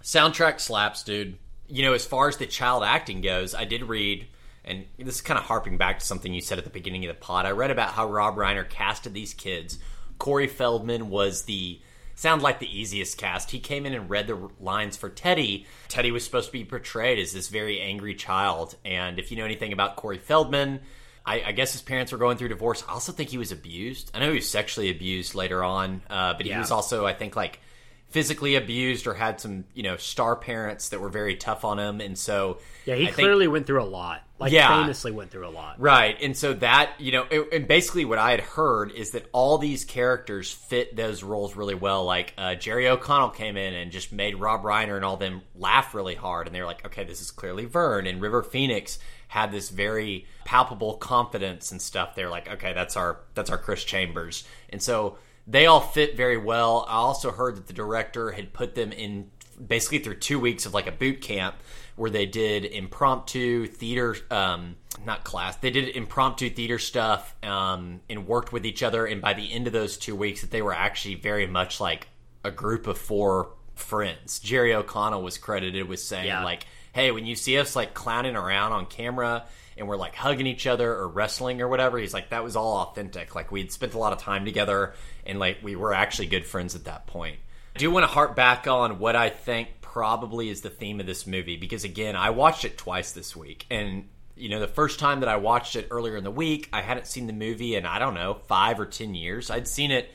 soundtrack 0.02 0.60
slaps, 0.60 1.04
dude. 1.04 1.38
You 1.68 1.84
know, 1.84 1.94
as 1.94 2.06
far 2.06 2.28
as 2.28 2.38
the 2.38 2.46
child 2.48 2.84
acting 2.84 3.22
goes, 3.22 3.54
I 3.54 3.66
did 3.66 3.84
read, 3.84 4.26
and 4.68 4.86
this 4.98 5.16
is 5.16 5.22
kind 5.22 5.38
of 5.40 5.46
harping 5.46 5.78
back 5.78 6.00
to 6.00 6.06
something 6.06 6.34
you 6.34 6.42
said 6.42 6.58
at 6.58 6.64
the 6.64 6.70
beginning 6.70 7.06
of 7.06 7.10
the 7.10 7.20
pod. 7.20 7.46
I 7.46 7.52
read 7.52 7.72
about 7.72 7.90
how 7.92 8.10
Rob 8.10 8.36
Reiner 8.36 8.68
casted 8.68 9.14
these 9.14 9.34
kids. 9.34 9.80
Corey 10.18 10.48
Feldman 10.48 11.10
was 11.10 11.44
the 11.44 11.80
sound 12.16 12.42
like 12.42 12.60
the 12.60 12.80
easiest 12.80 13.18
cast. 13.18 13.52
He 13.52 13.60
came 13.60 13.86
in 13.86 13.94
and 13.94 14.10
read 14.10 14.28
the 14.28 14.50
lines 14.60 14.98
for 14.98 15.10
Teddy. 15.10 15.66
Teddy 15.88 16.12
was 16.12 16.24
supposed 16.26 16.48
to 16.48 16.52
be 16.52 16.66
portrayed 16.66 17.20
as 17.20 17.34
this 17.34 17.48
very 17.50 17.80
angry 17.80 18.16
child, 18.16 18.76
and 18.84 19.20
if 19.20 19.30
you 19.32 19.38
know 19.38 19.46
anything 19.46 19.72
about 19.74 19.96
Corey 19.96 20.18
Feldman, 20.18 20.80
I, 21.26 21.44
I 21.48 21.52
guess 21.52 21.74
his 21.74 21.82
parents 21.82 22.12
were 22.12 22.18
going 22.18 22.38
through 22.38 22.48
divorce. 22.50 22.84
I 22.88 22.94
also 22.94 23.12
think 23.12 23.30
he 23.30 23.38
was 23.38 23.52
abused. 23.52 24.12
I 24.16 24.20
know 24.20 24.30
he 24.30 24.36
was 24.36 24.50
sexually 24.50 24.90
abused 24.90 25.36
later 25.36 25.64
on, 25.64 26.02
uh, 26.10 26.34
but 26.34 26.46
he 26.46 26.52
Yeah. 26.52 26.60
was 26.60 26.72
also, 26.72 27.06
I 27.06 27.14
think, 27.14 27.36
like 27.36 27.60
physically 28.10 28.56
abused 28.56 29.06
or 29.06 29.14
had 29.14 29.40
some, 29.42 29.66
you 29.74 29.84
know, 29.84 29.98
star 29.98 30.36
parents 30.36 30.90
that 30.90 31.02
were 31.02 31.10
very 31.10 31.36
tough 31.36 31.66
on 31.66 31.78
him, 31.80 32.00
and 32.02 32.18
so 32.18 32.60
yeah, 32.86 32.96
he 32.96 33.04
I 33.04 33.06
think- 33.08 33.16
clearly 33.16 33.48
went 33.48 33.68
through 33.68 33.84
a 33.84 33.86
lot. 33.86 34.24
Like 34.40 34.52
Yeah. 34.52 34.82
famously 34.82 35.12
went 35.12 35.32
through 35.32 35.48
a 35.48 35.50
lot. 35.50 35.82
Right. 35.82 36.16
And 36.22 36.38
so 36.38 36.54
that, 36.54 36.92
you 37.00 37.12
know, 37.12 37.26
it, 37.32 37.52
and 37.52 37.68
basically 37.68 38.06
what 38.06 38.20
I 38.20 38.30
had 38.30 38.40
heard 38.42 38.92
is 38.92 39.10
that 39.12 39.26
all 39.32 39.58
these 39.58 39.84
characters 39.84 40.52
fit 40.52 40.96
those 40.96 41.24
roles 41.24 41.56
really 41.56 41.74
well. 41.74 42.06
Like 42.06 42.36
uh, 42.38 42.54
Jerry 42.54 42.88
O'Connell 42.88 43.30
came 43.32 43.58
in 43.58 43.74
and 43.74 43.92
just 43.92 44.12
made 44.12 44.36
Rob 44.36 44.62
Reiner 44.62 44.96
and 44.96 45.04
all 45.04 45.18
them 45.18 45.42
laugh 45.56 45.96
really 45.96 46.14
hard. 46.14 46.46
And 46.46 46.56
they 46.56 46.60
were 46.60 46.68
like, 46.68 46.86
okay, 46.86 47.04
this 47.04 47.20
is 47.20 47.32
clearly 47.32 47.66
Vern. 47.66 48.06
And 48.06 48.22
River 48.22 48.44
Phoenix 48.44 49.00
had 49.28 49.52
this 49.52 49.70
very 49.72 50.28
palpable 50.46 50.98
confidence 50.98 51.72
and 51.72 51.82
stuff. 51.82 52.14
They're 52.14 52.30
like, 52.30 52.48
okay, 52.48 52.74
that's 52.74 52.96
our 52.96 53.22
that's 53.34 53.50
our 53.50 53.58
Chris 53.58 53.84
Chambers. 53.86 54.44
And 54.70 54.84
so 54.84 55.18
they 55.48 55.66
all 55.66 55.80
fit 55.80 56.18
very 56.18 56.38
well. 56.38 56.86
I 56.90 56.96
also 56.96 57.32
heard 57.32 57.56
that 57.56 57.68
the 57.68 57.74
director 57.74 58.32
had 58.32 58.54
put 58.54 58.76
them 58.76 58.92
in 58.92 59.32
basically 59.66 60.00
through 60.00 60.16
two 60.16 60.40
weeks 60.40 60.66
of 60.66 60.74
like 60.74 60.86
a 60.88 60.92
boot 60.92 61.22
camp 61.22 61.56
where 61.96 62.12
they 62.12 62.28
did 62.28 62.64
impromptu 62.64 63.66
theater 63.66 64.16
um 64.30 64.76
not 65.04 65.24
class 65.24 65.56
they 65.56 65.72
did 65.72 65.96
impromptu 65.96 66.48
theater 66.48 66.78
stuff 66.78 67.36
um 67.44 68.00
and 68.08 68.28
worked 68.28 68.52
with 68.54 68.68
each 68.68 68.84
other 68.84 69.08
and 69.08 69.20
by 69.20 69.34
the 69.34 69.52
end 69.52 69.66
of 69.66 69.74
those 69.74 69.98
two 69.98 70.16
weeks 70.16 70.42
that 70.42 70.52
they 70.52 70.62
were 70.62 70.74
actually 70.76 71.16
very 71.16 71.48
much 71.48 71.80
like 71.82 72.08
a 72.44 72.52
group 72.52 72.86
of 72.86 73.00
four 73.00 73.50
friends 73.74 74.38
jerry 74.40 74.76
o'connell 74.76 75.24
was 75.24 75.40
credited 75.40 75.88
with 75.88 76.00
saying 76.00 76.28
Yeah. 76.28 76.44
like 76.44 76.68
hey 76.94 77.10
when 77.12 77.26
you 77.26 77.36
see 77.36 77.58
us 77.58 77.76
like 77.76 77.96
clowning 77.96 78.36
around 78.36 78.74
on 78.74 78.86
camera 78.86 79.46
and 79.78 79.88
we're 79.88 79.98
like 79.98 80.16
hugging 80.16 80.48
each 80.48 80.68
other 80.68 80.94
or 80.94 81.08
wrestling 81.08 81.62
or 81.62 81.68
whatever 81.68 81.98
he's 81.98 82.14
like 82.14 82.30
that 82.30 82.44
was 82.44 82.56
all 82.56 82.78
authentic 82.78 83.36
like 83.36 83.52
we'd 83.52 83.72
spent 83.72 83.94
a 83.94 83.98
lot 83.98 84.14
of 84.14 84.20
time 84.20 84.46
together 84.46 84.94
and 85.26 85.40
like 85.40 85.58
we 85.62 85.76
were 85.76 85.94
actually 85.94 86.28
good 86.28 86.46
friends 86.46 86.76
at 86.76 86.86
that 86.86 87.08
point 87.08 87.38
I 87.78 87.80
do 87.80 87.92
want 87.92 88.06
to 88.06 88.12
harp 88.12 88.36
back 88.36 88.66
on 88.66 88.98
what 88.98 89.16
I 89.16 89.30
think 89.30 89.82
probably 89.82 90.50
is 90.50 90.62
the 90.62 90.70
theme 90.72 91.00
of 91.00 91.06
this 91.06 91.28
movie 91.28 91.58
because 91.58 91.84
again, 91.84 92.16
I 92.16 92.32
watched 92.32 92.66
it 92.66 92.76
twice 92.76 93.12
this 93.12 93.36
week 93.36 93.68
and 93.70 94.08
you 94.36 94.50
know, 94.50 94.60
the 94.60 94.68
first 94.68 95.00
time 95.00 95.20
that 95.20 95.30
I 95.30 95.38
watched 95.38 95.76
it 95.76 95.88
earlier 95.92 96.16
in 96.16 96.24
the 96.24 96.32
week, 96.32 96.70
I 96.74 96.82
hadn't 96.82 97.06
seen 97.06 97.28
the 97.28 97.34
movie 97.34 97.76
in 97.76 97.86
I 97.86 98.00
don't 98.00 98.16
know, 98.16 98.34
5 98.48 98.80
or 98.80 98.88
10 98.88 99.14
years. 99.14 99.52
I'd 99.52 99.68
seen 99.68 99.92
it 99.92 100.10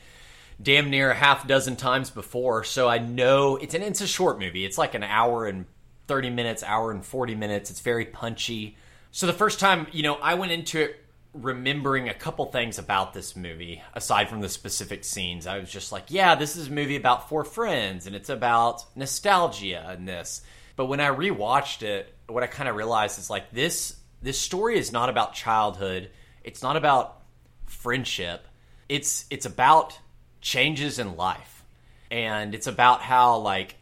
damn 0.61 0.89
near 0.89 1.11
a 1.11 1.15
half 1.15 1.47
dozen 1.47 1.77
times 1.77 2.09
before, 2.09 2.65
so 2.65 2.89
I 2.89 2.97
know 2.97 3.55
it's 3.55 3.73
an 3.73 3.81
it's 3.81 4.01
a 4.01 4.07
short 4.07 4.39
movie. 4.39 4.65
It's 4.65 4.77
like 4.77 4.93
an 4.93 5.03
hour 5.03 5.45
and 5.45 5.65
30 6.07 6.31
minutes, 6.31 6.63
hour 6.63 6.91
and 6.91 7.05
40 7.05 7.35
minutes. 7.35 7.71
It's 7.71 7.79
very 7.79 8.05
punchy. 8.05 8.75
So 9.15 9.27
the 9.27 9.33
first 9.33 9.59
time, 9.59 9.85
you 9.91 10.01
know, 10.01 10.15
I 10.15 10.33
went 10.33 10.53
into 10.53 10.81
it 10.81 10.99
remembering 11.33 12.09
a 12.09 12.15
couple 12.15 12.45
things 12.47 12.79
about 12.79 13.13
this 13.13 13.35
movie 13.35 13.79
aside 13.93 14.27
from 14.27 14.41
the 14.41 14.49
specific 14.49 15.03
scenes. 15.03 15.45
I 15.45 15.59
was 15.59 15.69
just 15.69 15.91
like, 15.91 16.05
yeah, 16.07 16.33
this 16.33 16.55
is 16.55 16.67
a 16.67 16.71
movie 16.71 16.95
about 16.95 17.29
four 17.29 17.43
friends 17.43 18.07
and 18.07 18.15
it's 18.15 18.29
about 18.29 18.83
nostalgia 18.95 19.85
and 19.87 20.07
this. 20.07 20.41
But 20.75 20.87
when 20.87 20.99
I 20.99 21.09
rewatched 21.09 21.83
it, 21.83 22.11
what 22.27 22.41
I 22.41 22.47
kind 22.47 22.67
of 22.67 22.75
realized 22.75 23.19
is 23.19 23.29
like 23.29 23.51
this 23.51 23.95
this 24.23 24.39
story 24.39 24.79
is 24.79 24.91
not 24.91 25.09
about 25.09 25.35
childhood. 25.35 26.09
It's 26.43 26.63
not 26.63 26.75
about 26.75 27.21
friendship. 27.67 28.47
It's 28.89 29.25
it's 29.29 29.45
about 29.45 29.99
changes 30.41 30.97
in 30.97 31.17
life. 31.17 31.63
And 32.09 32.55
it's 32.55 32.67
about 32.67 33.01
how 33.01 33.37
like 33.37 33.75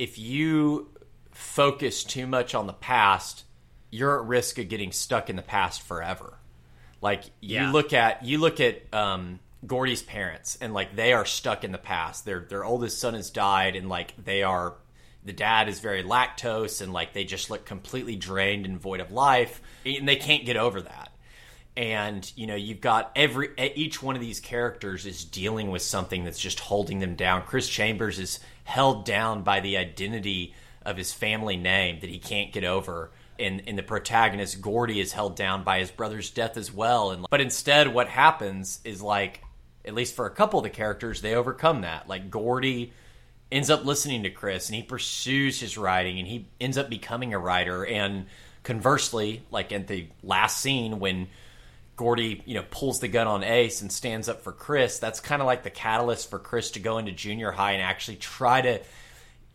if 0.00 0.18
you 0.18 0.88
focus 1.30 2.02
too 2.02 2.26
much 2.26 2.56
on 2.56 2.66
the 2.66 2.72
past, 2.72 3.44
you're 3.94 4.20
at 4.20 4.26
risk 4.26 4.58
of 4.58 4.68
getting 4.68 4.90
stuck 4.90 5.30
in 5.30 5.36
the 5.36 5.42
past 5.42 5.80
forever. 5.82 6.34
Like 7.00 7.24
Yeah. 7.40 7.66
you 7.66 7.72
look 7.72 7.92
at 7.92 8.24
you 8.24 8.38
look 8.38 8.58
at 8.58 8.82
um, 8.92 9.38
Gordie's 9.64 10.02
parents, 10.02 10.58
and 10.60 10.74
like 10.74 10.96
they 10.96 11.12
are 11.12 11.24
stuck 11.24 11.62
in 11.62 11.70
the 11.70 11.78
past. 11.78 12.24
Their 12.24 12.40
their 12.40 12.64
oldest 12.64 12.98
son 12.98 13.14
has 13.14 13.30
died, 13.30 13.76
and 13.76 13.88
like 13.88 14.12
they 14.22 14.42
are 14.42 14.74
the 15.24 15.32
dad 15.32 15.68
is 15.68 15.78
very 15.80 16.02
lactose, 16.02 16.82
and 16.82 16.92
like 16.92 17.12
they 17.12 17.24
just 17.24 17.50
look 17.50 17.64
completely 17.64 18.16
drained 18.16 18.66
and 18.66 18.80
void 18.80 19.00
of 19.00 19.12
life, 19.12 19.62
and 19.84 20.08
they 20.08 20.16
can't 20.16 20.44
get 20.44 20.56
over 20.56 20.82
that. 20.82 21.12
And 21.76 22.30
you 22.36 22.46
know 22.48 22.56
you've 22.56 22.80
got 22.80 23.12
every 23.14 23.50
each 23.58 24.02
one 24.02 24.16
of 24.16 24.20
these 24.20 24.40
characters 24.40 25.06
is 25.06 25.24
dealing 25.24 25.70
with 25.70 25.82
something 25.82 26.24
that's 26.24 26.40
just 26.40 26.58
holding 26.60 26.98
them 26.98 27.14
down. 27.14 27.42
Chris 27.42 27.68
Chambers 27.68 28.18
is 28.18 28.40
held 28.64 29.04
down 29.04 29.42
by 29.42 29.60
the 29.60 29.76
identity 29.76 30.52
of 30.84 30.96
his 30.96 31.12
family 31.12 31.56
name 31.56 32.00
that 32.00 32.10
he 32.10 32.18
can't 32.18 32.52
get 32.52 32.64
over 32.64 33.10
and, 33.38 33.62
and 33.66 33.78
the 33.78 33.82
protagonist 33.82 34.60
Gordie 34.60 35.00
is 35.00 35.12
held 35.12 35.36
down 35.36 35.64
by 35.64 35.80
his 35.80 35.90
brother's 35.90 36.30
death 36.30 36.56
as 36.56 36.72
well. 36.72 37.10
And 37.10 37.26
but 37.30 37.40
instead, 37.40 37.88
what 37.88 38.08
happens 38.08 38.80
is 38.84 39.02
like, 39.02 39.42
at 39.84 39.94
least 39.94 40.14
for 40.14 40.26
a 40.26 40.30
couple 40.30 40.58
of 40.58 40.64
the 40.64 40.70
characters, 40.70 41.20
they 41.20 41.34
overcome 41.34 41.82
that. 41.82 42.08
Like 42.08 42.30
Gordie 42.30 42.92
ends 43.52 43.70
up 43.70 43.84
listening 43.84 44.24
to 44.24 44.30
Chris 44.30 44.68
and 44.68 44.76
he 44.76 44.82
pursues 44.82 45.60
his 45.60 45.76
writing 45.78 46.18
and 46.18 46.26
he 46.26 46.48
ends 46.60 46.78
up 46.78 46.88
becoming 46.88 47.34
a 47.34 47.38
writer. 47.38 47.84
And 47.84 48.26
conversely, 48.62 49.42
like 49.50 49.72
at 49.72 49.86
the 49.86 50.08
last 50.22 50.60
scene 50.60 50.98
when 50.98 51.28
Gordie, 51.96 52.42
you 52.46 52.54
know, 52.54 52.64
pulls 52.70 53.00
the 53.00 53.08
gun 53.08 53.26
on 53.26 53.44
Ace 53.44 53.82
and 53.82 53.92
stands 53.92 54.28
up 54.28 54.42
for 54.42 54.52
Chris, 54.52 54.98
that's 54.98 55.20
kind 55.20 55.40
of 55.40 55.46
like 55.46 55.62
the 55.62 55.70
catalyst 55.70 56.30
for 56.30 56.38
Chris 56.38 56.72
to 56.72 56.80
go 56.80 56.98
into 56.98 57.12
junior 57.12 57.52
high 57.52 57.72
and 57.72 57.82
actually 57.82 58.16
try 58.16 58.60
to 58.60 58.80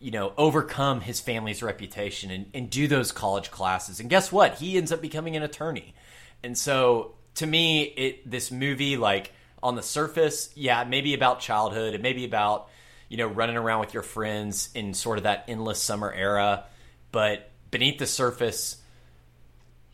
you 0.00 0.10
know, 0.10 0.32
overcome 0.38 1.02
his 1.02 1.20
family's 1.20 1.62
reputation 1.62 2.30
and, 2.30 2.46
and 2.54 2.70
do 2.70 2.88
those 2.88 3.12
college 3.12 3.50
classes. 3.50 4.00
And 4.00 4.08
guess 4.08 4.32
what? 4.32 4.54
He 4.54 4.78
ends 4.78 4.90
up 4.90 5.02
becoming 5.02 5.36
an 5.36 5.42
attorney. 5.42 5.94
And 6.42 6.56
so 6.56 7.14
to 7.36 7.46
me, 7.46 7.82
it 7.82 8.28
this 8.28 8.50
movie, 8.50 8.96
like 8.96 9.32
on 9.62 9.76
the 9.76 9.82
surface, 9.82 10.50
yeah, 10.54 10.84
maybe 10.84 11.12
about 11.12 11.40
childhood, 11.40 11.94
it 11.94 12.00
may 12.00 12.14
be 12.14 12.24
about, 12.24 12.68
you 13.10 13.18
know, 13.18 13.26
running 13.26 13.58
around 13.58 13.80
with 13.80 13.92
your 13.92 14.02
friends 14.02 14.70
in 14.74 14.94
sort 14.94 15.18
of 15.18 15.24
that 15.24 15.44
endless 15.48 15.80
summer 15.80 16.10
era. 16.10 16.64
But 17.12 17.50
beneath 17.70 17.98
the 17.98 18.06
surface, 18.06 18.80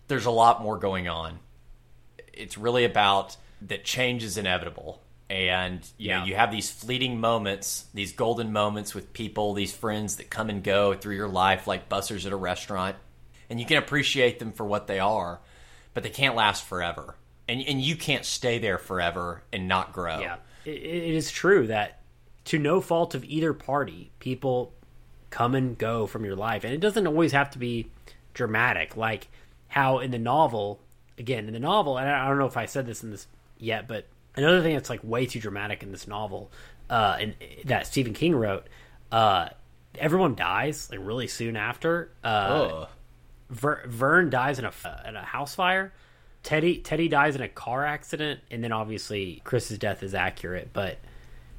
there's 0.07 0.27
a 0.27 0.31
lot 0.31 0.63
more 0.63 0.79
going 0.79 1.09
on. 1.09 1.41
It's 2.33 2.57
really 2.57 2.85
about 2.85 3.37
that 3.63 3.85
change 3.85 4.23
is 4.23 4.37
inevitable 4.39 5.01
and 5.29 5.81
you 5.99 6.11
know 6.11 6.19
Yeah. 6.19 6.25
you 6.25 6.35
have 6.37 6.51
these 6.53 6.71
fleeting 6.71 7.19
moments 7.21 7.87
these 7.95 8.13
golden 8.13 8.53
moments 8.53 8.95
with 8.95 9.13
people 9.13 9.55
these 9.55 9.73
friends 9.75 10.17
that 10.17 10.31
come 10.31 10.49
and 10.51 10.63
go 10.63 10.95
through 10.95 11.17
your 11.17 11.29
life 11.29 11.67
like 11.67 11.89
bussers 11.89 12.27
at 12.27 12.33
a 12.33 12.37
restaurant 12.37 12.95
and 13.51 13.59
you 13.59 13.67
can 13.67 13.77
appreciate 13.77 14.39
them 14.39 14.53
for 14.53 14.65
what 14.65 14.87
they 14.87 15.01
are 15.01 15.41
but 15.95 16.03
they 16.05 16.11
can't 16.11 16.37
last 16.37 16.65
forever 16.65 17.17
and 17.49 17.61
and 17.63 17.81
you 17.81 17.97
can't 17.97 18.25
stay 18.25 18.59
there 18.59 18.79
forever 18.79 19.43
and 19.53 19.69
not 19.69 19.93
grow. 19.93 20.19
Yeah, 20.21 20.37
it, 20.65 20.71
it 20.83 21.15
is 21.15 21.31
true 21.31 21.67
that 21.69 22.01
to 22.47 22.59
no 22.59 22.81
fault 22.81 23.15
of 23.15 23.25
either 23.25 23.53
party, 23.53 24.11
people 24.19 24.73
come 25.31 25.55
and 25.55 25.79
go 25.79 26.07
from 26.07 26.25
your 26.25 26.35
life, 26.35 26.65
and 26.65 26.73
it 26.75 26.81
doesn't 26.81 27.07
always 27.07 27.31
have 27.33 27.51
to 27.51 27.59
be 27.59 27.89
dramatic. 28.35 28.97
Like 28.97 29.29
how 29.69 30.01
in 30.01 30.11
the 30.11 30.19
novel, 30.19 30.81
again 31.19 31.47
in 31.47 31.53
the 31.53 31.61
novel, 31.61 31.99
and 31.99 32.09
I 32.11 32.27
don't 32.29 32.39
know 32.39 32.47
if 32.47 32.57
I 32.57 32.67
said 32.67 32.85
this 32.87 33.05
in 33.05 33.11
this 33.13 33.29
yet, 33.59 33.87
but 33.87 34.07
another 34.37 34.63
thing 34.63 34.75
that's 34.75 34.91
like 34.91 35.01
way 35.03 35.27
too 35.27 35.41
dramatic 35.41 35.83
in 35.83 35.93
this 35.93 36.07
novel, 36.07 36.51
uh, 36.91 37.17
and 37.21 37.35
that 37.65 37.87
Stephen 37.87 38.15
King 38.15 38.35
wrote, 38.35 38.67
uh, 39.11 39.49
everyone 39.99 40.35
dies 40.35 40.89
like 40.91 41.01
really 41.03 41.27
soon 41.27 41.57
after. 41.57 42.11
Uh. 42.23 42.87
Ver- 43.49 43.87
Vern 43.87 44.29
dies 44.29 44.59
in 44.59 44.65
a 44.65 44.73
in 45.07 45.17
a 45.17 45.23
house 45.23 45.55
fire. 45.55 45.93
Teddy 46.43 46.79
Teddy 46.79 47.09
dies 47.09 47.37
in 47.37 47.43
a 47.43 47.49
car 47.49 47.85
accident, 47.85 48.41
and 48.51 48.63
then 48.63 48.73
obviously 48.73 49.41
Chris's 49.45 49.79
death 49.79 50.03
is 50.03 50.15
accurate. 50.15 50.71
But 50.73 50.99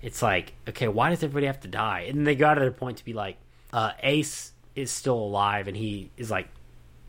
it's 0.01 0.21
like, 0.21 0.53
okay, 0.67 0.87
why 0.87 1.09
does 1.09 1.23
everybody 1.23 1.47
have 1.47 1.61
to 1.61 1.67
die? 1.67 2.07
And 2.09 2.27
they 2.27 2.35
got 2.35 2.55
to 2.55 2.65
the 2.65 2.71
point 2.71 2.97
to 2.97 3.05
be 3.05 3.13
like, 3.13 3.37
uh, 3.73 3.91
Ace 4.03 4.51
is 4.75 4.91
still 4.91 5.17
alive, 5.17 5.67
and 5.67 5.75
he 5.77 6.11
is 6.17 6.29
like 6.29 6.49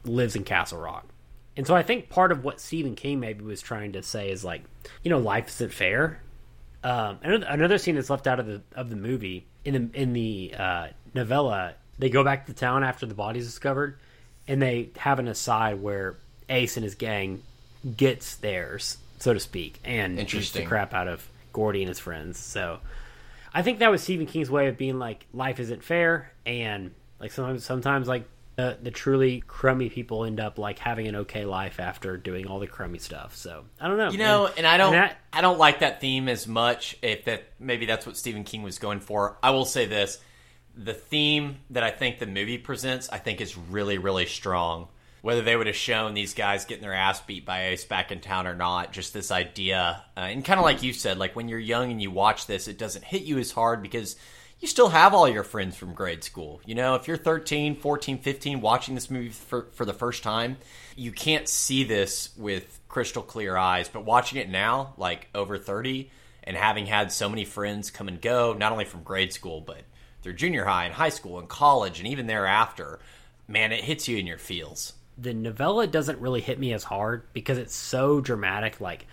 lives 0.04 0.36
in 0.36 0.44
Castle 0.44 0.80
Rock. 0.80 1.06
And 1.58 1.66
so 1.66 1.74
I 1.74 1.82
think 1.82 2.08
part 2.08 2.30
of 2.30 2.44
what 2.44 2.60
Stephen 2.60 2.94
King 2.94 3.18
maybe 3.18 3.44
was 3.44 3.60
trying 3.60 3.92
to 3.92 4.02
say 4.04 4.30
is 4.30 4.44
like, 4.44 4.62
you 5.02 5.10
know, 5.10 5.18
life 5.18 5.48
isn't 5.48 5.72
fair. 5.72 6.20
Um, 6.84 7.18
another, 7.20 7.46
another 7.48 7.78
scene 7.78 7.96
that's 7.96 8.08
left 8.08 8.28
out 8.28 8.38
of 8.38 8.46
the 8.46 8.62
of 8.76 8.90
the 8.90 8.96
movie 8.96 9.44
in 9.64 9.74
the 9.74 10.00
in 10.00 10.12
the 10.12 10.54
uh, 10.56 10.86
novella, 11.14 11.74
they 11.98 12.10
go 12.10 12.22
back 12.22 12.46
to 12.46 12.52
town 12.52 12.84
after 12.84 13.06
the 13.06 13.14
body's 13.14 13.44
discovered, 13.44 13.98
and 14.46 14.62
they 14.62 14.90
have 14.98 15.18
an 15.18 15.26
aside 15.26 15.82
where 15.82 16.16
Ace 16.48 16.76
and 16.76 16.84
his 16.84 16.94
gang 16.94 17.42
gets 17.96 18.36
theirs, 18.36 18.96
so 19.18 19.34
to 19.34 19.40
speak, 19.40 19.80
and 19.84 20.16
beats 20.16 20.52
the 20.52 20.64
crap 20.64 20.94
out 20.94 21.08
of 21.08 21.28
Gordie 21.52 21.82
and 21.82 21.88
his 21.88 21.98
friends. 21.98 22.38
So 22.38 22.78
I 23.52 23.62
think 23.62 23.80
that 23.80 23.90
was 23.90 24.00
Stephen 24.00 24.26
King's 24.26 24.48
way 24.48 24.68
of 24.68 24.78
being 24.78 25.00
like, 25.00 25.26
life 25.34 25.58
isn't 25.58 25.82
fair, 25.82 26.30
and 26.46 26.94
like 27.18 27.32
sometimes 27.32 27.64
sometimes 27.64 28.06
like 28.06 28.28
the, 28.58 28.76
the 28.82 28.90
truly 28.90 29.40
crummy 29.46 29.88
people 29.88 30.24
end 30.24 30.40
up 30.40 30.58
like 30.58 30.80
having 30.80 31.06
an 31.06 31.14
okay 31.14 31.44
life 31.44 31.78
after 31.78 32.16
doing 32.16 32.48
all 32.48 32.58
the 32.58 32.66
crummy 32.66 32.98
stuff. 32.98 33.36
So 33.36 33.64
I 33.80 33.86
don't 33.86 33.96
know. 33.96 34.10
You 34.10 34.18
know, 34.18 34.50
and 34.56 34.66
I 34.66 34.76
don't, 34.76 34.92
that- 34.94 35.16
I 35.32 35.42
don't 35.42 35.60
like 35.60 35.78
that 35.78 36.00
theme 36.00 36.28
as 36.28 36.48
much. 36.48 36.96
If 37.00 37.26
that 37.26 37.44
maybe 37.60 37.86
that's 37.86 38.04
what 38.04 38.16
Stephen 38.16 38.42
King 38.42 38.64
was 38.64 38.80
going 38.80 38.98
for. 38.98 39.38
I 39.44 39.50
will 39.50 39.64
say 39.64 39.86
this: 39.86 40.18
the 40.74 40.92
theme 40.92 41.58
that 41.70 41.84
I 41.84 41.92
think 41.92 42.18
the 42.18 42.26
movie 42.26 42.58
presents, 42.58 43.08
I 43.08 43.18
think, 43.18 43.40
is 43.40 43.56
really, 43.56 43.96
really 43.98 44.26
strong. 44.26 44.88
Whether 45.22 45.42
they 45.42 45.54
would 45.54 45.68
have 45.68 45.76
shown 45.76 46.14
these 46.14 46.34
guys 46.34 46.64
getting 46.64 46.82
their 46.82 46.94
ass 46.94 47.20
beat 47.20 47.46
by 47.46 47.66
Ace 47.66 47.84
back 47.84 48.10
in 48.10 48.18
town 48.20 48.48
or 48.48 48.56
not, 48.56 48.92
just 48.92 49.14
this 49.14 49.30
idea, 49.30 50.02
uh, 50.16 50.20
and 50.20 50.44
kind 50.44 50.58
of 50.58 50.64
like 50.64 50.82
you 50.82 50.92
said, 50.92 51.16
like 51.16 51.36
when 51.36 51.48
you're 51.48 51.58
young 51.60 51.92
and 51.92 52.02
you 52.02 52.10
watch 52.10 52.46
this, 52.46 52.66
it 52.66 52.76
doesn't 52.78 53.04
hit 53.04 53.22
you 53.22 53.38
as 53.38 53.52
hard 53.52 53.82
because 53.82 54.16
you 54.60 54.66
still 54.68 54.88
have 54.88 55.14
all 55.14 55.28
your 55.28 55.44
friends 55.44 55.76
from 55.76 55.92
grade 55.94 56.24
school. 56.24 56.60
You 56.64 56.74
know, 56.74 56.94
if 56.94 57.06
you're 57.06 57.16
13, 57.16 57.76
14, 57.76 58.18
15 58.18 58.60
watching 58.60 58.94
this 58.94 59.10
movie 59.10 59.28
for, 59.30 59.68
for 59.72 59.84
the 59.84 59.92
first 59.92 60.22
time, 60.22 60.56
you 60.96 61.12
can't 61.12 61.48
see 61.48 61.84
this 61.84 62.30
with 62.36 62.80
crystal 62.88 63.22
clear 63.22 63.56
eyes. 63.56 63.88
But 63.88 64.04
watching 64.04 64.40
it 64.40 64.48
now, 64.48 64.94
like 64.96 65.28
over 65.34 65.58
30, 65.58 66.10
and 66.44 66.56
having 66.56 66.86
had 66.86 67.12
so 67.12 67.28
many 67.28 67.44
friends 67.44 67.90
come 67.90 68.08
and 68.08 68.20
go, 68.20 68.52
not 68.52 68.72
only 68.72 68.84
from 68.84 69.02
grade 69.02 69.32
school, 69.32 69.60
but 69.60 69.82
through 70.22 70.34
junior 70.34 70.64
high 70.64 70.86
and 70.86 70.94
high 70.94 71.10
school 71.10 71.38
and 71.38 71.48
college 71.48 72.00
and 72.00 72.08
even 72.08 72.26
thereafter, 72.26 72.98
man, 73.46 73.70
it 73.70 73.84
hits 73.84 74.08
you 74.08 74.16
in 74.16 74.26
your 74.26 74.38
feels. 74.38 74.94
the 75.18 75.34
novella 75.34 75.86
doesn't 75.86 76.20
really 76.20 76.40
hit 76.40 76.58
me 76.58 76.72
as 76.72 76.84
hard 76.84 77.22
because 77.32 77.58
it's 77.58 77.74
so 77.74 78.20
dramatic 78.20 78.80
like 78.80 79.06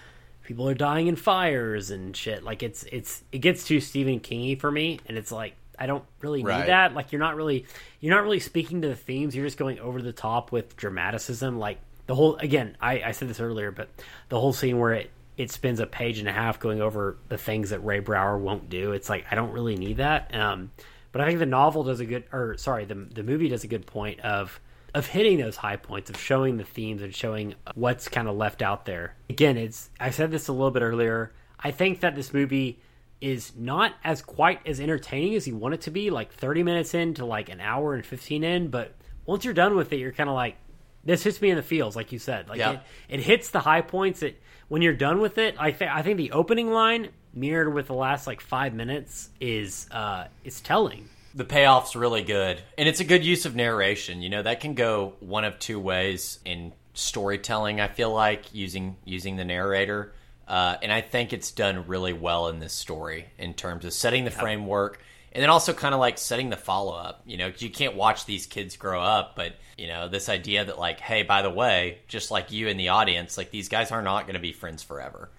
people 0.45 0.69
are 0.69 0.73
dying 0.73 1.07
in 1.07 1.15
fires 1.15 1.91
and 1.91 2.15
shit. 2.15 2.43
Like 2.43 2.63
it's 2.63 2.83
it's 2.83 3.23
it 3.31 3.39
gets 3.39 3.65
too 3.65 3.79
stephen 3.81 4.19
kingy 4.19 4.59
for 4.59 4.71
me 4.71 4.99
and 5.07 5.17
it's 5.17 5.31
like 5.31 5.53
i 5.77 5.85
don't 5.87 6.03
really 6.21 6.41
need 6.43 6.49
Right. 6.49 6.67
that. 6.67 6.93
Like 6.93 7.11
you're 7.11 7.19
not 7.19 7.35
really 7.35 7.65
you're 7.99 8.15
not 8.15 8.23
really 8.23 8.39
speaking 8.39 8.81
to 8.83 8.87
the 8.87 8.95
themes. 8.95 9.35
You're 9.35 9.45
just 9.45 9.57
going 9.57 9.79
over 9.79 10.01
the 10.01 10.13
top 10.13 10.51
with 10.51 10.77
dramaticism. 10.77 11.57
Like 11.59 11.79
the 12.07 12.13
whole 12.15 12.35
again 12.37 12.77
i 12.79 13.01
i 13.01 13.11
said 13.11 13.27
this 13.27 13.39
earlier 13.39 13.71
but 13.71 13.89
the 14.29 14.39
whole 14.39 14.53
scene 14.53 14.77
where 14.77 14.93
it 14.93 15.09
it 15.37 15.49
spends 15.51 15.79
a 15.79 15.87
page 15.87 16.19
and 16.19 16.29
a 16.29 16.31
half 16.31 16.59
going 16.59 16.79
over 16.81 17.17
the 17.29 17.37
things 17.37 17.71
that 17.71 17.79
ray 17.79 17.99
brower 17.99 18.37
won't 18.37 18.69
do 18.69 18.91
it's 18.91 19.09
like 19.09 19.25
i 19.31 19.35
don't 19.35 19.51
really 19.51 19.75
need 19.75 19.97
that. 19.97 20.33
Um 20.35 20.69
but 21.11 21.21
i 21.21 21.25
think 21.25 21.39
the 21.39 21.45
novel 21.47 21.83
does 21.83 21.99
a 22.01 22.05
good 22.05 22.23
or 22.31 22.57
sorry 22.57 22.85
the 22.85 22.93
the 22.93 23.23
movie 23.23 23.47
does 23.49 23.63
a 23.63 23.67
good 23.67 23.87
point 23.87 24.19
of 24.19 24.59
of 24.95 25.05
hitting 25.07 25.37
those 25.37 25.57
high 25.57 25.75
points 25.75 26.09
of 26.09 26.17
showing 26.17 26.57
the 26.57 26.63
themes 26.63 27.01
and 27.03 27.13
showing 27.13 27.53
what's 27.75 28.07
kind 28.07 28.27
of 28.27 28.35
left 28.35 28.61
out 28.63 28.85
there. 28.85 29.15
Again 29.29 29.57
it's 29.57 29.89
i 29.99 30.09
said 30.09 30.31
this 30.31 30.47
a 30.47 30.53
little 30.53 30.71
bit 30.71 30.81
earlier 30.81 31.31
i 31.59 31.69
think 31.71 31.99
that 31.99 32.15
this 32.15 32.33
movie 32.33 32.79
is 33.21 33.53
not 33.55 33.93
as 34.03 34.21
quite 34.21 34.59
as 34.65 34.79
entertaining 34.79 35.35
as 35.35 35.47
you 35.47 35.55
want 35.55 35.73
it 35.73 35.81
to 35.81 35.91
be 35.91 36.09
like 36.09 36.31
30 36.33 36.63
minutes 36.63 36.93
into 36.93 37.25
like 37.25 37.49
an 37.49 37.59
hour 37.61 37.93
and 37.93 38.05
15 38.05 38.43
in 38.43 38.67
but 38.69 38.93
once 39.25 39.43
you're 39.45 39.53
done 39.53 39.75
with 39.75 39.91
it 39.93 39.97
you're 39.97 40.11
kind 40.11 40.29
of 40.29 40.35
like 40.35 40.55
this 41.03 41.23
hits 41.23 41.41
me 41.41 41.49
in 41.51 41.55
the 41.55 41.61
feels 41.61 41.95
like 41.95 42.11
you 42.11 42.17
said. 42.17 42.49
Like 42.49 42.57
Yeah. 42.57 42.71
it, 42.71 42.79
it 43.09 43.19
hits 43.21 43.51
the 43.51 43.59
high 43.59 43.81
points 43.81 44.23
it 44.23 44.41
when 44.69 44.81
you're 44.81 44.93
done 44.93 45.19
with 45.19 45.37
it 45.37 45.55
i 45.59 45.71
think 45.71 45.91
i 45.91 46.01
think 46.01 46.17
the 46.17 46.31
opening 46.31 46.71
line 46.71 47.09
mirrored 47.33 47.73
with 47.73 47.87
the 47.87 47.93
last 47.93 48.27
like 48.27 48.41
five 48.41 48.73
minutes 48.73 49.29
is 49.41 49.87
uh 49.91 50.25
is 50.43 50.61
telling 50.61 51.09
the 51.35 51.45
payoff's 51.45 51.95
really 51.95 52.23
good. 52.23 52.59
And 52.77 52.87
it's 52.87 53.01
a 53.01 53.03
good 53.03 53.23
use 53.25 53.45
of 53.45 53.55
narration. 53.55 54.21
You 54.21 54.29
know 54.29 54.41
that 54.41 54.61
can 54.61 54.73
go 54.73 55.13
one 55.19 55.43
of 55.43 55.59
two 55.59 55.79
ways 55.79 56.39
in 56.45 56.71
storytelling 56.97 57.81
i 57.81 57.89
feel 57.89 58.09
like 58.13 58.53
using 58.53 58.95
using 59.03 59.35
the 59.35 59.43
narrator. 59.43 60.13
Uh, 60.47 60.77
and 60.81 60.93
i 60.93 61.01
think 61.01 61.33
it's 61.33 61.51
done 61.51 61.87
really 61.87 62.13
well 62.13 62.47
in 62.47 62.59
this 62.59 62.71
story 62.71 63.25
in 63.37 63.53
terms 63.53 63.83
of 63.83 63.91
setting 63.91 64.23
the 64.23 64.31
framework 64.31 65.01
and 65.33 65.41
then 65.43 65.49
also 65.49 65.73
kind 65.73 65.93
of 65.93 65.99
like 65.99 66.17
setting 66.17 66.49
the 66.49 66.55
follow-up. 66.55 67.21
You 67.25 67.35
know 67.35 67.51
'cause 67.51 67.61
you 67.61 67.69
can't 67.69 67.95
watch 67.97 68.25
these 68.25 68.45
kids 68.45 68.77
grow 68.77 69.01
up 69.01 69.35
but 69.35 69.55
you 69.77 69.87
know 69.87 70.07
this 70.07 70.29
idea 70.29 70.63
that 70.63 70.79
like 70.79 71.01
hey 71.01 71.23
by 71.23 71.41
the 71.41 71.49
way 71.49 71.97
just 72.07 72.31
like 72.31 72.51
you 72.53 72.69
in 72.69 72.77
the 72.77 72.87
audience 72.89 73.37
like 73.37 73.51
these 73.51 73.67
guys 73.67 73.91
are 73.91 74.01
not 74.01 74.21
going 74.25 74.35
to 74.35 74.39
be 74.39 74.53
friends 74.53 74.81
forever 74.81 75.29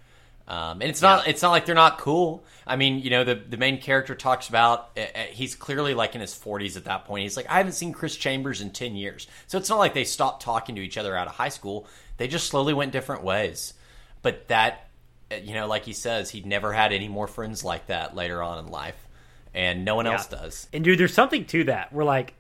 um, 0.49 0.81
and 0.81 0.85
it's 0.85 1.03
not 1.03 1.27
it's 1.27 1.43
not 1.43 1.51
like 1.51 1.67
they're 1.67 1.75
not 1.75 1.99
cool. 1.99 2.45
I 2.67 2.77
mean, 2.77 3.01
you 3.01 3.11
know, 3.11 3.25
the 3.25 3.35
the 3.35 3.57
main 3.57 3.81
character 3.81 4.15
talks 4.15 4.49
about 4.49 4.91
uh, 4.97 5.01
uh, 5.01 5.23
he's 5.31 5.57
clearly 5.57 5.95
like 5.95 6.15
in 6.15 6.21
his 6.21 6.33
40s 6.33 6.77
at 6.77 6.85
that 6.85 7.05
point. 7.05 7.25
He's 7.25 7.37
like, 7.37 7.51
I 7.51 7.59
haven't 7.59 7.73
seen 7.73 7.93
Chris 7.93 8.15
Chambers 8.17 8.61
in 8.61 8.71
10 8.71 8.95
years. 8.95 9.27
So 9.49 9.59
it's 9.59 9.69
not 9.69 9.79
like 9.79 9.95
they 9.95 10.05
stopped 10.05 10.43
talking 10.43 10.77
to 10.77 10.81
each 10.81 10.99
other 10.99 11.17
out 11.17 11.27
of 11.27 11.35
high 11.35 11.49
school. 11.49 11.87
They 12.17 12.29
just 12.29 12.47
slowly 12.47 12.75
went 12.75 12.93
different 12.93 13.25
ways. 13.25 13.75
But 14.23 14.49
that, 14.49 14.89
uh, 15.33 15.37
you 15.37 15.55
know, 15.55 15.67
like 15.67 15.85
he 15.85 15.93
says, 15.93 16.31
he 16.31 16.43
never 16.43 16.73
had 16.73 16.93
any 16.93 17.09
more 17.09 17.27
friends 17.27 17.65
like 17.65 17.89
that 17.89 18.15
later 18.15 18.41
on 18.41 18.65
in 18.65 18.71
life, 18.71 19.07
and 19.53 19.85
no 19.85 19.97
one 19.97 20.07
else 20.07 20.27
does. 20.27 20.69
And 20.73 20.85
dude, 20.85 20.99
there's 20.99 21.15
something 21.15 21.45
to 21.47 21.65
that. 21.65 21.93
We're 21.93 22.05
like, 22.05 22.35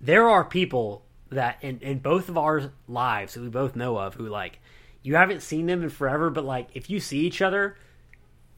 there 0.00 0.28
are 0.28 0.44
people 0.44 1.04
that 1.28 1.58
in, 1.60 1.78
in 1.80 1.98
both 1.98 2.28
of 2.28 2.38
our 2.38 2.72
lives 2.88 3.34
that 3.34 3.42
we 3.42 3.48
both 3.48 3.76
know 3.76 3.98
of 3.98 4.14
who 4.14 4.28
like 4.28 4.60
you 5.02 5.16
haven't 5.16 5.42
seen 5.42 5.66
them 5.66 5.82
in 5.82 5.90
forever, 5.90 6.30
but 6.30 6.44
like 6.44 6.68
if 6.74 6.90
you 6.90 7.00
see 7.00 7.20
each 7.20 7.42
other, 7.42 7.76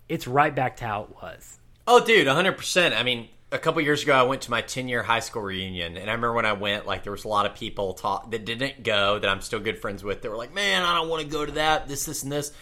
it's 0.09 0.27
right 0.27 0.55
back 0.55 0.77
to 0.79 0.85
how 0.85 1.03
it 1.05 1.11
was. 1.23 1.59
Oh, 1.87 2.05
dude, 2.05 2.27
100%. 2.27 2.97
I 2.97 3.03
mean, 3.03 3.29
a 3.51 3.59
couple 3.59 3.81
years 3.83 4.03
ago, 4.03 4.15
I 4.15 4.23
went 4.23 4.43
to 4.43 4.51
my 4.51 4.63
10 4.63 4.89
year 4.89 5.03
high 5.03 5.21
school 5.21 5.43
reunion. 5.43 5.97
And 5.97 6.09
I 6.09 6.15
remember 6.15 6.33
when 6.33 6.47
I 6.47 6.55
went, 6.55 6.87
like, 6.87 7.03
there 7.03 7.13
was 7.13 7.25
a 7.25 7.29
lot 7.29 7.47
of 7.47 7.55
people 7.55 7.95
talk, 7.95 8.31
that 8.31 8.45
didn't 8.45 8.83
go 8.83 9.19
that 9.19 9.29
I'm 9.29 9.41
still 9.41 9.61
good 9.61 9.79
friends 9.79 10.03
with. 10.03 10.23
They 10.23 10.29
were 10.29 10.37
like, 10.37 10.55
man, 10.55 10.83
I 10.83 10.95
don't 10.95 11.09
want 11.09 11.23
to 11.23 11.29
go 11.29 11.45
to 11.45 11.53
that, 11.53 11.89
this, 11.89 12.07
this, 12.07 12.23
and 12.23 12.33
this. 12.33 12.53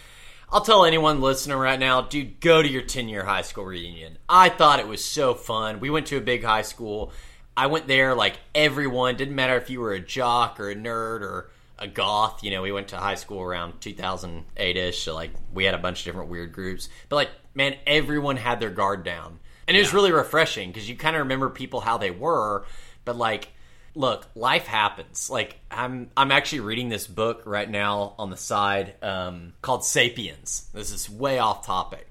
I'll 0.51 0.61
tell 0.61 0.83
anyone 0.83 1.21
listening 1.21 1.57
right 1.57 1.79
now, 1.79 2.01
dude, 2.01 2.41
go 2.41 2.61
to 2.61 2.67
your 2.67 2.81
10 2.81 3.07
year 3.07 3.23
high 3.23 3.43
school 3.43 3.63
reunion. 3.63 4.17
I 4.27 4.49
thought 4.49 4.79
it 4.79 4.87
was 4.87 5.03
so 5.03 5.33
fun. 5.33 5.79
We 5.79 5.89
went 5.89 6.07
to 6.07 6.17
a 6.17 6.21
big 6.21 6.43
high 6.43 6.63
school. 6.63 7.13
I 7.55 7.67
went 7.67 7.87
there, 7.87 8.15
like, 8.15 8.37
everyone, 8.53 9.15
didn't 9.15 9.35
matter 9.35 9.55
if 9.55 9.69
you 9.69 9.79
were 9.79 9.93
a 9.93 9.99
jock 9.99 10.59
or 10.59 10.69
a 10.69 10.75
nerd 10.75 11.21
or 11.21 11.51
a 11.81 11.87
goth. 11.87 12.43
You 12.43 12.51
know, 12.51 12.61
we 12.61 12.71
went 12.71 12.89
to 12.89 12.97
high 12.97 13.15
school 13.15 13.41
around 13.41 13.81
2008 13.81 14.77
ish. 14.77 15.03
So, 15.03 15.13
like, 15.13 15.31
we 15.53 15.65
had 15.65 15.73
a 15.73 15.79
bunch 15.79 15.99
of 15.99 16.05
different 16.05 16.29
weird 16.29 16.53
groups. 16.53 16.87
But, 17.09 17.15
like, 17.17 17.29
man, 17.53 17.75
everyone 17.85 18.37
had 18.37 18.59
their 18.59 18.69
guard 18.69 19.03
down. 19.03 19.39
And 19.67 19.75
it 19.75 19.79
was 19.79 19.93
really 19.93 20.11
refreshing 20.11 20.69
because 20.69 20.87
you 20.87 20.95
kind 20.95 21.15
of 21.15 21.21
remember 21.21 21.49
people 21.49 21.81
how 21.81 21.97
they 21.97 22.11
were. 22.11 22.65
But, 23.03 23.17
like, 23.17 23.49
look, 23.95 24.27
life 24.35 24.67
happens. 24.67 25.29
Like, 25.29 25.59
I'm 25.69 26.11
I'm 26.15 26.31
actually 26.31 26.61
reading 26.61 26.89
this 26.89 27.07
book 27.07 27.41
right 27.45 27.69
now 27.69 28.13
on 28.17 28.29
the 28.29 28.37
side 28.37 28.95
um, 29.01 29.53
called 29.61 29.83
Sapiens. 29.83 30.69
This 30.73 30.91
is 30.91 31.09
way 31.09 31.39
off 31.39 31.65
topic. 31.65 32.09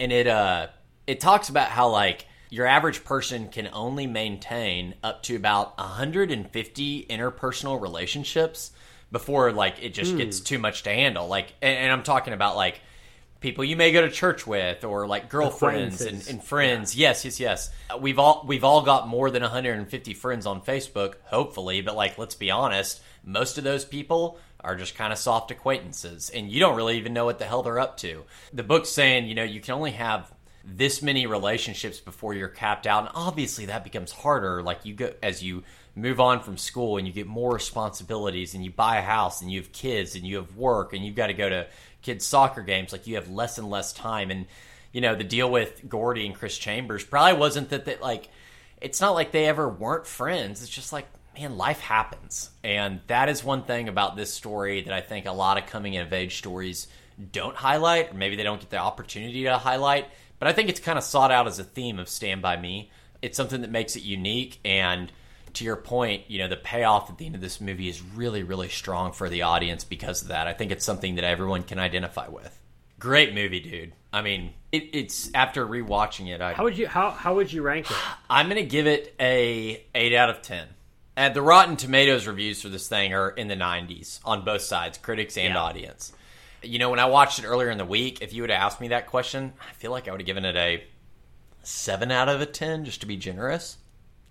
And 0.00 0.12
it, 0.12 0.26
uh, 0.26 0.68
it 1.06 1.20
talks 1.20 1.48
about 1.48 1.68
how, 1.68 1.88
like, 1.88 2.26
your 2.50 2.66
average 2.66 3.04
person 3.04 3.48
can 3.48 3.68
only 3.72 4.06
maintain 4.06 4.94
up 5.02 5.22
to 5.24 5.36
about 5.36 5.76
150 5.78 7.06
interpersonal 7.06 7.80
relationships 7.80 8.72
before 9.10 9.52
like 9.52 9.82
it 9.82 9.94
just 9.94 10.16
gets 10.16 10.40
too 10.40 10.58
much 10.58 10.82
to 10.82 10.90
handle 10.90 11.28
like 11.28 11.54
and, 11.62 11.78
and 11.78 11.92
i'm 11.92 12.02
talking 12.02 12.34
about 12.34 12.56
like 12.56 12.80
people 13.40 13.64
you 13.64 13.76
may 13.76 13.92
go 13.92 14.02
to 14.02 14.10
church 14.10 14.46
with 14.46 14.84
or 14.84 15.06
like 15.06 15.28
girlfriends 15.28 16.00
and, 16.00 16.26
and 16.28 16.42
friends. 16.42 16.96
Yes, 16.96 17.24
yes, 17.24 17.38
yes. 17.38 17.70
Uh, 17.90 17.98
We've 17.98 18.18
all 18.18 18.44
we've 18.46 18.64
all 18.64 18.82
got 18.82 19.08
more 19.08 19.30
than 19.30 19.42
150 19.42 20.14
friends 20.14 20.46
on 20.46 20.60
Facebook, 20.60 21.14
hopefully, 21.24 21.80
but 21.80 21.96
like 21.96 22.18
let's 22.18 22.34
be 22.34 22.50
honest, 22.50 23.00
most 23.24 23.58
of 23.58 23.64
those 23.64 23.84
people 23.84 24.38
are 24.60 24.74
just 24.74 24.96
kind 24.96 25.12
of 25.12 25.18
soft 25.18 25.50
acquaintances 25.50 26.30
and 26.30 26.50
you 26.50 26.58
don't 26.58 26.76
really 26.76 26.98
even 26.98 27.12
know 27.12 27.24
what 27.24 27.38
the 27.38 27.44
hell 27.44 27.62
they're 27.62 27.78
up 27.78 27.96
to. 27.98 28.24
The 28.52 28.64
book's 28.64 28.88
saying, 28.88 29.26
you 29.26 29.34
know, 29.34 29.44
you 29.44 29.60
can 29.60 29.74
only 29.74 29.92
have 29.92 30.32
this 30.64 31.00
many 31.00 31.26
relationships 31.26 32.00
before 32.00 32.34
you're 32.34 32.48
capped 32.48 32.86
out 32.86 33.04
and 33.04 33.12
obviously 33.14 33.66
that 33.66 33.84
becomes 33.84 34.12
harder 34.12 34.62
like 34.62 34.84
you 34.84 34.92
go 34.92 35.10
as 35.22 35.42
you 35.42 35.62
move 35.94 36.20
on 36.20 36.40
from 36.40 36.56
school 36.56 36.96
and 36.96 37.06
you 37.06 37.12
get 37.12 37.26
more 37.26 37.52
responsibilities 37.52 38.54
and 38.54 38.64
you 38.64 38.70
buy 38.70 38.98
a 38.98 39.02
house 39.02 39.42
and 39.42 39.50
you 39.50 39.60
have 39.60 39.72
kids 39.72 40.14
and 40.14 40.26
you 40.26 40.36
have 40.36 40.56
work 40.56 40.92
and 40.92 41.04
you've 41.04 41.14
got 41.14 41.28
to 41.28 41.34
go 41.34 41.48
to 41.48 41.66
kids 42.02 42.24
soccer 42.24 42.62
games 42.62 42.92
like 42.92 43.06
you 43.06 43.16
have 43.16 43.28
less 43.30 43.58
and 43.58 43.70
less 43.70 43.92
time. 43.92 44.30
And 44.30 44.46
you 44.92 45.00
know 45.00 45.14
the 45.14 45.24
deal 45.24 45.50
with 45.50 45.88
Gordie 45.88 46.26
and 46.26 46.34
Chris 46.34 46.56
Chambers 46.56 47.04
probably 47.04 47.38
wasn't 47.38 47.70
that 47.70 47.84
that 47.86 48.00
like 48.00 48.28
it's 48.80 49.00
not 49.00 49.14
like 49.14 49.32
they 49.32 49.46
ever 49.46 49.68
weren't 49.68 50.06
friends. 50.06 50.62
It's 50.62 50.70
just 50.70 50.92
like 50.92 51.06
man 51.36 51.56
life 51.56 51.80
happens. 51.80 52.50
And 52.64 53.00
that 53.06 53.28
is 53.28 53.44
one 53.44 53.62
thing 53.62 53.88
about 53.88 54.16
this 54.16 54.32
story 54.32 54.82
that 54.82 54.92
I 54.92 55.00
think 55.00 55.26
a 55.26 55.32
lot 55.32 55.58
of 55.58 55.66
coming 55.66 55.96
of 55.96 56.12
age 56.12 56.38
stories 56.38 56.88
don't 57.32 57.56
highlight 57.56 58.12
or 58.12 58.14
maybe 58.14 58.36
they 58.36 58.44
don't 58.44 58.60
get 58.60 58.70
the 58.70 58.78
opportunity 58.78 59.42
to 59.44 59.58
highlight 59.58 60.06
but 60.38 60.48
I 60.48 60.52
think 60.52 60.68
it's 60.68 60.80
kind 60.80 60.98
of 60.98 61.04
sought 61.04 61.30
out 61.30 61.46
as 61.46 61.58
a 61.58 61.64
theme 61.64 61.98
of 61.98 62.08
Stand 62.08 62.42
By 62.42 62.56
Me. 62.56 62.90
It's 63.22 63.36
something 63.36 63.62
that 63.62 63.70
makes 63.70 63.96
it 63.96 64.02
unique 64.02 64.60
and 64.64 65.10
to 65.54 65.64
your 65.64 65.76
point, 65.76 66.24
you 66.28 66.38
know, 66.38 66.48
the 66.48 66.56
payoff 66.56 67.10
at 67.10 67.18
the 67.18 67.26
end 67.26 67.34
of 67.34 67.40
this 67.40 67.60
movie 67.60 67.88
is 67.88 68.02
really, 68.02 68.42
really 68.42 68.68
strong 68.68 69.12
for 69.12 69.28
the 69.28 69.42
audience 69.42 69.84
because 69.84 70.22
of 70.22 70.28
that. 70.28 70.46
I 70.46 70.52
think 70.52 70.70
it's 70.72 70.84
something 70.84 71.14
that 71.16 71.24
everyone 71.24 71.62
can 71.62 71.78
identify 71.78 72.28
with. 72.28 72.56
Great 72.98 73.34
movie, 73.34 73.60
dude. 73.60 73.92
I 74.12 74.22
mean, 74.22 74.52
it, 74.72 74.90
it's 74.92 75.30
after 75.34 75.66
rewatching 75.66 76.28
it, 76.28 76.40
I, 76.40 76.52
How 76.54 76.64
would 76.64 76.76
you 76.76 76.88
how 76.88 77.10
how 77.10 77.34
would 77.36 77.52
you 77.52 77.62
rank 77.62 77.90
it? 77.90 77.96
I'm 78.30 78.46
going 78.48 78.56
to 78.62 78.68
give 78.68 78.86
it 78.86 79.14
a 79.20 79.84
eight 79.94 80.14
out 80.14 80.30
of 80.30 80.42
ten. 80.42 80.66
And 81.16 81.34
the 81.34 81.42
Rotten 81.42 81.76
Tomatoes 81.76 82.26
reviews 82.26 82.62
for 82.62 82.68
this 82.68 82.88
thing 82.88 83.12
are 83.12 83.30
in 83.30 83.48
the 83.48 83.56
90s 83.56 84.20
on 84.24 84.44
both 84.44 84.62
sides, 84.62 84.98
critics 84.98 85.36
and 85.36 85.54
Yeah. 85.54 85.60
audience. 85.60 86.12
You 86.62 86.78
know, 86.78 86.90
when 86.90 87.00
I 87.00 87.06
watched 87.06 87.40
it 87.40 87.44
earlier 87.44 87.70
in 87.70 87.78
the 87.78 87.84
week, 87.84 88.22
if 88.22 88.32
you 88.32 88.42
would 88.42 88.50
have 88.50 88.62
asked 88.62 88.80
me 88.80 88.88
that 88.88 89.08
question, 89.08 89.52
I 89.60 89.72
feel 89.74 89.90
like 89.90 90.06
I 90.06 90.12
would 90.12 90.20
have 90.20 90.26
given 90.26 90.44
it 90.44 90.54
a 90.56 90.84
seven 91.62 92.10
out 92.12 92.28
of 92.28 92.40
a 92.40 92.46
ten, 92.46 92.84
just 92.84 93.00
to 93.00 93.06
be 93.06 93.16
generous. 93.16 93.78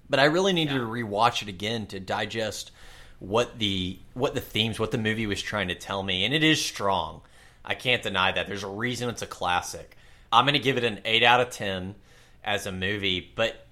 But 0.10 0.20
I 0.20 0.26
really 0.26 0.54
needed 0.54 0.76
to 0.76 0.80
rewatch 0.86 1.42
it 1.42 1.48
again 1.50 1.88
to 1.88 2.00
digest 2.00 2.72
what 3.20 3.60
the 3.60 4.00
what 4.14 4.34
the 4.36 4.42
themes, 4.42 4.80
what 4.80 4.92
the 4.92 4.98
movie 4.98 5.26
was 5.28 5.42
trying 5.42 5.68
to 5.70 5.76
tell 5.76 6.04
me, 6.04 6.24
and 6.26 6.34
it 6.34 6.44
is 6.44 6.64
strong. 6.64 7.22
I 7.66 7.74
can't 7.76 8.02
deny 8.04 8.32
that. 8.32 8.48
There's 8.48 8.64
a 8.64 8.68
reason 8.70 9.10
it's 9.10 9.22
a 9.22 9.28
classic. 9.28 9.98
I'm 10.32 10.46
going 10.46 10.54
to 10.54 10.60
give 10.60 10.78
it 10.78 10.84
an 10.84 11.00
eight 11.06 11.24
out 11.24 11.42
of 11.42 11.50
ten 11.50 11.96
as 12.44 12.66
a 12.66 12.72
movie, 12.72 13.32
but 13.36 13.66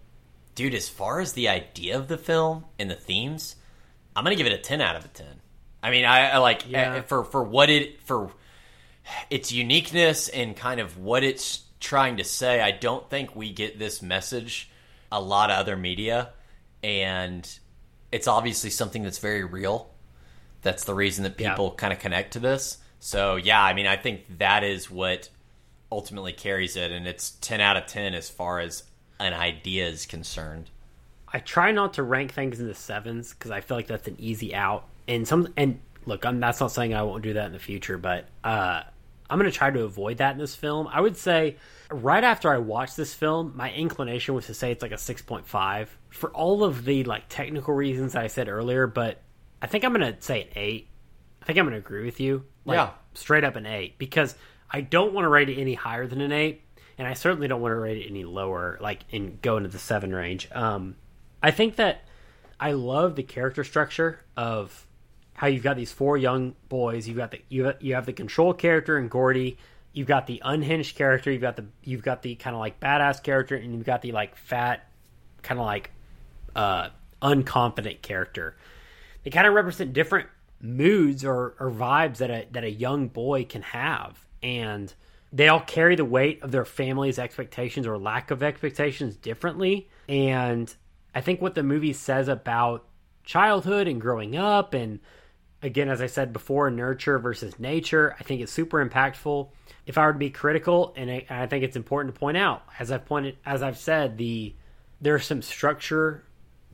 dude, 0.55 0.73
as 0.73 0.89
far 0.89 1.19
as 1.21 1.33
the 1.33 1.47
idea 1.49 1.97
of 1.97 2.07
the 2.07 2.17
film 2.17 2.65
and 2.79 2.89
the 2.89 2.95
themes, 2.95 3.55
I'm 4.15 4.23
gonna 4.23 4.35
give 4.35 4.47
it 4.47 4.53
a 4.53 4.57
ten 4.57 4.81
out 4.81 4.95
of 4.95 5.05
a 5.05 5.09
ten. 5.09 5.41
I 5.83 5.91
mean, 5.91 6.03
I, 6.05 6.31
I 6.31 6.37
like 6.37 6.69
Yeah. 6.69 6.95
uh, 6.95 7.01
for 7.03 7.23
for 7.23 7.43
what 7.43 7.69
it 7.69 8.01
for 8.01 8.31
its 9.29 9.51
uniqueness 9.51 10.29
and 10.29 10.55
kind 10.55 10.79
of 10.79 10.97
what 10.97 11.23
it's 11.23 11.61
trying 11.79 12.17
to 12.17 12.23
say. 12.23 12.59
I 12.61 12.71
don't 12.71 13.07
think 13.09 13.35
we 13.35 13.51
get 13.53 13.77
this 13.77 14.01
message 14.01 14.69
a 15.15 15.21
lot 15.21 15.49
of 15.49 15.57
other 15.57 15.75
media, 15.77 16.29
and 16.83 17.47
it's 18.11 18.27
obviously 18.27 18.69
something 18.69 19.01
that's 19.03 19.17
very 19.19 19.43
real. 19.43 19.89
That's 20.61 20.83
the 20.83 20.93
reason 20.93 21.23
that 21.23 21.39
Yeah. 21.39 21.51
people 21.51 21.71
kind 21.71 21.93
of 21.93 21.99
connect 21.99 22.33
to 22.33 22.39
this. 22.39 22.77
So 22.99 23.35
yeah, 23.37 23.63
I 23.63 23.73
mean, 23.73 23.87
I 23.87 23.95
think 23.97 24.39
that 24.39 24.63
is 24.63 24.91
what 24.91 25.29
ultimately 25.91 26.33
carries 26.33 26.75
it, 26.75 26.91
and 26.91 27.07
it's 27.07 27.31
ten 27.41 27.61
out 27.61 27.77
of 27.77 27.85
ten 27.85 28.13
as 28.13 28.29
far 28.29 28.59
as 28.59 28.83
an 29.19 29.33
idea 29.33 29.87
is 29.87 30.05
concerned. 30.05 30.69
I 31.31 31.39
try 31.39 31.71
not 31.71 31.93
to 31.95 32.03
rank 32.03 32.33
things 32.33 32.59
in 32.59 32.67
the 32.67 32.75
sevens 32.75 33.33
because 33.33 33.51
I 33.51 33.61
feel 33.61 33.77
like 33.77 33.87
that's 33.87 34.07
an 34.07 34.15
easy 34.19 34.53
out. 34.53 34.85
And 35.07 35.27
some 35.27 35.47
and 35.55 35.79
look, 36.05 36.25
I'm 36.25 36.39
that's 36.39 36.59
not 36.59 36.71
saying 36.71 36.93
I 36.93 37.03
won't 37.03 37.23
do 37.23 37.33
that 37.33 37.45
in 37.47 37.51
the 37.53 37.59
future, 37.59 37.97
but 37.97 38.27
uh, 38.43 38.81
I'm 39.29 39.39
going 39.39 39.49
to 39.51 39.57
try 39.57 39.71
to 39.71 39.83
avoid 39.83 40.17
that 40.17 40.33
in 40.33 40.37
this 40.37 40.55
film. 40.55 40.87
I 40.87 40.99
would 41.01 41.15
say 41.17 41.55
right 41.91 42.23
after 42.23 42.51
I 42.51 42.57
watched 42.57 42.97
this 42.97 43.13
film, 43.13 43.53
my 43.55 43.71
inclination 43.71 44.33
was 44.35 44.47
to 44.47 44.53
say 44.53 44.71
it's 44.71 44.81
like 44.81 44.91
a 44.91 44.95
6.5 44.95 45.87
for 46.09 46.29
all 46.31 46.63
of 46.63 46.85
the 46.85 47.03
like 47.03 47.23
technical 47.29 47.73
reasons 47.73 48.15
I 48.15 48.27
said 48.27 48.47
earlier, 48.47 48.87
but 48.87 49.21
I 49.61 49.67
think 49.67 49.83
I'm 49.83 49.93
going 49.93 50.13
to 50.13 50.21
say 50.21 50.43
an 50.43 50.47
8. 50.55 50.87
I 51.41 51.45
think 51.45 51.59
I'm 51.59 51.65
going 51.65 51.73
to 51.73 51.79
agree 51.79 52.05
with 52.05 52.19
you. 52.19 52.45
Like, 52.65 52.77
Yeah. 52.77 52.89
straight 53.13 53.43
up 53.43 53.55
an 53.55 53.65
8 53.65 53.97
because 53.97 54.35
I 54.69 54.81
don't 54.81 55.13
want 55.13 55.25
to 55.25 55.29
rate 55.29 55.49
it 55.49 55.59
any 55.59 55.73
higher 55.75 56.07
than 56.07 56.21
an 56.21 56.31
8 56.31 56.61
and 56.97 57.07
I 57.07 57.13
certainly 57.13 57.47
don't 57.47 57.61
want 57.61 57.71
to 57.73 57.77
rate 57.77 57.97
it 58.03 58.09
any 58.09 58.23
lower 58.23 58.77
like 58.81 59.01
and 59.11 59.41
go 59.41 59.57
into 59.57 59.69
the 59.69 59.79
7 59.79 60.13
range. 60.13 60.49
Um 60.51 60.95
I 61.43 61.51
think 61.51 61.75
that 61.75 62.01
I 62.59 62.71
love 62.71 63.15
the 63.15 63.23
character 63.23 63.63
structure 63.63 64.21
of 64.35 64.87
how 65.33 65.47
you've 65.47 65.63
got 65.63 65.75
these 65.75 65.91
four 65.91 66.17
young 66.17 66.55
boys. 66.69 67.07
You've 67.07 67.17
got 67.17 67.31
the 67.31 67.41
you 67.49 67.73
you 67.79 67.93
have 67.95 68.05
the 68.05 68.13
control 68.13 68.53
character 68.53 68.97
and 68.97 69.09
Gordie. 69.09 69.57
You've 69.95 70.07
got 70.07 70.27
the 70.27 70.41
unhinged 70.43 70.97
character. 70.97 71.31
You've 71.31 71.41
got 71.41 71.55
the 71.55 71.65
you've 71.81 72.03
got 72.03 72.21
the 72.21 72.35
kind 72.35 72.53
of 72.53 72.59
like 72.59 72.81
badass 72.81 73.23
character, 73.23 73.55
and 73.55 73.73
you've 73.73 73.85
got 73.85 74.01
the 74.01 74.11
like 74.11 74.35
fat, 74.35 74.89
kind 75.41 75.57
of 75.57 75.65
like 75.65 75.89
uh, 76.53 76.89
unconfident 77.21 78.01
character. 78.01 78.57
They 79.23 79.31
kind 79.31 79.47
of 79.47 79.53
represent 79.53 79.93
different 79.93 80.27
moods 80.61 81.23
or, 81.23 81.55
or 81.61 81.71
vibes 81.71 82.17
that 82.17 82.29
a 82.29 82.45
that 82.51 82.65
a 82.65 82.69
young 82.69 83.07
boy 83.07 83.45
can 83.45 83.61
have, 83.61 84.25
and 84.43 84.93
they 85.31 85.47
all 85.47 85.61
carry 85.61 85.95
the 85.95 86.03
weight 86.03 86.43
of 86.43 86.51
their 86.51 86.65
family's 86.65 87.17
expectations 87.17 87.87
or 87.87 87.97
lack 87.97 88.31
of 88.31 88.43
expectations 88.43 89.15
differently. 89.15 89.87
And 90.09 90.75
I 91.13 91.21
think 91.21 91.41
what 91.41 91.55
the 91.55 91.63
movie 91.63 91.93
says 91.93 92.27
about 92.27 92.85
childhood 93.23 93.87
and 93.87 94.01
growing 94.01 94.35
up, 94.35 94.73
and 94.73 94.99
again, 95.65 95.89
as 95.89 95.99
I 96.01 96.05
said 96.05 96.31
before, 96.31 96.69
nurture 96.69 97.17
versus 97.17 97.59
nature, 97.59 98.15
I 98.19 98.23
think 98.23 98.41
it's 98.41 98.51
super 98.51 98.87
impactful. 98.87 99.49
If 99.87 99.97
I 99.97 100.05
were 100.05 100.13
to 100.13 100.19
be 100.19 100.29
critical, 100.29 100.93
and 100.95 101.09
I, 101.09 101.25
and 101.27 101.41
I 101.41 101.47
think 101.47 101.63
it's 101.63 101.75
important 101.75 102.13
to 102.13 102.19
point 102.19 102.37
out, 102.37 102.63
as 102.79 102.91
I've 102.91 103.05
pointed, 103.05 103.37
as 103.45 103.63
I've 103.63 103.77
said, 103.77 104.17
the 104.17 104.53
there 105.01 105.15
are 105.15 105.19
some 105.19 105.41
structure 105.41 106.23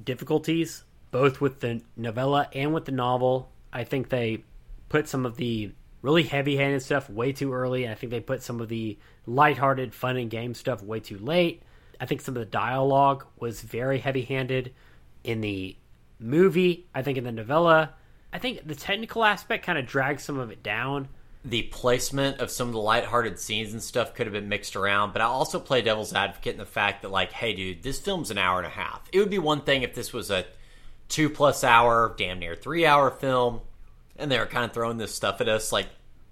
difficulties 0.03 0.84
both 1.09 1.41
with 1.41 1.59
the 1.59 1.81
novella 1.97 2.47
and 2.53 2.73
with 2.73 2.85
the 2.85 2.91
novel. 2.91 3.51
I 3.73 3.84
think 3.84 4.09
they 4.09 4.43
put 4.89 5.07
some 5.07 5.26
of 5.26 5.38
the 5.38 5.72
really 6.01 6.23
heavy-handed 6.23 6.81
stuff 6.81 7.09
way 7.09 7.31
too 7.31 7.53
early, 7.53 7.88
I 7.88 7.95
think 7.95 8.11
they 8.11 8.19
put 8.19 8.43
some 8.43 8.59
of 8.59 8.69
the 8.69 8.97
lighthearted, 9.26 9.93
fun 9.93 10.18
and 10.18 10.30
game 10.30 10.53
stuff 10.53 10.84
way 10.84 10.99
too 10.99 11.18
late. 11.18 11.63
I 11.99 12.05
think 12.05 12.22
some 12.22 12.35
of 12.35 12.39
the 12.39 12.45
dialogue 12.45 13.26
was 13.39 13.61
very 13.61 13.99
heavy-handed 13.99 14.73
in 15.23 15.41
the 15.41 15.77
movie. 16.19 16.88
I 16.95 17.03
think 17.03 17.18
in 17.18 17.23
the 17.23 17.31
novella, 17.31 17.93
I 18.34 18.40
think 18.40 18.68
the 18.68 18.76
technical 18.76 19.24
aspect 19.24 19.66
kind 19.66 19.78
of 19.78 19.86
drags 19.86 20.24
some 20.24 20.40
of 20.40 20.52
it 20.52 20.64
down. 20.64 21.10
the 21.44 21.64
placement 21.64 22.40
of 22.40 22.52
some 22.52 22.68
of 22.68 22.74
the 22.74 22.80
lighthearted 22.80 23.40
scenes 23.40 23.74
and 23.74 23.82
stuff 23.82 24.14
could 24.14 24.28
have 24.28 24.34
been 24.34 24.49
mixed 24.49 24.76
around, 24.76 25.12
but 25.12 25.22
I 25.22 25.26
also 25.26 25.60
play 25.60 25.82
devil's 25.82 26.14
advocate 26.14 26.53
in 26.53 26.60
the 26.60 26.66
fact 26.66 27.02
that, 27.02 27.10
like, 27.10 27.32
hey, 27.32 27.53
dude, 27.53 27.82
this 27.82 27.99
film's 27.99 28.30
an 28.30 28.38
hour 28.38 28.60
and 28.60 28.68
a 28.68 28.72
half. 28.72 29.02
It 29.12 29.20
would 29.20 29.32
be 29.32 29.40
one 29.40 29.62
thing 29.62 29.82
if 29.82 29.95
this 29.95 30.14
was 30.14 30.30
a 30.30 30.45
two 31.10 31.30
plus 31.30 31.64
hour, 31.64 32.14
damn 32.18 32.40
near 32.40 32.56
three 32.56 32.86
hour 32.86 33.10
film, 33.10 33.62
and 34.18 34.32
they 34.32 34.38
were 34.38 34.45
kind 34.45 34.66
of 34.66 34.74
throwing 34.74 34.98
this 34.98 35.16
stuff 35.16 35.41
at 35.41 35.49
us. 35.49 35.72
Like, 35.72 35.88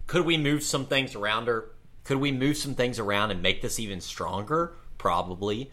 could 0.05 0.25
we 0.25 0.37
move 0.37 0.61
some 0.61 0.85
things 0.85 1.15
around, 1.15 1.49
or 1.49 1.71
could 2.03 2.17
we 2.17 2.31
move 2.31 2.57
some 2.57 2.75
things 2.75 2.99
around 2.99 3.31
and 3.31 3.41
make 3.41 3.61
this 3.63 3.79
even 3.79 4.01
stronger? 4.01 4.73
Probably. 4.99 5.71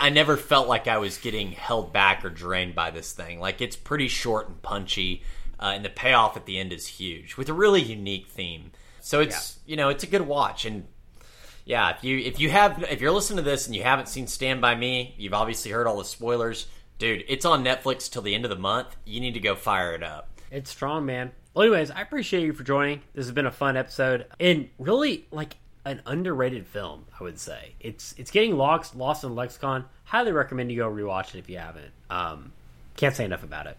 I 0.00 0.10
never 0.10 0.36
felt 0.36 0.66
like 0.66 0.88
I 0.88 0.98
was 0.98 1.18
getting 1.18 1.52
held 1.52 1.92
back 1.92 2.24
or 2.24 2.30
drained 2.30 2.74
by 2.74 2.90
this 2.90 3.12
thing. 3.12 3.38
Like, 3.38 3.60
it's 3.60 3.76
pretty 3.76 4.08
short 4.08 4.48
and 4.48 4.60
punchy 4.62 5.22
uh, 5.62 5.72
and 5.74 5.84
the 5.84 5.90
payoff 5.90 6.36
at 6.36 6.44
the 6.44 6.58
end 6.58 6.72
is 6.72 6.86
huge 6.86 7.36
with 7.36 7.48
a 7.48 7.52
really 7.52 7.80
unique 7.80 8.26
theme. 8.26 8.72
So 9.00 9.20
it's 9.20 9.58
you 9.64 9.76
know 9.76 9.88
it's 9.88 10.04
a 10.04 10.06
good 10.08 10.22
watch, 10.22 10.64
and 10.64 10.86
yeah, 11.64 11.90
if 11.90 12.02
you 12.02 12.18
if 12.18 12.40
you 12.40 12.50
have 12.50 12.82
if 12.90 13.00
you're 13.00 13.12
listening 13.12 13.38
to 13.38 13.50
this 13.50 13.66
and 13.66 13.74
you 13.74 13.82
haven't 13.82 14.08
seen 14.08 14.26
Stand 14.26 14.60
by 14.60 14.74
Me, 14.74 15.14
you've 15.16 15.34
obviously 15.34 15.70
heard 15.70 15.86
all 15.86 15.98
the 15.98 16.04
spoilers, 16.04 16.66
dude. 16.98 17.24
It's 17.28 17.44
on 17.44 17.64
Netflix 17.64 18.10
till 18.10 18.22
the 18.22 18.34
end 18.34 18.44
of 18.44 18.50
the 18.50 18.56
month. 18.56 18.96
You 19.04 19.20
need 19.20 19.34
to 19.34 19.40
go 19.40 19.54
fire 19.54 19.94
it 19.94 20.02
up. 20.02 20.28
It's 20.50 20.70
strong, 20.70 21.06
man. 21.06 21.32
Well, 21.54 21.64
anyways, 21.64 21.90
I 21.90 22.00
appreciate 22.00 22.44
you 22.44 22.52
for 22.52 22.64
joining. 22.64 23.00
This 23.14 23.26
has 23.26 23.32
been 23.32 23.46
a 23.46 23.52
fun 23.52 23.76
episode 23.76 24.26
and 24.40 24.68
really 24.78 25.26
like 25.30 25.56
an 25.84 26.02
underrated 26.06 26.66
film. 26.66 27.06
I 27.18 27.24
would 27.24 27.38
say 27.38 27.74
it's 27.80 28.14
it's 28.18 28.30
getting 28.30 28.56
lost 28.56 28.96
lost 28.96 29.24
in 29.24 29.34
lexicon. 29.34 29.84
Highly 30.04 30.32
recommend 30.32 30.70
you 30.70 30.78
go 30.78 30.90
rewatch 30.90 31.34
it 31.34 31.38
if 31.38 31.48
you 31.48 31.58
haven't. 31.58 31.92
Um, 32.10 32.52
can't 32.96 33.14
say 33.14 33.24
enough 33.24 33.42
about 33.42 33.66
it. 33.66 33.76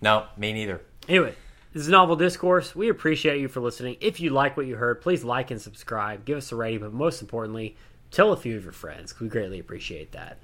No, 0.00 0.26
me 0.36 0.52
neither. 0.52 0.80
Anyway, 1.08 1.34
this 1.72 1.82
is 1.82 1.88
Novel 1.88 2.16
Discourse. 2.16 2.74
We 2.74 2.88
appreciate 2.88 3.40
you 3.40 3.48
for 3.48 3.60
listening. 3.60 3.96
If 4.00 4.20
you 4.20 4.30
like 4.30 4.56
what 4.56 4.66
you 4.66 4.76
heard, 4.76 5.00
please 5.00 5.22
like 5.22 5.50
and 5.50 5.60
subscribe. 5.60 6.24
Give 6.24 6.38
us 6.38 6.50
a 6.50 6.56
rating, 6.56 6.80
but 6.80 6.92
most 6.92 7.20
importantly, 7.22 7.76
tell 8.10 8.32
a 8.32 8.36
few 8.36 8.56
of 8.56 8.64
your 8.64 8.72
friends. 8.72 9.18
We 9.20 9.28
greatly 9.28 9.60
appreciate 9.60 10.12
that. 10.12 10.38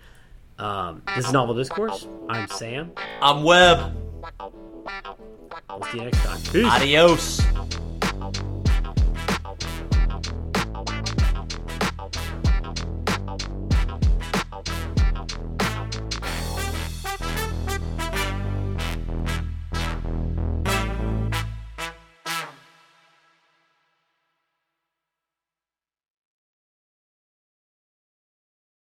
Um, 0.59 1.03
this 1.17 1.27
is 1.27 1.33
Novel 1.33 1.57
Discourse. 1.57 2.07
I'm 2.29 2.47
Sam. 2.49 2.93
I'm 3.21 3.43
Webb. 3.43 3.97
We'll 5.69 5.83
see 5.91 5.99
you 5.99 6.05
next 6.05 6.19
time. 6.19 6.41
Peace. 6.53 6.65
Adios. 6.65 7.43